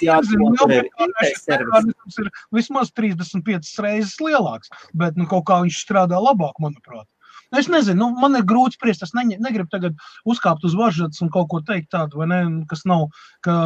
servis. 1.42 2.18
ir 2.22 2.30
vismaz 2.56 2.92
35 2.96 3.74
reizes 3.84 4.16
lielāks, 4.24 4.72
bet 4.96 5.20
nu, 5.20 5.28
kaut 5.28 5.44
kā 5.50 5.60
viņš 5.66 5.82
strādā 5.84 6.20
labāk, 6.24 6.56
manuprāt. 6.64 7.04
Es 7.52 7.68
nezinu, 7.68 7.98
nu, 8.00 8.08
man 8.16 8.38
ir 8.38 8.46
grūti 8.48 8.78
spriest. 8.78 9.02
Es 9.04 9.12
ne, 9.12 9.26
negribu 9.36 9.68
tagad 9.72 9.98
uzkāpt 10.28 10.64
uz 10.64 10.72
varžas 10.76 11.20
un 11.20 11.28
kaut 11.32 11.50
ko 11.52 11.60
teikt 11.60 11.90
tādu, 11.92 12.24
ne, 12.24 12.40
kas 12.70 12.86
nav, 12.88 13.10
ka, 13.44 13.56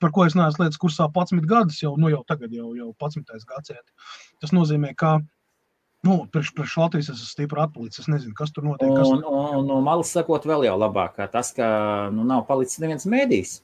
par 0.00 0.12
ko 0.16 0.24
es 0.24 0.36
neesmu 0.38 0.64
lietas 0.64 0.80
kursā 0.80 1.10
11 1.12 1.44
gadus, 1.50 1.82
jau, 1.84 1.92
nu, 2.00 2.08
jau 2.14 2.22
tagad, 2.28 2.54
jau, 2.56 2.72
jau 2.78 2.94
11. 2.96 3.44
gadsimta. 3.44 4.08
Tas 4.40 4.56
nozīmē, 4.56 4.94
ka 4.96 5.18
Nu, 6.06 6.16
priekš, 6.30 6.52
priekš 6.54 6.76
Latvijas 6.78 7.08
es 7.10 7.16
esmu 7.18 7.32
stipri 7.32 7.62
atpalicis. 7.62 8.04
Es 8.04 8.10
nezinu, 8.10 8.34
kas 8.38 8.52
tur 8.54 8.66
notiek. 8.66 8.92
Kas... 8.94 9.08
Un, 9.10 9.24
un, 9.26 9.48
un 9.60 9.70
no 9.70 9.80
malas 9.84 10.12
sakot, 10.14 10.46
vēl 10.46 10.68
jau 10.68 10.76
labāk, 10.78 11.18
tas, 11.32 11.50
ka 11.56 11.66
nu, 12.14 12.26
nav 12.28 12.44
palicis 12.50 12.78
neviens 12.82 13.08
mēdījis. 13.10 13.56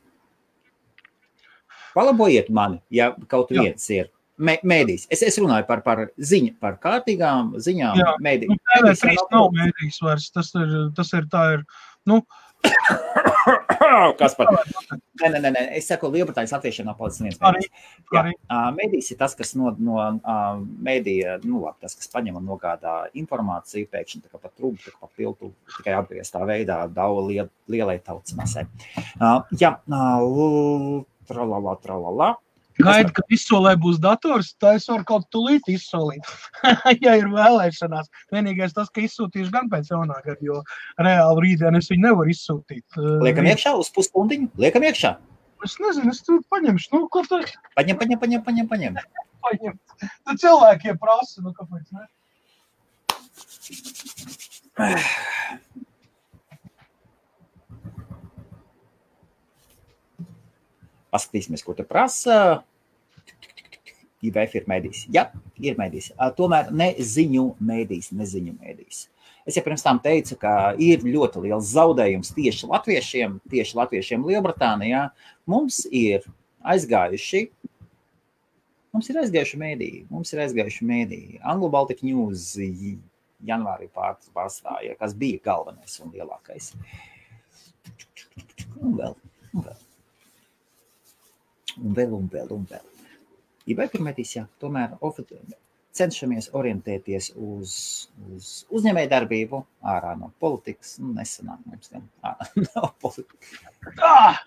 Palabojiet 1.93 2.48
mani, 2.51 2.81
ja 2.90 3.12
kaut 3.31 3.52
viens 3.52 3.86
ir. 3.93 4.10
Mēdīs. 4.43 5.05
Es, 5.12 5.20
es 5.23 5.36
runāju 5.39 5.66
par, 5.69 5.82
par 5.85 6.06
ziņu, 6.19 6.56
par 6.62 6.78
kārtīgām 6.82 7.52
ziņām. 7.62 8.01
Jā, 8.01 8.14
mēdī. 8.24 8.48
nu, 8.51 8.56
TV3 8.73 9.14
nav 9.31 9.52
mēdījis 9.55 10.01
vairs. 10.02 10.31
Tas 10.35 10.51
ir, 10.59 10.73
tas 10.97 11.12
ir 11.14 11.28
tā 11.31 11.44
ir, 11.59 11.66
nu, 12.10 12.23
Kas 14.20 14.36
par 14.39 14.51
to? 14.51 14.60
Nē, 15.23 15.31
nē, 15.35 15.51
nē, 15.55 15.62
es 15.78 15.89
saku, 15.90 16.10
Lielbritānijas 16.12 16.55
palicis 16.98 17.23
viens 17.24 17.40
mēdījis. 17.40 17.70
Jā, 18.14 18.24
mēdījis 18.77 19.10
ir 19.14 19.19
tas, 19.20 19.35
kas 19.39 19.55
no, 19.59 19.73
no 19.78 19.98
mēdīja, 20.86 21.39
nu, 21.47 21.62
labi, 21.64 21.82
tas, 21.85 21.97
kas 21.98 22.10
paņem 22.12 22.39
un 22.40 22.47
nogādā 22.48 22.97
informāciju 23.19 23.90
pēkšņi 23.93 24.23
tā 24.24 24.32
kā 24.32 24.40
pa 24.43 24.52
trūku, 24.52 24.81
tā 24.85 24.94
kā 24.94 25.02
pa 25.05 25.10
piltu, 25.19 25.52
tikai 25.77 25.97
apgrieztā 25.98 26.44
veidā 26.48 26.82
daudz 26.93 27.28
liel, 27.28 27.51
lielai 27.73 27.98
tautas 28.05 28.36
masē. 28.39 28.66
Jā, 29.60 29.77
tralala, 31.28 31.77
tralala. 31.82 32.32
Gaida, 32.80 33.12
ka 33.16 33.22
izsolē 33.32 33.74
būs 33.80 33.98
dators, 34.02 34.52
tā 34.60 34.74
es 34.78 34.86
varu 34.88 35.04
kaut 35.08 35.26
tūlīt 35.34 35.68
izsolīt. 35.72 36.28
ja 37.04 37.16
ir 37.20 37.28
vēlēšanās, 37.32 38.08
vienīgais 38.32 38.72
tas, 38.76 38.88
ka 38.92 39.04
izsūtīšu 39.04 39.52
gan 39.52 39.68
pēc 39.72 39.90
jaunā 39.92 40.18
gada, 40.24 40.38
jo 40.40 40.62
reāli 41.02 41.44
rītdien 41.46 41.76
es 41.78 41.90
viņu 41.92 42.06
nevaru 42.06 42.32
izsūtīt. 42.32 42.86
Liekam 43.26 43.50
iekšā 43.52 43.74
uz 43.80 43.92
puspundiņu, 43.96 44.48
liekam 44.62 44.88
iekšā. 44.88 45.12
Es 45.66 45.76
nezinu, 45.78 46.10
es 46.10 46.22
tur 46.26 46.40
paņemšu, 46.50 46.88
nu, 46.94 47.04
ko 47.12 47.22
tā. 47.28 47.42
Paņem, 47.78 47.96
paņem, 48.00 48.18
paņem, 48.22 48.42
paņem, 48.48 48.66
paņem. 48.72 48.98
paņem. 49.44 49.78
Tad 50.02 50.42
cilvēkiem 50.42 50.98
prasa, 51.02 51.44
nu, 51.44 51.54
kāpēc 51.54 51.86
ne? 51.94 52.04
Paskatīsimies, 61.12 61.64
ko 61.64 61.76
te 61.76 61.84
prasa. 61.86 62.62
IBF 64.22 64.55
ir 64.60 64.68
mēdījis. 64.70 65.06
Jā, 65.12 65.26
ir 65.60 65.78
mēdījis. 65.78 66.12
Tomēr 66.39 66.70
ne 66.74 66.93
ziņu 66.98 67.48
mēdījis, 67.68 68.12
ne 68.14 68.28
ziņu 68.28 68.55
mēdījis. 68.60 69.01
Es 69.43 69.56
jau 69.59 69.64
pirms 69.66 69.82
tam 69.82 69.98
teicu, 70.02 70.36
ka 70.39 70.52
ir 70.78 71.02
ļoti 71.02 71.43
liels 71.43 71.72
zaudējums 71.74 72.30
tieši 72.36 72.68
latviešiem, 72.70 73.40
tieši 73.51 73.78
latviešiem 73.80 74.26
Lielbritānijā. 74.28 75.09
Mums 75.51 75.80
ir 75.90 76.22
aizgājuši, 76.62 77.48
mums 78.94 79.10
ir 79.10 79.18
aizgājuši 79.24 79.59
mēdīji, 79.64 80.05
mums 80.14 80.30
ir 80.30 80.44
aizgājuši 80.47 80.86
mēdīji. 80.86 81.43
Anglo 81.43 81.72
Baltic 81.74 82.05
News 82.06 82.52
janvārī 83.43 83.90
pārstāja, 83.90 84.94
kas 85.01 85.18
bija 85.18 85.43
galvenais 85.51 85.98
un 86.05 86.14
lielākais. 86.14 86.70
Un 88.78 88.94
vēl, 89.01 89.18
un 89.51 89.66
vēl. 89.66 89.81
Un 91.80 91.96
vēl, 91.96 92.12
un 92.16 92.28
vēl, 92.32 92.52
un 92.52 92.64
vēl. 92.68 92.88
eBay 93.72 93.88
pirmētīs, 93.92 94.36
jā, 94.36 94.46
tomēr 94.60 94.96
cenšamies 95.96 96.50
orientēties 96.56 97.32
uz, 97.36 97.74
uz 98.32 98.50
uzņēmēju 98.72 99.10
darbību 99.12 99.60
ārā 99.94 100.14
no 100.18 100.32
politikas. 100.42 100.96
Nu, 101.02 101.12
nesanāk 101.16 101.60
mums 101.68 101.92
gan 101.92 102.06
ārā 102.32 102.48
no 102.66 102.90
politikas. 103.02 103.54
Ah! 104.00 104.42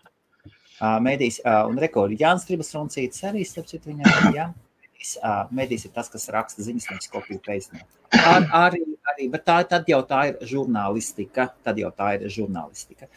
Uh, 0.76 0.98
mēdīs, 1.00 1.38
uh, 1.46 1.62
un 1.70 1.78
rekordi 1.80 2.18
Jānis 2.20 2.44
Tribas 2.48 2.74
Roncītis 2.76 3.24
arī, 3.24 3.46
starp 3.48 3.70
citu, 3.70 3.94
viņam, 3.94 4.34
jā. 4.36 4.50
Mēdīs, 4.82 5.14
uh, 5.22 5.46
mēdīs 5.56 5.86
ir 5.88 5.94
tas, 5.96 6.10
kas 6.12 6.28
raksta 6.36 6.66
ziņas, 6.66 6.90
nevis 6.92 7.12
kopiju 7.14 7.40
pēcnē. 7.46 7.86
Ar, 8.20 8.50
arī, 8.66 8.82
arī, 9.14 9.30
bet 9.32 9.46
tā, 9.48 9.62
tad 9.72 9.88
jau 9.88 10.02
tā 10.10 10.26
ir 10.34 10.44
žurnālistika, 10.50 11.48
tad 11.64 11.80
jau 11.80 11.94
tā 11.96 12.18
ir 12.18 12.28
žurnālistika. 12.34 13.08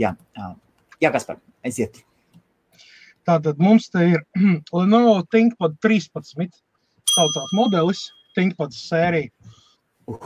Jā, 0.00 0.12
uh, 0.36 0.52
jā 1.00 1.14
Gaspar, 1.14 1.40
aiziet. 1.64 2.02
Tātad 3.28 3.60
mums 3.60 3.90
te 3.92 4.06
ir 4.14 4.22
Lenovo 4.78 5.20
ThinkPad 5.32 5.76
13, 5.84 6.48
saucās 7.12 7.54
modelis, 7.56 8.06
ThinkPad 8.38 8.72
sērija. 8.72 9.32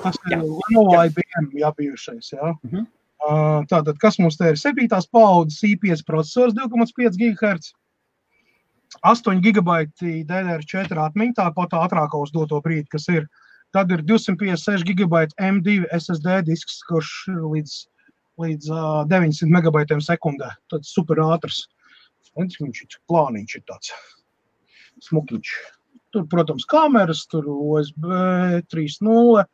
Tas 0.03 0.19
ir 0.31 0.39
Lenovo 0.39 0.99
IBM 1.01 1.51
jābijušais, 1.59 2.33
jā. 2.37 2.53
Uh 2.53 2.73
-huh. 2.73 2.87
uh, 3.27 3.61
tātad, 3.71 3.99
kas 3.99 4.19
mums 4.23 4.39
te 4.39 4.53
ir? 4.53 4.59
7. 4.59 4.89
paudzes 5.11 5.63
i5 5.67 6.05
procesors 6.07 6.55
2,5 6.55 7.19
GHz. 7.19 7.73
8 9.01 9.41
gigabaiti 9.41 10.23
DDR4 10.29 11.01
atmiņa, 11.07 11.35
tāpat 11.41 11.73
ātrākā 11.73 12.23
uz 12.23 12.31
doto 12.31 12.61
brīdi, 12.61 12.89
kas 12.89 13.09
ir. 13.09 13.27
Tad 13.73 13.91
ir 13.91 14.03
256 14.05 14.85
gigabaiti 14.85 15.35
M2 15.41 15.87
SSD 15.97 16.43
disks, 16.45 16.83
kurš 16.89 17.13
ir 17.33 17.41
līdz, 17.55 17.77
līdz 18.39 18.71
uh, 18.71 19.07
900 19.09 19.49
megabaitiem 19.49 20.01
sekundē. 20.01 20.51
Tad 20.69 20.85
super 20.85 21.17
ātrs. 21.17 21.65
Viņš 22.39 22.83
ir 22.87 22.99
plāniņš, 23.11 23.57
ir 23.59 23.65
tāds 23.69 23.93
smukiņš. 25.09 25.53
Tur, 26.13 26.27
protams, 26.29 26.67
kameras, 26.69 27.25
tur 27.33 27.47
USB 27.49 28.09
3.0, 28.73 29.45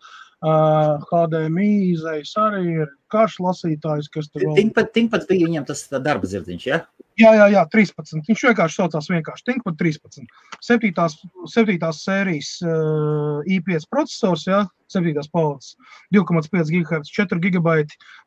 uh, 0.43 1.05
HDMI 1.09 1.71
izējas 1.93 2.35
arī 2.43 2.63
ir 2.83 2.95
karš 3.13 3.39
lasītājs, 3.43 4.11
kas 4.15 4.31
tur 4.31 4.49
vēl. 4.49 4.73
Tinkpat 4.95 5.29
bija 5.31 5.47
viņam 5.47 5.69
tas 5.69 5.87
darba 6.03 6.31
zirdziņš, 6.31 6.67
ja? 6.67 6.83
Jā, 7.19 7.33
jā, 7.35 7.47
jā, 7.51 7.63
13. 7.73 8.21
Viņš 8.29 8.43
vienkārši 8.47 8.79
saucās 8.79 9.09
vienkārši 9.11 9.47
Tinkpat 9.49 9.79
13. 9.81 10.29
Septītās, 10.63 11.17
septītās 11.51 12.05
sērijas 12.07 12.53
uh, 12.63 13.41
I5 13.43 13.89
procesors, 13.91 14.45
jā, 14.47 14.61
septītās 14.93 15.27
paudzes, 15.33 15.75
2,5 16.15 16.71
GHz, 16.71 17.11
4 17.17 17.43
GB 17.43 17.75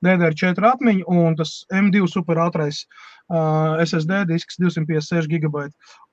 DDR4 0.04 0.68
atmiņa 0.74 1.08
un 1.08 1.40
tas 1.40 1.62
M2 1.72 2.04
super 2.12 2.44
ātrais 2.44 2.84
SSD 3.32 4.26
disks 4.30 4.60
256 4.60 5.30
GB. 5.32 5.70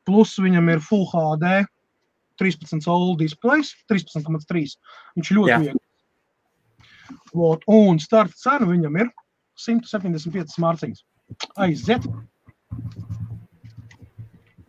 Plus 0.08 0.36
viņam 0.40 0.70
ir 0.72 0.82
Full 0.84 1.06
HD 1.10 1.64
13 2.38 2.84
soul 2.84 3.16
displays, 3.18 3.74
13,3. 3.90 4.76
Viņš 5.18 5.32
ļoti 5.34 5.60
viegli. 5.64 5.84
Lot, 7.36 7.64
un 7.68 7.98
starta 8.00 8.36
cena 8.38 8.68
viņam 8.68 8.98
ir 9.02 9.10
175 9.58 10.58
mārciņas. 10.62 11.02
Aiziet! 11.60 12.04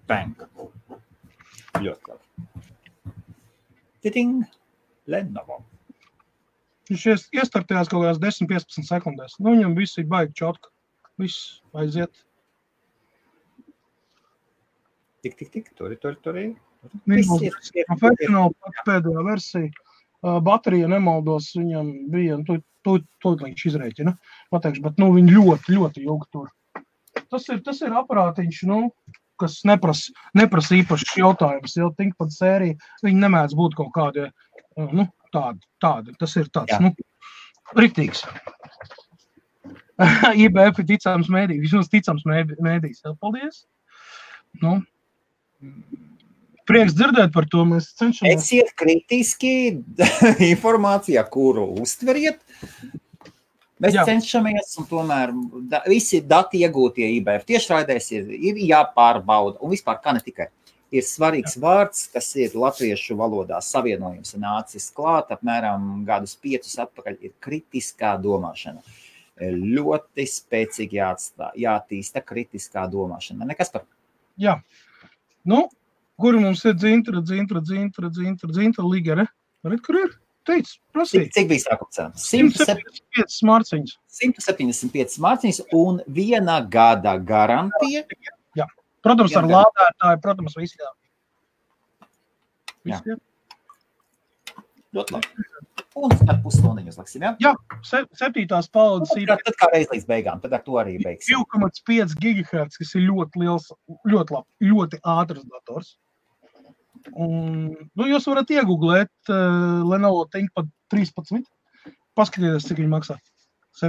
Bang! 0.09 0.47
Ļoti 1.79 2.09
labi. 2.09 2.55
Titing! 4.03 4.47
Lenovo. 5.09 5.61
Viņš 6.89 7.05
iestartējās 7.37 7.89
kaut 7.89 8.03
kādās 8.03 8.19
10-15 8.21 8.87
sekundēs. 8.87 9.37
Nu, 9.37 9.53
viņam 9.53 9.75
viss 9.77 9.99
ir 10.01 10.07
baigi 10.09 10.35
čotka. 10.41 10.71
Viss 11.21 11.59
aiziet. 11.77 12.23
Tik, 15.23 15.35
tik, 15.35 15.51
tik, 15.51 15.71
tur, 15.75 15.93
tur, 15.99 16.15
tur. 16.23 16.39
Profesionāli 17.89 18.73
pēdējā 18.87 19.23
versija. 19.27 19.71
Baterija, 20.43 20.87
nemaldos, 20.91 21.53
viņam 21.55 21.91
bija, 22.11 22.37
to, 22.47 22.57
to, 22.83 22.97
to 23.23 23.33
viņš 23.39 23.65
izreikina, 23.69 24.15
pateikšu, 24.51 24.83
bet, 24.83 24.97
nu, 24.99 25.13
viņi 25.15 25.35
ļoti, 25.35 25.75
ļoti 25.77 26.03
ilgi 26.03 26.27
tur. 26.35 26.49
Tas 27.31 27.47
ir, 27.51 27.61
tas 27.63 27.79
ir 27.85 27.95
aparātiņš, 27.95 28.61
nu, 28.67 28.79
kas 29.39 29.61
neprasa, 29.67 30.11
neprasa 30.35 30.75
īpašs 30.79 31.15
jautājums, 31.21 31.77
jo 31.79 31.91
ThinkPad 31.95 32.35
sērija, 32.35 32.91
viņi 33.05 33.23
nemēdz 33.23 33.55
būt 33.59 33.77
kaut 33.79 33.93
kādi, 33.95 34.27
nu, 34.75 35.07
tādi, 35.35 35.63
tādi, 35.83 36.15
tas 36.19 36.35
ir 36.39 36.51
tāds, 36.51 36.75
Jā. 36.75 36.81
nu, 36.83 36.91
riktīgs. 37.79 38.25
IBF 40.43 40.79
ir 40.83 40.87
ticams 40.93 41.31
mēdī, 41.31 41.59
vismaz 41.63 41.91
ticams 41.91 42.27
mēdīs. 42.27 43.03
Paldies! 43.19 43.63
Nu, 44.63 44.79
prieks 46.69 46.95
dzirdēt 46.97 47.33
par 47.33 47.47
to. 47.49 47.65
Mēs 47.67 47.91
cenšamies. 47.99 48.43
Esiet 48.43 48.73
kritiski 48.77 49.53
informācijā, 50.51 51.23
kuru 51.31 51.67
uztveriet. 51.83 52.41
Mēs 53.79 53.95
Jā. 53.95 54.03
cenšamies, 54.09 54.73
un 54.81 54.87
tomēr 54.89 55.31
da, 55.71 55.79
visi 55.87 56.19
dati 56.27 56.59
iegūtie 56.65 57.05
IBF 57.15 57.45
tiešraidēs 57.47 58.09
ir, 58.17 58.31
ir 58.35 58.57
jāpārbauda. 58.67 59.61
Un 59.63 59.71
vispār, 59.71 60.01
kā 60.03 60.11
ne 60.15 60.23
tikai. 60.23 60.49
Ir 60.91 61.05
svarīgs 61.05 61.55
Jā. 61.55 61.61
vārds, 61.63 62.01
kas 62.11 62.27
ir 62.41 62.57
latviešu 62.59 63.15
valodā 63.15 63.61
savienojums 63.63 64.33
nācis 64.41 64.89
klāt 64.95 65.31
apmēram 65.31 66.01
gadus 66.07 66.33
piecus 66.41 66.75
atpakaļ, 66.81 67.21
ir 67.23 67.35
kritiskā 67.45 68.17
domāšana. 68.19 68.83
Ļoti 69.39 70.25
spēcīgi 70.27 70.99
jāatstā, 70.99 71.53
jātīsta 71.55 72.25
kritiskā 72.25 72.83
domāšana. 72.91 73.47
Nekas 73.47 73.71
par. 73.71 73.85
Jā, 74.39 74.57
nu, 75.49 75.65
kur 76.19 76.37
mums 76.39 76.63
ir 76.67 76.75
dzintra, 76.77 77.21
dzintra, 77.25 77.61
dzintra, 77.65 78.09
dzintra, 78.13 78.49
dzintra 78.53 78.87
ligere. 78.87 79.27
Redz, 79.67 79.83
kur 79.85 79.99
ir? 79.99 80.17
Teic, 80.47 80.69
prasīt. 80.95 81.29
Cik, 81.29 81.33
cik 81.35 81.49
bija 81.51 81.61
sākuma 81.65 81.93
cena? 81.93 82.11
175 82.23 83.39
mārciņas. 83.49 83.95
175 84.19 85.17
mārciņas 85.25 85.59
un 85.77 85.99
viena 86.15 86.57
gada 86.75 87.13
garantija. 87.31 88.05
Jā, 88.57 88.65
protams, 89.05 89.35
ar 89.37 89.49
lādētāju, 89.51 90.21
protams. 90.23 90.57
Viss 90.57 90.79
jā. 90.79 90.89
Ļoti 94.95 95.13
labi. 95.13 95.45
Un 95.97 96.11
tad 96.13 96.43
pusstundiņu 96.43 96.91
uzliksim, 96.91 97.23
ja? 97.25 97.31
Jā, 97.41 97.55
se, 97.85 98.03
septītās 98.17 98.67
paudzes. 98.69 99.15
Nu, 99.17 99.25
tad, 99.31 99.41
tad 99.47 99.55
kā 99.57 99.69
reiz 99.71 99.89
līdz 99.89 100.05
beigām, 100.09 100.41
tad 100.43 100.53
ar 100.53 100.61
to 100.65 100.77
arī 100.77 100.99
beigsim. 101.01 101.41
2,5 101.49 102.13
GHz, 102.21 102.77
kas 102.77 102.93
ir 102.93 103.07
ļoti 103.07 103.41
liels, 103.41 103.71
ļoti 104.05 104.35
labi, 104.35 104.69
ļoti 104.69 104.99
ātrs 105.15 105.47
dators. 105.49 105.95
Un, 107.15 107.73
nu, 107.73 108.05
jūs 108.05 108.27
varat 108.29 108.53
iegūglēt 108.53 109.31
uh, 109.33 109.81
Lenovo 109.89 110.27
ThinkPad 110.29 110.69
13. 110.93 111.41
Paskatieties, 112.19 112.69
cik 112.69 112.83
viņi 112.83 112.93
maksā. 112.93 113.17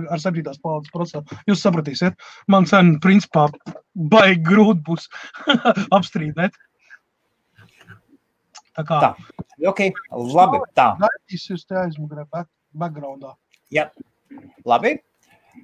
Ar 0.00 0.22
7. 0.22 0.40
paudzes 0.62 0.92
procesoru. 0.94 1.38
Jūs 1.50 1.64
sapratīsiet, 1.66 2.16
man 2.48 2.68
cena 2.70 2.96
principā 3.02 3.48
baigi 3.92 4.40
grūti 4.46 4.84
būs 4.86 5.08
apstrīdēt. 5.98 6.56
Tā 8.78 8.86
kā. 8.86 9.00
Tā. 9.02 9.48
Okay. 9.66 9.92
Labi, 10.10 10.62
tā. 10.76 10.94
Gaidīs 11.00 11.46
jūs 11.50 11.66
te 11.68 11.78
aizmugurē 11.80 12.24
backgroundā. 12.72 13.34
Jā, 13.74 13.90
labi. 14.68 14.96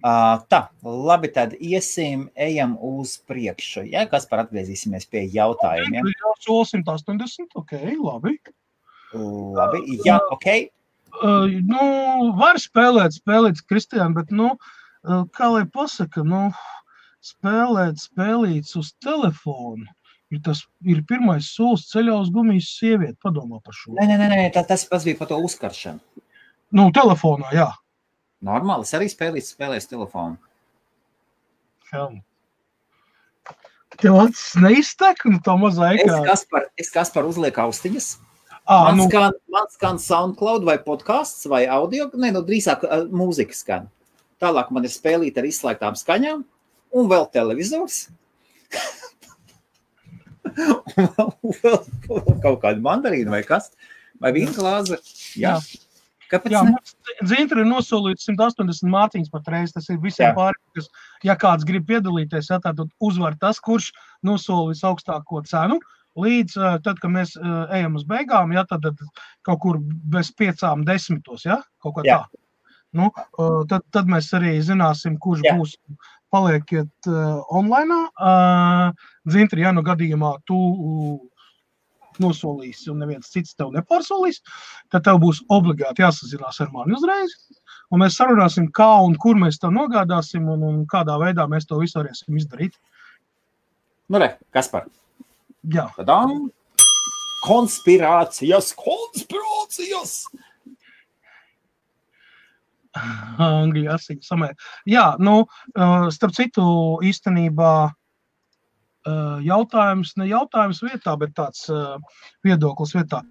Uh, 0.05 0.43
tā, 0.51 0.66
labi, 0.85 1.31
tad 1.32 1.55
iesim, 1.62 2.27
ejam 2.36 2.74
uz 2.85 3.16
priekšu. 3.28 3.86
Jā, 3.89 4.05
kas 4.10 4.27
par 4.28 4.43
atgriezīsimies 4.44 5.06
pie 5.09 5.24
jautājumiem. 5.32 6.10
Jā, 6.10 6.32
180, 6.44 7.55
ok, 7.56 7.77
labi. 8.02 8.36
Labi, 9.14 9.82
jā, 10.05 10.18
ok. 10.35 10.48
Uh, 11.16 11.55
nu, 11.64 11.85
var 12.36 12.60
spēlēt, 12.60 13.16
spēlēt 13.23 13.62
Kristiānu, 13.70 14.18
bet, 14.18 14.35
nu, 14.35 14.51
kā 15.32 15.48
lai 15.55 15.64
pasaka, 15.73 16.27
nu, 16.27 16.51
spēlēt 17.24 18.02
spēlīts 18.02 18.77
uz 18.77 18.93
telefonu. 19.02 19.86
Ir 20.35 20.40
tas 20.43 20.65
ir 20.82 21.05
pirmais 21.07 21.47
solis 21.55 21.85
ceļā 21.93 22.16
uz 22.19 22.31
gumijas 22.35 22.73
sievieti. 22.81 23.15
Padomā 23.23 23.61
par 23.62 23.77
šo. 23.78 23.94
Nē, 23.94 24.09
nē, 24.11 24.28
nē, 24.32 24.39
tā, 24.55 24.65
tas, 24.66 24.86
bija 24.90 25.19
par 25.20 25.31
to 25.31 25.39
uzkaršanu. 25.47 26.24
Nu, 26.74 26.89
telefonā, 26.94 27.53
jā. 27.55 27.69
Normāli, 28.47 28.86
es 28.89 28.94
arī 28.98 29.07
spēlēju, 29.11 29.47
spēlēju 29.47 29.90
telefonu. 29.93 30.36
Jā. 31.93 32.09
Tev 33.97 34.19
acis 34.27 34.57
neiztek, 34.61 35.23
nu 35.31 35.39
tā 35.44 35.55
mazā 35.61 35.94
ekrāna. 35.94 36.19
Es 36.20 36.28
kas 36.28 36.43
par, 36.51 36.66
es 36.82 36.90
kas 36.93 37.12
par 37.15 37.28
uzliek 37.28 37.57
austiņas. 37.62 38.09
À, 38.66 38.90
man, 38.90 38.98
nu... 38.98 39.07
skan, 39.07 39.36
man 39.55 39.69
skan 39.70 40.01
SoundCloud 40.03 40.66
vai 40.66 40.77
podkāsts 40.82 41.47
vai 41.48 41.62
audio, 41.70 42.11
ne, 42.19 42.32
nu 42.35 42.43
drīzāk 42.44 42.82
mūzika 43.15 43.55
skan. 43.55 43.86
Tālāk 44.43 44.73
man 44.74 44.85
ir 44.85 44.93
spēlīt 44.93 45.39
ar 45.39 45.47
izslēgtām 45.48 45.97
skaņām 45.97 46.43
un 46.98 47.11
vēl 47.12 47.28
televizors. 47.32 48.09
un 50.57 51.11
vēl, 51.16 51.33
vēl, 51.62 52.39
kaut 52.45 52.62
kāda 52.62 52.81
mandarīna 52.85 53.35
vai 53.37 53.43
kas, 53.47 53.70
vai 54.23 54.33
vīna 54.37 54.55
glāze. 54.57 55.01
Jā. 55.37 55.57
Jā. 55.57 55.83
Kāpēc? 56.31 56.55
Jā, 56.57 56.62
Zintra 57.31 57.62
ir 57.62 57.69
nosolīts 57.69 58.27
180 58.27 58.91
mārciņas 58.91 59.31
pat 59.33 59.51
reiz. 59.53 59.74
Tas 59.74 59.87
ir 59.93 60.01
visiem 60.03 60.35
pārējiem, 60.37 60.89
ja 61.27 61.37
kāds 61.39 61.66
grib 61.69 61.87
piedalīties, 61.91 62.51
jā, 62.51 62.59
tad 62.65 62.81
uzvar 62.99 63.37
tas, 63.43 63.61
kurš 63.62 63.93
nosola 64.27 64.73
visaugstāko 64.73 65.45
cenu. 65.47 65.78
līdz 66.16 66.57
uh, 66.57 66.74
tad, 66.81 66.97
kad 66.97 67.12
mēs 67.12 67.35
uh, 67.37 67.66
ejam 67.77 67.99
uz 67.99 68.07
beigām, 68.09 68.55
ja, 68.57 68.65
tad, 68.65 68.87
tad 68.87 69.24
kaut 69.45 69.59
kur 69.61 69.78
bez 69.85 70.31
piecām 70.33 70.87
desmitos, 70.89 71.45
ja, 71.45 71.59
kaut 71.85 71.99
kā 71.99 72.07
Jā. 72.09 72.23
tā. 72.24 72.41
Nu, 72.97 73.11
uh, 73.12 73.66
tad, 73.69 73.85
tad 73.93 74.09
mēs 74.09 74.31
arī 74.39 74.55
zināsim, 74.65 75.19
kurš 75.20 75.45
Jā. 75.45 75.53
būs 75.59 75.77
paliekiet 76.37 77.09
uh, 77.11 77.41
online. 77.49 78.03
Uh, 78.21 79.09
Zintri, 79.33 79.65
ja 79.65 79.73
nu 79.73 79.85
gadījumā 79.87 80.37
tu 80.49 80.59
nosolīsi 82.23 82.91
un 82.93 83.03
neviens 83.03 83.29
cits 83.33 83.57
tev 83.57 83.73
nepārsolīs, 83.75 84.41
tad 84.93 85.05
tev 85.05 85.21
būs 85.25 85.43
obligāti 85.53 86.05
jāsazinās 86.05 86.63
ar 86.65 86.73
mani 86.73 86.97
uzreiz. 86.97 87.35
Un 87.93 88.03
mēs 88.03 88.17
sarunāsim, 88.19 88.71
kā 88.75 88.89
un 89.05 89.15
kur 89.21 89.39
mēs 89.39 89.61
to 89.63 89.71
nogādāsim 89.73 90.49
un, 90.53 90.65
un 90.67 90.85
kādā 90.91 91.19
veidā 91.23 91.47
mēs 91.51 91.69
to 91.69 91.79
visu 91.83 92.01
varēsim 92.01 92.39
izdarīt. 92.41 92.79
Nu, 94.09 94.23
re, 94.23 94.37
kas 94.55 94.71
par 94.73 94.87
Jā, 95.67 95.89
tādām 95.97 96.45
konspirācijas, 97.43 98.69
konspirācijas? 98.79 100.13
Angļu 103.47 103.86
asiņu 103.94 104.27
samē. 104.27 104.51
Jā, 104.90 105.06
nu, 105.23 105.43
uh, 105.47 106.09
starp 106.14 106.35
citu, 106.36 106.64
īstenībā 107.06 107.73
uh, 107.90 109.36
jautājums, 109.44 110.14
ne 110.20 110.28
jautājums 110.31 110.82
vietā, 110.85 111.16
bet 111.20 111.35
tāds 111.39 111.66
uh, 111.73 111.97
viedoklis 112.47 112.97
vietā. 112.97 113.23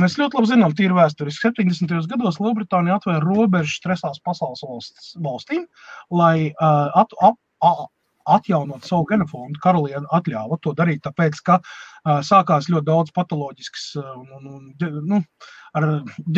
Mēs 0.00 0.18
ļoti 0.20 0.38
labi 0.38 0.52
zinām, 0.52 0.74
tīri 0.78 0.96
vēsturiski. 0.96 1.50
70. 1.50 2.10
gados 2.10 2.38
Lielbritānija 2.42 3.00
atvēra 3.00 3.24
robežas 3.24 3.80
trešās 3.82 4.20
pasaules 4.26 4.62
valstīm, 5.18 5.64
lai 6.14 6.52
at, 6.60 7.16
ap, 7.26 7.40
a, 7.66 7.72
atjaunot 8.36 8.86
savu 8.86 9.06
genofondu. 9.10 9.60
Karaliene 9.62 10.08
atļāva 10.16 10.58
to 10.64 10.74
darīt, 10.78 11.02
tāpēc, 11.06 11.40
ka 11.46 11.58
uh, 11.60 12.20
sākās 12.26 12.70
ļoti 12.72 12.88
daudz 12.88 13.14
patoloģiskas 13.16 13.86
uh, 14.00 14.12
un, 14.20 14.30
un, 14.38 14.54
un, 14.58 15.00
nu, 15.10 15.20
ar 15.78 15.86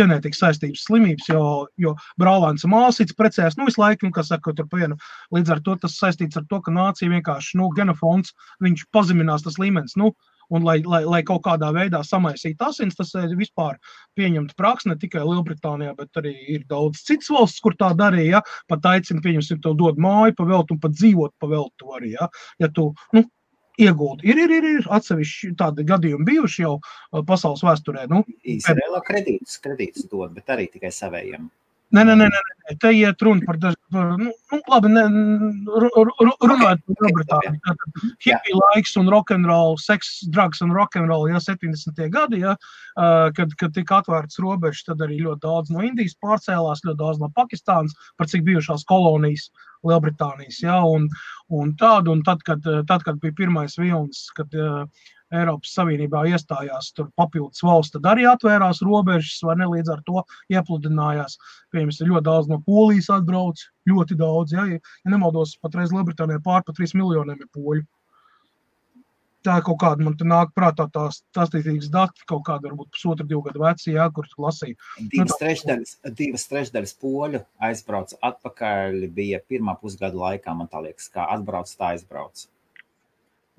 ģenētikas 0.00 0.42
saistības 0.44 0.84
slimības, 0.88 1.30
jo, 1.32 1.44
jo 1.80 1.94
brālēns 2.20 2.66
un 2.66 2.74
māsīts 2.74 3.16
precēs 3.18 3.58
nu, 3.58 3.68
visu 3.68 3.80
laiku, 3.82 4.08
nu, 4.08 4.16
kas 4.16 4.32
saka, 4.32 4.54
tur 4.56 4.68
vienu. 4.72 4.98
Līdz 5.34 5.56
ar 5.56 5.62
to 5.64 5.76
tas 5.84 5.96
saistīts 6.00 6.40
ar 6.40 6.48
to, 6.50 6.60
ka 6.64 6.74
nācija 6.74 7.12
vienkārši, 7.12 7.56
nu, 7.60 7.70
genofons, 7.76 8.34
viņš 8.64 8.86
pazeminās 8.94 9.46
tas 9.46 9.58
līmenis. 9.62 9.96
Nu, 10.00 10.12
Un, 10.50 10.64
lai, 10.66 10.78
lai, 10.84 11.02
lai 11.08 11.22
kaut 11.26 11.44
kādā 11.46 11.70
veidā 11.74 12.02
samaisītu 12.06 12.66
asins, 12.66 12.96
tas 12.98 13.12
ir 13.20 13.36
vispār 13.38 13.78
pieņemta 14.18 14.56
praksa 14.58 14.92
ne 14.92 14.98
tikai 15.00 15.22
Lielbritānijā, 15.26 15.94
bet 15.98 16.22
arī 16.22 16.34
ir 16.56 16.64
daudz 16.70 17.04
citas 17.06 17.30
valsts, 17.32 17.62
kur 17.62 17.76
tā 17.78 17.92
darīja. 17.98 18.40
Ja? 18.40 18.64
Pat 18.70 18.90
aicina, 18.94 19.22
pieņemsim, 19.24 19.62
tev 19.62 19.78
dod 19.80 20.00
māju 20.02 20.36
pavēlt 20.40 20.74
un 20.74 20.82
pat 20.82 20.96
dzīvot 20.98 21.36
pavēlt 21.42 21.72
to 21.80 21.94
arī. 21.98 22.16
Ja, 22.16 22.28
ja 22.62 22.68
tu 22.72 22.90
nu, 23.16 23.24
iegūti, 23.80 24.28
ir, 24.28 24.42
ir, 24.44 24.52
ir, 24.58 24.68
ir 24.78 24.92
atsevišķi 24.92 25.54
tādi 25.60 25.86
gadījumi 25.88 26.28
bijuši 26.28 26.64
jau 26.64 26.76
uh, 26.78 27.22
pasaules 27.28 27.64
vēsturē. 27.64 28.06
Nu, 28.12 28.22
Izrēlā 28.44 29.00
kredītus, 29.06 29.58
kredītus 29.64 30.08
dod, 30.10 30.34
bet 30.36 30.52
arī 30.52 30.68
tikai 30.72 30.92
savējiem. 30.94 31.48
Nē, 31.92 32.02
nē, 32.08 32.14
nē, 32.16 32.26
nē, 32.32 32.74
te 32.80 32.90
iet 32.96 33.20
runa 33.20 33.44
par 33.44 33.58
par, 33.60 33.74
nu, 34.16 34.30
nu, 34.32 34.58
labi, 34.72 34.88
ne, 34.88 35.02
ru- 35.82 35.90
ru- 35.92 36.14
ru- 36.24 36.38
runājot 36.48 36.80
par 36.86 37.02
Lielbritāniju. 37.04 37.58
Tātad 37.66 38.06
Hippie 38.24 38.54
laiks 38.56 38.96
un 38.96 39.10
rock'n'roll, 39.12 39.76
seks, 39.82 40.22
drugs 40.32 40.62
un 40.64 40.72
rock'n'roll, 40.72 41.28
ja 41.28 41.40
70. 41.44 42.00
gadi, 42.14 42.40
ja, 42.46 42.54
ā, 42.96 43.10
kad, 43.36 43.52
kad 43.60 43.74
tika 43.76 44.00
atvērts 44.00 44.40
robežas, 44.40 44.86
tad 44.88 45.04
arī 45.04 45.20
ļoti 45.20 45.44
daudz 45.44 45.74
no 45.74 45.84
Indijas 45.84 46.16
pārcēlās, 46.24 46.84
ļoti 46.86 47.00
daudz 47.04 47.20
no 47.20 47.28
Pakistānas, 47.36 47.92
par 48.16 48.30
cik 48.32 48.46
bijušās 48.48 48.88
kolonijas 48.88 49.50
Lielbritānijas, 49.84 50.62
ja, 50.64 50.80
un, 50.88 51.10
un 51.52 51.76
tādu, 51.76 52.16
un 52.16 52.24
tad, 52.24 52.40
kad, 52.48 52.64
tad, 52.88 53.04
kad 53.04 53.20
bija 53.20 53.36
pirmais 53.44 53.76
vilnis, 53.76 54.30
kad 54.38 54.48
ā, 54.56 54.86
Eiropas 55.32 55.72
Savienībā 55.76 56.24
iestājās 56.30 56.90
tur 56.96 57.08
papildus 57.16 57.62
valsts, 57.64 57.94
tad 57.96 58.08
arī 58.12 58.26
atvērās 58.28 58.82
robežas, 58.84 59.38
vai 59.46 59.56
ne 59.60 59.70
līdz 59.70 59.94
ar 59.94 60.04
to 60.08 60.24
iepludinājās. 60.52 61.38
Piemēram, 61.72 62.12
ļoti 62.12 62.26
daudz 62.28 62.52
no 62.52 62.60
Polijas 62.66 63.08
atbrauc, 63.14 63.64
ļoti 63.88 64.18
daudz. 64.20 64.54
Ja, 64.56 64.68
ja 64.76 65.14
nemaldos, 65.14 65.56
patreiz 65.62 65.94
Lielbritānijā 65.94 66.42
pār 66.44 66.64
pa 66.66 66.76
3 66.76 66.96
miljoniem 66.98 67.40
ir 67.40 67.50
poļu. 67.54 67.88
Tā 69.42 69.56
kaut 69.66 69.80
kāda, 69.82 70.04
man 70.06 70.14
te 70.14 70.26
nāk 70.28 70.52
prātā 70.54 70.84
tās 70.94 71.16
statistīgas 71.32 71.88
dati, 71.90 72.22
kaut 72.30 72.44
kāda 72.46 72.68
varbūt 72.68 72.92
pusotra, 72.94 73.26
divu 73.26 73.40
gadu 73.48 73.64
veci, 73.64 73.90
jā, 73.96 74.04
kur 74.14 74.28
tu 74.30 74.44
lasīji. 74.44 74.76
Divas 75.10 75.32
tā- 75.32 75.38
trešdaļas, 75.40 75.96
divas 76.20 76.46
trešdaļas 76.46 76.94
poļu 77.02 77.40
aizbrauca 77.58 78.20
atpakaļ. 78.30 79.00
Bija 79.16 79.42
pirmā 79.50 79.74
pusgada 79.80 80.14
laikā, 80.14 80.54
man 80.54 80.70
liekas, 80.86 81.10
kā 81.10 81.26
atbrauc, 81.34 81.74
tā 81.74 81.90
aizbrauc. 81.96 82.46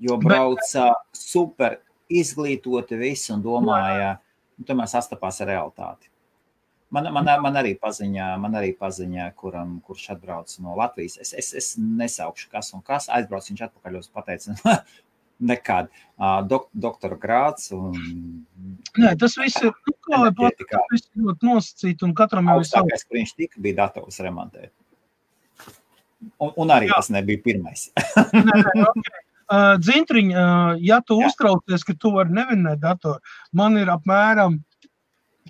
Jo 0.02 0.16
brauca 0.18 0.90
super 1.14 1.78
izglītoti 2.10 2.98
visi 2.98 3.32
un 3.34 3.42
domāja, 3.44 4.16
nu, 4.58 4.66
tomēr 4.66 4.90
sastapās 4.90 5.40
ar 5.44 5.52
realitāti. 5.52 6.10
Man, 6.94 7.08
man, 7.14 7.26
man 7.42 7.56
arī 7.58 7.72
paziņā, 7.80 8.26
man 8.38 8.54
arī 8.58 8.74
paziņā 8.78 9.30
kuram, 9.38 9.78
kurš 9.86 10.12
atbrauc 10.14 10.52
no 10.62 10.76
Latvijas. 10.78 11.16
Es, 11.22 11.32
es, 11.34 11.48
es 11.58 11.72
nesaukšu, 11.78 12.50
kas 12.52 12.70
un 12.76 12.84
kas. 12.86 13.08
Aizbrauc 13.10 13.48
viņš 13.50 13.64
atpakaļ 13.66 13.98
uz 13.98 14.10
pateicu. 14.14 14.54
Nekad. 15.50 15.90
Dok, 16.46 16.68
doktora 16.70 17.18
grāts 17.18 17.72
un 17.74 17.96
Nē, 18.94 19.16
tas 19.18 19.34
viss 19.40 19.58
ir, 19.66 19.74
nu, 19.74 19.96
kā 20.06 20.20
lai 20.22 20.30
pat, 20.38 20.62
ļoti 21.18 21.48
nosacīts 21.48 22.06
un 22.06 22.14
katram 22.14 22.52
jau 22.52 22.60
ir 22.62 22.68
savs. 22.68 23.02
kur 23.08 23.18
viņš 23.18 23.34
tika, 23.40 23.58
bija 23.64 23.80
dators 23.82 24.22
remontēt. 24.22 24.70
Un, 26.38 26.54
un 26.54 26.70
arī. 26.70 26.86
Jā. 26.88 27.00
tas 27.00 27.10
nebija 27.10 27.42
pirmais. 27.42 27.88
Nē, 28.30 28.44
nē, 28.46 28.86
okay. 28.92 29.23
Uh, 29.44 29.74
Dzintriņ, 29.82 30.30
uh, 30.32 30.76
ja 30.80 31.00
tu 31.04 31.18
Jā. 31.20 31.28
uztraucies, 31.28 31.84
ka 31.84 31.96
tu 32.00 32.14
vari 32.14 32.32
nevinēt 32.32 32.80
datoru, 32.80 33.20
man 33.52 33.76
ir 33.76 33.90
apmēram 33.92 34.60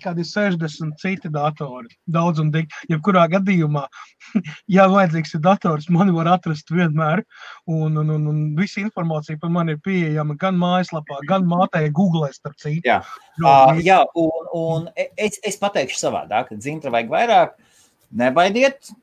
kādi 0.03 0.25
60 0.27 0.97
citi 0.99 1.29
datori, 1.31 1.87
daudz 2.11 2.41
un 2.43 2.49
dikti. 2.51 2.75
Jebkurā 2.91 3.25
gadījumā, 3.31 3.85
ja 4.75 4.87
vajadzīgs 4.91 5.37
ir 5.37 5.43
dators, 5.45 5.87
mani 5.93 6.15
var 6.15 6.29
atrast 6.33 6.71
vienmēr. 6.73 7.23
Un, 7.71 7.95
un, 8.01 8.11
un, 8.17 8.27
un 8.31 8.41
visa 8.59 8.81
informācija 8.83 9.39
par 9.41 9.53
mani 9.55 9.75
ir 9.75 9.79
pieejama 9.85 10.35
gan 10.41 10.59
mājaslapā, 10.59 11.21
gan 11.29 11.47
mātē, 11.47 11.85
Google, 11.95 12.31
starp 12.35 12.59
citu. 12.61 12.83
Jā. 12.89 12.99
Uh, 13.39 13.79
jā, 13.85 14.01
un, 14.19 14.51
un 14.59 14.91
es, 15.15 15.39
es 15.39 15.59
pateikšu 15.61 15.99
savādāk, 16.01 16.51
ka 16.51 16.59
dzimta 16.59 16.93
vajag 16.93 17.15
vairāk. 17.15 17.57
Nebaidiet! 18.15 18.93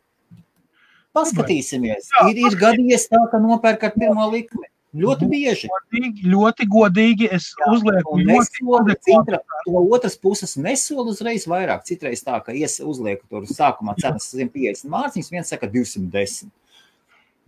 Paskatīsimies. 1.12 2.08
Jā, 2.08 2.28
ir, 2.30 2.38
ir 2.48 2.54
gadījies 2.56 3.10
tā, 3.12 3.20
ka 3.28 3.40
nopērk 3.42 3.82
ar 3.84 3.92
pirmo 3.96 4.30
likmi. 4.32 4.64
Ļoti 4.92 5.26
bieži. 5.30 5.68
Godīgi, 5.72 6.26
ļoti 6.28 6.66
godīgi 6.68 7.28
es 7.32 7.46
Jā, 7.56 7.70
uzlieku 7.72 8.18
adekvātu 8.20 8.96
citra, 9.06 9.38
to 9.64 9.84
otras 9.96 10.18
puses 10.20 10.52
nesola 10.60 11.14
uzreiz 11.14 11.46
vairāk. 11.48 11.86
Citreiz 11.88 12.20
tā, 12.26 12.36
ka 12.44 12.52
ies, 12.52 12.76
uzliek 12.84 13.22
tur 13.32 13.46
sākumā 13.48 13.96
cenas 14.00 14.28
150 14.34 14.92
mārciņas, 14.92 15.32
viens 15.32 15.52
saka 15.54 15.70
210. 15.72 16.52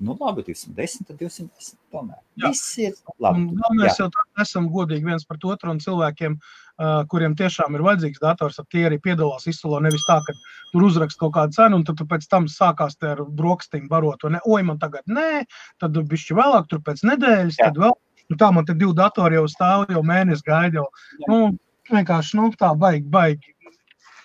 Nu 0.05 0.17
labi, 0.19 0.43
210, 0.49 1.05
tad 1.07 1.21
210 1.21 1.77
tomēr. 1.93 2.19
Jā. 2.41 2.49
Viss 2.49 2.79
ir 2.81 2.97
labi. 3.23 3.45
Un 3.53 3.79
mēs 3.79 4.01
jau 4.01 4.09
tādā 4.09 4.49
esam 4.49 4.73
godīgi 4.73 5.07
viens 5.13 5.29
pret 5.29 5.45
otru, 5.53 5.77
un 5.77 5.85
cilvēkiem, 5.85 6.41
uh, 6.41 6.64
kuriem 7.11 7.37
tiešām 7.39 7.77
ir 7.77 7.85
vajadzīgs 7.87 8.23
dators, 8.23 8.59
tad 8.59 8.67
tie 8.73 8.85
arī 8.89 8.99
piedalās 9.03 9.47
izsolā. 9.51 9.81
Nevis 9.85 10.05
tā, 10.09 10.19
ka 10.27 10.35
tur 10.73 10.87
uzrakst 10.89 11.21
kaut 11.21 11.35
kādu 11.37 11.55
cenu, 11.55 11.81
un 11.81 11.87
tad 11.87 12.03
pēc 12.11 12.27
tam 12.31 12.49
sākās 12.51 12.99
ar 13.07 13.23
brokastīm 13.25 13.89
barot. 13.89 14.23
vai 14.25 14.35
Ne, 14.37 14.41
oi, 14.47 14.63
man 14.63 14.81
tagad 14.83 15.07
nē, 15.07 15.45
tad 15.81 15.95
bišķi 15.95 16.35
vēlāk, 16.35 16.69
tur 16.69 16.83
pēc 16.83 17.05
nedēļas, 17.07 17.61
Jā. 17.61 17.71
tad 17.71 17.79
vēl. 17.85 17.95
Nu, 18.33 18.39
tā 18.41 18.51
man 18.57 18.65
te 18.65 18.75
divi 18.75 18.95
datori 18.97 19.37
jau 19.37 19.45
stāv, 19.49 19.85
jau 19.93 20.03
mēnesi 20.03 20.47
gaida. 20.47 20.81
Jau, 20.81 20.87
nu, 21.29 21.59
vienkārši 21.93 22.39
nu, 22.41 22.49
tā 22.59 22.73
baigi, 22.75 23.05
baigi. 23.05 23.53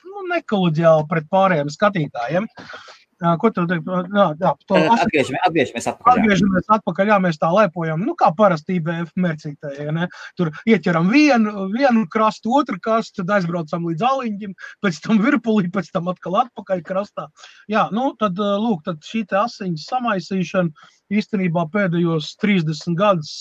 Nu, 0.07 0.23
nekoloģiāli 0.31 1.05
pret 1.09 1.27
pārējiem 1.29 1.69
skatītājiem. 1.73 2.47
Uh, 2.47 2.98
ko 3.19 3.51
tu 3.51 3.65
teici? 3.67 3.83
Jā, 4.15 4.25
jā, 4.39 4.51
to 4.69 4.77
Atgriežamies, 4.79 5.41
atgriežamies 5.47 5.87
atpakaļ. 5.91 6.19
Atgriežamies 6.19 6.69
atpakaļ, 6.75 7.11
jā, 7.11 7.17
mēs 7.25 7.39
tā 7.41 7.49
lepojam. 7.51 8.03
Nu, 8.07 8.15
kā 8.19 8.29
parasti 8.35 8.77
IBF 8.79 9.11
mērcītē, 9.19 9.73
ja 9.79 9.95
ne? 9.95 10.07
Tur 10.39 10.53
ieķeram 10.69 11.09
vienu, 11.11 11.65
vienu 11.73 12.05
krastu, 12.11 12.53
otru 12.59 12.79
krastu, 12.83 13.21
tad 13.21 13.35
aizbraucam 13.39 13.89
līdz 13.89 14.05
aliņģim, 14.11 14.53
pēc 14.85 15.01
tam 15.03 15.19
virpulī, 15.25 15.67
pēc 15.73 15.91
tam 15.95 16.07
atkal 16.13 16.39
atpakaļ 16.45 16.85
krastā. 16.87 17.27
Jā, 17.71 17.89
nu, 17.95 18.13
tad, 18.19 18.39
lūk, 18.39 18.85
tad 18.87 19.03
šī 19.03 19.25
te 19.29 19.39
asiņas 19.41 19.89
samaisīšana 19.91 20.89
īstenībā 21.19 21.67
pēdējos 21.73 22.33
30 22.41 22.97
gadus 22.99 23.35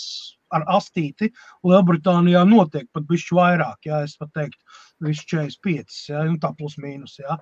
ar 0.55 0.65
astīti 0.73 1.31
Lielbritānijā 1.67 2.45
notiek 2.49 2.89
pat 2.95 3.07
bišķi 3.09 3.37
vairāk, 3.37 3.89
jā, 3.89 4.03
es 4.07 4.17
pat 4.21 4.33
teiktu, 4.37 4.79
visu 5.05 5.27
45, 5.35 5.99
jā, 6.11 6.23
nu 6.29 6.39
tā 6.43 6.55
plus 6.59 6.79
mīnus, 6.81 7.19
jā. 7.21 7.37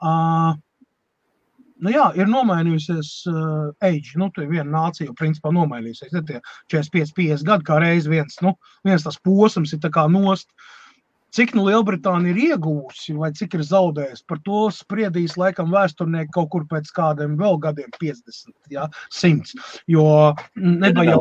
Uh, 0.00 0.58
Nu 1.80 1.92
jā, 1.92 2.06
ir 2.18 2.28
nomainījusies 2.28 3.10
uh, 3.30 3.70
age. 3.86 4.16
Nu, 4.20 4.28
tur 4.34 4.44
ir 4.44 4.52
viena 4.52 4.68
nācija, 4.70 5.08
jau 5.08 5.16
principā 5.16 5.52
nomainījusies. 5.54 6.12
Ne, 6.16 6.22
tie 6.28 6.40
45, 6.72 7.14
50 7.16 7.48
gadi 7.48 7.68
kā 7.68 7.78
reiz 7.80 8.08
viens, 8.10 8.36
nu, 8.44 8.54
viens 8.86 9.06
tas 9.06 9.18
posms 9.24 9.72
ir 9.76 9.80
nost. 10.12 10.50
Cik 11.30 11.52
nu 11.54 11.62
Lielbritānija 11.68 12.34
ir 12.34 12.38
ieguvusi 12.50 13.14
vai 13.14 13.30
cik 13.36 13.54
ir 13.54 13.62
zaudējusi, 13.66 14.24
par 14.26 14.40
to 14.46 14.64
spriedīs 14.74 15.36
laikam 15.38 15.70
vēsturnieki 15.70 16.32
kaut 16.34 16.48
kur 16.50 16.64
pēc 16.70 16.90
kādiem 16.96 17.36
vēl 17.38 17.58
gadiem, 17.62 17.90
50, 18.00 18.50
jā, 18.72 18.88
100. 19.14 19.54
Jo 19.90 20.04
nebija 20.58 21.12
jau, 21.12 21.20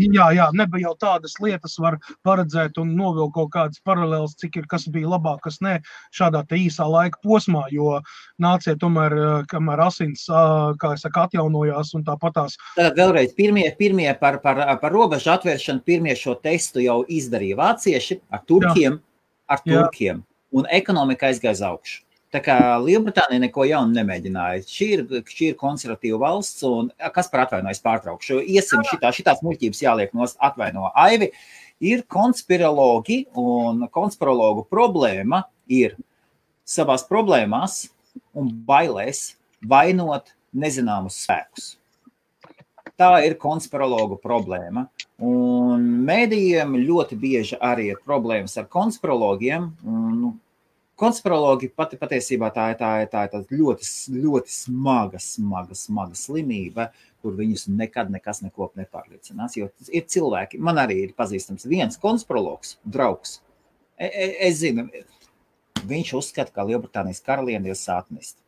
jā, 0.00 0.28
jā, 0.38 0.46
nebija 0.56 0.88
jau 0.88 0.94
tādas 1.04 1.36
lietas, 1.42 1.76
var 1.82 1.98
paredzēt 2.24 2.80
un 2.80 2.94
novilkt 2.96 3.34
kaut 3.36 3.52
kādas 3.52 3.82
paralēlas, 3.84 4.38
cik 4.40 4.56
ir 4.62 4.68
kas 4.70 4.86
bija 4.92 5.10
labāk, 5.12 5.42
kas 5.44 5.60
nē, 5.64 5.76
šādā 6.16 6.40
īsā 6.56 6.86
laika 6.88 7.20
posmā, 7.20 7.66
jo 7.74 7.98
nācija 8.40 8.78
tomēr, 8.80 9.18
kamēr 9.50 9.82
asins, 9.84 10.24
kā 10.80 10.94
es 10.96 11.04
saku, 11.04 11.26
atjaunojās 11.26 11.92
un 11.98 12.06
tāpatās. 12.08 12.56
Tad 12.78 12.96
vēlreiz 12.96 13.36
pirmie, 13.36 13.68
pirmie 13.76 14.08
par, 14.20 14.40
par, 14.40 14.62
par 14.80 14.96
robežu 14.96 15.34
atvēršanu, 15.34 15.84
pirmie 15.84 16.16
šo 16.16 16.38
testu 16.40 16.80
jau 16.80 17.02
izdarīja 17.04 17.60
vācieši 17.60 18.22
ar 18.32 18.46
turkiem. 18.48 18.96
Jā 18.96 19.02
ar 19.50 19.62
turkiem, 19.62 20.22
Jā. 20.22 20.58
un 20.58 20.68
ekonomika 20.72 21.30
aizgāja 21.30 21.56
uz 21.58 21.64
augšu. 21.70 22.02
Tā 22.34 22.40
kā 22.42 22.56
Lielbritānija 22.82 23.40
neko 23.44 23.64
jaunu 23.68 23.94
nemēģināja. 23.96 24.64
Šī 24.68 24.86
ir, 24.96 25.04
šī 25.30 25.52
ir 25.52 25.58
konservatīva 25.60 26.18
valsts, 26.24 26.64
un 26.66 26.90
kas 27.14 27.30
par 27.32 27.44
atvainojas 27.44 27.80
pārtraukšu? 27.84 28.40
Iesim 28.50 28.82
šitā, 28.90 29.12
šitās 29.14 29.40
muļķības 29.46 29.82
jāliek 29.84 30.12
no 30.16 30.26
atvaino 30.26 30.90
Aivi. 30.98 31.30
Ir 31.86 32.02
konspirologi, 32.10 33.22
un 33.38 33.86
konspirologu 33.92 34.66
problēma 34.72 35.44
ir 35.70 35.94
savās 36.66 37.06
problēmās 37.06 37.84
un 38.36 38.50
bailēs 38.68 39.36
vainot 39.62 40.32
nezināmus 40.56 41.20
spēkus. 41.22 41.74
Tā 42.96 43.12
ir 43.28 43.36
konspirologu 43.38 44.16
problēma. 44.22 44.86
Un 45.24 45.84
mēdījiem 46.04 46.74
ļoti 46.84 47.16
bieži 47.16 47.56
arī 47.64 47.90
ir 47.94 48.02
problēmas 48.04 48.58
ar 48.60 48.66
konspirologiem. 48.68 49.70
Nu, 49.86 50.34
konspirologi 51.00 51.70
pati 51.72 51.96
patiesībā 52.00 52.50
tā 52.52 52.70
ir, 52.74 52.78
tā 52.80 52.90
ir, 53.04 53.08
tā 53.12 53.24
ir 53.28 53.58
ļoti, 53.60 53.88
ļoti 54.12 54.52
smaga, 54.52 55.20
smaga, 55.22 55.76
smaga 55.76 56.16
slimība, 56.20 56.90
kur 57.24 57.36
viņus 57.36 57.66
nekad 57.72 58.12
nekas 58.12 58.42
neko 58.44 58.70
nepārliecinās. 58.76 59.56
Jo 59.56 59.70
ir 59.88 60.04
cilvēki, 60.04 60.60
man 60.60 60.80
arī 60.84 61.02
ir 61.06 61.16
pazīstams 61.16 61.68
viens 61.68 61.96
konspirologs, 62.00 62.76
draugs. 62.84 63.38
E, 63.96 64.08
e, 64.08 64.30
es 64.48 64.60
zinu, 64.60 64.88
viņš 65.88 66.16
uzskata, 66.20 66.52
ka 66.52 66.64
Lielbritānijas 66.68 67.24
karaliene 67.24 67.72
ir 67.72 67.80
sātnista. 67.80 68.42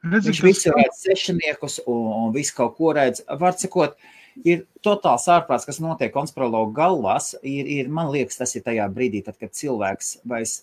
Redzi, 0.00 0.30
Viņš 0.30 0.40
visu 0.46 0.72
redz 0.72 1.02
sešiniekus 1.04 1.82
un, 1.84 2.06
un 2.24 2.30
visu 2.32 2.54
kaut 2.56 2.78
ko 2.78 2.94
redz. 2.96 3.20
Var 3.28 3.58
sakot, 3.60 3.98
ir 4.44 4.64
totāls 4.84 5.26
ārprāts, 5.30 5.66
kas 5.68 5.80
notiek 5.82 6.12
konspirologu 6.14 6.74
galvās. 6.76 7.32
Ir, 7.42 7.68
ir, 7.78 7.92
man 7.92 8.10
liekas, 8.12 8.40
tas 8.40 8.54
ir 8.56 8.64
tajā 8.66 8.88
brīdī, 8.92 9.22
tad, 9.26 9.38
kad 9.40 9.54
cilvēks 9.56 10.18
vairs 10.28 10.60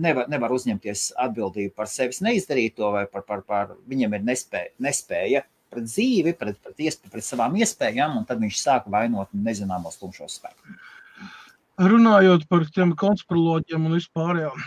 nevar, 0.00 0.28
nevar 0.32 0.54
uzņemties 0.56 1.10
atbildību 1.20 1.74
par 1.76 1.90
sevis 1.90 2.22
neizdarīto, 2.24 2.92
vai 2.96 3.06
par, 3.10 3.26
par, 3.28 3.44
par 3.46 3.74
viņam 3.90 4.18
ir 4.18 4.26
nespēja, 4.28 4.74
nespēja 4.82 5.44
pret 5.70 5.86
dzīvi, 5.86 6.34
pret, 6.38 6.58
pret, 6.62 6.78
iespēj, 6.82 7.12
pret 7.12 7.26
savām 7.26 7.54
iespējām, 7.60 8.16
un 8.18 8.26
tad 8.26 8.42
viņš 8.42 8.58
sāk 8.58 8.88
vainot 8.90 9.30
nezināmos 9.34 10.00
tumšos 10.00 10.40
spēkus. 10.40 10.88
Runājot 11.80 12.42
par 12.50 12.66
tiem 12.74 12.90
konspiroloģiem 12.98 13.86
un 13.88 13.96
vispārējām, 13.96 14.64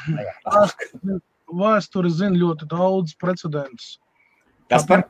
vēsture 1.64 2.10
zina 2.10 2.40
ļoti 2.40 2.66
daudz 2.72 3.14
precedentus 3.22 3.98
Kas 4.74 4.86
par? 4.88 5.06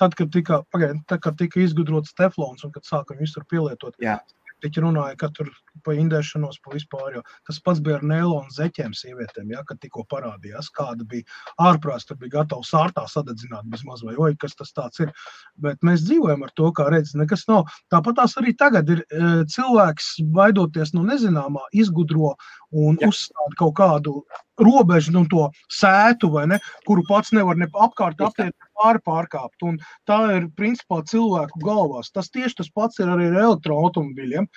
Tad, 0.00 0.16
kad 0.18 0.32
tika, 0.34 0.62
pagaid, 0.74 1.02
tad, 1.10 1.20
kad 1.22 1.36
tika 1.38 1.60
izgudrots 1.62 2.16
teflons 2.18 2.64
un 2.66 2.72
kad 2.74 2.86
sāka 2.88 3.14
viņu 3.14 3.28
visur 3.28 3.46
pielietot, 3.50 3.94
Jā. 4.02 4.18
Tikai 4.64 4.80
runāja, 4.80 5.16
ka 5.20 5.28
tur 5.34 5.50
pa 5.84 5.92
indēšanos, 5.98 6.56
pa 6.64 6.72
vispār. 6.72 7.18
Tas 7.44 7.58
pats 7.64 7.82
bija 7.84 7.98
ar 7.98 8.04
neilonu 8.08 8.52
zeķiem 8.54 8.94
sievietēm, 8.96 9.50
ja, 9.52 9.60
kad 9.68 9.80
tikko 9.82 10.06
parādījās, 10.08 10.70
kāda 10.72 11.04
bija 11.10 11.26
ārprāts, 11.60 12.06
tur 12.08 12.16
bija 12.20 12.38
gatava 12.38 12.64
sārtā 12.64 13.04
sadedzināt 13.10 13.68
vismaz, 13.72 14.04
vai 14.06 14.14
oi, 14.16 14.30
kas 14.40 14.56
tas 14.56 14.72
tāds 14.72 15.02
ir. 15.04 15.12
Bet 15.60 15.84
mēs 15.84 16.06
dzīvojam 16.06 16.46
ar 16.46 16.54
to, 16.56 16.70
kā 16.78 16.88
redz, 16.94 17.12
nekas 17.18 17.44
nav. 17.50 17.66
Tāpat 17.92 18.16
tās 18.22 18.38
arī 18.40 18.54
tagad 18.56 18.94
ir 18.94 19.04
e, 19.04 19.34
cilvēks, 19.52 20.14
baidoties 20.32 20.94
no 20.96 21.04
nezināmā, 21.10 21.66
izgudro 21.84 22.32
un 22.72 22.96
ja. 23.02 23.12
uzstāda 23.12 23.60
kaut 23.60 23.76
kādu 23.82 24.22
robežu, 24.60 25.14
nu, 25.14 25.24
to 25.30 25.48
sētu, 25.72 26.30
ne, 26.48 26.60
kuru 26.86 27.04
pats 27.08 27.32
nevar 27.34 27.58
ne 27.58 27.68
apkārt 27.72 28.20
apiet, 28.22 28.54
pāri 28.78 29.02
pārkāpt. 29.06 29.66
Un 29.66 29.78
tā 30.08 30.20
ir 30.38 30.48
principā 30.58 31.02
cilvēku 31.08 31.62
galvās. 31.64 32.12
Tas 32.14 32.30
tieši 32.30 32.62
tas 32.62 32.72
pats 32.74 33.02
ir 33.02 33.10
arī 33.10 33.30
ar 33.30 33.42
elektroautomobiļiem. 33.48 34.48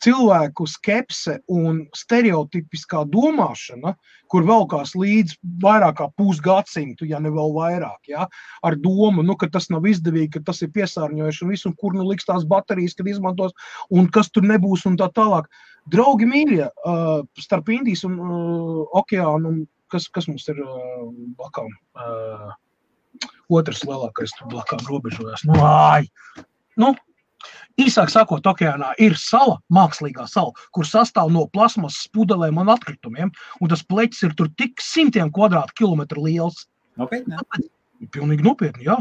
Cilvēku 0.00 0.64
skepse 0.64 1.42
un 1.52 1.82
stereotipiskā 1.92 3.02
domāšana, 3.12 3.92
kur 4.32 4.46
velkās 4.48 4.94
līdz 4.96 5.34
vairāk 5.60 5.98
kā 5.98 6.06
pusgadsimtu, 6.16 7.04
ja 7.10 7.20
ne 7.20 7.28
vēl 7.34 7.52
vairāk, 7.52 7.98
ja, 8.08 8.24
ar 8.64 8.78
domu, 8.80 9.20
nu, 9.26 9.36
ka 9.36 9.50
tas 9.52 9.68
nav 9.68 9.84
izdevīgi, 9.90 10.38
ka 10.38 10.44
tas 10.46 10.62
ir 10.64 10.72
piesārņojuši 10.72 11.44
un 11.44 11.52
visu, 11.52 11.68
un 11.68 11.76
kur 11.76 11.98
nu 11.98 12.06
liks 12.08 12.30
tās 12.30 12.48
baterijas, 12.48 12.96
kad 12.96 13.12
izmantos, 13.12 13.52
un 13.92 14.08
kas 14.08 14.32
tur 14.32 14.48
nebūs 14.48 14.86
un 14.88 14.96
tā 14.96 15.10
tālāk. 15.12 15.50
Draugi 15.90 16.28
mīļie, 16.28 16.66
uh, 16.68 17.20
starp 17.40 17.70
Indijas 17.72 18.04
un 18.08 18.18
uh, 18.20 18.80
okeānu, 19.00 19.54
kas, 19.92 20.08
kas 20.12 20.28
mums 20.30 20.46
ir 20.52 20.60
uh, 20.64 21.06
blakām? 21.38 21.70
Uh, 21.96 22.50
otrs 23.50 23.82
lielākais 23.86 24.34
tur 24.38 24.50
blakām 24.52 24.82
robežojās. 24.88 25.44
Nu, 25.48 25.56
ai, 25.64 26.04
nu, 26.80 26.94
Īsāk 27.80 28.10
sakot, 28.12 28.44
okeānā 28.44 28.90
ir 29.00 29.14
sala, 29.16 29.56
mākslīgā 29.72 30.26
sala, 30.28 30.52
kur 30.76 30.84
sastāv 30.84 31.30
no 31.32 31.46
plasmasas 31.54 32.10
pudelēm 32.12 32.58
un 32.60 32.68
atkritumiem, 32.74 33.30
un 33.60 33.70
tas 33.72 33.84
pleķis 33.86 34.26
ir 34.28 34.34
tur 34.36 34.50
tik 34.60 34.82
simtiem 34.84 35.30
kvadrātkilometru 35.32 36.26
liels. 36.26 36.66
Nopietni? 37.00 37.40
Pilnīgi 38.12 38.44
nopietni, 38.44 38.84
jā. 38.90 38.98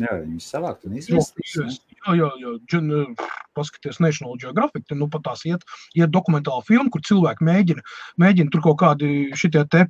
Jā, 0.00 0.16
viņus 0.24 0.46
savākt 0.50 0.86
un 0.88 0.96
izvest. 0.98 1.36
Jā, 1.54 2.14
jā, 2.18 2.28
jā. 2.40 2.52
Džin, 2.66 2.90
paskaties 3.54 4.00
National 4.02 4.34
Geographic, 4.42 4.88
tad 4.88 4.98
nu 4.98 5.06
pat 5.10 5.22
tās 5.28 5.44
iet, 5.46 5.62
iet 5.94 6.10
dokumentāla 6.10 6.64
filma, 6.66 6.90
kur 6.90 7.04
cilvēki 7.06 7.46
mēģina, 7.46 7.84
mēģina 8.22 8.50
tur 8.50 8.64
kaut 8.64 8.80
kādi 8.82 9.10
šitie 9.38 9.62
te 9.70 9.84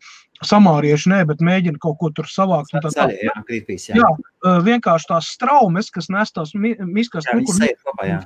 samārieši, 0.45 1.09
nē, 1.15 1.23
bet 1.31 1.41
mēģina 1.45 1.81
kaut 1.81 1.97
ko 2.03 2.13
tur 2.13 2.29
savākt. 2.29 2.75
Tā, 2.77 2.93
tā, 2.93 3.09
jā, 3.17 3.37
krīpīs, 3.49 3.89
jā. 3.91 4.03
jā, 4.03 4.57
vienkārši 4.67 5.11
tās 5.15 5.33
straumes, 5.39 5.89
kas 5.95 6.11
nes 6.13 6.37
tās 6.37 6.53
miskas, 6.55 7.25
jā, 7.31 7.39
nu, 7.41 7.49
kur, 7.49 7.65
kopā, 7.89 8.11
jā. 8.11 8.21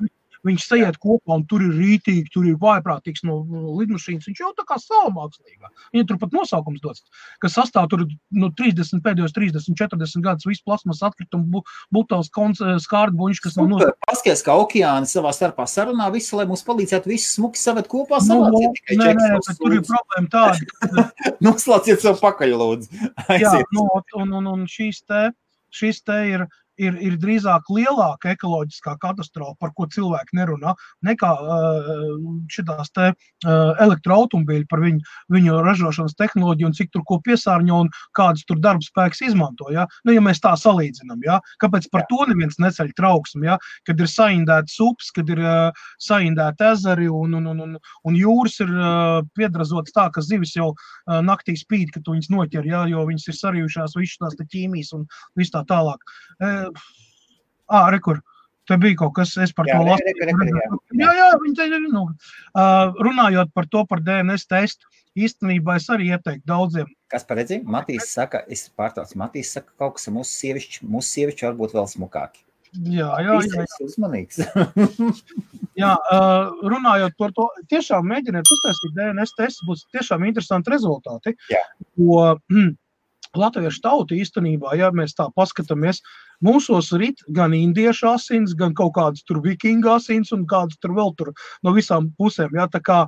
Viņš 0.47 0.66
sajiet 0.70 0.98
kopā, 1.02 1.36
un 1.39 1.44
tur 1.51 1.65
ir 1.65 1.74
rītīgi, 1.74 2.28
tur 2.35 2.47
ir 2.47 2.59
vājprātīgs 2.62 3.24
no 3.27 3.40
lidmašīnas. 3.81 4.28
Viņš 4.28 4.43
jau 4.43 4.52
tā 4.56 4.65
kā 4.69 4.78
sava 4.82 5.10
mākslīgā. 5.16 5.70
Viņa 5.94 6.09
tur 6.09 6.20
pat 6.20 6.35
nosaukums 6.36 6.82
dots, 6.85 7.05
kas 7.43 7.56
sastāv 7.59 7.89
tur 7.90 8.05
no 8.31 8.51
30, 8.59 9.02
pēdējos 9.05 9.35
30, 9.36 9.74
40 9.78 10.24
gadus 10.24 10.48
visu 10.48 10.65
plasmas 10.66 11.02
atkritumu, 11.06 11.65
butāls, 11.94 12.31
skārdbuņš, 12.31 13.43
kas 13.44 13.59
nav 13.59 13.70
nosaukums. 13.73 13.98
Paskaties, 14.09 14.44
kā 14.47 14.56
okeāni 14.62 15.10
savā 15.10 15.35
starpā 15.36 15.66
sarunā 15.70 16.10
visu, 16.15 16.36
lai 16.39 16.47
mums 16.51 16.65
palīdzētu 16.69 17.10
visu 17.10 17.35
smuki 17.35 17.60
savet 17.60 17.90
kopā. 17.90 18.23
Nu, 18.28 18.44
nē, 18.48 19.10
nē, 19.19 19.32
bet 19.35 19.51
tur 19.59 19.74
ir 19.74 19.85
problēma 19.86 20.32
tāda. 20.32 21.05
Noslauciet 21.44 22.05
savu 22.05 22.20
pakaļ, 22.23 22.55
lūdzu. 22.62 23.02
Jā, 23.43 23.59
nu, 23.74 23.89
un, 24.20 24.32
un, 24.40 24.51
un 24.55 24.65
šīs 24.70 25.02
te, 25.09 25.28
šīs 25.74 26.02
te 26.06 26.19
ir 26.31 26.47
ir, 26.79 26.99
ir 27.05 27.19
drīzāk 27.21 27.69
lielāka 27.73 28.33
ekoloģiskā 28.35 28.97
katastrofa, 29.03 29.57
par 29.61 29.75
ko 29.77 29.89
cilvēki 29.93 30.39
nerunā, 30.39 30.75
nekā 31.07 31.33
šīs 32.53 32.93
elektroautobīļi 33.85 34.67
par 34.71 34.83
viņu, 34.83 35.03
viņu 35.35 35.59
ražošanas 35.65 36.17
tehnoloģiju 36.19 36.69
un 36.71 36.77
cik 36.77 36.93
tur 36.95 37.05
ko 37.09 37.19
piesārņo 37.25 37.81
un 37.85 37.91
kādus 38.17 38.47
tur 38.49 38.61
darba 38.63 38.85
spēks 38.85 39.23
izmanto. 39.27 39.69
Ja? 39.75 39.87
Nu, 40.07 40.15
ja 40.15 40.23
mēs 40.25 40.43
tā 40.45 40.55
salīdzinām, 40.59 41.23
ja? 41.27 41.39
kāpēc 41.63 41.89
par 41.93 42.07
to 42.11 42.25
neviens 42.31 42.59
neceļ 42.63 42.93
trauksmi, 42.99 43.49
ja? 43.49 43.59
kad 43.89 44.01
ir 44.01 44.11
saindēts 44.11 44.79
ups, 44.85 45.11
kad 45.15 45.31
ir 45.33 45.43
uh, 45.43 45.85
saindēti 46.03 46.69
ezeri 46.73 47.09
un, 47.13 47.37
un, 47.39 47.51
un, 47.53 47.65
un, 47.67 47.77
un 48.09 48.19
jūras 48.19 48.59
ir 48.65 48.73
uh, 48.75 49.21
piedrazotas 49.39 49.95
tā, 49.97 50.09
ka 50.15 50.25
zivis 50.25 50.55
jau 50.57 50.71
uh, 50.73 51.19
naktī 51.25 51.57
spīd, 51.59 51.93
kad 51.95 52.09
viņas 52.09 52.31
noķer, 52.35 52.69
ja? 52.69 52.85
jo 52.91 53.05
viņas 53.09 53.29
ir 53.31 53.39
sarījušās 53.41 53.99
visas 53.99 54.23
tās 54.23 54.39
ķīmijas 54.49 54.95
un 54.97 55.07
viss 55.39 55.55
tā 55.55 55.65
tālāk. 55.69 56.03
Uh, 56.39 56.68
ah, 56.77 57.89
rekur. 57.95 58.23
Te 58.69 58.77
bija 58.77 58.99
kaut 59.01 59.15
kas, 59.16 59.31
es 59.40 59.55
par 59.57 59.69
jā, 59.69 59.78
to 59.78 59.86
lasu. 59.86 60.03
Jā, 61.01 61.12
jā, 61.16 61.28
viņi 61.40 61.55
te 61.57 61.66
ir. 61.70 61.86
Nu, 61.89 62.03
uh, 62.05 62.99
runājot 63.01 63.55
par 63.57 63.69
to, 63.73 63.85
par 63.89 64.03
DNS 64.05 64.45
testu, 64.51 64.90
īstenībā 65.16 65.78
es 65.81 65.89
arī 65.93 66.11
ieteiktu 66.12 66.45
daudziem. 66.49 66.90
Kas 67.09 67.24
paredzi? 67.24 67.62
Matīs 67.65 68.11
saka, 68.12 68.43
es 68.53 68.66
pārtraucu, 68.77 69.16
Matīs 69.20 69.55
saka, 69.57 69.73
kaut 69.81 69.97
kas 69.97 70.11
mūsu 70.12 70.35
sievišķi, 70.35 70.85
mūsu 70.85 71.15
sievišķi 71.15 71.49
varbūt 71.49 71.78
vēl 71.78 71.89
smukāki. 71.95 72.45
Jā, 72.77 73.09
jā, 73.24 73.39
jā. 73.40 73.62
jā. 73.65 73.78
uzmanīgs. 73.86 74.43
jā, 75.82 75.95
uh, 75.97 76.51
runājot 76.69 77.16
par 77.20 77.32
to, 77.36 77.49
tiešām 77.73 78.05
mēģiniet 78.12 78.53
uztaisīt 78.53 78.93
DNS 78.99 79.32
testu, 79.39 79.70
būs 79.70 79.86
tiešām 79.97 80.28
interesanti 80.28 80.74
rezultāti. 80.74 81.32
Jā. 81.49 81.62
Jo, 81.97 82.36
Latviešu 83.39 83.82
tauta 83.85 84.16
īstenībā, 84.16 84.74
ja 84.78 84.90
mēs 84.94 85.15
tā 85.19 85.28
paskatāmies, 85.36 86.01
mūsos 86.44 86.90
rit 86.98 87.23
gan 87.35 87.55
indiešu 87.56 88.10
asins, 88.12 88.55
gan 88.59 88.74
kaut 88.78 88.94
kādas 88.98 89.24
tur 89.27 89.43
vikingu 89.44 89.90
asins 89.94 90.32
un 90.36 90.47
kādas 90.51 90.78
tur 90.82 90.94
vēl 90.98 91.15
tur 91.19 91.32
no 91.66 91.74
visām 91.77 92.10
pusēm. 92.19 92.55
Ja, 92.59 92.69
tā 92.70 92.82
kā 92.85 93.05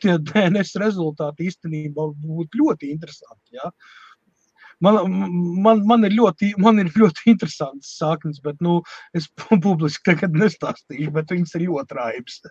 tie 0.00 0.14
DNS 0.18 0.76
rezultāti 0.80 1.50
īstenībā 1.50 2.02
būtu 2.22 2.62
ļoti 2.62 2.94
interesanti. 2.94 3.58
Ja? 3.58 3.66
Man, 4.80 4.96
man, 5.60 5.82
man, 5.84 6.04
ir 6.08 6.14
ļoti, 6.16 6.54
man 6.58 6.80
ir 6.80 6.88
ļoti 6.96 7.28
interesants 7.34 7.98
saknes, 8.00 8.40
bet 8.40 8.56
nu, 8.64 8.78
es 9.12 9.28
publiski 9.36 10.00
tagad 10.08 10.32
nestāstīšu, 10.40 11.10
bet 11.12 11.30
viņas 11.34 11.52
ir 11.58 11.66
ļoti 11.68 11.98
raibas. 11.98 12.40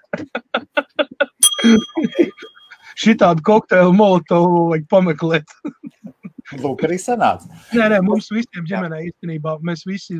Šitādu 2.99 3.39
kokteili 3.47 3.93
molotovu 3.95 4.67
vajag 4.73 4.85
pameklēt. 4.91 5.47
Lūk, 6.57 6.84
arī 6.88 6.97
sanāca. 7.01 7.49
Nē, 7.77 7.89
nē, 7.93 7.99
mums 8.05 8.31
visiem 8.34 8.65
ģimenē 8.65 9.03
īstenībā, 9.11 9.59
mēs 9.65 9.85
visi, 9.85 10.17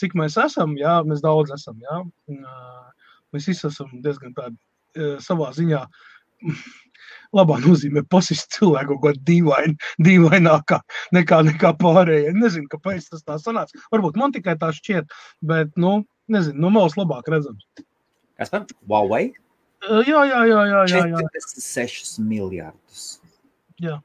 cik 0.00 0.16
mēs 0.18 0.38
esam, 0.42 0.74
jā, 0.80 0.98
mēs 1.06 1.22
daudz 1.22 1.54
esam, 1.54 1.78
jā. 1.82 2.00
Mēs 3.32 3.46
visi 3.50 3.68
esam 3.68 3.92
diezgan 4.02 4.34
tādi 4.36 5.12
savā 5.22 5.52
ziņā 5.56 5.84
labā 7.36 7.58
nozīmē 7.62 8.02
pasist 8.12 8.52
cilvēku 8.56 8.98
kaut 8.98 9.02
ko 9.04 9.24
dīvainu, 9.30 9.78
dīvainākā 10.04 10.80
nekā, 11.16 11.40
nekā 11.48 11.72
pārējie. 11.80 12.34
Nezinu, 12.36 12.68
kāpēc 12.72 13.08
tas 13.12 13.24
tā 13.26 13.38
sanāca. 13.40 13.78
Varbūt 13.94 14.18
man 14.20 14.34
tikai 14.34 14.58
tā 14.60 14.72
šķiet, 14.74 15.14
bet, 15.46 15.72
nu, 15.80 16.00
nezinu, 16.32 16.58
no 16.66 16.72
malas 16.74 16.98
labāk 16.98 17.30
redzams. 17.32 17.64
Kas 18.40 18.52
par 18.52 18.66
Huawei? 18.90 19.30
Jā, 19.82 20.22
jā, 20.26 20.42
jā, 20.46 20.62
jā, 20.70 20.82
jā, 20.90 21.04
jā. 21.10 21.22
46 21.34 22.18
miljardus. 22.22 23.06
Jā. 23.82 23.98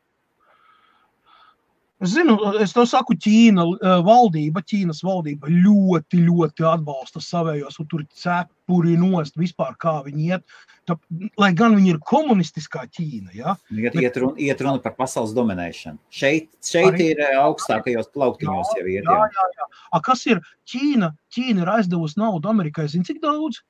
Es 1.97 2.11
zinu, 2.13 2.35
es 2.61 2.75
to 2.77 2.83
saku, 2.85 3.15
Ķīna 3.17 3.63
valdība, 4.05 4.61
Ķīnas 4.69 4.99
valdība 5.01 5.49
ļoti, 5.49 6.19
ļoti 6.27 6.65
atbalsta 6.69 7.21
savējos, 7.25 7.79
un 7.81 7.87
tur 7.89 8.03
cepuri 8.13 8.93
nost 9.01 9.39
vispār, 9.39 9.73
kā 9.81 9.95
viņi 10.05 10.27
iet. 10.27 10.45
Tā, 10.85 10.93
lai 11.41 11.49
gan 11.57 11.73
viņi 11.73 11.89
ir 11.95 11.97
komunistiskā 12.05 12.83
Ķīna. 12.93 13.33
Ja? 13.33 13.55
Iet, 13.73 13.97
iet, 13.97 14.19
runa, 14.21 14.37
iet 14.37 14.61
runa 14.61 14.83
par 14.83 14.93
pasaules 14.99 15.33
dominēšanu. 15.35 15.97
Šeit, 16.13 16.51
šeit 16.61 16.91
Arī, 16.91 17.07
ir 17.15 17.23
augstākajos 17.41 18.11
plauktiņos 18.13 18.75
jau 18.77 18.85
iet. 18.85 19.09
Jā, 19.09 19.17
jā, 19.33 19.47
jā. 19.57 19.67
A, 19.89 20.03
kas 20.05 20.21
ir 20.29 20.43
Ķīna? 20.69 21.11
Ķīna 21.33 21.65
ir 21.65 21.73
aizdevusi 21.79 22.21
naudu 22.21 22.53
Amerikai. 22.53 22.85
Zini, 22.93 23.09
cik 23.09 23.23
daudz? 23.25 23.63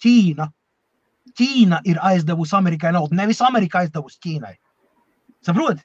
Ķīna. 0.00 0.48
Ķīna 1.36 1.84
ir 1.92 2.00
aizdevusi 2.08 2.56
Amerikai 2.56 2.96
naudu. 2.96 3.20
Nevis 3.20 3.44
Amerika 3.44 3.84
aizdevusi 3.84 4.18
Ķīnai. 4.24 4.56
Saproti? 5.44 5.84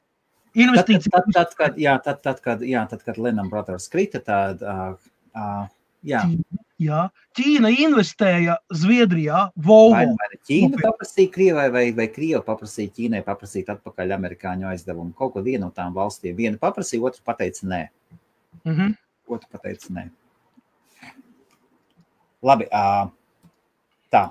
Investīcijas. 0.55 1.11
Tad, 1.11 1.25
tad, 1.27 1.33
tad, 1.35 1.55
kad, 1.59 1.79
jā, 1.81 1.95
tad, 2.03 2.21
tad, 2.25 2.41
kad, 2.43 2.63
jā, 2.65 2.85
tad, 2.91 3.03
kad 3.05 3.19
Lenam 3.21 3.49
Brothers 3.51 3.87
krita, 3.91 4.21
tad, 4.23 4.63
uh, 4.63 4.95
uh, 5.35 5.65
jā. 6.05 6.23
Jā, 6.81 7.05
Ķīna 7.37 7.69
investēja 7.71 8.57
Zviedrijā, 8.75 9.45
Volvo. 9.55 9.95
Vai, 9.95 10.09
vai 10.11 10.39
Ķīna 10.49 10.81
paprasīja 10.81 11.31
Krievai, 11.31 11.69
vai, 11.71 11.85
vai 11.95 12.09
Krieva 12.11 12.41
paprasīja 12.43 12.91
Ķīnai 12.97 13.21
paprasīt 13.23 13.71
atpakaļ 13.71 14.11
amerikāņu 14.17 14.67
aizdevumu. 14.73 15.13
Kaut 15.15 15.37
ko 15.37 15.43
vienu 15.45 15.69
no 15.69 15.71
tām 15.75 15.95
valstīm. 15.95 16.35
Viena 16.35 16.59
paprasīja, 16.59 17.05
otru 17.07 17.23
pateica 17.23 17.69
nē. 17.71 17.81
Mm 18.65 18.73
-hmm. 18.75 18.95
Otru 19.27 19.49
pateica 19.51 19.93
nē. 19.95 20.09
Labi, 22.43 22.67
uh, 22.67 23.07
tā 24.11 24.27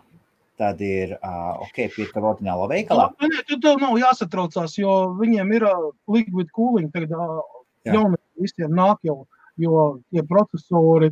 tad 0.60 0.81
ir 0.85 1.16
uh, 1.16 1.56
ok, 1.64 1.81
pirkt 1.97 2.18
ordinālo 2.20 2.68
veikalā. 2.70 3.09
Nē, 3.20 3.31
nu, 3.32 3.43
tad 3.48 3.62
tev 3.64 3.82
nav 3.82 3.98
jāsatraucās, 3.98 4.76
jo 4.78 4.94
viņiem 5.18 5.52
ir 5.56 5.66
uh, 5.70 5.90
liquid 6.10 6.52
cooling, 6.55 6.93
tagad 6.94 7.14
uh, 7.18 7.43
jauniem 7.89 8.20
visiem 8.40 8.74
nāk 8.74 9.02
jau, 9.06 9.24
jo 9.60 9.85
tie 10.10 10.24
procesori 10.28 11.10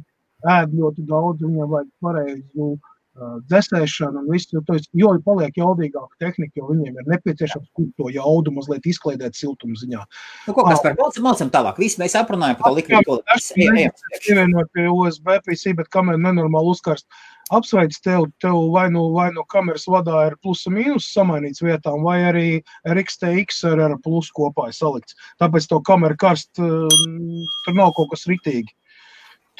ēd 0.53 0.75
ļoti 0.79 1.07
daudz, 1.07 1.43
viņiem 1.43 1.71
vajag 1.75 1.91
pareizu 2.03 2.71
uh, 2.73 2.92
dzēsēšanu 3.21 4.23
un 4.23 4.29
visu, 4.33 4.63
to, 4.65 4.79
jo 4.97 5.11
paliek 5.27 5.59
jaudīgāka 5.61 6.17
tehnika, 6.23 6.55
jo 6.57 6.71
viņiem 6.71 6.97
ir 7.03 7.11
nepieciešams 7.13 7.69
to 8.01 8.09
jaudu 8.15 8.55
mazliet 8.57 8.89
izkliedēt 8.89 9.37
siltuma 9.37 9.77
ziņā. 9.77 10.01
Nu, 10.47 10.55
ko 10.57 10.65
mēs 10.69 10.81
par 10.85 10.97
balcam, 10.97 11.27
mācam 11.29 11.53
tālāk, 11.53 11.81
visi 11.83 12.01
mēs 12.01 12.17
aprunājam 12.17 12.57
par 12.61 12.73
to 12.73 12.79
liquid 12.81 13.05
cooling. 13.09 13.93
Pievienot 14.25 14.73
pie 14.73 14.89
USB 14.89 15.37
PC, 15.45 15.77
bet 15.77 15.93
kamēr 15.93 16.17
nenormāli 16.25 16.73
uzkarst, 16.73 17.05
apsveic 17.53 18.01
tev, 18.01 18.31
tev 18.41 18.57
vai 18.73 18.89
nu, 18.95 19.05
vai 19.13 19.29
nu 19.37 19.45
kameras 19.45 19.85
vadā 19.93 20.27
ir 20.31 20.39
plusa 20.41 20.73
mīnus 20.73 21.13
samainīts 21.13 21.65
vietām, 21.65 22.01
vai 22.07 22.19
arī 22.31 22.47
RXTX 22.89 23.65
ar, 23.75 23.89
ar 23.91 23.99
plusu 24.05 24.33
kopā 24.41 24.71
ir 24.71 24.79
salikts. 24.79 25.19
Tāpēc 25.43 25.69
to 25.69 25.83
kameru 25.85 26.17
karst, 26.17 26.55
tur 26.57 27.77
nav 27.77 27.93
kaut 27.99 28.15
kas 28.15 28.25
ritīgi. 28.31 28.73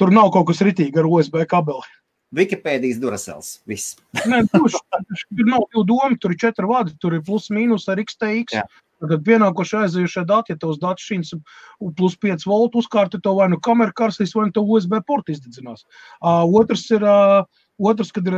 Tur 0.01 0.09
nav 0.09 0.33
kaut 0.33 0.49
kas 0.49 0.63
ritīgi 0.65 0.97
ar 0.97 1.05
USB 1.05 1.43
kabeli. 1.45 1.85
Wikipēdijas 2.33 3.01
durasels. 3.01 3.57
Viss. 3.69 3.97
Nē, 4.31 4.43
tuš, 4.53 4.79
tur 4.89 5.49
nav 5.49 5.67
divu 5.69 5.85
domu, 5.91 6.17
tur 6.21 6.33
ir 6.33 6.41
četri 6.41 6.69
vadi, 6.69 6.95
tur 7.01 7.17
ir 7.17 7.25
plus 7.25 7.49
mīnus 7.53 7.89
ar 7.91 8.01
XTX. 8.03 8.57
Jā. 8.57 8.65
Tad 9.03 9.25
pienākoši 9.25 9.81
aizējušie 9.81 10.21
dati, 10.29 10.53
ja 10.53 10.59
tavs 10.61 10.77
datu 10.79 11.03
šīs 11.03 11.33
plus 11.97 12.13
5 12.23 12.45
voltu 12.47 12.79
uzkārti, 12.79 13.19
to 13.19 13.33
vai 13.35 13.49
nu 13.51 13.57
kamera 13.59 13.91
karsīs, 13.91 14.31
vai 14.37 14.45
nu 14.47 14.55
to 14.55 14.63
USB 14.63 14.95
portu 15.03 15.33
izdedzinās. 15.33 15.83
Uh, 16.21 16.45
otrs 16.61 16.85
ir 16.95 17.03
uh, 17.03 17.43
Otrs, 17.81 18.11
kad 18.13 18.27
ir 18.29 18.35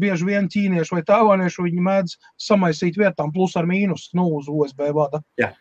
bieži 0.00 0.26
vien 0.28 0.48
ķīnieši 0.52 0.92
vai 0.92 1.02
tāvānieši, 1.08 1.62
viņi 1.64 1.84
mēdz 1.86 2.16
samaisīt 2.46 2.98
vietām 3.00 3.32
plus 3.32 3.56
ar 3.56 3.64
mīnus 3.68 4.10
nu, 4.14 4.26
uz 4.36 4.50
USB 4.52 4.90
vada. 4.94 5.22
Jā. 5.40 5.54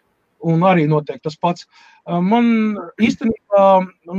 Un 0.43 0.63
arī 0.67 0.85
notiek 0.91 1.21
tas 1.23 1.37
pats. 1.39 1.67
Man 2.03 2.47
īstenībā 2.99 3.65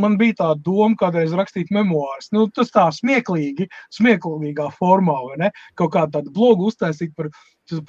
man 0.00 0.14
bija 0.20 0.38
tā 0.38 0.50
doma, 0.56 0.96
kādreiz 1.00 1.34
rakstīt 1.36 1.72
memoārus. 1.74 2.30
Nu, 2.32 2.46
tas 2.48 2.72
tā 2.72 2.86
smieklīgi, 2.96 3.68
smieklīgā 3.92 4.70
formā, 4.78 5.18
vai 5.28 5.40
ne? 5.44 5.50
Kaut 5.76 5.92
kā 5.96 6.06
tādu 6.12 6.32
blogu 6.32 6.70
uztaisīt 6.70 7.12
par, 7.18 7.28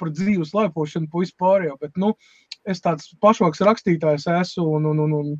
par 0.00 0.12
dzīves 0.12 0.52
laipošanu, 0.56 1.08
pa 1.12 1.24
vispārējo. 1.24 1.78
Bet, 1.80 1.94
nu, 2.00 2.12
es 2.68 2.82
tāds 2.84 3.08
pašvāks 3.22 3.64
rakstītājs 3.64 4.28
esmu 4.36 4.68
un, 4.76 4.90
un, 4.92 5.02
un, 5.06 5.16
un 5.22 5.32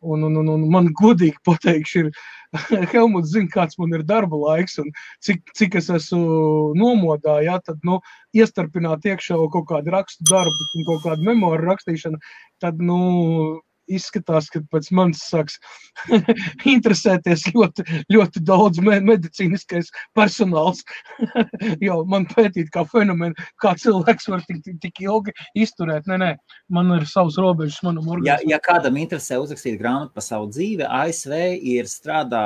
Un, 0.00 0.22
un, 0.24 0.36
un, 0.40 0.48
un 0.54 0.62
man 0.72 0.86
godīgi 0.96 1.36
pateikšu, 1.44 2.06
ir 2.06 2.12
Helmuts 2.92 3.34
zina, 3.34 3.50
kāds 3.52 3.78
man 3.78 3.92
ir 3.94 4.04
darba 4.08 4.38
laiks 4.40 4.78
un 4.82 4.88
cik, 5.26 5.42
cik 5.56 5.76
es 5.80 5.90
esmu 5.92 6.72
nomodā, 6.78 7.36
ja, 7.44 7.58
tad, 7.64 7.82
nu, 7.86 8.00
iestarpināt 8.36 9.04
iekšā 9.06 9.36
kaut 9.52 9.68
kādu 9.68 9.92
rakstu 9.94 10.24
darbu 10.30 10.70
un 10.78 10.88
kaut 10.88 11.04
kādu 11.04 11.28
memoāru 11.28 11.68
rakstīšanu, 11.68 12.20
tad, 12.64 12.80
nu, 12.80 13.60
izskatās, 13.90 14.50
ka 14.52 14.62
pēc 14.72 14.90
manis 14.96 15.22
sāks 15.30 15.58
interesēties 16.74 17.46
ļoti, 17.54 17.86
ļoti 18.12 18.42
daudz 18.46 18.80
me 18.84 19.00
medicīniskais 19.04 19.90
personāls. 20.16 20.84
jo 21.86 22.00
man 22.10 22.26
pētīt, 22.30 22.70
kā 22.74 22.84
fenomenu, 22.88 23.36
kā 23.62 23.74
cilvēks 23.80 24.30
var 24.30 24.44
tik, 24.46 24.62
tik, 24.66 24.78
tik 24.82 25.02
ilgi 25.04 25.34
izturēt. 25.58 26.08
Nē, 26.10 26.20
nē, 26.20 26.30
man 26.72 26.92
ir 26.96 27.06
savs 27.10 27.38
robežas, 27.40 27.80
manam 27.86 28.08
organismam. 28.08 28.46
Ja, 28.46 28.56
ja 28.56 28.60
kādam 28.62 28.98
interesē 29.00 29.40
uzrakstīt 29.42 29.78
grāmatu 29.80 30.14
par 30.16 30.26
savu 30.26 30.50
dzīvi, 30.52 30.86
ASV 30.86 31.36
ir 31.74 31.90
strādā, 31.90 32.44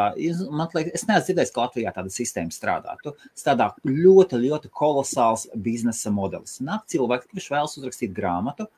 man 0.50 0.70
liekas, 0.74 0.94
es 1.00 1.08
neesmu 1.08 1.28
dzirdējis, 1.30 1.54
ka 1.54 1.64
Latvijā 1.64 1.94
tāda 1.94 2.12
sistēma 2.12 2.54
strādā. 2.54 2.96
Tu 3.02 3.14
strādā 3.38 3.70
ļoti, 3.88 4.40
ļoti 4.46 4.70
kolosāls 4.74 5.48
biznesa 5.64 6.12
modelis. 6.14 6.60
Nāk 6.64 6.86
cilvēki, 6.92 7.30
kurš 7.32 7.50
vēlas 7.54 7.78
uzrakstīt 7.80 8.14
grāmatu, 8.16 8.68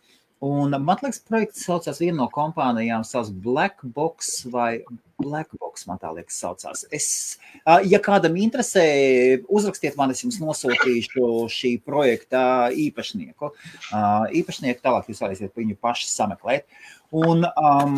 Un 0.44 0.74
man 0.84 0.98
liekas, 1.00 1.22
projekts 1.24 1.62
saucās 1.64 1.96
viena 2.02 2.18
no 2.18 2.26
kompānijām, 2.28 3.06
sauc 3.08 3.30
Blackbox 3.40 4.42
vai 4.52 4.82
Blackbox, 5.16 5.86
man 5.88 5.96
tā 6.02 6.10
liekas, 6.12 6.36
saucās. 6.42 6.82
Es, 6.92 7.06
ja 7.64 8.00
kādam 8.04 8.36
interesē, 8.36 8.84
uzrakstiet 9.48 9.96
man, 9.96 10.12
es 10.12 10.20
jums 10.20 10.36
nosūtīšu 10.42 11.30
šī 11.48 11.72
projekta 11.80 12.42
īpašnieku. 12.68 13.50
Īpašnieku 14.42 14.84
tālāk 14.84 15.08
jūs 15.08 15.24
varēsiet 15.24 15.56
viņu 15.56 15.78
paši 15.80 16.10
sameklēt. 16.12 16.68
Un, 17.16 17.48
um, 17.56 17.96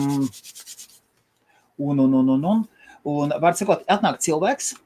un, 1.75 2.07
un, 2.07 2.17
un, 2.23 2.33
un, 2.37 2.49
un, 2.55 2.65
un 3.03 3.39
var 3.43 3.59
sakot, 3.59 3.83
atnāk 3.91 4.23
cilvēks, 4.23 4.77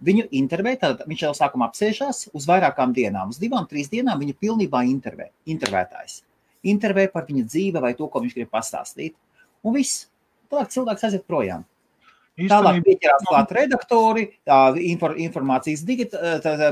viņu 0.00 0.30
intervē, 0.40 0.78
tad 0.80 1.04
viņš 1.04 1.28
jau 1.28 1.36
sākumā 1.36 1.68
apsēžās 1.68 2.30
uz 2.32 2.48
vairākām 2.48 2.96
dienām, 2.96 3.36
uz 3.36 3.42
divām, 3.42 3.68
trīs 3.68 3.92
dienām 3.92 4.24
viņu 4.24 4.40
pilnībā 4.40 4.86
intervē, 4.88 5.28
intervētājs 5.44 6.22
intervē 6.62 7.08
par 7.12 7.26
viņa 7.28 7.44
dzīvi 7.48 7.82
vai 7.82 7.92
to, 7.98 8.08
ko 8.08 8.22
viņš 8.24 8.38
grib 8.38 8.50
pastāstīt. 8.52 9.16
Un 9.62 9.76
viss. 9.76 10.08
Tālāk 10.52 10.72
cilvēks 10.74 11.06
aiziet 11.08 11.22
projām. 11.24 11.62
Tālāk 12.32 12.78
pieķerās 12.86 13.26
klāt 13.28 13.50
redaktori, 13.52 14.22
infor, 14.88 15.12
informācijas 15.20 15.82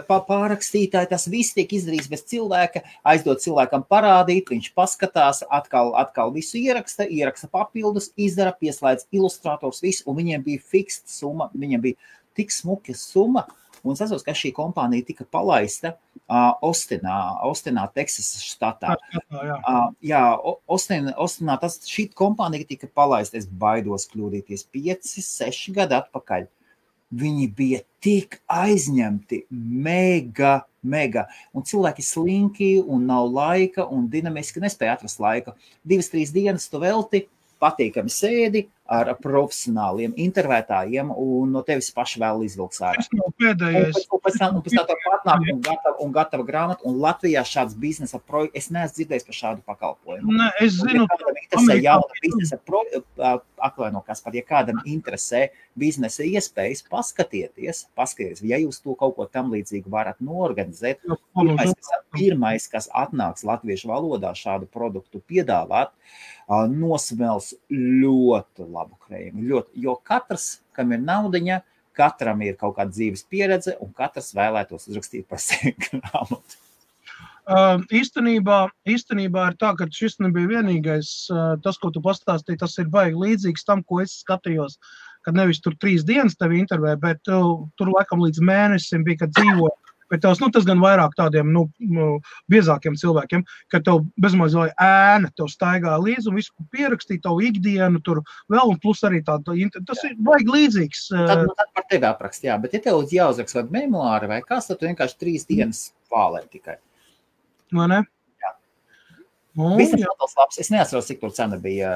pārrakstītāji, 0.08 1.10
tas 1.10 1.26
viss 1.28 1.52
tiek 1.56 1.72
izdarīts 1.76 2.08
bez 2.08 2.24
cilvēka, 2.32 2.80
aizdot 3.12 3.42
cilvēkam 3.44 3.84
parādīt, 3.84 4.48
viņš 4.48 4.70
paskatās, 4.72 5.42
atkal, 5.52 5.92
atkal 6.00 6.32
visu 6.32 6.56
ieraksta, 6.62 7.04
ieraksta 7.04 7.50
papildus, 7.52 8.08
izdara, 8.16 8.54
pieslēdz 8.56 9.10
ilustrators, 9.12 9.82
visu, 9.84 10.06
un 10.08 10.16
viņiem 10.22 10.48
bija 10.48 10.64
fiksta 10.64 11.12
summa, 11.12 11.50
viņiem 11.52 11.84
bija 11.90 12.16
tik 12.40 12.56
smuka 12.56 12.96
summa, 12.96 13.44
Un 13.84 13.94
es 13.94 14.02
atceros, 14.04 14.24
ka 14.26 14.34
šī 14.36 14.52
kompānija 14.56 15.06
tika 15.08 15.24
palaista 15.24 15.94
uh, 15.94 16.52
Ostinā, 16.66 17.16
Ostinā, 17.48 17.86
Teksasas 17.94 18.44
štatā. 18.44 18.96
Jā, 19.32 19.56
uh, 19.56 19.82
jā 20.04 20.22
Ostin, 20.70 21.10
Ostinā 21.20 21.56
tas, 21.62 21.80
šī 21.88 22.10
kompānija 22.16 22.68
tika 22.68 22.90
palaista, 22.92 23.40
es 23.40 23.48
baidos 23.48 24.08
kļūdīties, 24.12 24.66
5, 24.76 25.12
6 25.26 25.76
gadi 25.80 25.98
atpakaļ. 26.00 26.48
viņi 27.10 27.46
bija 27.58 27.80
tik 27.98 28.36
aizņemti, 28.46 29.40
mega, 29.50 30.60
mega. 30.82 31.24
Un 31.50 31.64
cilvēki 31.66 32.04
slinki, 32.06 32.68
un 32.86 33.08
nav 33.08 33.26
laika, 33.34 33.82
un 33.90 34.04
dinamiski 34.12 34.62
nespēja 34.62 34.94
atrast 34.94 35.18
laiku. 35.18 35.56
Divas, 35.82 36.10
trīs 36.12 36.30
dienas 36.30 36.68
tu 36.70 36.78
velti, 36.78 37.24
patīkami 37.60 38.12
sēdi 38.12 38.68
ar 38.90 39.12
profesionāliem 39.22 40.16
intervētājiem, 40.18 41.12
un 41.14 41.52
no 41.54 41.62
tevis 41.66 41.92
paša 41.94 42.18
vēl 42.24 42.42
izvilks 42.48 42.80
ārā. 42.82 42.98
Tas 42.98 43.12
nav 43.14 43.30
pēdējais. 43.38 44.00
Un 44.10 44.22
pēc 44.24 44.38
tam, 44.40 44.56
un 44.58 44.64
pēc 44.66 44.74
tam 44.74 45.04
atnāk 45.14 45.44
un 45.52 45.60
gatava, 45.62 45.94
un 46.02 46.14
gatava 46.16 46.46
grāmata, 46.48 46.86
un 46.90 46.98
Latvijā 47.04 47.44
šāds 47.46 47.76
biznesa 47.78 48.18
projekts, 48.18 48.58
es 48.58 48.74
neesmu 48.74 48.96
dzirdējis 48.98 49.28
par 49.28 49.38
šādu 49.38 49.64
pakalpojumu. 49.70 50.34
Ne, 50.40 50.48
es 50.64 50.80
zinu, 50.80 51.04
ja 51.04 51.10
kādam 51.12 51.38
interesē 51.44 51.76
jauna 51.78 52.18
biznesa 52.24 52.58
projekta, 52.66 53.32
atvaino, 53.70 54.02
kas 54.06 54.24
par, 54.24 54.34
ja 54.34 54.42
kādam 54.48 54.82
interesē 54.82 55.44
biznesa 55.78 56.26
iespējas, 56.26 56.82
paskatieties, 56.90 57.84
paskatieties, 57.98 58.42
ja 58.50 58.58
jūs 58.58 58.82
to 58.82 58.96
kaut 58.98 59.14
ko 59.20 59.28
tam 59.30 59.54
līdzīgu 59.54 59.92
varat 59.92 60.18
norganizēt. 60.24 61.04
Pirmais, 61.38 61.76
kas, 61.78 61.94
pirmais, 62.16 62.66
kas 62.72 62.90
atnāks 62.90 63.46
latviešu 63.46 63.92
valodā 63.92 64.34
šādu 64.34 64.66
produktu 64.70 65.22
piedāvāt, 65.30 65.94
nosmels 66.50 67.52
ļoti 67.70 68.66
labu 68.80 68.96
krējumu. 69.04 69.44
Ļoti, 69.52 69.84
jo 69.84 69.94
katrs, 70.06 70.48
kam 70.76 70.96
ir 70.96 71.04
naudiņa, 71.04 71.60
katram 72.00 72.40
ir 72.46 72.56
kaut 72.60 72.78
kāda 72.78 72.94
dzīves 72.94 73.26
pieredze, 73.30 73.76
un 73.84 73.92
katrs 73.96 74.32
vēlētos 74.36 74.88
uzrakstīt 74.90 75.28
par 75.30 75.42
sevi 75.48 75.76
grāmatu. 75.84 76.58
Uh, 77.50 77.80
īstenībā, 77.96 78.68
īstenībā 78.86 79.48
ir 79.50 79.56
tā, 79.58 79.72
ka 79.74 79.88
šis 79.90 80.20
nebija 80.22 80.52
vienīgais. 80.52 81.08
Uh, 81.32 81.56
tas, 81.64 81.80
ko 81.82 81.90
tu 81.90 82.02
pastāstīji, 82.04 82.60
tas 82.60 82.76
ir 82.78 82.90
baigi 82.92 83.18
līdzīgs 83.18 83.66
tam, 83.66 83.82
ko 83.82 84.02
es 84.04 84.20
skatījos. 84.22 84.76
Kad 85.26 85.36
nevis 85.36 85.58
tur 85.60 85.74
trīs 85.80 86.04
dienas 86.06 86.38
tevi 86.38 86.60
intervē, 86.62 86.94
bet 87.00 87.28
uh, 87.28 87.64
tur 87.76 87.90
laikam 87.92 88.22
līdz 88.22 88.44
mēnesim 88.46 89.02
bija, 89.04 89.24
kad 89.24 89.34
dzīvo. 89.34 89.72
Bet 90.10 90.24
tavs, 90.24 90.40
nu, 90.42 90.48
tas 90.50 90.66
gan 90.66 90.80
vairāk 90.82 91.14
tādiem 91.18 91.52
nu, 91.54 91.66
biezākiem 92.50 92.96
cilvēkiem, 92.98 93.44
ka 93.70 93.80
tev 93.86 94.02
bezmazliet 94.20 94.74
ēna, 94.82 95.30
tev 95.38 95.50
staigā 95.52 95.94
līdzi 96.02 96.32
un 96.32 96.40
visu 96.40 96.66
pierakstīja 96.74 97.22
tavu 97.28 97.44
ikdienu, 97.46 98.02
tur 98.06 98.22
vēl, 98.50 98.72
un 98.72 98.80
plus 98.82 99.04
arī 99.06 99.22
tāda, 99.26 99.54
tas 99.86 100.02
ir 100.08 100.16
baigi 100.26 100.50
līdzīgs. 100.50 101.04
Tad, 101.14 101.44
nu, 101.46 101.54
tad 101.58 101.70
par 101.78 101.86
tevi 101.92 102.08
aprakst, 102.10 102.46
jā, 102.48 102.58
bet 102.62 102.74
ja 102.74 102.82
tev 102.88 103.04
jāuzraksta 103.06 103.62
vai 103.62 103.84
memoāri 103.84 104.32
vai 104.34 104.40
kas, 104.46 104.66
tad 104.70 104.80
tu 104.80 104.90
vienkārši 104.90 105.20
trīs 105.22 105.46
dienas 105.46 105.88
pālē 106.10 106.42
tikai. 106.50 106.80
vai 107.78 107.86
ne? 107.94 108.02
Jā. 108.42 108.54
Nu, 109.54 109.72
Biznesa 109.78 110.02
jā. 110.02 110.10
modelis 110.10 110.36
labs. 110.42 110.60
Es 110.62 110.74
neatceros, 110.74 111.06
cik 111.06 111.22
tur 111.22 111.34
cena 111.36 111.60
bija. 111.62 111.94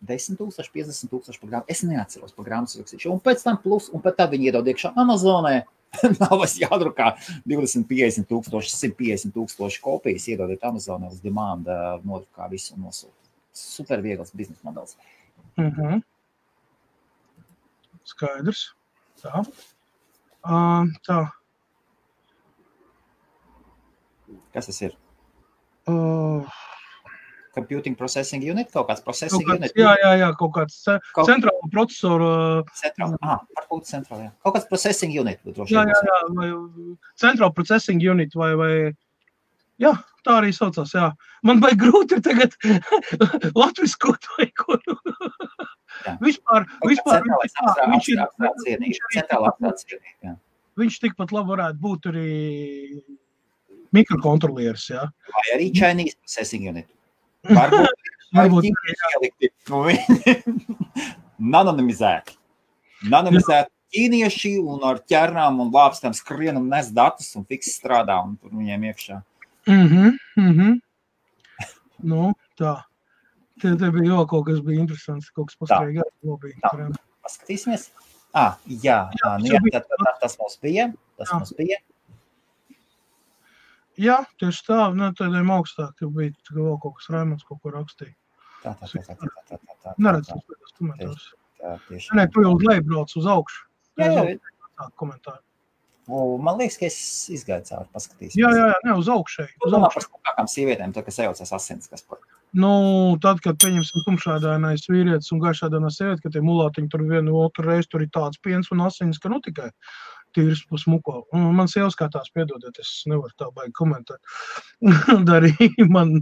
10, 0.00 0.38
000, 0.40 0.70
50 0.72 1.10
tūkstoši 1.12 1.40
par 1.42 1.50
grāmatu. 1.50 1.68
Es 1.74 1.82
neatceros 1.84 2.32
par 2.32 2.46
grāmatu 2.46 2.80
rakstīšanu. 2.80 3.18
Un 3.18 3.20
pēc 3.20 3.42
tam, 3.44 3.58
plus, 3.60 3.90
un 3.92 4.00
pēc 4.00 4.16
tam 4.16 4.30
viņi 4.32 4.48
iedod 4.48 4.70
iekšā 4.72 4.94
Amazonē. 4.96 5.58
Nav 6.20 6.36
vairs 6.38 6.54
jādrukā 6.60 7.12
20, 7.48 7.86
50 7.90 8.28
tūkstoši, 8.30 8.70
150 8.76 9.34
tūkstoši 9.34 9.82
kopijas. 9.82 10.28
Iedodiet 10.30 10.62
Amazonē 10.66 11.10
uz 11.10 11.22
demanda, 11.24 11.98
nodrukā 12.06 12.46
visu 12.52 12.76
un 12.76 12.86
nosūtīt. 12.86 13.16
Super 13.56 14.02
viegls 14.04 14.30
biznesa 14.36 14.62
modelis. 14.64 14.96
Uh 15.58 15.66
-huh. 15.66 16.00
Skaidrs. 18.04 18.70
Tā. 19.22 19.42
Uh, 20.40 20.86
tā. 21.04 21.20
Kas 24.54 24.66
tas 24.66 24.80
ir? 24.82 24.96
Uh, 25.86 26.46
Computing 27.54 27.96
processing 27.98 28.42
unit, 28.46 28.68
kaut 28.70 28.86
kāds 28.88 29.00
kaut 29.02 29.08
processing 29.10 29.42
kāds, 29.42 29.58
unit. 29.58 29.72
jā, 29.74 29.90
jā, 30.04 30.10
jā, 30.20 30.28
kaut 30.38 30.52
kāds 30.54 30.76
ce 30.84 30.94
Kaut- 31.16 31.26
centrāla 31.26 31.70
procesora. 31.72 32.28
Centrāla. 32.78 33.16
Ah, 33.22 33.40
varbūt 33.58 33.88
centrāla. 33.90 34.28
jā. 34.28 34.32
Kaut 34.44 34.54
kāds 34.54 34.68
processing 34.70 35.10
unit. 35.18 35.40
droši 35.44 35.74
Jā, 35.74 35.82
jā, 35.88 35.98
jā, 36.06 36.18
vai 36.38 36.50
centrāla 37.18 37.54
processing 37.54 37.98
unit 38.06 38.34
vai, 38.38 38.52
vai. 38.54 38.72
Jā, 39.82 39.94
tā 40.22 40.36
arī 40.42 40.52
saucās. 40.54 40.92
Jā. 40.94 41.08
Man 41.42 41.58
vajag 41.64 41.80
grūti 41.82 42.18
ir 42.18 42.22
tagad 42.22 42.54
latvijas 43.60 43.96
kaut 43.96 44.26
vai 44.36 44.46
ko. 44.54 44.78
Jā. 46.06 46.14
Vispār, 46.22 46.64
Kaut 46.70 46.86
vispār 46.92 47.18
centrālais 47.18 47.50
viņš, 47.50 48.06
jā, 48.14 48.26
viņš 48.38 48.68
ir, 48.70 48.78
viņš 48.84 49.00
jā. 50.22 50.36
viņš 50.78 51.00
tikpat 51.02 51.32
labi 51.34 51.50
varētu 51.50 51.82
būt 51.82 52.06
arī 52.12 52.28
mikrokontrolieris. 53.96 54.86
Jā. 54.94 55.08
Vai 55.34 55.44
arī 55.56 55.70
Chinese 55.74 56.16
processing 56.22 56.68
unit. 56.70 56.86
Varbūt 57.48 58.00
Varbūt, 58.36 58.68
ielikti. 58.70 59.50
Nu, 59.70 59.82
viņi 59.88 60.34
Nanonimizēti. 61.54 62.36
Nanonimizēti 63.10 63.72
ķīnieši 63.90 64.52
un 64.62 64.84
ar 64.86 65.00
ķernām 65.10 65.58
un 65.64 65.72
lāpstām 65.74 66.14
skrien 66.14 66.60
un 66.60 66.68
nes 66.70 66.92
datus 66.94 67.32
un 67.38 67.46
fiks 67.48 67.72
strādā 67.80 68.20
un 68.22 68.36
tur 68.38 68.54
viņiem 68.54 68.86
iekšā. 68.92 69.18
Mhm, 69.70 70.14
mhm. 70.38 70.78
Nu, 72.10 72.30
tā. 72.60 72.76
Te, 73.60 73.74
te 73.76 73.90
bija 73.92 74.14
vēl 74.14 74.28
kaut 74.30 74.46
kas 74.46 74.62
bija 74.64 74.84
interesants, 74.84 75.28
kaut 75.34 75.50
kas 75.50 75.58
pastrīgā. 75.60 76.06
Tā. 76.62 76.86
Paskatīsimies. 77.26 77.90
Ah, 78.30 78.54
jā, 78.64 79.02
jā, 79.18 79.30
nu, 79.42 79.50
jā 79.50 79.58
tā, 79.66 79.82
tā, 79.90 79.98
tā, 79.98 80.12
tas 80.22 80.36
mums 80.38 80.54
bija. 80.62 80.86
Tas 81.18 81.28
Jā. 81.32 81.40
mums 81.40 81.50
bija. 81.58 81.80
Jā, 84.00 84.20
tieši 84.40 84.64
tā, 84.64 84.78
ne 84.96 85.10
tādiem 85.18 85.50
augstākiem 85.52 86.12
bija 86.16 86.56
vēl 86.56 86.78
kaut 86.80 86.96
kas 86.98 87.10
Raimons 87.12 87.44
kaut 87.44 87.60
ko 87.60 87.74
rakstīja. 87.74 88.14
Tā, 88.62 88.72
tā, 88.80 88.88
tā, 88.88 89.02
tā, 89.04 89.14
tā, 89.18 89.28
tā, 89.50 89.58
tā, 89.60 89.76
tā, 89.84 89.94
Neredz, 90.00 90.30
tas 90.30 90.40
tas 90.48 90.74
komentārs. 90.78 91.28
Nē, 92.16 92.26
tu 92.32 92.44
jau 92.44 92.54
uz 92.56 92.64
leju 92.64 92.86
brauc 92.88 93.12
uz 93.20 93.28
augšu. 93.28 93.62
Jā, 94.00 94.10
jā, 94.16 94.36
Tā 94.80 94.88
komentāri. 94.96 95.42
Man 96.10 96.56
liekas, 96.58 96.78
ka 96.80 96.88
es 96.88 96.98
izgāju 97.30 97.66
cauri, 97.68 97.88
paskatīsimies. 97.94 98.38
Jā, 98.40 98.50
jā, 98.56 98.68
jā, 98.72 98.78
ne 98.88 98.94
uz 98.98 99.08
augšu. 99.12 99.46
Tu 99.52 99.68
Uz 99.68 99.76
augšu. 99.76 99.92
par 99.94 100.06
spēkām 100.06 100.48
sievietēm, 100.50 100.94
to, 100.96 101.04
kas 101.06 101.20
sajaucas 101.20 101.52
asins, 101.54 101.90
kas 101.92 102.02
par. 102.08 102.22
Nu, 102.56 102.70
tad, 103.22 103.38
kad 103.44 103.60
pieņemsim 103.62 104.02
tumšādainais 104.08 104.88
vīrietis 104.90 105.30
un 105.36 105.42
gaišādainā 105.44 105.92
sieviete, 105.94 106.24
kad 106.24 106.34
tie 106.34 106.42
mulātiņi 106.42 106.90
tur 106.90 107.04
vienu 107.06 107.36
otru 107.44 107.68
reizi 107.68 107.92
tur 107.92 108.02
ir 108.02 108.10
tāds 108.10 108.40
piens 108.42 108.72
un 108.74 108.82
asins, 108.88 109.20
ka 109.22 109.30
nu 109.30 109.38
tikai 109.44 109.68
tīrs 110.36 110.62
pa 110.70 110.78
smuko. 110.80 111.22
Un 111.36 111.50
man 111.58 111.68
sieva 111.70 111.90
skatās, 111.92 112.30
piedodiet, 112.34 112.78
es 112.82 112.90
nevaru 113.10 113.32
tā 113.40 113.48
baigi 113.56 113.74
komentēt. 113.78 114.20
Un 115.16 115.26
arī 115.34 115.52
man, 115.90 116.14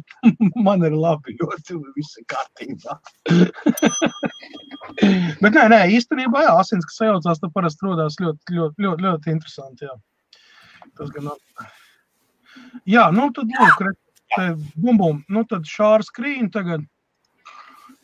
man 0.68 0.84
ir 0.88 0.96
labi, 0.96 1.36
jo 1.40 1.48
tur 1.66 1.84
viss 1.96 2.18
ir 2.20 2.26
kārtībā. 2.32 2.98
Bet 5.42 5.52
nē, 5.56 5.64
nē, 5.72 5.80
īstenībā, 5.96 6.44
jā, 6.46 6.52
asins, 6.60 6.86
kas 6.88 6.98
sajaucās, 7.00 7.40
tad 7.42 7.52
parasti 7.54 7.86
rodās 7.86 8.18
ļoti, 8.22 8.56
ļoti, 8.58 8.84
ļoti, 8.86 9.06
ļoti 9.08 9.32
interesanti, 9.34 9.88
jā. 9.88 9.96
Tas 10.96 11.10
gan 11.14 11.32
at- 11.34 11.72
Jā, 12.88 13.08
nu 13.12 13.26
tad, 13.36 13.50
lūk, 13.52 13.80
re, 13.84 13.90
te 14.36 14.44
bum, 14.80 14.96
bum, 15.00 15.18
nu 15.32 15.42
tad 15.48 15.66
šāra 15.68 16.04
skrīna 16.06 16.48
tagad. 16.52 16.86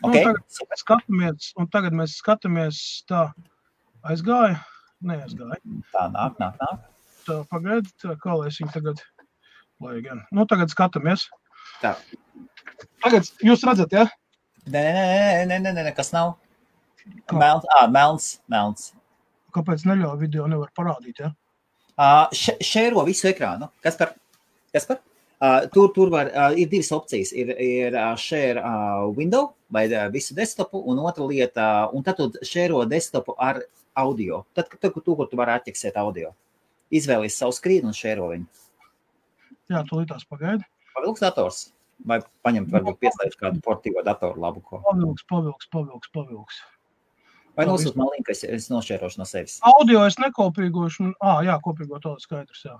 Nu, 0.03 0.11
Okay, 0.11 0.25
tagad 0.27 0.43
super. 0.51 0.79
skatāmies, 0.81 1.53
un 1.63 1.69
tagad 1.71 1.95
mēs 1.95 2.17
skatāmies 2.19 2.77
tā, 3.07 3.21
aizgāja, 4.11 4.57
neaizgāja. 5.07 5.59
Tā 5.95 6.07
nāk, 6.13 6.39
nāk, 6.43 6.57
nāk. 6.61 6.89
Tā, 7.27 7.39
pagaidi, 7.51 7.93
tā, 8.03 8.17
kā 8.21 8.35
lai 8.39 8.49
es 8.51 8.59
viņu 8.61 8.75
tagad, 8.75 9.03
lai 9.83 10.01
gan. 10.05 10.25
Nu, 10.35 10.47
tagad 10.51 10.73
skatāmies. 10.73 11.29
Tā. 11.83 11.95
Tagad 13.05 13.29
jūs 13.45 13.63
redzat, 13.67 13.95
ja? 13.95 14.07
Nē, 14.67 14.83
nē, 14.83 15.05
nē, 15.05 15.45
nē, 15.47 15.59
nē, 15.59 15.71
nē, 15.77 15.87
nē, 15.89 15.93
kas 15.97 16.13
nav. 16.15 16.35
Kā? 17.27 17.39
Melns, 17.39 17.69
ah, 17.77 17.87
melns, 17.91 18.27
melns. 18.51 18.91
Kāpēc 19.55 19.85
neļauj 19.89 20.21
video 20.21 20.47
nevar 20.51 20.71
parādīt, 20.77 21.23
ja? 21.23 21.33
Uh, 21.93 22.27
šēro 22.65 23.03
visu 23.07 23.29
ekrānu. 23.31 23.69
Kas 23.85 23.99
par? 24.01 24.15
Kas 24.73 24.87
par? 24.89 25.03
Uh, 25.43 25.67
tur 25.75 25.91
tur 25.95 26.11
var, 26.13 26.31
uh, 26.31 26.55
ir 26.55 26.71
divas 26.71 26.93
opcijas. 26.95 27.33
Ir, 27.35 27.51
ir 27.59 27.97
uh, 27.99 28.15
share 28.17 28.63
uh, 28.63 29.09
window 29.17 29.51
vai 29.75 29.89
uh, 29.91 30.07
visu 30.15 30.37
desktopu, 30.39 30.79
un 30.87 31.01
otra 31.03 31.27
lieta, 31.27 31.67
un 31.93 32.07
tad 32.07 32.21
tu 32.21 32.47
šēro 32.47 32.85
desktopu 32.89 33.35
ar 33.43 33.59
audio. 33.99 34.43
Tad, 34.57 34.69
kad 34.73 34.81
tu, 34.83 35.01
tu, 35.01 35.17
tu 35.31 35.39
vari 35.39 35.57
atķeksēt 35.57 35.99
audio. 36.01 36.33
Izvēlies 36.93 37.39
savu 37.39 37.55
skrīnu 37.57 37.91
un 37.91 37.97
šēro 37.97 38.29
viņu. 38.33 38.49
Jā, 39.73 39.83
tu 39.89 40.01
līdās 40.01 40.27
pagaidi. 40.29 40.67
Pavilks 40.97 41.25
dators. 41.25 41.63
Vai 42.09 42.19
paņemt, 42.45 42.73
varbūt 42.73 42.99
pieslēgt 43.05 43.39
kādu 43.39 43.63
portīvo 43.63 44.03
datoru 44.05 44.41
labu 44.43 44.63
ko. 44.65 44.81
Pavilks, 44.85 45.25
pavilks, 45.31 45.69
pavilks, 45.73 46.11
pavilks. 46.15 46.63
Vai 47.57 47.67
nosūt 47.69 47.99
man 48.01 48.09
linku, 48.15 48.33
es, 48.33 48.43
es 48.49 48.71
nošērošu 48.73 49.21
no 49.21 49.27
sevis. 49.29 49.59
Audio 49.69 50.03
es 50.09 50.17
nekopīgošu. 50.21 51.13
Ā, 51.21 51.35
jā, 51.47 51.59
kopīgo 51.65 52.01
to 52.03 52.17
skaidrs, 52.23 52.65
jā. 52.65 52.79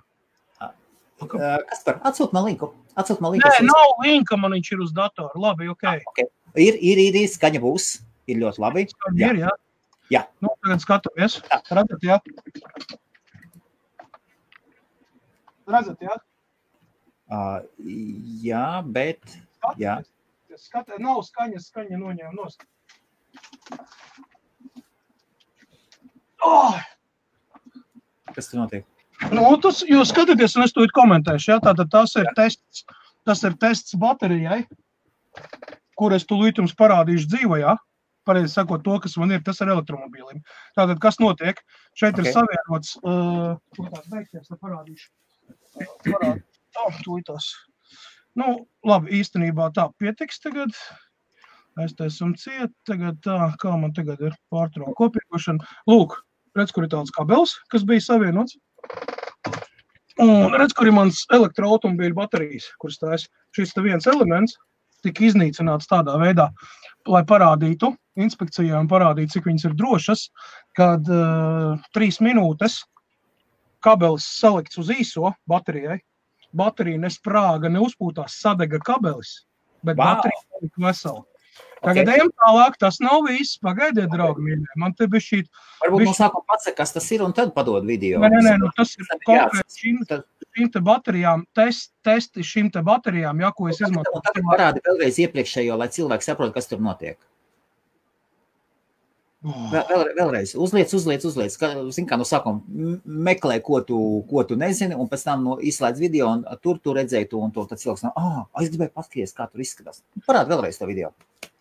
Uh, 1.23 1.61
kas 1.69 1.83
par? 1.85 1.99
Atsūt 2.09 2.33
man 2.35 2.47
linku. 2.49 2.71
Atsūt 2.99 3.21
man 3.23 3.35
linku. 3.35 3.47
Nē, 3.47 3.61
es 3.61 3.67
nav 3.69 3.93
linka, 4.03 4.37
man 4.39 4.55
viņš 4.57 4.71
ir 4.73 4.81
uz 4.83 4.95
datora. 4.97 5.31
Labi, 5.39 5.69
ok. 5.71 5.85
Okay. 6.11 6.27
Ir, 6.57 6.75
ir, 6.75 6.99
ir, 7.05 7.19
ir, 7.21 7.29
skaņa 7.31 7.61
būs. 7.63 7.91
Ir 8.27 8.41
ļoti 8.41 8.63
labi. 8.63 8.87
Jā. 8.89 9.29
Ir, 9.29 9.43
jā. 9.45 9.53
Jā. 10.11 10.25
Nu, 10.43 10.51
tagad 10.63 10.83
skatāmies. 10.83 11.39
Redzat, 11.71 12.03
jā. 12.03 12.19
Redzat, 15.69 16.03
jā. 16.03 16.17
Uh, 17.31 17.63
jā, 18.43 18.65
bet. 18.93 19.37
Jā. 19.79 20.01
Skatā, 20.59 20.99
nav 21.01 21.23
skaņas, 21.25 21.69
skaņa 21.71 21.97
noņēma 21.97 22.35
nost. 22.35 22.65
Oh! 26.43 26.75
Kas 28.35 28.51
tur 28.51 28.61
notiek? 28.61 28.85
Nu, 29.31 29.45
tas, 29.63 29.81
jūs 29.87 30.11
skatāties, 30.11 30.57
un 30.57 30.65
es 30.65 30.75
to 30.75 30.85
komentēšu. 30.93 31.53
Ja? 31.53 31.59
Tātad 31.63 31.89
tas 31.93 32.13
ir 32.19 32.27
tests, 32.37 32.83
tas 33.25 33.43
ir 33.47 33.55
tests 33.61 33.95
baterijai, 33.99 34.63
kur 35.97 36.13
es 36.13 36.27
tūlīt 36.27 36.59
jums 36.59 36.75
parādīšu 36.77 37.29
dzīvē. 37.31 37.61
Ja? 37.63 37.77
Pareizi 38.27 38.53
sakot, 38.53 38.83
to, 38.85 38.95
kas 39.03 39.17
man 39.19 39.33
ir, 39.35 39.41
tas 39.43 39.59
ir 39.63 39.71
elektromobīlim. 39.73 40.39
Tātad, 40.77 40.99
kas 41.03 41.19
notiek? 41.19 41.59
Šeit 41.99 42.15
okay. 42.15 42.29
ir 42.29 42.35
savienots. 42.35 42.95
Uh, 43.03 43.55
tās 43.77 44.09
beigsies, 44.11 44.49
lai 44.51 44.59
parādīšu. 44.61 45.09
Parādīšu. 46.07 46.43
Oh, 46.81 46.99
tūlītās. 47.05 47.49
Nu, 48.39 48.53
labi, 48.87 49.19
īstenībā 49.19 49.69
tā 49.75 49.89
pietiks 50.01 50.39
tagad. 50.41 50.73
Es 51.83 51.93
te 51.97 52.07
esmu 52.07 52.33
ciet, 52.37 52.71
tagad 52.87 53.17
tā, 53.25 53.37
kā 53.61 53.73
man 53.77 53.93
tagad 53.97 54.21
ir 54.21 54.35
pārtraukt 54.53 54.95
kopīgošana. 54.97 55.65
Lūk, 55.89 56.15
redz, 56.57 56.73
kur 56.73 56.85
ir 56.85 56.91
tāds 56.93 57.13
kabels, 57.13 57.57
kas 57.73 57.85
bija 57.89 58.03
savienots. 58.05 58.57
Un 60.21 60.53
redz, 60.53 60.75
kur 60.77 60.89
ir 60.89 60.95
mans 60.95 61.23
elektroautomobīļa 61.33 62.17
baterijas, 62.17 62.69
kuras 62.81 63.01
tās 63.01 63.25
šis 63.57 63.73
viens 63.81 64.07
elements 64.09 64.55
tika 65.03 65.25
iznīcināts 65.27 65.89
tādā 65.89 66.15
veidā, 66.21 66.47
lai 67.09 67.23
parādītu 67.27 67.91
inspekcijai 68.19 68.77
un 68.79 68.89
parādītu, 68.91 69.37
cik 69.37 69.49
viņas 69.49 69.67
ir 69.69 69.75
drošas, 69.79 70.27
kad 70.77 71.07
uh, 71.09 71.81
trīs 71.95 72.19
minūtes 72.23 72.81
kabelis 73.83 74.27
salikts 74.39 74.79
uz 74.79 74.91
īso 74.93 75.33
baterijai, 75.49 75.99
baterija 76.55 77.01
nesprāga, 77.03 77.71
neuzpūtās, 77.73 78.39
sadega 78.43 78.79
kabelis, 78.85 79.41
bet 79.83 79.97
wow. 79.97 80.15
baterija 80.15 80.43
palika 80.53 80.87
vesela. 80.87 81.23
Tagad 81.83 82.07
okay. 82.07 82.15
ejam 82.17 82.29
tālāk. 82.39 82.77
Tas 82.79 82.99
nav 83.03 83.25
viss. 83.27 83.57
Pagaidiet, 83.63 84.07
draugi. 84.11 84.43
Mīļie. 84.45 84.77
Man 84.79 84.95
te 84.97 85.07
bija 85.11 85.23
šī. 85.25 85.41
Varbūt 85.83 86.05
no 86.07 86.13
sākuma 86.15 86.47
pasaka, 86.53 86.77
kas 86.79 86.95
tas 86.95 87.09
ir, 87.11 87.23
un 87.25 87.35
tad 87.35 87.51
padod 87.55 87.83
video. 87.87 88.21
Nē, 88.23 88.29
nē, 88.31 88.43
nē 88.45 88.53
nu, 88.61 88.69
tas 88.77 88.93
ir 88.95 89.09
konkrēti 89.27 89.81
šīm, 89.81 89.99
šīm 90.55 90.71
te 90.73 90.83
baterijām, 90.87 91.43
test, 91.57 91.91
testi 92.07 92.45
šīm 92.47 92.71
te 92.73 92.83
baterijām, 92.87 93.43
ja, 93.43 93.51
ko 93.57 93.67
es 93.71 93.83
izmantoju. 93.83 94.23
Tagad 94.29 94.47
parādi 94.47 94.83
vēlreiz 94.87 95.19
iepriekšējo, 95.27 95.77
lai 95.81 95.91
cilvēki 95.91 96.29
saprot, 96.29 96.55
kas 96.55 96.71
tur 96.71 96.81
notiek. 96.83 97.19
Vēl, 99.43 99.83
vēl, 99.89 100.03
vēlreiz, 100.15 100.53
uzliec, 100.55 100.91
uzliec, 100.95 101.23
uzliec. 101.27 101.55
Zini, 101.91 102.07
kā 102.07 102.15
no 102.15 102.23
sākuma 102.23 102.61
meklē, 103.03 103.57
ko 103.65 103.81
tu, 103.83 103.97
ko 104.29 104.45
tu 104.47 104.55
nezini, 104.59 104.95
un 104.95 105.09
pēc 105.11 105.25
tam 105.27 105.43
no 105.43 105.57
izslēdz 105.59 105.99
video, 105.99 106.29
un 106.31 106.45
tur 106.63 106.79
tu 106.79 106.93
redzēji 106.95 107.27
to, 107.33 107.41
un 107.43 107.51
to 107.51 107.65
tad 107.67 107.81
cilvēks 107.81 108.05
no, 108.05 108.13
ah, 108.15 108.45
es 108.63 108.71
gribēju 108.71 108.93
paskatīties, 108.95 109.35
kā 109.35 109.49
tur 109.51 109.65
izskatās. 109.65 109.99
Parādi 110.23 110.55
vēlreiz 110.55 110.79
to 110.79 110.87
video. 110.87 111.11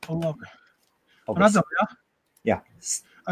Labi. 0.06 0.52
Redzam, 1.38 1.66
ja? 1.80 1.88
Jā. 2.46 2.60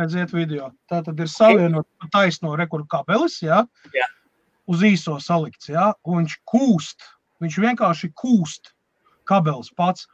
Aiziet 0.00 0.34
video. 0.34 0.72
Tā 0.90 1.00
tad 1.06 1.22
ir 1.22 1.30
savienot 1.30 1.86
taisno 2.14 2.56
rekursu 2.58 2.90
kabelis, 2.90 3.40
ja? 3.42 3.64
Jā. 3.94 4.10
Uz 4.70 4.82
īso 4.86 5.16
salikts, 5.22 5.70
ja? 5.70 5.92
Un 6.06 6.24
viņš 6.24 6.38
kūst. 6.50 7.06
Viņš 7.42 7.62
vienkārši 7.66 8.12
kūst 8.18 8.74
kabelis 9.30 9.70
pats. 9.78 10.06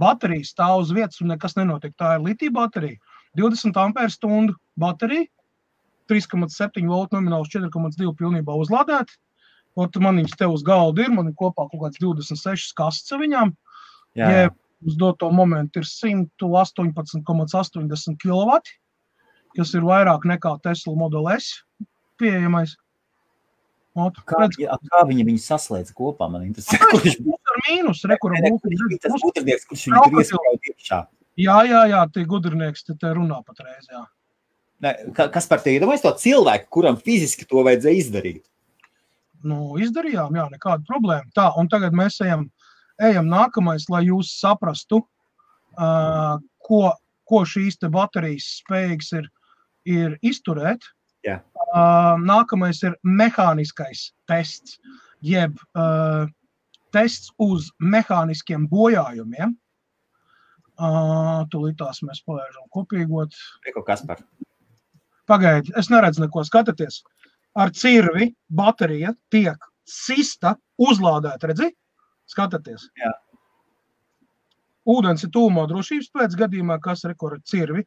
Baterija 0.00 0.46
stāv 0.46 0.84
uz 0.84 0.92
vietas 0.94 1.20
un 1.20 1.32
nekas 1.32 1.56
nenotiek. 1.58 1.92
Tā 1.98 2.16
ir 2.16 2.24
litija 2.24 2.52
baterija. 2.54 3.00
20 3.38 3.78
ampēru 3.86 4.12
stundu 4.12 4.56
baterija. 4.78 5.28
3,7 6.10 6.88
voltu 6.90 7.16
nomināls 7.16 7.50
4,2 7.52 8.10
pilnībā 8.18 8.56
uzlādēta. 8.58 9.14
Man 9.76 10.18
viņas 10.20 10.34
te 10.36 10.48
uz 10.50 10.64
galda 10.66 11.06
ir. 11.06 11.12
Man 11.14 11.30
ir 11.30 11.38
kopā 11.38 11.64
kaut 11.70 11.86
kāds 11.86 12.02
26 12.02 12.74
kastes 12.76 13.16
viņām. 13.16 13.54
Jā. 14.18 14.28
Ja 14.28 14.50
uz 14.86 14.96
doto 14.96 15.30
momentu 15.30 15.78
ir 15.80 15.86
118,80 15.86 18.16
kW, 18.18 18.60
kas 19.56 19.74
ir 19.76 19.82
vairāk 19.86 20.20
nekā 20.28 20.60
Tesla 20.64 20.94
Model 20.98 21.28
S 21.36 21.46
pieejamais. 22.20 22.76
Ot, 23.92 24.16
kā, 24.24 24.36
redz, 24.40 24.56
jā, 24.56 24.72
kā 24.88 25.00
viņi 25.04 25.24
viņu 25.28 25.40
saslēdz 25.44 25.92
kopā? 25.92 26.24
Man 26.32 26.46
interesē, 26.46 26.80
kurš 26.80 27.20
ar 27.20 27.58
mīnus, 27.66 28.00
re, 28.08 28.16
kur 28.20 28.32
būs 28.32 29.00
tas 29.02 29.20
gudrnieks, 29.20 29.66
kurš 29.68 29.82
viņu 29.90 30.00
tur 30.06 30.20
iesprāv 30.22 30.54
iekšā. 30.70 31.00
Jā, 31.40 31.58
jā, 31.64 31.84
jā, 31.88 32.02
tie 32.12 32.24
gudrnieks 32.28 32.84
te, 32.84 32.96
te 33.00 33.12
runā 33.16 33.38
patreiz, 33.46 33.86
jā. 33.90 34.02
Ne, 34.82 34.96
kas 35.14 35.46
par 35.46 35.62
te 35.62 35.72
iedomājas 35.76 36.02
to 36.02 36.10
cilvēku, 36.18 36.66
kuram 36.74 36.98
fiziski 36.98 37.46
to 37.48 37.62
vajadzēja 37.64 38.00
izdarīt? 38.02 38.42
Nu, 39.46 39.76
izdarījām, 39.80 40.34
jā, 40.38 40.48
nekāda 40.50 40.82
problēma. 40.88 41.30
Tā, 41.34 41.48
un 41.58 41.70
tagad 41.70 41.94
mēs 41.96 42.18
ejam 42.22 42.48
ejam 43.00 43.28
nākamais, 43.30 43.86
lai 43.90 44.04
jūs 44.08 44.32
saprastu, 44.40 45.02
uh, 45.02 46.36
ko, 46.66 46.82
ko 47.28 47.44
šīs 47.48 47.80
baterijas 47.92 48.48
spējīgas 48.62 49.12
ir, 49.20 49.30
ir 49.88 50.18
izturēt. 50.22 50.84
Jā. 51.26 51.40
Uh, 51.72 52.18
nākamais 52.20 52.82
ir 52.84 52.96
mehāniskais 53.06 54.10
tests, 54.28 54.78
jeb 55.22 55.56
uh, 55.78 56.26
tests 56.92 57.32
uz 57.40 57.70
mehāniskiem 57.80 58.66
bojājumiem. 58.68 59.56
Uh, 60.82 61.44
Tūlīt 61.52 61.76
tās 61.78 62.00
mēs 62.02 62.22
palaižam 62.26 62.66
kopīgot. 62.74 63.36
Kas 63.86 64.02
par? 64.06 64.22
Pagaidiet, 65.30 65.70
es 65.78 65.90
neredzu 65.92 66.24
neko, 66.24 66.42
skatieties. 66.48 67.02
Ar 67.54 67.70
cirvi 67.76 68.32
baterija 68.50 69.12
tiek 69.30 69.68
sista, 69.86 70.56
uzlādēta, 70.80 71.52
redziet? 71.52 71.76
Skatieties. 72.32 72.88
Jā. 72.98 73.12
Ūdens 74.88 75.22
ir 75.22 75.30
tūmā 75.30 75.68
drošības 75.70 76.08
pēc 76.16 76.34
gadījumā, 76.40 76.80
kas 76.82 77.04
rekorda 77.06 77.42
cirvi. 77.46 77.84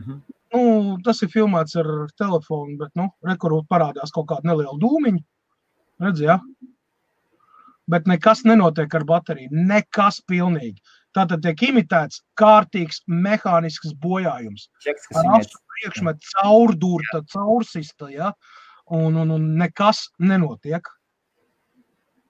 Uh 0.00 0.04
mhm. 0.04 0.12
-huh. 0.12 0.20
nu, 0.54 0.98
tas 1.04 1.22
ir 1.22 1.28
filmēts 1.28 1.76
ar 1.76 1.86
telefonu, 2.18 2.78
bet 2.78 2.90
nu, 2.98 3.10
rekordā 3.22 3.62
parādās 3.68 4.10
kaut 4.10 4.26
kāda 4.26 4.50
neliela 4.50 4.78
dūmiņa. 4.80 5.22
Redzi, 6.00 6.24
ja? 6.24 6.40
Bet 7.86 8.06
nekas 8.06 8.44
nenotiek 8.44 8.94
ar 8.94 9.04
bateriju. 9.04 9.48
Nekas 9.52 10.22
pilnīgi. 10.26 10.80
Tātad 11.12 11.42
tiek 11.44 11.62
imitēts 11.68 12.22
kārtīgs 12.40 13.02
mehānisks 13.06 13.92
bojājums. 14.00 14.68
Ar 14.88 15.30
astu 15.36 15.60
priekšmetu 15.74 16.32
caurdurta, 16.32 17.22
caursista, 17.32 18.08
ja? 18.12 18.32
un, 18.92 19.16
un, 19.16 19.30
un 19.30 19.46
nekas 19.60 20.06
nenotiek 20.20 20.88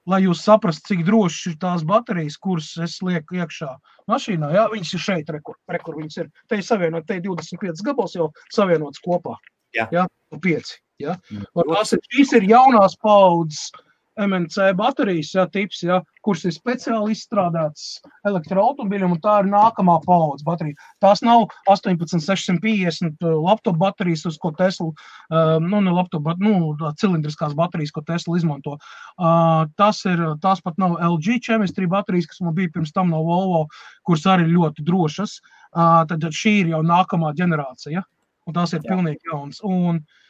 lai 0.09 0.23
jūs 0.25 0.43
saprastu, 0.43 0.93
cik 0.93 1.05
drošas 1.07 1.53
ir 1.53 1.59
tās 1.63 1.85
baterijas, 1.87 2.39
kuras 2.43 2.73
es 2.83 2.97
lieku 3.07 3.39
iekšā 3.39 3.71
mašīnā. 4.11 4.51
Jā, 4.57 4.65
viņas 4.73 4.95
ir 4.97 5.03
šeit, 5.05 5.31
re, 5.31 5.39
kur, 5.47 5.57
re, 5.71 5.79
kur 5.83 5.99
viņas 6.01 6.19
ir. 6.25 6.31
Te 6.51 6.59
ir 6.59 6.67
savienot, 6.67 7.07
te 7.07 7.19
ir 7.19 7.25
25 7.27 7.85
gabals 7.87 8.17
jau 8.19 8.31
savienots 8.55 9.03
kopā. 9.05 9.37
Jā, 9.77 9.87
jā 9.95 10.07
5. 10.35 10.73
Jā. 11.03 11.17
Mm. 11.31 11.47
Tās 11.71 11.95
ir, 11.95 12.03
šīs 12.17 12.35
ir 12.39 12.49
jaunās 12.51 12.99
paudzes 13.03 13.71
MNC 14.21 14.75
baterijas, 14.77 15.31
ja, 15.35 15.47
tips, 15.49 15.81
ja, 15.87 16.01
kuras 16.25 16.45
ir 16.45 16.53
speciāli 16.53 17.15
izstrādātas 17.15 18.03
elektroautomobiļiem, 18.29 19.15
un 19.17 19.21
tā 19.25 19.39
ir 19.41 19.49
nākamā 19.49 19.95
paudze 20.05 20.45
baterija. 20.45 20.77
Tās 21.03 21.23
nav 21.25 21.47
18650 21.71 23.25
uh, 23.25 23.39
laptop 23.41 23.79
baterijas, 23.81 24.27
ko 24.43 24.53
Tesla, 24.59 24.91
uh, 24.93 25.57
nu, 25.65 25.81
ne 25.81 25.95
laptop, 25.97 26.27
bet, 26.29 26.43
nu, 26.45 26.75
cilindriskās 27.01 27.57
baterijas, 27.59 27.95
ko 27.97 28.05
Tesla 28.07 28.37
izmanto. 28.37 28.77
Uh, 29.17 29.65
tas 29.81 30.05
ir, 30.09 30.21
tās 30.45 30.61
pat 30.65 30.81
nav 30.83 30.99
LG 31.01 31.41
chemistry 31.49 31.89
baterijas, 31.89 32.29
kas 32.31 32.45
man 32.45 32.57
bija 32.59 32.73
pirms 32.75 32.93
tam 32.93 33.13
no 33.13 33.25
Volvo, 33.27 33.67
kuras 34.07 34.29
arī 34.29 34.51
ļoti 34.53 34.85
drošas. 34.87 35.41
Tad 35.73 36.27
šī 36.37 36.51
ir 36.61 36.75
jau 36.75 36.83
nākamā 36.85 37.31
ģenerācija, 37.39 38.03
un 38.45 38.55
tās 38.59 38.75
ir 38.77 38.83
Jā. 38.83 38.91
pilnīgi 38.91 39.31
jauns. 39.31 39.63
Un, 39.65 40.03
uh, 40.03 40.23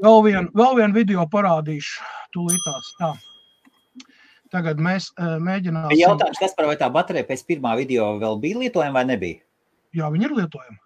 Vēl 0.00 0.22
vienu 0.24 0.70
vien 0.78 0.94
video 0.96 1.26
parādīšu. 1.28 2.06
Tūlītās, 2.32 2.94
tā. 3.00 3.10
Tagad 4.50 4.80
mēs 4.82 5.10
uh, 5.12 5.36
mēģināsim. 5.42 5.98
Jautājums, 6.00 6.40
kas 6.40 6.54
par 6.56 6.66
vai 6.70 6.76
tā 6.80 6.88
baterija 6.90 7.26
pēc 7.28 7.42
pirmā 7.46 7.76
video 7.78 8.06
vēl 8.18 8.38
bija 8.42 8.62
lietojama 8.62 8.98
vai 8.98 9.04
nebija? 9.12 9.42
Jā, 9.94 10.08
viņi 10.10 10.26
ir 10.26 10.34
lietojami. 10.38 10.78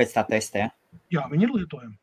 Pēc 0.00 0.12
tā 0.16 0.24
testē? 0.28 0.66
Jā, 1.12 1.24
viņi 1.30 1.46
ir 1.46 1.54
lietojami. 1.54 1.94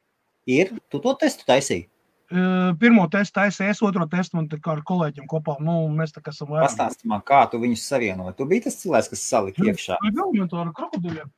Ir? 0.50 0.72
Tu 0.94 1.02
to 1.04 1.14
testu 1.20 1.46
taisīji? 1.50 1.90
Uh, 2.28 2.72
pirmo 2.80 3.06
testu 3.12 3.38
taisīju, 3.38 3.76
es 3.76 3.84
otro 3.86 4.08
testu 4.10 4.40
man 4.40 4.48
ar 4.52 4.82
kolēģiem 4.88 5.28
kopā. 5.30 5.58
Nu, 5.64 5.76
mēs 5.94 6.16
tā 6.16 6.24
kā 6.24 6.34
esam 6.34 6.54
vairāk. 6.54 6.72
Pastāsti 6.72 7.12
man, 7.12 7.22
kā 7.28 7.44
tu 7.52 7.60
viņus 7.62 7.86
savienoji. 7.92 8.38
Tu 8.40 8.48
biji 8.50 8.66
tas 8.70 8.80
cilvēks, 8.82 9.12
kas 9.14 9.28
salika 9.36 9.68
iekšā. 9.68 10.00
Jā, 10.00 10.32
jā, 10.40 10.48
ar 10.64 10.74
krokodiliem. 10.80 11.30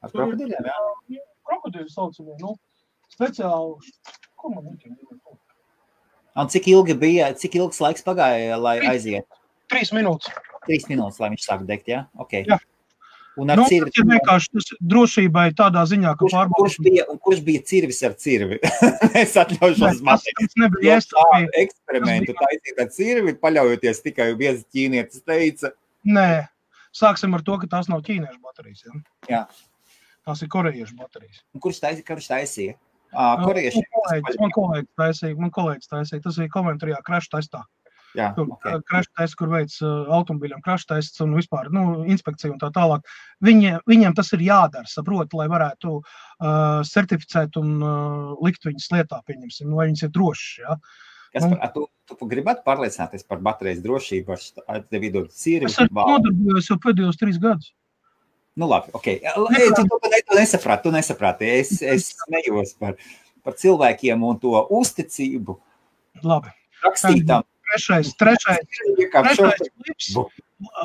Ar 0.00 0.12
krokodiliem, 0.12 0.68
jā? 0.68 1.24
Krokodili 1.48 1.90
saucamie, 1.90 2.36
nu 2.42 2.56
speciāli. 3.14 3.94
Ko 4.40 4.52
man 4.54 4.72
ir? 4.72 4.96
Un 6.32 6.48
cik 6.48 6.68
ilgi 6.72 6.96
bija, 6.96 7.30
cik 7.36 7.58
ilgs 7.60 7.80
laiks 7.84 8.04
pagāja, 8.06 8.56
lai 8.56 8.78
trīs, 8.80 8.92
aiziet? 8.94 9.40
Trīs 9.72 9.92
minūtes. 9.92 10.32
Trīs 10.64 10.86
minūtes, 10.88 11.20
lai 11.20 11.32
viņš 11.34 11.44
sāk 11.44 11.66
degt, 11.68 11.90
jā? 11.92 12.06
Okay. 12.24 12.46
jā. 12.48 12.58
Un 13.36 13.48
ar 13.48 13.56
nu, 13.56 13.64
cirvi. 13.68 13.88
Tas 13.88 14.02
ir 14.02 14.08
vienkārši 14.10 14.50
tas 14.52 14.70
drošībai 14.92 15.44
tādā 15.56 15.82
ziņā, 15.88 16.12
ka 16.20 16.28
pārbaudīt. 16.28 16.58
Kurš 16.58 16.78
bija, 16.84 17.04
un 17.08 17.20
kurš 17.24 17.40
bija 17.46 17.64
cirvis 17.68 18.00
ar 18.04 18.16
cirvi? 18.20 18.58
es 19.22 19.36
atļaušos 19.40 20.02
matīt. 20.04 20.36
Tas 20.40 20.56
nebija 20.60 20.98
iespējams. 21.00 21.56
Eksperimentu 21.62 22.36
taisīt 22.40 22.82
ar 22.84 22.90
cirvi, 22.92 23.36
paļaujoties 23.44 24.04
tikai 24.04 24.28
viens 24.40 24.64
ķīnietis 24.68 25.24
teica. 25.24 25.72
Nē, 26.12 26.28
sāksim 26.96 27.32
ar 27.38 27.44
to, 27.46 27.56
ka 27.62 27.70
tās 27.72 27.88
nav 27.92 28.04
ķīniešu 28.08 28.40
baterijas. 28.44 28.84
Ja? 28.84 29.02
Jā. 29.32 29.42
Tās 30.28 30.44
ir 30.44 30.52
korejiešu 30.52 30.98
baterijas. 31.00 31.40
Un 31.56 31.64
kurš 31.64 31.80
taisīja? 31.86 32.08
Kurš 32.12 32.28
taisīja? 32.34 32.76
Uh, 33.12 33.44
korejieši. 33.44 33.84
Man 34.40 34.52
kolēģis, 34.56 34.90
taisīja, 34.98 35.38
man 35.38 35.52
kolēģis 35.54 35.92
taisīja. 35.92 36.24
Tas 36.24 36.40
bija 36.40 36.52
komentārā 36.54 37.00
crash 37.06 37.30
testā. 37.32 37.62
Jā, 38.12 38.28
Tur 38.36 38.50
okay. 38.52 38.76
crash 38.88 39.08
tests, 39.16 39.36
kur 39.40 39.48
veids 39.52 39.78
automobīļiem 39.80 40.60
crash 40.64 40.84
tests 40.88 41.22
un 41.24 41.32
vispār 41.36 41.70
nu, 41.72 42.02
inspekciju 42.12 42.54
un 42.54 42.60
tā 42.60 42.68
tālāk. 42.74 43.06
Viņi, 43.44 43.78
viņiem 43.88 44.16
tas 44.18 44.34
ir 44.36 44.44
jādara, 44.44 44.84
saprot, 44.88 45.32
lai 45.38 45.46
varētu 45.48 45.94
uh, 45.96 46.82
certificēt 46.88 47.56
un 47.60 47.78
uh, 47.80 48.34
likt 48.44 48.68
viņus 48.68 48.90
lietā, 48.92 49.22
pieņemsim, 49.28 49.70
nu, 49.70 49.80
vai 49.80 49.88
viņas 49.88 50.04
ir 50.04 50.12
drošas. 50.12 50.60
Ja? 50.60 50.76
Kas 51.32 51.46
par, 51.48 51.58
a, 51.64 51.70
tu, 51.72 51.86
tu 52.12 52.28
gribētu 52.28 52.64
pārliecināties 52.66 53.24
par 53.24 53.40
baterijas 53.44 53.80
drošību 53.84 54.36
ar, 54.36 54.84
tevi 54.92 55.12
dot 55.14 55.32
sīri? 55.32 55.70
Es 55.70 55.80
ar 55.80 55.88
to 55.88 56.08
nodarbojos 56.12 56.68
jau 56.68 56.76
pēdējos 56.84 57.20
trīs 57.20 57.40
gadus. 57.40 57.72
Nu, 58.58 58.68
labi, 58.68 58.92
ok. 58.92 59.06
Ei, 59.06 59.20
Tu, 59.34 59.72
tu, 59.74 59.84
tu, 59.88 60.22
tu 60.28 60.36
nesaprati, 60.36 60.82
tu 60.82 60.92
nesaprati. 60.92 61.48
Es, 61.62 61.78
es 61.80 62.10
smējos 62.18 62.74
par, 62.80 62.98
par 63.44 63.56
cilvēkiem 63.56 64.24
un 64.28 64.40
to 64.42 64.60
uzticību. 64.80 65.56
Labi. 66.26 66.52
Rakstītām. 66.84 67.46
Trešais, 67.72 68.10
trešais, 68.20 68.66
trešais 69.08 69.62
klips. 69.70 70.08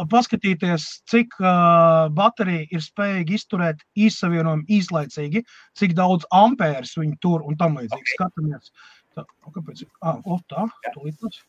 Paskatīties, 0.10 0.86
cik 1.12 1.36
uh, 1.42 2.08
baterija 2.16 2.64
ir 2.74 2.82
spējīga 2.82 3.36
izturēt 3.36 3.84
īsavienojumu 4.00 4.64
īslaicīgi, 4.72 5.44
cik 5.78 5.94
daudz 5.98 6.26
ampērs 6.34 6.96
viņi 6.98 7.20
tur 7.22 7.44
un 7.44 7.60
tam 7.60 7.76
līdzīgi. 7.78 8.00
Ok. 8.00 8.14
Skatāmies. 8.16 8.72
Tā, 9.18 9.26
kāpēc? 9.52 9.84
Ah, 10.00 10.22
o, 10.24 10.40
tā, 10.50 10.66
tūlīt 10.96 11.20
tas. 11.22 11.44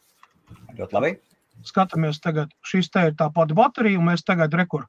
Ļoti 0.74 0.98
labi. 0.98 1.14
skatāmies, 1.66 2.20
tagad 2.24 2.52
šis 2.66 2.90
te 2.90 3.08
ir 3.10 3.16
tā 3.18 3.30
pati 3.34 3.56
baterija, 3.56 3.98
un 4.00 4.10
mēs 4.10 4.26
tagad 4.26 4.54
rekur, 4.58 4.84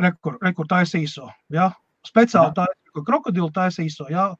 rekur, 0.00 0.38
rekur 0.42 0.68
taisīso. 0.70 1.30
Ja? 1.52 1.70
Speciāli 2.06 2.54
taisīso, 2.56 3.04
krokodilu 3.06 3.50
taisīso. 3.54 4.08
Ja? 4.12 4.30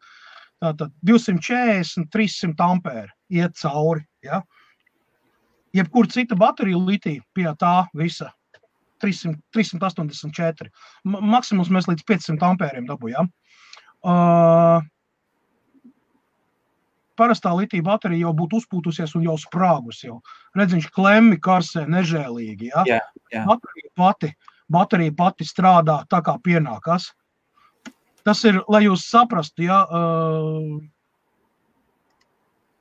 Tātad 0.63 0.93
240, 1.05 2.09
300 2.13 2.69
ampēri 2.71 3.13
iet 3.41 3.59
cauri. 3.61 4.07
Ja? 4.25 4.43
Jebkur 5.77 6.09
cita 6.09 6.39
baterija 6.39 6.81
litija 6.81 7.23
pie 7.37 7.49
tā 7.61 7.77
visa. 7.97 8.33
300, 9.05 9.37
384. 9.53 10.71
Ma- 11.05 11.21
Maksimums 11.21 11.69
mēs 11.69 11.89
līdz 11.91 12.05
500 12.09 12.47
ampēriem 12.49 12.87
dabūjām. 12.89 13.29
Uh, 14.07 14.81
parastā 17.19 17.53
litija 17.57 17.85
baterija 17.85 18.27
jau 18.27 18.33
būtu 18.37 18.63
uzpūtusies 18.63 19.13
un 19.19 19.27
jau 19.27 19.37
sprāgus. 19.41 20.03
Jau. 20.07 20.21
Redziņš 20.57 20.89
klemmi 20.97 21.37
karsē 21.43 21.85
nežēlīgi. 21.93 22.71
Ja? 22.73 22.85
Jā, 22.89 23.01
jā. 23.35 23.45
Baterija, 23.49 23.93
pati, 23.99 24.33
baterija 24.73 25.15
pati 25.17 25.45
strādā 25.47 26.01
tā, 26.11 26.23
kā 26.27 26.37
pienākas. 26.43 27.13
Tas 28.27 28.43
ir, 28.45 28.59
lai 28.69 28.83
jūs 28.89 29.05
saprastu, 29.07 29.63
ja, 29.69 29.85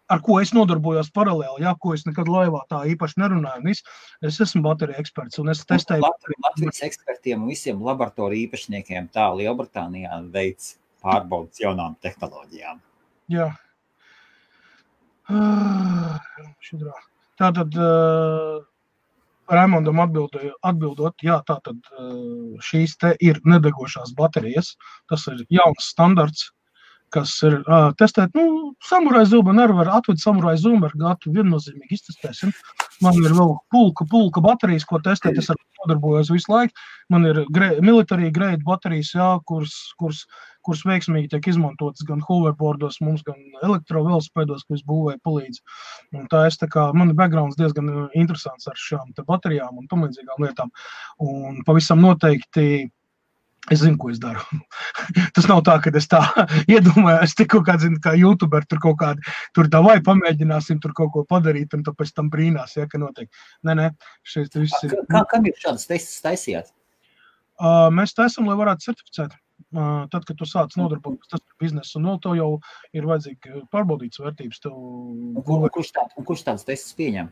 ar 0.09 0.21
ko 0.25 0.39
es 0.41 0.51
nodarbojos 0.53 1.11
paralēli, 1.13 1.61
ja, 1.65 1.75
ko 1.81 1.93
es 1.93 2.05
nekad 2.05 2.29
laivā 2.29 2.63
tā 2.69 2.83
īpaši 2.93 3.19
nerunāju. 3.21 3.61
un 3.61 3.69
viss. 3.69 3.83
Es 4.25 4.39
esmu 4.41 4.61
baterija 4.65 5.01
eksperts 5.01 5.39
un 5.41 5.49
es 5.53 5.61
testēju. 5.65 6.01
Lat- 6.01 6.31
Latvijas 6.47 6.81
ekspertiem 6.89 7.41
un 7.43 7.49
visiem 7.53 7.81
laboratoriju 7.81 8.47
īpašniekiem 8.47 9.09
tā 9.13 9.27
Lielbritānijā 9.37 10.17
veids 10.33 10.75
pārbaudas 11.05 11.61
jaunām 11.61 11.95
tehnoloģijām. 12.01 12.81
Jā. 13.33 13.51
Šudrā. 16.65 16.93
Tātad 17.41 17.73
uh, 17.81 18.61
Raimondam 19.51 19.99
atbildēja, 20.01 20.55
atbildot, 20.65 21.15
jā, 21.25 21.39
tātad 21.47 21.77
uh, 21.93 22.55
šīs 22.65 22.97
te 23.01 23.13
ir 23.21 23.41
nedegošās 23.45 24.15
baterijas. 24.17 24.73
Tas 25.11 25.27
ir 25.31 25.43
jauns 25.53 25.89
standarts, 25.93 26.47
kas 27.13 27.35
ir 27.45 27.59
uh, 27.61 27.91
testēt, 27.99 28.33
nu, 28.35 28.73
samurai 28.83 29.23
zūmu 29.29 29.53
nevar 29.55 29.75
var 29.79 29.91
atved 29.99 30.19
samurai 30.21 30.55
zūmu 30.59 30.89
ar 30.89 30.95
gatu 30.99 31.33
viennozīmīgi 31.35 31.99
iztestēsim. 31.99 32.51
Man 33.03 33.19
ir 33.21 33.35
vēl 33.35 33.53
pulka, 33.71 34.07
pulka 34.09 34.43
baterijas, 34.43 34.87
ko 34.89 34.99
testēt, 35.03 35.37
es 35.39 35.51
ar 35.51 35.59
to 35.59 35.83
nodarbojos 35.83 36.31
visu 36.33 36.51
laiku. 36.51 36.85
Man 37.13 37.27
ir 37.29 37.43
gre, 37.53 37.75
military 37.85 38.31
grade 38.33 38.65
baterijas, 38.65 39.13
jā, 39.15 39.29
kuras, 39.47 39.75
kuras, 39.99 40.23
kuras 40.65 40.83
veiksmīgi 40.87 41.31
tiek 41.33 41.47
izmantotas 41.51 42.05
gan 42.07 42.23
hoverboardos, 42.25 42.99
mums, 43.05 43.23
gan 43.27 43.39
elektrovelospēdos, 43.65 44.65
ko 44.65 44.77
es 44.77 44.83
būvēju 44.87 45.21
palīdz. 45.25 45.61
Un 46.17 46.27
tā 46.31 46.45
es 46.49 46.59
tā 46.61 46.69
kā, 46.71 46.89
man 46.97 47.13
ir 47.13 47.19
backgrounds 47.19 47.59
diezgan 47.59 47.91
uh, 47.91 48.03
interesants 48.17 48.67
ar 48.71 48.77
šām 48.79 49.13
te 49.15 49.25
baterijām 49.27 49.81
un 49.81 49.89
tam 49.91 50.05
līdzīgām 50.07 50.45
lietām. 50.45 50.73
Un 51.23 51.63
pavisam 51.67 52.01
noteikti 52.03 52.87
es 53.71 53.81
zinu, 53.81 53.97
ko 54.01 54.11
es 54.13 54.19
daru. 54.21 54.41
Tas 55.35 55.47
nav 55.49 55.63
tā, 55.65 55.77
ka 55.83 55.93
es 55.97 56.07
tā 56.11 56.21
iedomājos, 56.73 57.35
te 57.37 57.47
kaut 57.49 57.65
kāds, 57.69 57.85
zini, 57.85 58.01
kā 58.03 58.15
youtuber 58.19 58.65
tur 58.69 58.81
kaut 58.83 58.99
kādi, 59.01 59.35
tur 59.57 59.69
tā 59.71 59.81
vai 59.85 59.97
pamēģināsim 60.05 60.81
tur 60.83 60.93
kaut 60.97 61.13
ko 61.15 61.25
padarīt, 61.29 61.73
un 61.77 61.85
pēc 61.85 62.13
tam 62.17 62.29
brīnās, 62.33 62.77
ja, 62.77 62.89
ka 62.91 63.01
notiek. 63.01 63.29
Nē, 63.65 63.77
nē, 63.79 63.89
šeit 64.27 64.57
viss 64.59 64.85
ir. 64.85 64.97
Kā, 65.11 65.25
kam 65.31 65.47
jūs 65.49 65.63
šādas 65.65 65.89
testus 65.89 66.21
taisījāt? 66.25 66.71
Uh, 67.55 67.87
mēs 67.95 68.11
taisām, 68.15 68.49
lai 68.49 68.57
varētu 68.59 68.89
certificēt. 68.89 69.35
Tad, 69.75 70.21
kad 70.23 70.35
tu 70.39 70.45
sāc 70.47 70.75
nodarboties 70.79 71.35
ar 71.35 71.41
biznesu, 71.59 71.99
no 72.03 72.15
to 72.23 72.35
jau 72.37 72.49
ir 72.95 73.07
vajadzīga 73.07 73.65
pārbaudītas 73.73 74.21
vērtības. 74.23 74.61
Tev, 74.63 74.77
kur, 75.47 75.65
kurš, 75.73 75.91
tā, 75.95 76.05
un 76.15 76.27
kurš 76.27 76.45
tādas 76.47 76.67
testus 76.67 76.95
pieņem? 76.95 77.31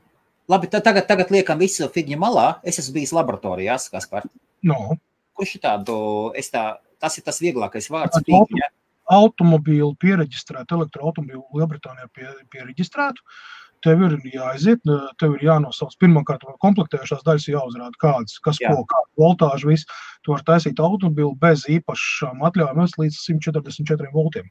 Labi, 0.52 0.68
tad 0.72 0.84
tagad, 0.84 1.08
tagad 1.08 1.32
liekam 1.32 1.62
visu 1.62 1.88
figņu 1.92 2.20
malā. 2.20 2.48
Es 2.68 2.82
esmu 2.82 2.98
bijis 2.98 3.14
laboratorijā, 3.16 3.78
kas 3.94 4.10
par 4.12 4.28
no, 4.68 4.98
kurš 5.40 5.56
tādu, 5.64 5.98
es 6.40 6.52
tā, 6.52 6.66
tas 7.00 7.16
ir 7.20 7.28
tas 7.28 7.40
vieglākais 7.44 7.88
vārds. 7.94 8.20
Ar 8.20 8.28
Figņa. 8.28 8.72
automobīlu 9.14 9.94
pieregistrētu, 10.00 10.80
elektroautomobīlu 10.80 11.44
Lielbritānijā 11.60 12.10
pie, 12.16 12.28
pieregistrētu. 12.52 13.24
Tev 13.84 14.04
ir 14.08 14.14
jāaiziet, 14.32 14.84
tev 15.20 15.36
ir 15.36 15.46
jānosauc. 15.50 15.96
Pirmkārt, 16.00 16.46
komplektējušās 16.64 17.26
daļas 17.28 17.48
jāuzrāda, 17.52 18.00
kādas, 18.00 18.38
kas, 18.46 18.62
Jā. 18.64 18.72
Ko, 18.72 18.86
kāda 18.88 19.24
voltāža, 19.24 19.68
viss. 19.68 19.90
Tu 20.24 20.32
vari 20.32 20.48
taisīt 20.48 20.80
automobīlu 20.80 21.34
bez 21.42 21.66
īpašām 21.72 22.46
atļaujām 22.48 22.86
līdz 23.04 23.20
144 23.26 24.14
voltiem. 24.16 24.48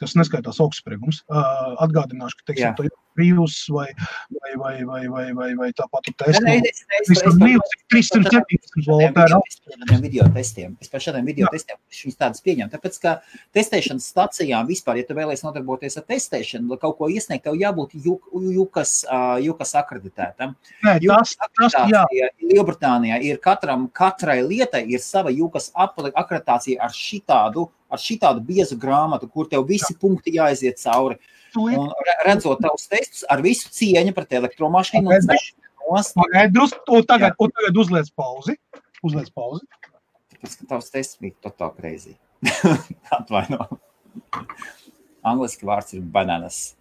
Tas 0.00 0.12
neskaitās 0.18 0.60
augstspriegums. 0.60 1.22
Uh, 1.28 1.74
atgādināšu, 1.86 2.36
ka, 2.42 2.52
teiksim, 2.52 2.74
to 2.76 2.84
ir 2.84 2.94
brīvs 3.16 3.54
vai, 3.72 3.86
vai, 4.28 4.50
vai, 4.60 4.74
vai, 4.84 5.02
vai, 5.08 5.32
vai, 5.32 5.54
vai 5.56 5.68
tāpat 5.72 6.10
Tesla. 6.20 6.50
es- 6.52 6.84
es- 7.00 7.08
Vismaz 7.08 7.32
es- 7.32 7.40
brīvs 7.40 7.70
ir 7.72 7.80
370 7.88 8.86
volti. 8.86 9.12
Par 9.14 9.28
šādiem 9.28 10.02
video 10.02 10.24
testiem. 10.34 10.76
Es 10.82 10.88
par 10.92 11.00
šādiem 11.00 11.24
video 11.24 11.46
Jā. 11.46 11.52
testiem 11.56 11.78
viņus 11.90 12.16
tādus 12.20 12.42
pieņemu. 12.44 12.70
Tāpēc, 12.74 13.00
ka 13.00 13.22
testēšanas 13.56 14.04
stacijām 14.12 14.68
vispār, 14.68 14.98
ja 14.98 15.04
tu 15.08 15.14
vēlēsies 15.14 15.44
nodarboties 15.48 15.96
ar 15.96 16.04
testēšanu, 16.04 16.68
lai 16.68 16.76
kaut 16.76 16.98
ko 16.98 17.08
iesniegt, 17.08 17.44
tev 17.44 17.54
jābūt 17.54 17.96
juk- 18.04 18.28
jukas, 18.52 19.06
jukas 19.40 19.72
akreditētam. 19.80 20.54
Nē, 20.84 21.00
tas, 21.08 21.36
tas, 21.56 21.72
jā, 21.88 22.04
Lielbritānijā 22.42 23.22
ir 23.24 23.38
katram, 23.38 23.88
katrai 23.90 24.42
lietai 24.42 24.84
ir 24.90 24.98
sava 24.98 25.30
jukas 25.30 25.70
akreditācija 25.72 26.76
ar 26.80 26.90
šitādu, 26.90 27.70
ar 27.96 28.02
šitādu 28.02 28.44
biezu 28.46 28.76
grāmatu, 28.80 29.28
kur 29.32 29.48
tev 29.50 29.64
visi 29.68 29.96
punkti 30.00 30.36
jāiziet 30.36 30.78
cauri. 30.82 31.16
Un 31.56 31.88
re- 32.04 32.18
redzot 32.28 32.60
tavus 32.60 32.84
testus 32.92 33.24
ar 33.32 33.40
visu 33.44 33.70
cieņu 33.72 34.12
pret 34.16 34.34
elektromašīnu 34.36 35.06
un 35.08 35.14
Pagaidi. 35.14 35.32
ceļu 35.32 35.94
nost, 35.96 36.14
Pagaid, 36.18 36.52
drusku, 36.52 36.82
un 36.98 37.06
tagad, 37.08 37.36
un 37.40 37.52
tagad 37.56 37.78
uzliec 37.80 38.10
pauzi. 38.18 38.58
Uzliec 39.06 39.30
pauzi. 39.32 39.64
tāpēc, 40.34 40.56
ka 40.60 40.66
tavs 40.74 40.90
tests 40.92 41.16
bija 41.22 41.32
totāli 41.46 41.80
crazy. 41.80 42.16
Atvaino. 43.16 43.66
Angliski 45.26 45.64
vārds 45.66 45.96
ir 45.96 46.02
bananas. 46.02 46.74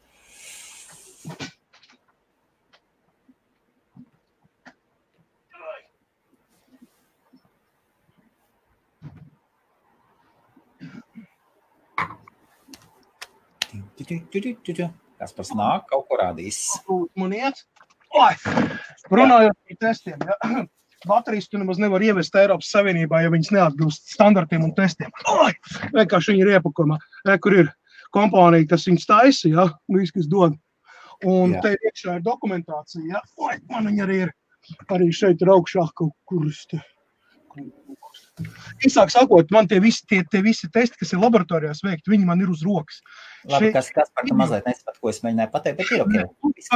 Kas 15.19 15.31
par 15.35 15.45
nāk, 15.55 15.85
kaut 15.91 16.07
ko 16.09 16.17
rādīs. 16.19 16.57
Man 17.15 17.33
iet. 17.35 17.61
Oi! 18.15 18.33
Runājot 19.11 19.55
par 19.55 19.77
testiem. 19.85 20.19
Ja? 20.27 20.35
Baterijas 21.09 21.47
tu 21.51 21.59
nemaz 21.61 21.77
nevar 21.77 22.01
ievest 22.01 22.35
Eiropas 22.39 22.71
Savienībā, 22.73 23.19
ja 23.21 23.29
viņas 23.29 23.51
neatbilst 23.53 24.09
standartiem 24.15 24.63
un 24.65 24.73
testiem. 24.77 25.11
Oi! 25.31 25.51
Vienkārši 25.93 26.33
viņi 26.33 26.45
ir 26.45 26.53
iepakojumā. 26.57 26.97
Re, 27.29 27.37
kur 27.43 27.57
ir 27.61 27.71
kompānija, 28.15 28.67
kas 28.71 28.87
viņus 28.89 29.07
taisa, 29.09 29.51
ja? 29.51 29.67
Viss, 29.91 30.13
kas 30.15 30.27
dod. 30.31 30.57
Un 31.23 31.55
Jā. 31.55 31.61
te 31.63 31.75
iekšā 31.77 32.17
ir 32.17 32.25
dokumentācija. 32.25 33.05
Ja? 33.13 33.21
Oi, 33.39 33.55
man 33.71 33.87
viņa 33.91 34.07
arī 34.07 34.19
ir. 34.25 34.33
Arī 34.89 35.11
šeit 35.13 35.43
ir 35.45 35.51
augšā 35.53 35.85
kaut 35.95 36.15
kur. 36.25 36.47
te- 36.71 36.81
Īsāk 38.83 39.11
sakot, 39.13 39.51
man 39.55 39.67
tie 39.71 39.79
visi, 39.79 40.01
tie, 40.09 40.19
tie 40.27 40.41
visi 40.43 40.67
testi, 40.73 40.97
kas 40.99 41.13
ir 41.15 41.21
laboratorijās 41.21 41.79
veikti, 41.85 42.11
viņi 42.11 42.27
man 42.27 42.41
ir 42.43 42.49
uz 42.51 42.65
rokas. 42.67 42.99
Labi, 43.47 43.69
Šeit- 43.69 43.73
kas, 43.77 43.89
kas 43.95 44.11
par 44.11 44.27
to 44.27 44.35
mazliet 44.35 44.67
nesaprot, 44.67 44.99
ko 44.99 45.09
es 45.13 45.21
mēģināju 45.23 45.51
pateikt, 45.53 45.77
bet 45.79 45.91
ir 45.95 46.03
ok. 46.03 46.53
Viss 46.57 46.71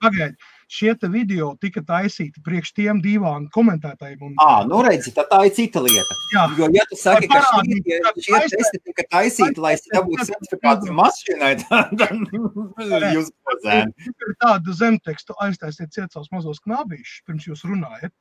Pagaid. 0.00 0.36
Šie 0.72 0.94
video 1.12 1.52
tika 1.60 1.82
taisīti 1.84 2.40
priekš 2.44 2.72
tiem 2.76 3.00
divām 3.04 3.48
komentētājiem. 3.52 4.20
Un... 4.24 4.36
À, 4.40 4.62
nu 4.68 4.80
redzi, 4.84 5.12
tā, 5.14 5.24
tā 5.28 5.42
ir 5.48 5.52
cita 5.56 5.82
lieta. 5.84 6.16
Jā. 6.32 6.46
Jo, 6.58 6.68
ja 6.72 6.86
tu 6.88 6.98
saki, 7.00 7.28
ka 7.28 7.42
šie, 7.44 7.98
šie 8.24 8.40
testi 8.54 8.80
tika 8.88 9.04
taisīti, 9.12 9.60
lai 9.60 9.74
dabūtu 9.92 10.28
certifikāciju 10.30 10.96
mašīnai, 10.96 11.52
tad 12.00 13.12
jūs 13.12 13.28
pozēni. 13.48 14.14
Tādu 14.42 14.76
zemtekstu 14.78 15.36
aiztaisiet 15.44 15.92
ciet 15.92 16.16
savus 16.16 16.32
mazos 16.32 16.62
knābīšus, 16.64 17.20
pirms 17.28 17.50
jūs 17.50 17.66
runājat, 17.68 18.14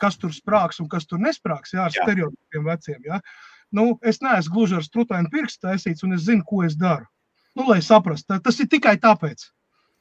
kas 0.00 0.16
tur 0.20 0.32
sprāks 0.34 0.80
un 0.80 0.88
kas 0.88 1.06
tur 1.10 1.20
nesprāks, 1.22 1.76
jā, 1.76 1.84
ar 1.84 1.94
jā. 1.94 2.06
stereotipiem 2.06 2.66
veciem, 2.72 3.04
jā. 3.12 3.20
Nu, 3.74 3.90
es 4.00 4.22
neesmu 4.24 4.54
gluži 4.54 4.78
ar 4.78 4.86
strutainu 4.86 5.28
pirkstu 5.32 5.66
taisīts, 5.68 6.06
un 6.06 6.16
es 6.16 6.24
zinu, 6.24 6.46
ko 6.48 6.64
es 6.64 6.78
daru. 6.80 7.04
Nu, 7.58 7.68
lai 7.68 7.82
saprastu, 7.84 8.38
tas 8.40 8.60
ir 8.62 8.68
tikai 8.72 8.96
tāpēc. 9.02 9.50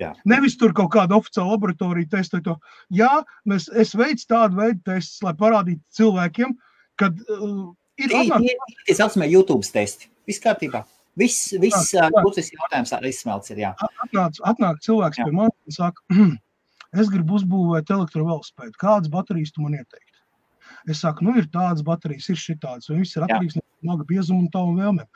Jā. 0.01 0.11
Nevis 0.29 0.53
tur 0.61 0.75
kaut 0.77 0.91
kāda 0.93 1.17
oficiāla 1.17 1.55
laboratorija 1.55 2.11
testē 2.11 2.39
to. 2.45 2.53
Jā, 2.93 3.09
mēs, 3.49 3.65
es 3.73 3.95
veicu 3.97 4.27
tādu 4.29 4.59
veidu 4.59 4.83
testus, 4.85 5.23
lai 5.25 5.33
parādītu 5.39 5.81
cilvēkiem, 5.97 6.53
ka 7.01 7.09
uh, 7.09 7.63
ir 7.97 8.13
atnāk... 8.19 8.45
tā 8.85 8.97
saucamie 8.99 9.31
YouTube 9.31 9.65
testi. 9.73 10.11
Viss 10.29 10.43
kārtībā. 10.43 10.83
Viss, 11.17 11.49
viss 11.57 11.95
klusas 11.97 12.51
jautājums 12.53 12.93
arī 12.93 13.09
izsmelts 13.09 13.49
ir. 13.49 13.63
Atnāc, 14.05 14.37
atnāk 14.45 14.83
cilvēks 14.85 15.17
jā. 15.17 15.25
pie 15.25 15.33
manis 15.39 15.57
un 15.65 15.77
saka, 15.79 16.19
es 17.01 17.09
gribu 17.09 17.39
uzbūvēt 17.39 17.89
elektrovelospēdu. 17.95 18.77
Kādas 18.77 19.09
baterijas 19.13 19.55
tu 19.55 19.65
man 19.65 19.79
ieteiktu? 19.79 20.13
Es 20.87 21.01
saku, 21.01 21.25
nu 21.25 21.33
ir 21.41 21.49
tādas 21.49 21.81
baterijas, 21.87 22.29
ir 22.29 22.37
šitādas, 22.37 22.91
un 22.93 23.01
viss 23.01 23.17
ir 23.17 23.25
atkarīgs 23.25 23.57
no 23.57 23.65
maga 23.89 24.05
biezuma 24.07 24.43
un 24.43 24.51
tavu 24.53 24.77
vēlmēm. 24.77 25.09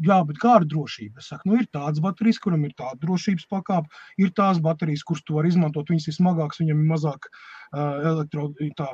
Jā, 0.00 0.18
bet 0.26 0.38
kā 0.40 0.56
ar 0.58 0.64
drošību? 0.68 1.20
Es 1.20 1.28
saku, 1.30 1.50
nu, 1.50 1.58
ir 1.60 1.66
tādas 1.74 2.00
baterijas, 2.02 2.40
kuram 2.42 2.64
ir 2.64 2.72
tāda 2.78 2.96
drošības 3.04 3.44
pakāpe, 3.52 3.90
ir 4.18 4.32
tās 4.36 4.60
baterijas, 4.62 5.04
kuras 5.06 5.24
tu 5.26 5.36
vari 5.36 5.52
izmantot. 5.52 5.90
Viņas 5.92 6.08
ir 6.08 6.16
smagākas, 6.16 6.62
viņam 6.62 6.80
ir 6.80 6.88
mazāk 6.94 7.28
uh, 7.28 8.00
elektro, 8.12 8.48
tā, 8.78 8.88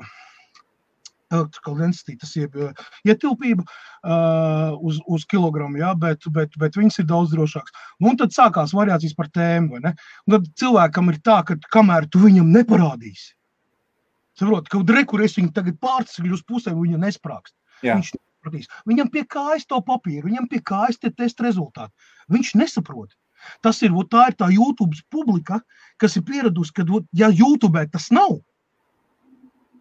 elektriskā 1.32 1.74
density, 1.78 2.16
tas 2.20 2.34
ir 2.40 2.58
uh, 2.58 2.84
ietilpība 3.06 3.64
uh, 3.64 4.76
uz, 4.84 5.00
uz 5.06 5.26
kilogramu, 5.30 5.80
jā, 5.80 5.92
bet, 6.00 6.28
bet, 6.34 6.54
bet 6.60 6.78
viņas 6.78 7.02
ir 7.02 7.08
daudz 7.08 7.34
drošākas. 7.34 7.74
Nu, 8.00 8.12
un 8.12 8.20
tad 8.20 8.34
sākās 8.36 8.74
variācijas 8.76 9.16
par 9.18 9.30
tēmu. 9.34 9.82
Tad 9.84 10.48
cilvēkam 10.60 11.12
ir 11.12 11.20
tā, 11.24 11.40
ka 11.48 11.58
kamēr 11.74 12.08
tu 12.12 12.24
viņam 12.24 12.50
neparādīsi, 12.56 13.34
saproti, 14.38 14.72
ka 14.74 14.82
rekur 14.98 15.24
es 15.24 15.36
viņu 15.38 15.54
tagad 15.56 15.78
pārceļu 15.82 16.36
uz 16.36 16.44
pusē, 16.48 16.74
viņa 16.76 17.00
nesprāgst. 17.06 17.54
Jā. 17.84 17.94
Viņš 17.94 18.16
nesapratīs. 18.48 18.68
Viņam 18.86 19.10
pie 19.10 19.24
kājas 19.24 19.66
to 19.66 19.80
papīru, 19.80 20.28
viņam 20.28 20.48
pie 20.48 20.60
kājas 20.60 20.98
tie 20.98 21.10
testa 21.10 21.44
rezultāti. 21.44 21.92
Viņš 22.28 22.54
nesaprot. 22.54 23.14
Tas 23.62 23.80
ir, 23.82 23.92
tā 24.10 24.28
ir 24.28 24.34
tā 24.34 24.50
YouTube 24.50 24.96
publika, 25.10 25.60
kas 25.98 26.16
ir 26.16 26.22
pieradusi, 26.22 26.72
ka, 26.74 26.84
ja 27.12 27.28
YouTube 27.28 27.86
tas 27.92 28.10
nav, 28.10 28.40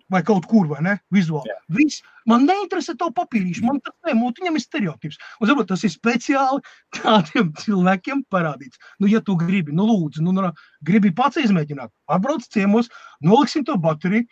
vai 0.10 0.22
kaut 0.23 0.45
kur, 0.45 0.68
vai 0.68 0.81
ne, 0.81 0.99
vizuāli. 1.11 1.49
Jā. 1.49 1.57
Viss, 1.76 2.03
man 2.26 2.45
neinteresē 2.45 2.95
to 2.95 3.10
papīrīšu, 3.11 3.65
man 3.65 3.81
tas 3.81 3.95
nemūt, 4.06 4.39
viņam 4.39 4.56
ir 4.56 4.61
stereotips. 4.64 5.18
Un, 5.41 5.49
zinot, 5.49 5.68
tas 5.68 5.84
ir 5.84 5.91
speciāli 5.91 6.61
tādiem 6.95 7.52
cilvēkiem 7.60 8.23
parādīts. 8.31 8.77
Nu, 9.02 9.10
ja 9.11 9.19
tu 9.19 9.35
gribi, 9.35 9.73
nu, 9.76 9.89
lūdzu, 9.89 10.23
nu, 10.23 10.31
nu 10.31 10.53
gribi 10.85 11.11
pats 11.11 11.41
izmēģināt, 11.41 11.91
atbrauc 12.07 12.45
ciemos, 12.53 12.88
noliksim 13.26 13.65
to 13.68 13.76
bateriju, 13.81 14.30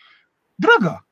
dragāk. 0.62 1.04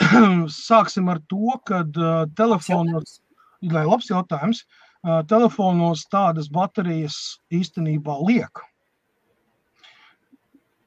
sāksim 0.50 1.10
ar 1.12 1.20
to, 1.30 1.58
ka 1.68 1.82
uh, 1.84 2.24
telefonos, 2.38 3.18
lai 3.62 3.84
labs 3.86 4.10
jautājums, 4.10 4.64
uh, 5.06 5.22
telefonos 5.30 6.06
tādas 6.12 6.50
baterijas 6.52 7.18
īstenībā 7.54 8.16
liek. 8.26 8.64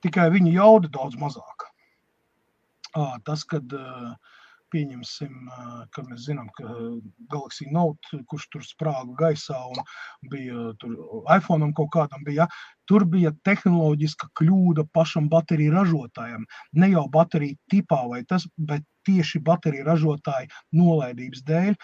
Tikai 0.06 0.30
viņa 0.34 0.54
jauda 0.60 0.92
daudz 0.94 1.18
mazāka. 1.20 1.72
Uh, 2.98 3.18
tas, 3.26 3.44
kad 3.46 3.74
uh, 3.78 4.16
pieņemsim, 4.74 5.50
ka 5.96 6.04
mēs 6.08 6.26
zinām, 6.28 6.50
ka 6.58 6.66
Galaxy 7.32 7.70
Note, 7.74 8.22
kurš 8.30 8.48
tur 8.54 8.66
sprāga 8.66 9.16
gaisā 9.20 9.58
un 9.72 9.82
bija 10.32 10.72
tur 10.82 10.98
iPhone 11.34 11.72
kaut 11.78 11.92
kādam 11.96 12.26
bija, 12.28 12.48
tur 12.90 13.06
bija 13.06 13.34
tehnoloģiska 13.48 14.30
kļūda 14.40 14.88
pašam 14.96 15.30
bateriju 15.32 15.76
ražotājam. 15.76 16.46
Ne 16.74 16.92
jau 16.94 17.08
bateriju 17.12 17.58
tipā 17.72 18.04
vai 18.12 18.24
tas, 18.28 18.48
bet 18.58 18.86
tieši 19.08 19.40
bateriju 19.44 19.88
ražotāju 19.88 20.52
nolaidības 20.76 21.44
dēļ, 21.48 21.76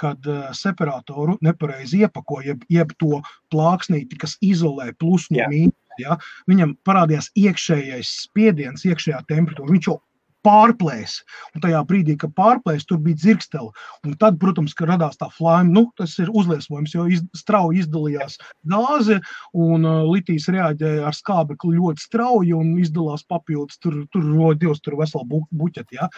kad 0.00 0.30
separatoru 0.56 1.36
nepareizi 1.44 2.06
iepakoja, 2.06 2.54
jeb, 2.54 2.64
jeb 2.72 2.94
to 3.02 3.20
plāksnīti, 3.52 4.16
kas 4.20 4.38
izolē 4.40 4.94
plus 4.98 5.28
no 5.34 5.44
mīnus. 5.52 5.76
Ja, 6.00 6.14
viņam 6.48 6.78
parādījās 6.88 7.26
iekšējais 7.36 8.10
spiediens, 8.22 8.86
iekšējā 8.88 9.18
temperatūra. 9.28 9.74
Viņš 9.74 9.88
jau 9.90 9.98
pārplēs. 10.46 11.20
Un 11.54 11.64
tajā 11.64 11.80
brīdī, 11.88 12.16
kad 12.20 12.32
pārplēs, 12.36 12.86
tur 12.88 13.00
bija 13.04 13.18
dzirkstele. 13.20 13.70
Un 14.06 14.16
tad, 14.20 14.38
protams, 14.42 14.74
ka 14.76 14.88
radās 14.88 15.20
tā 15.20 15.30
flāma, 15.34 15.68
nu, 15.70 15.84
tas 15.98 16.16
ir 16.22 16.32
uzliesmojums, 16.32 16.94
jo 16.96 17.06
iz, 17.10 17.22
strauji 17.36 17.84
izdalījās 17.84 18.38
gāze, 18.70 19.20
un 19.56 19.86
uh, 19.86 20.02
litijas 20.08 20.48
reaģēja 20.52 21.06
ar 21.08 21.16
skābekli 21.16 21.76
ļoti 21.78 22.06
strauji 22.06 22.56
un 22.56 22.74
izdalās 22.80 23.26
papildus, 23.28 23.80
tur, 23.82 24.02
tur 24.14 24.26
rodas 24.26 24.82
tur 24.84 24.98
vesela 25.00 25.26
bu, 25.28 25.44
buķeti. 25.50 26.00
Ja? 26.00 26.10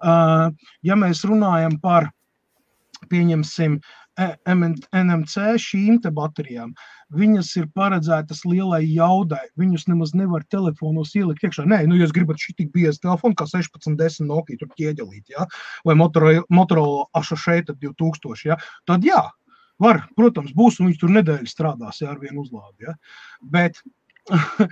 Uh, 0.00 0.48
ja 0.86 0.98
mēs 0.98 1.24
runājam 1.28 1.78
par, 1.82 2.10
pieņemsim, 3.10 3.78
NMC 4.18 5.44
šīm 5.62 6.00
baterijām. 6.14 6.72
Viņas 7.14 7.50
ir 7.56 7.68
paredzētas 7.74 8.44
lielai 8.44 8.82
jaudai. 8.84 9.46
Viņus 9.58 9.86
nemaz 9.88 10.14
nevar 10.14 10.44
telefonos 10.50 11.14
ielikt 11.14 11.44
iekšā. 11.44 11.66
Nē, 11.66 11.86
nu, 11.90 11.98
jūs 12.00 12.12
gribat 12.12 12.38
šī 12.42 12.54
tik 12.58 12.72
bieza 12.72 12.98
telefona, 13.02 13.34
kā 13.34 13.46
1610 13.50 14.28
Nokia, 14.28 14.58
tur 14.60 14.70
ķieģelīt, 14.76 15.30
ja? 15.34 15.46
vai 15.84 15.96
Motorola, 15.98 16.44
Motorola 16.50 17.06
A6 17.16 17.74
2000, 17.74 18.46
ja? 18.46 18.58
tad 18.86 19.06
jā, 19.06 19.22
var, 19.80 20.04
protams, 20.16 20.52
būs, 20.56 20.80
un 20.80 20.90
viņš 20.90 21.00
tur 21.00 21.14
nedēļu 21.16 21.50
strādās 21.50 22.02
ja, 22.02 22.12
ar 22.12 22.20
vienu 22.22 22.44
uzlādi. 22.44 22.88
Ja? 22.88 22.96
Bet 23.40 23.80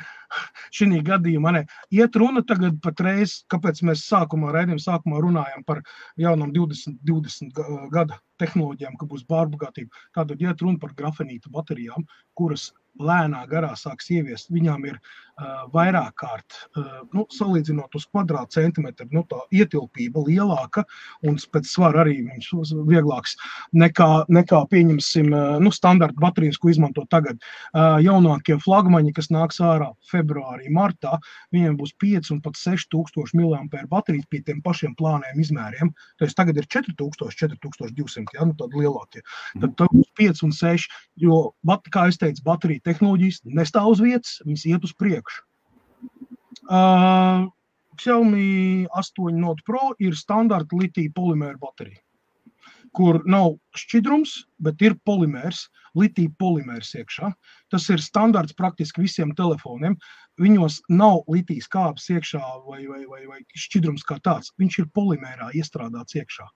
šī 0.75 1.03
gadījumā 1.07 1.53
ne. 1.57 1.65
iet 1.95 2.17
runa 2.17 2.43
tagad 2.47 2.81
patreiz, 2.85 3.43
kāpēc 3.53 3.83
mēs 3.89 4.07
sākumā, 4.09 4.53
raidījuma 4.55 4.85
sākumā 4.85 5.23
runājam 5.25 5.65
par 5.69 5.83
jaunām 6.17 6.53
20, 6.57 6.99
20 7.05 7.63
gada 7.95 8.19
tehnoloģijām, 8.39 8.99
ka 8.99 9.09
būs 9.11 9.27
bārbagātība. 9.29 10.05
Tātad 10.17 10.43
iet 10.43 10.63
runa 10.63 10.79
par 10.83 10.95
grafenītu 10.99 11.51
baterijām, 11.55 12.07
kuras 12.39 12.71
lēnā 12.99 13.45
garā 13.51 13.75
sāks 13.79 14.09
ieviest. 14.11 14.51
Viņām 14.51 14.85
ir 14.89 14.97
uh, 14.99 15.67
vairāk 15.75 16.17
kārt, 16.19 16.57
uh, 16.77 17.05
nu, 17.15 17.25
salīdzinot 17.35 17.95
uz 17.95 18.07
kvadrātcentimetru, 18.11 19.07
nu, 19.15 19.23
tā 19.29 19.39
ietilpība 19.55 20.25
lielāka 20.27 20.85
un 21.27 21.39
pēc 21.39 21.69
svara 21.71 22.03
arī 22.05 22.19
viņš 22.27 22.51
vieglāks 22.89 23.37
nekā, 23.77 24.09
nekā 24.35 24.65
pieņemsim, 24.73 25.31
uh, 25.31 25.59
nu, 25.63 25.73
standarta 25.75 26.19
baterijas, 26.23 26.59
ko 26.59 26.73
izmanto 26.73 27.07
tagad. 27.11 27.39
Uh, 27.71 27.99
jaunākie 28.03 28.59
flagmaņi, 28.65 29.15
kas 29.19 29.31
nāks 29.35 29.63
ārā 29.63 29.93
februārī, 30.19 30.69
martā, 30.75 31.17
viņiem 31.55 31.79
būs 31.81 31.95
5 32.03 32.33
un 32.35 32.43
pat 32.45 32.59
6000 32.61 33.35
mAh 33.39 33.87
baterijas 33.91 34.29
pie 34.31 34.43
tiem 34.45 34.63
pašiem 34.65 34.95
plāniem 34.99 35.43
izmēriem. 35.43 35.93
Tas 36.21 36.37
tagad 36.39 36.61
ir 36.61 36.69
4000, 36.69 37.35
4200, 37.39 38.37
ja, 38.37 38.47
nu, 38.49 38.57
tādi 38.59 38.83
lielākie. 38.83 39.23
Tad, 39.61 39.77
tad 39.81 39.95
būs 39.95 40.11
5 40.21 40.45
un 40.49 40.57
6, 40.57 40.89
jo, 41.25 41.43
kā 41.95 42.09
es 42.11 42.21
teicu, 42.21 42.45
baterija 42.47 42.85
tehnoloģijas 42.91 43.45
nestāv 43.59 43.95
uz 43.95 44.03
vietas, 44.05 44.41
viņas 44.47 44.67
iet 44.73 44.89
uz 44.89 44.97
priekšu. 44.99 45.45
Uh, 46.69 47.49
Xiaomi 47.99 48.87
8 48.95 49.41
Note 49.41 49.65
Pro 49.67 49.95
ir 49.99 50.15
standarta 50.17 50.77
litija 50.79 51.11
polimēra 51.15 51.59
baterija, 51.61 52.01
kur 52.95 53.21
nav 53.27 53.57
šķidrums, 53.79 54.35
bet 54.63 54.83
ir 54.85 54.97
polimērs, 55.09 55.67
litija 55.99 56.31
polimērs 56.41 56.95
iekšā. 57.01 57.33
Tas 57.73 57.89
ir 57.93 58.03
standarts 58.03 58.57
praktiski 58.59 59.05
visiem 59.05 59.35
telefoniem. 59.39 59.97
Viņos 60.41 60.81
nav 60.89 61.25
litijas 61.31 61.69
kāpes 61.73 62.09
iekšā 62.15 62.43
vai, 62.67 62.85
vai, 62.87 63.03
vai, 63.11 63.25
vai 63.27 63.43
šķidrums 63.59 64.07
kā 64.09 64.21
tāds. 64.25 64.53
Viņš 64.63 64.79
ir 64.83 64.91
polimērā 64.95 65.51
iestrādāts 65.59 66.19
iekšā. 66.21 66.47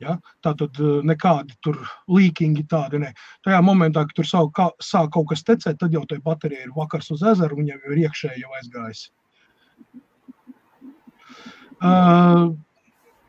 Ja? 0.00 0.16
Tā 0.40 0.54
tad 0.56 0.80
eh, 0.80 1.02
nekādi 1.04 1.56
tur 1.64 1.76
līkingi 2.08 2.64
tādi 2.70 3.02
ne. 3.02 3.12
Tajā 3.44 3.60
momentā, 3.64 4.06
kad 4.08 4.16
tur 4.16 4.28
sāk, 4.28 4.54
kā, 4.56 4.70
sāk 4.80 5.12
kaut 5.16 5.28
kas 5.32 5.44
tecēt, 5.44 5.76
tad 5.82 5.92
jau 5.96 6.06
tai 6.08 6.22
baterija 6.24 6.64
ir 6.64 6.72
vakars 6.76 7.12
uz 7.14 7.24
ezeru, 7.34 7.60
viņam 7.60 7.84
jau 7.84 7.92
ir 7.92 8.02
iekšēji 8.06 8.44
jau 8.46 8.56
aizgājis. 8.60 9.04
Uh, 11.80 12.50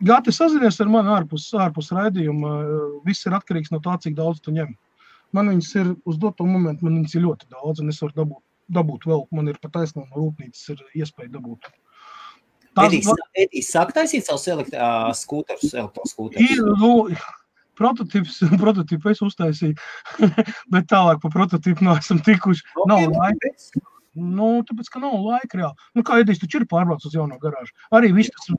Gati 0.01 0.33
sazinies 0.33 0.79
ar 0.81 0.89
mani 0.89 1.11
ārpus, 1.13 1.43
ārpus 1.53 1.91
raidījuma. 1.93 2.55
Viss 3.05 3.27
ir 3.27 3.35
atkarīgs 3.37 3.69
no 3.73 3.77
tā, 3.85 3.93
cik 4.01 4.15
daudz 4.17 4.41
tu 4.41 4.53
ņem. 4.55 4.71
Man 5.35 5.51
viņas 5.53 5.75
ir 5.79 5.93
uz 6.07 6.17
doto 6.21 6.47
momentu, 6.47 6.85
man 6.87 6.99
viņas 6.99 7.17
ir 7.17 7.25
ļoti 7.27 7.51
daudz, 7.53 7.83
un 7.83 7.93
es 7.93 8.01
varu 8.03 8.17
dabūt, 8.17 8.41
dabūt 8.79 9.07
vēl. 9.07 9.23
Man 9.37 9.51
ir 9.51 9.59
pat 9.61 9.77
taisnība 9.77 10.09
no 10.09 10.25
rūpnīcas, 10.25 10.65
ir 10.73 10.83
iespēja 11.03 11.35
dabūt 11.37 11.71
Edijs, 12.79 13.09
Edijs 13.35 13.69
sāk 13.73 13.91
taisīt 13.95 14.27
savus 14.27 14.47
elektroskūterus, 14.47 15.73
elektroskūterus. 15.75 16.61
Nu, 16.79 16.91
prototyps, 17.79 18.39
prototypu 18.63 19.11
es 19.11 19.23
uztaisīju, 19.25 19.75
bet 20.73 20.87
tālāk 20.91 21.19
par 21.23 21.33
prototypu 21.35 21.87
neesam 21.87 22.21
tikuši. 22.23 22.63
Nav 22.87 23.09
laika. 23.11 23.51
Nu, 24.15 24.49
tāpēc, 24.67 24.89
ka 24.91 24.99
nav 24.99 25.15
laika 25.23 25.57
reāli. 25.57 25.87
Nu, 25.95 26.03
kā 26.07 26.19
Edijs 26.19 26.41
taču 26.41 26.59
ir 26.59 26.67
pārbraucis 26.71 27.07
uz 27.07 27.15
jauno 27.15 27.37
garāžu. 27.39 27.71
Arī 27.95 28.11
viss 28.15 28.33
tas 28.33 28.49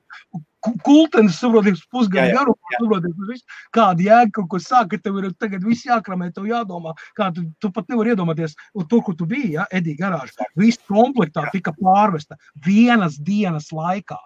kultenis, 0.87 1.37
saprotiet, 1.37 1.83
pusgadu 1.93 2.33
garumā, 2.39 2.73
saprotiet, 2.79 3.45
kāda 3.77 4.07
jēga 4.07 4.33
kaut 4.39 4.49
ko 4.55 4.63
sāk, 4.63 4.93
ka 4.95 5.01
tev 5.03 5.21
ir 5.21 5.31
tagad 5.43 5.67
viss 5.67 5.85
jākramē, 5.89 6.31
tev 6.33 6.49
jādomā, 6.49 6.95
kā 7.19 7.29
tu, 7.37 7.45
tu 7.61 7.73
pat 7.75 7.91
nevari 7.93 8.15
iedomāties, 8.15 8.57
to, 8.89 9.03
kur 9.05 9.19
tu 9.19 9.29
biji, 9.29 9.57
ja, 9.59 9.69
Edija 9.75 10.07
garāža. 10.07 10.49
Viss 10.57 10.81
komplektā 10.89 11.49
tika 11.53 11.75
pārvesta 11.77 12.41
vienas 12.65 13.19
dienas 13.21 13.69
laikā. 13.75 14.21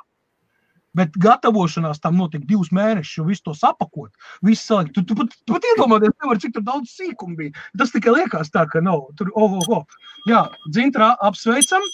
Bet 0.97 1.17
gatavošanās 1.21 2.01
tam 2.01 2.17
notika 2.21 2.47
divus 2.49 2.71
mēnešus, 2.75 3.19
jo 3.19 3.27
visu 3.29 3.45
to 3.49 3.55
sapakot. 3.57 4.13
Visu 4.47 4.63
salikt. 4.63 4.95
Tu, 4.97 5.05
tu, 5.05 5.17
pat, 5.19 5.35
tu 5.45 5.57
pat 5.57 5.67
iedomājies, 5.73 6.15
nevar, 6.23 6.41
cik 6.41 6.61
daudz 6.65 6.95
sīkumu 6.97 7.37
bija. 7.41 7.67
Tas 7.77 7.93
tikai 7.93 8.15
liekas 8.17 8.53
tā, 8.55 8.65
ka 8.73 8.81
nav. 8.85 9.09
Tur, 9.19 9.33
oh, 9.35 9.59
oh, 9.61 9.77
oh. 9.77 9.99
Jā, 10.31 10.47
dzintrā 10.73 11.13
apsveicam. 11.29 11.85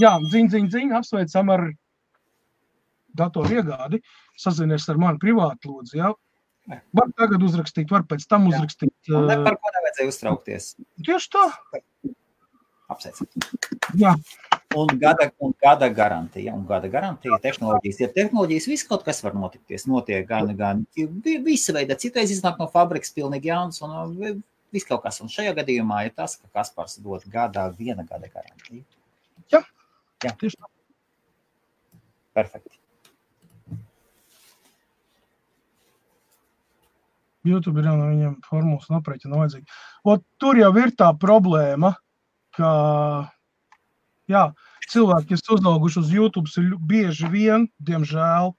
Jā, 0.00 0.14
dziņ, 0.30 0.48
dziņ, 0.54 0.70
dziņ, 0.72 0.94
apsveicam 1.00 1.52
ar 1.52 1.66
datoru 3.18 3.60
iegādi. 3.60 4.00
Sazinies 4.38 4.88
ar 4.88 5.00
mani 5.02 5.20
privāti, 5.22 5.68
lūdzu. 5.68 5.98
Jā. 5.98 6.14
Var 6.68 7.12
tagad 7.16 7.44
uzrakstīt, 7.44 7.88
var 7.90 8.04
pēc 8.08 8.26
tam 8.28 8.48
uzrakstīt. 8.50 8.92
Jā. 9.08 9.22
Ne 9.24 9.38
par 9.44 9.56
ko 9.56 9.72
nevajadzēja 9.76 10.12
uztraukties. 10.12 10.72
Tieši 11.04 11.32
tā. 11.34 11.44
Apsveicam. 12.92 13.28
Jā. 14.00 14.14
Un 14.76 14.90
gada, 15.00 15.30
un 15.40 15.54
gada 15.56 15.88
garantija, 15.88 16.52
un 16.52 16.66
gada 16.68 16.90
garantija 16.92 17.38
tehnoloģijas. 17.40 18.00
Ja 18.02 18.08
tehnoloģijas 18.12 18.66
viss 18.68 18.88
kaut 18.88 19.04
kas 19.06 19.22
var 19.24 19.32
notikties, 19.32 19.86
notiek 19.88 20.26
gan, 20.28 20.50
gan 20.58 20.82
visa 21.46 21.72
veida, 21.72 21.96
citreiz 21.96 22.34
iznāk 22.34 22.60
no 22.60 22.66
fabrikas 22.68 23.14
pilnīgi 23.16 23.48
jauns, 23.48 23.80
un 23.80 24.42
viss 24.74 24.88
kaut 24.88 25.06
kas. 25.06 25.22
Un 25.24 25.32
šajā 25.32 25.54
gadījumā 25.56 26.02
ir 26.04 26.12
tas, 26.16 26.36
ka 26.36 26.50
Kaspars 26.60 26.98
dod 27.00 27.24
gadā 27.32 27.64
viena 27.78 28.04
gada 28.04 28.28
garantiju. 28.28 28.84
Jā, 29.48 29.62
Jā. 30.24 30.34
tieši 30.36 30.60
tā. 30.60 30.68
Perfekti. 32.36 32.76
YouTube 37.48 37.80
ir 37.80 37.88
no 37.88 38.10
viņiem 38.10 38.36
formulas 38.44 38.90
aprēķina 38.92 39.40
vajadzīgi. 39.40 39.80
Ot, 40.12 40.24
tur 40.36 40.58
jau 40.60 40.70
ir 40.76 40.92
tā 40.98 41.08
problēma, 41.16 41.94
ka 42.52 42.70
jā, 44.30 44.44
cilvēki, 44.92 45.34
kas 45.34 45.52
uzauguši 45.56 46.02
uz 46.02 46.14
YouTube, 46.14 46.50
ir 46.60 46.76
bieži 46.90 47.28
vien, 47.32 47.68
diemžēl, 47.84 48.52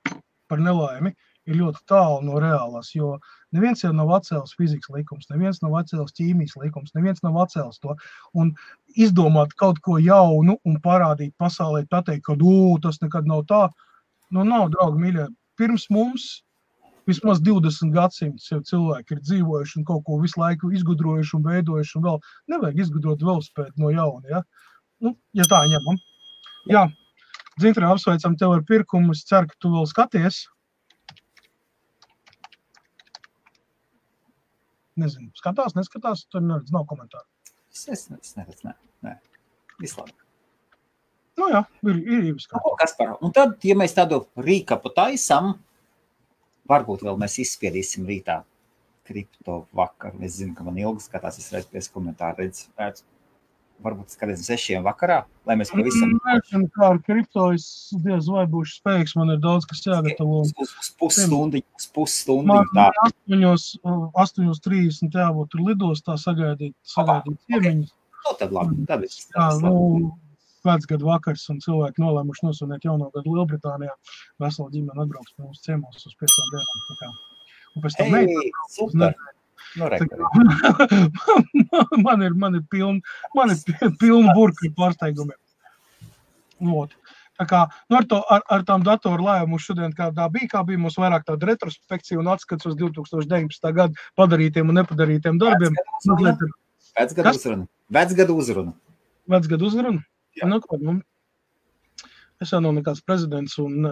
par 0.50 0.62
nelaimi, 0.66 1.14
ir 1.50 1.58
ļoti 1.60 1.84
tālu 1.90 2.22
no 2.26 2.40
reālās. 2.42 2.92
Jo 2.96 3.16
neviens 3.56 3.82
jau 3.84 3.92
nav 3.96 4.12
atcēlis 4.20 4.56
fizikas 4.58 4.92
likums, 4.94 5.30
neviens 5.32 5.62
nav 5.64 5.78
atcēlis 5.82 6.16
ķīmijas 6.18 6.58
likums, 6.62 6.94
neviens 6.98 7.24
nav 7.26 7.40
atcēlis 7.46 7.82
to. 7.84 7.96
Un 8.38 8.54
izdomāt 8.98 9.56
kaut 9.62 9.82
ko 9.86 9.98
jaunu 10.02 10.60
un 10.66 10.78
parādīt 10.84 11.34
pasaulē, 11.42 11.86
pateikt, 11.90 12.26
ka 12.28 12.38
tas 12.84 13.02
nekad 13.02 13.26
nav 13.30 13.46
tā. 13.50 13.68
Nu, 14.30 14.44
nav, 14.46 14.70
draugi, 14.76 15.02
mīļie. 15.02 15.26
Pirms 15.58 15.90
mums 15.90 16.44
vismaz 17.10 17.42
20 17.42 17.90
gadsimtus 17.96 18.52
jau 18.52 18.60
cilvēki 18.62 19.16
ir 19.16 19.22
dzīvojuši 19.26 19.80
un 19.80 19.86
kaut 19.88 20.04
ko 20.06 20.20
visu 20.22 20.40
laiku 20.40 20.70
izgudrojuši 20.78 21.36
un 21.38 21.46
veidojuši. 21.48 21.96
Un 21.98 22.06
vēl 22.06 22.20
nevajag 22.54 22.84
izgudrot 22.86 23.26
vēl 23.26 23.42
spēt 23.46 23.74
no 23.82 23.90
jauna. 23.94 24.28
Ja? 24.30 24.44
Nu, 25.04 25.16
ja 25.38 25.46
tā 25.48 25.62
ņemam. 25.72 26.00
Jā, 26.70 26.88
Zintra, 27.60 27.90
apsveicam 27.92 28.38
tev 28.40 28.54
ar 28.56 28.64
pirkumu. 28.64 29.12
Es 29.16 29.26
ceru, 29.28 29.50
ka 29.50 29.58
tu 29.60 29.72
vēl 29.74 29.88
skaties. 29.90 30.46
Nezinu, 35.00 35.30
skatās, 35.40 35.76
neskatās, 35.76 36.26
tur 36.32 36.44
neredz, 36.44 36.72
nav 36.76 36.86
komentāru. 36.88 37.28
Es, 37.72 37.86
es, 37.92 38.06
es 38.16 38.36
neredzu, 38.36 38.68
nē, 38.68 38.74
nē. 39.08 39.16
Vislabāk. 39.80 40.16
Nu 41.40 41.48
jā, 41.52 41.62
ir, 41.88 42.00
ir, 42.04 42.26
nu, 42.36 42.72
kas 42.80 42.96
par. 42.98 43.14
Un 43.24 43.32
tad, 43.36 43.56
ja 43.64 43.76
mēs 43.80 43.96
tādu 43.96 44.26
rīkapu 44.44 44.92
taisam, 44.96 45.54
varbūt 46.68 47.06
vēl 47.08 47.20
mēs 47.20 47.38
izspiedīsim 47.44 48.08
rītā 48.08 48.42
kripto 49.08 49.62
vakaru. 49.76 50.20
Es 50.28 50.36
zinu, 50.40 50.56
ka 50.56 50.68
man 50.68 50.80
ilgi 50.80 51.08
skatās, 51.08 51.40
es 51.40 51.52
redzu 51.56 51.72
pēc 51.76 51.88
komentāru, 51.96 52.50
redzu 52.80 53.08
varbūt 53.84 54.14
skaties 54.14 54.46
sešiem 54.48 54.86
vakarā, 54.86 55.20
lai 55.48 55.56
mēs 55.60 55.72
pavisam. 55.74 56.14
Nezinu, 56.28 56.70
kā 56.76 56.92
ar 56.94 57.02
kripto 57.06 57.50
es 57.56 57.66
diez 58.06 58.30
vai 58.32 58.46
būšu 58.52 58.80
spējīgs, 58.80 59.16
man 59.20 59.34
ir 59.36 59.42
daudz, 59.44 59.68
kas 59.70 59.84
jāgatavo. 59.86 60.42
Uz, 60.46 60.74
uz 60.80 60.90
pusstundu, 61.00 61.64
uz 61.80 61.90
pusstundu. 61.96 62.60
Tā. 62.76 62.90
Astoņos, 63.08 63.68
astoņos 64.26 64.64
trīsdesmit 64.66 65.20
jābūt 65.22 65.54
tur 65.54 65.66
lidostā 65.68 66.18
sagaidīt, 66.20 66.76
sagaidīt 66.88 67.40
ciemiņus. 67.48 67.94
Okay. 67.94 68.26
Nu, 68.26 68.36
tad 68.42 68.56
labi, 68.56 68.82
tad 68.90 69.06
es. 69.08 69.22
Jā, 69.32 69.48
nu, 69.64 70.12
vecgadu 70.68 71.08
vakars 71.08 71.46
un 71.54 71.62
cilvēki 71.64 72.04
nolēmuši 72.04 72.46
nosvinēt 72.50 72.86
jauno 72.88 73.10
gadu 73.16 73.36
Lielbritānijā. 73.38 73.96
Vesela 74.44 74.72
ģimene 74.74 75.06
atbrauks 75.06 75.36
pie 75.36 75.46
mums 75.46 75.64
ciemos 75.66 76.04
uz 76.04 76.16
piecām 76.20 76.54
dienām. 76.54 77.20
Un 77.78 77.86
pēc 77.86 78.00
tam 78.00 78.12
hey, 78.12 78.28
meitām. 78.28 79.14
Nu, 79.78 79.86
man 82.06 82.24
ir, 82.26 82.34
man 82.34 82.58
ir 82.58 82.64
man 83.36 83.52
ir 83.54 83.58
pilna 84.02 84.34
burka 84.34 84.66
ar 84.66 84.74
pārsteigumiem. 84.78 85.38
Not. 86.60 86.96
Tā 87.40 87.46
kā 87.48 87.60
nu 87.88 87.96
ar, 88.00 88.06
to, 88.10 88.18
ar, 88.36 88.42
ar 88.52 88.62
tām 88.68 88.82
datoru 88.84 89.24
lēmumu 89.24 89.62
šodien 89.64 89.94
kādā 89.96 90.26
bija, 90.34 90.50
kā 90.56 90.60
bija 90.68 90.82
mums 90.82 90.98
vairāk 91.00 91.24
tāda 91.28 91.44
retrospekcija 91.54 92.20
un 92.20 92.28
atskats 92.34 92.68
uz 92.68 92.76
2019. 92.80 93.70
gadu 93.78 93.94
padarītiem 94.20 94.66
un 94.68 94.76
nepadarītiem 94.82 95.36
darbiem. 95.40 95.74
Vecgadu 97.00 97.32
uzruna. 97.32 97.66
Vecgadu 97.96 98.34
uzruna. 98.42 98.72
Vecgadu 99.32 99.64
uzruna? 99.70 100.02
Nu, 100.50 100.56
ko, 100.64 100.74
nu, 100.84 100.92
es 102.44 102.52
jau 102.52 102.60
nav 102.64 102.74
nekāds 102.76 103.02
prezidents 103.08 103.56
un 103.64 103.72
ne, 103.86 103.92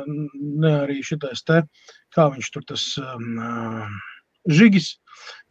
ne 0.65 0.71
arī 0.83 0.97
šitais 1.05 1.39
te, 1.47 1.57
kā 2.15 2.23
viņš 2.33 2.47
tur 2.51 2.63
tas 2.67 2.83
um, 2.99 3.39
žigis, 4.47 4.95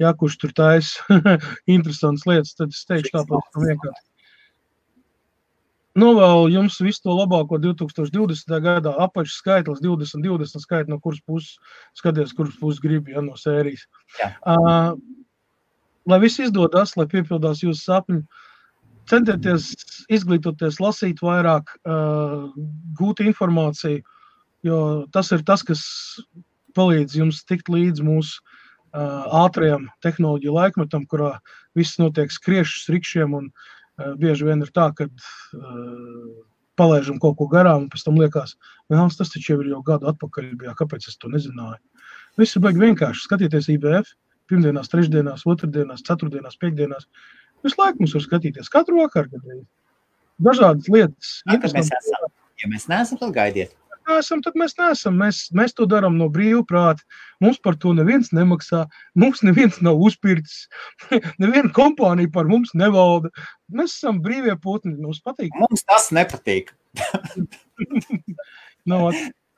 jā, 0.03 0.13
kurš 0.19 0.39
tur 0.43 0.53
taisa 0.57 1.21
interesantas 1.77 2.27
lietas, 2.29 2.55
tad 2.59 2.75
es 2.75 2.85
teikšu 2.89 3.15
tāpēc, 3.15 3.51
ka 3.53 3.65
vienkārši. 3.65 4.05
Novēlu 5.97 6.51
jums 6.53 6.77
visu 6.85 7.07
to 7.07 7.15
labāko 7.17 7.57
2020. 7.57 8.51
gadā. 8.61 8.93
Apakšs 9.01 9.39
skaitlis 9.41 9.81
2020 9.81 10.61
skaitlis, 10.61 10.93
no 10.93 10.99
kuras 11.01 11.23
puses 11.25 11.55
skaties, 11.97 12.35
kuras 12.37 12.59
puses 12.61 12.83
gribi, 12.85 13.15
ja 13.17 13.23
no 13.25 13.33
sērijas. 13.41 13.87
Jā. 14.21 14.29
Uh, 14.45 14.91
lai 16.05 16.19
viss 16.21 16.43
izdodas, 16.43 16.93
lai 17.01 17.09
piepildās 17.09 17.65
jūsu 17.65 17.81
sapņi, 17.81 18.21
centieties 19.09 19.71
izglītoties, 20.13 20.83
lasīt 20.85 21.25
vairāk, 21.25 21.73
uh, 21.89 22.53
gūt 22.99 23.25
informāciju, 23.25 24.05
jo 24.69 24.81
tas 25.17 25.33
ir 25.33 25.47
tas, 25.49 25.65
kas 25.65 25.87
palīdz 26.77 27.17
jums 27.23 27.41
tikt 27.49 27.73
līdz 27.73 28.05
mūsu 28.05 28.45
ātrajam 28.97 29.87
tehnoloģiju 30.05 30.55
laikmetam, 30.57 31.07
kurā 31.11 31.37
viss 31.77 31.99
notiek 32.01 32.33
skriešus 32.33 32.89
rikšiem, 32.93 33.35
un 33.37 33.51
bieži 34.21 34.47
vien 34.49 34.63
ir 34.65 34.73
tā, 34.75 34.91
ka 34.97 35.09
palaižam 36.77 37.21
kaut 37.21 37.39
ko 37.39 37.49
garām, 37.53 37.87
un 37.87 37.91
pēc 37.93 38.05
tam 38.05 38.19
liekas, 38.21 38.57
vēlams, 38.93 39.17
tas 39.17 39.33
taču 39.33 39.55
jau 39.55 39.63
ir 39.63 39.73
jau 39.73 39.83
gadu 39.85 40.11
atpakaļ, 40.13 40.53
bijā, 40.61 40.75
kāpēc 40.77 41.09
es 41.09 41.17
to 41.21 41.31
nezināju. 41.33 41.81
Viss 42.41 42.57
ir 42.57 42.65
baigi 42.65 42.83
vienkārši 42.83 43.25
skatīties 43.25 43.71
IBF, 43.73 44.13
pirmdienās, 44.51 44.93
trešdienās, 44.93 45.47
otrdienās, 45.49 46.05
ceturtdienās, 46.07 46.59
piekdienās. 46.61 47.09
Visu 47.65 47.81
laiku 47.81 48.05
mums 48.05 48.15
var 48.19 48.27
skatīties, 48.27 48.71
katru 48.73 49.01
vakaru 49.01 49.33
gadījumā. 49.33 49.65
Dažādas 50.47 50.93
lietas. 50.93 51.33
Ja 51.49 51.57
mēs, 51.57 51.89
esam, 51.97 52.29
ja 52.61 52.69
mēs 52.69 52.85
neesam, 52.93 53.19
tad 53.23 53.33
gaidiet 53.35 53.73
neesam, 54.09 54.43
tad 54.45 54.57
mēs 54.59 54.77
neesam. 54.79 55.17
Mēs, 55.21 55.47
mēs 55.57 55.75
to 55.77 55.87
darām 55.91 56.19
no 56.21 56.29
brīvprāta. 56.33 57.05
Mums 57.45 57.61
par 57.63 57.79
to 57.81 57.93
neviens 57.97 58.33
nemaksā. 58.37 58.85
Mums 59.19 59.43
neviens 59.47 59.81
nav 59.85 60.01
uzpircis. 60.03 60.67
Neviena 61.43 61.73
kompānija 61.77 62.33
par 62.33 62.49
mums 62.51 62.73
nevalda. 62.79 63.33
Mēs 63.73 63.99
esam 63.99 64.23
brīvie 64.25 64.57
putni. 64.63 64.97
Mums 64.99 65.23
patīk. 65.25 65.53
Mums 65.61 65.85
tas 65.89 66.13
nepatīk. 66.17 66.73
no, 68.91 69.11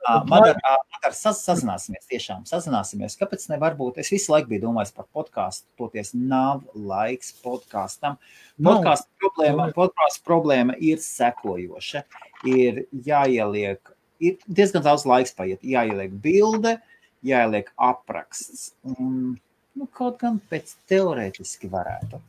Man 0.09 0.45
ar, 0.47 0.57
ar 1.05 1.13
sazināsimies, 1.13 2.07
tiešām 2.09 2.45
sazināsimies. 2.49 3.17
Kāpēc 3.19 3.43
nevar 3.51 3.75
būt? 3.77 3.99
Es 4.01 4.09
visu 4.13 4.31
laiku 4.33 4.53
biju 4.53 4.63
domājis 4.63 4.93
par 4.95 5.05
podkāstu, 5.13 5.67
toties 5.77 6.13
nav 6.15 6.63
laiks 6.73 7.33
podkāstam. 7.43 8.17
Podkāstu 8.63 9.11
problēma, 9.21 9.69
podkāstu 9.75 10.25
problēma 10.25 10.77
ir 10.79 11.03
sekojoša. 11.03 12.05
Ir 12.49 12.85
jāieliek 13.05 13.93
ir 14.19 14.37
diezgan 14.47 14.85
daudz 14.85 15.05
laiks 15.09 15.35
paiet. 15.37 15.63
Jāieliek 15.65 16.13
bilde, 16.23 16.77
jāieliek 17.25 17.71
apraksts. 17.89 18.71
Un, 18.95 19.37
nu, 19.75 19.89
kaut 19.95 20.19
gan 20.21 20.39
pēc 20.51 20.75
teorētiski 20.91 21.71
varētu. 21.71 22.21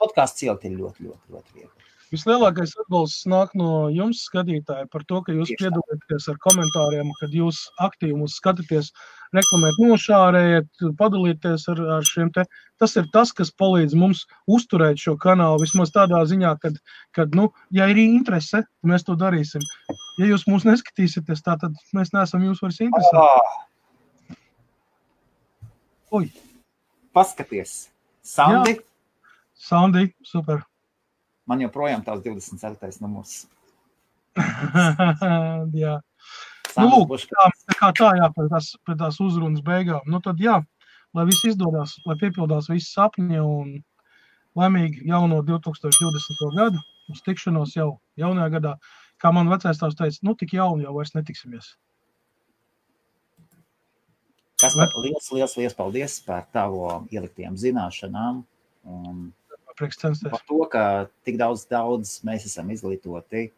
podkāstu 0.00 0.48
ielikt 0.48 0.68
ir 0.68 0.76
ļoti, 0.78 1.08
ļoti, 1.08 1.34
ļoti 1.34 1.58
viegli. 1.58 1.83
Vislielākais 2.14 2.76
atbalsts 2.78 3.24
nāk 3.26 3.54
no 3.58 3.88
jums, 3.90 4.20
skatītāji, 4.28 4.86
par 4.92 5.02
to, 5.08 5.18
ka 5.26 5.34
jūs 5.34 5.50
piedalāties 5.58 6.28
ar 6.30 6.36
komentāriem, 6.44 7.10
kad 7.18 7.32
jūs 7.34 7.64
aktīvi 7.82 8.14
mūs 8.20 8.36
skatāties, 8.38 8.92
reklamēt, 9.34 9.80
nošārējat, 9.82 10.84
padalīties 11.00 11.66
ar, 11.72 11.80
ar 11.96 12.06
šiem 12.06 12.30
te. 12.36 12.44
Tas 12.78 12.94
ir 13.00 13.08
tas, 13.14 13.32
kas 13.34 13.50
palīdz 13.58 13.96
mums 13.98 14.24
uzturēt 14.46 15.02
šo 15.02 15.16
kanālu 15.20 15.64
vismaz 15.64 15.90
tādā 15.94 16.20
ziņā, 16.30 16.52
kad, 16.62 16.78
kad 17.18 17.34
nu, 17.34 17.48
ja 17.74 17.88
ir 17.90 17.98
interese, 18.04 18.62
mēs 18.86 19.06
to 19.08 19.16
darīsim. 19.18 19.64
Ja 20.20 20.28
jūs 20.30 20.46
mūs 20.50 20.66
neskatīsieties, 20.68 21.42
tā, 21.42 21.56
tad 21.58 21.74
mēs 21.96 22.14
neesam 22.14 22.44
jūs 22.46 22.62
vairs 22.62 22.78
interesēti. 22.84 23.24
Oh, 23.24 23.64
Oi, 26.14 26.28
paskaties, 27.16 27.88
Sandi, 28.22 28.76
Sandi, 29.58 30.04
super. 30.22 30.62
Man 31.50 31.62
joprojām 31.64 32.04
tās 32.06 32.22
24. 32.24 33.00
numurs. 33.04 33.44
jā. 35.84 35.98
Nu, 36.74 36.86
lūk, 36.90 37.26
tā, 37.30 37.48
tā 37.70 37.90
tā, 37.94 38.08
jā, 38.18 38.28
pēc 38.34 38.48
tās, 38.50 38.70
pēc 38.86 38.98
tās 39.04 39.20
uzrunas 39.22 39.62
beigām. 39.62 40.02
Nu, 40.10 40.18
tad, 40.24 40.40
jā, 40.42 40.58
lai 41.14 41.26
viss 41.28 41.46
izdodas, 41.46 41.94
lai 42.08 42.16
piepildās 42.18 42.70
visi 42.72 42.90
sapņi 42.90 43.38
un 43.42 43.76
laimīgi 44.58 45.06
jauno 45.10 45.40
2020. 45.46 46.50
gadu. 46.58 46.82
Uz 47.12 47.20
tikšanos 47.20 47.74
jau 47.76 47.88
jaunajā 48.16 48.50
gadā. 48.56 48.74
Kā 49.20 49.30
man 49.34 49.50
vecais 49.52 49.78
tās 49.78 49.94
teica, 49.98 50.18
nu, 50.24 50.34
tik 50.40 50.56
jauni 50.56 50.86
jau 50.86 50.94
vairs 50.96 51.12
netiksimies. 51.14 51.74
Kas 54.62 54.74
liels, 54.78 55.28
liels, 55.34 55.56
liels 55.58 55.76
paldies 55.76 56.16
par 56.24 56.46
tavu 56.54 57.04
ieliktiem 57.12 57.58
zināšanām 57.60 58.42
un. 58.88 59.24
Par 59.78 60.42
to, 60.48 60.60
ka 60.70 60.84
tik 61.26 61.38
daudz, 61.40 61.66
daudz 61.70 62.20
mēs 62.26 62.46
esam 62.48 62.70
izglītoti 62.74 63.48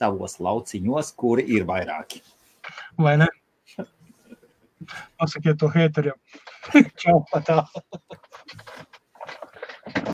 tavos 0.00 0.38
lauciņos, 0.40 1.12
kuri 1.20 1.44
ir 1.56 1.66
vairāki. 1.68 2.22
Vai 3.00 3.16
ne? 3.20 3.28
Pasakiet 5.20 5.58
to 5.60 5.68
hateriem. 5.72 6.16
Čau, 7.00 7.20
patā. 7.32 7.62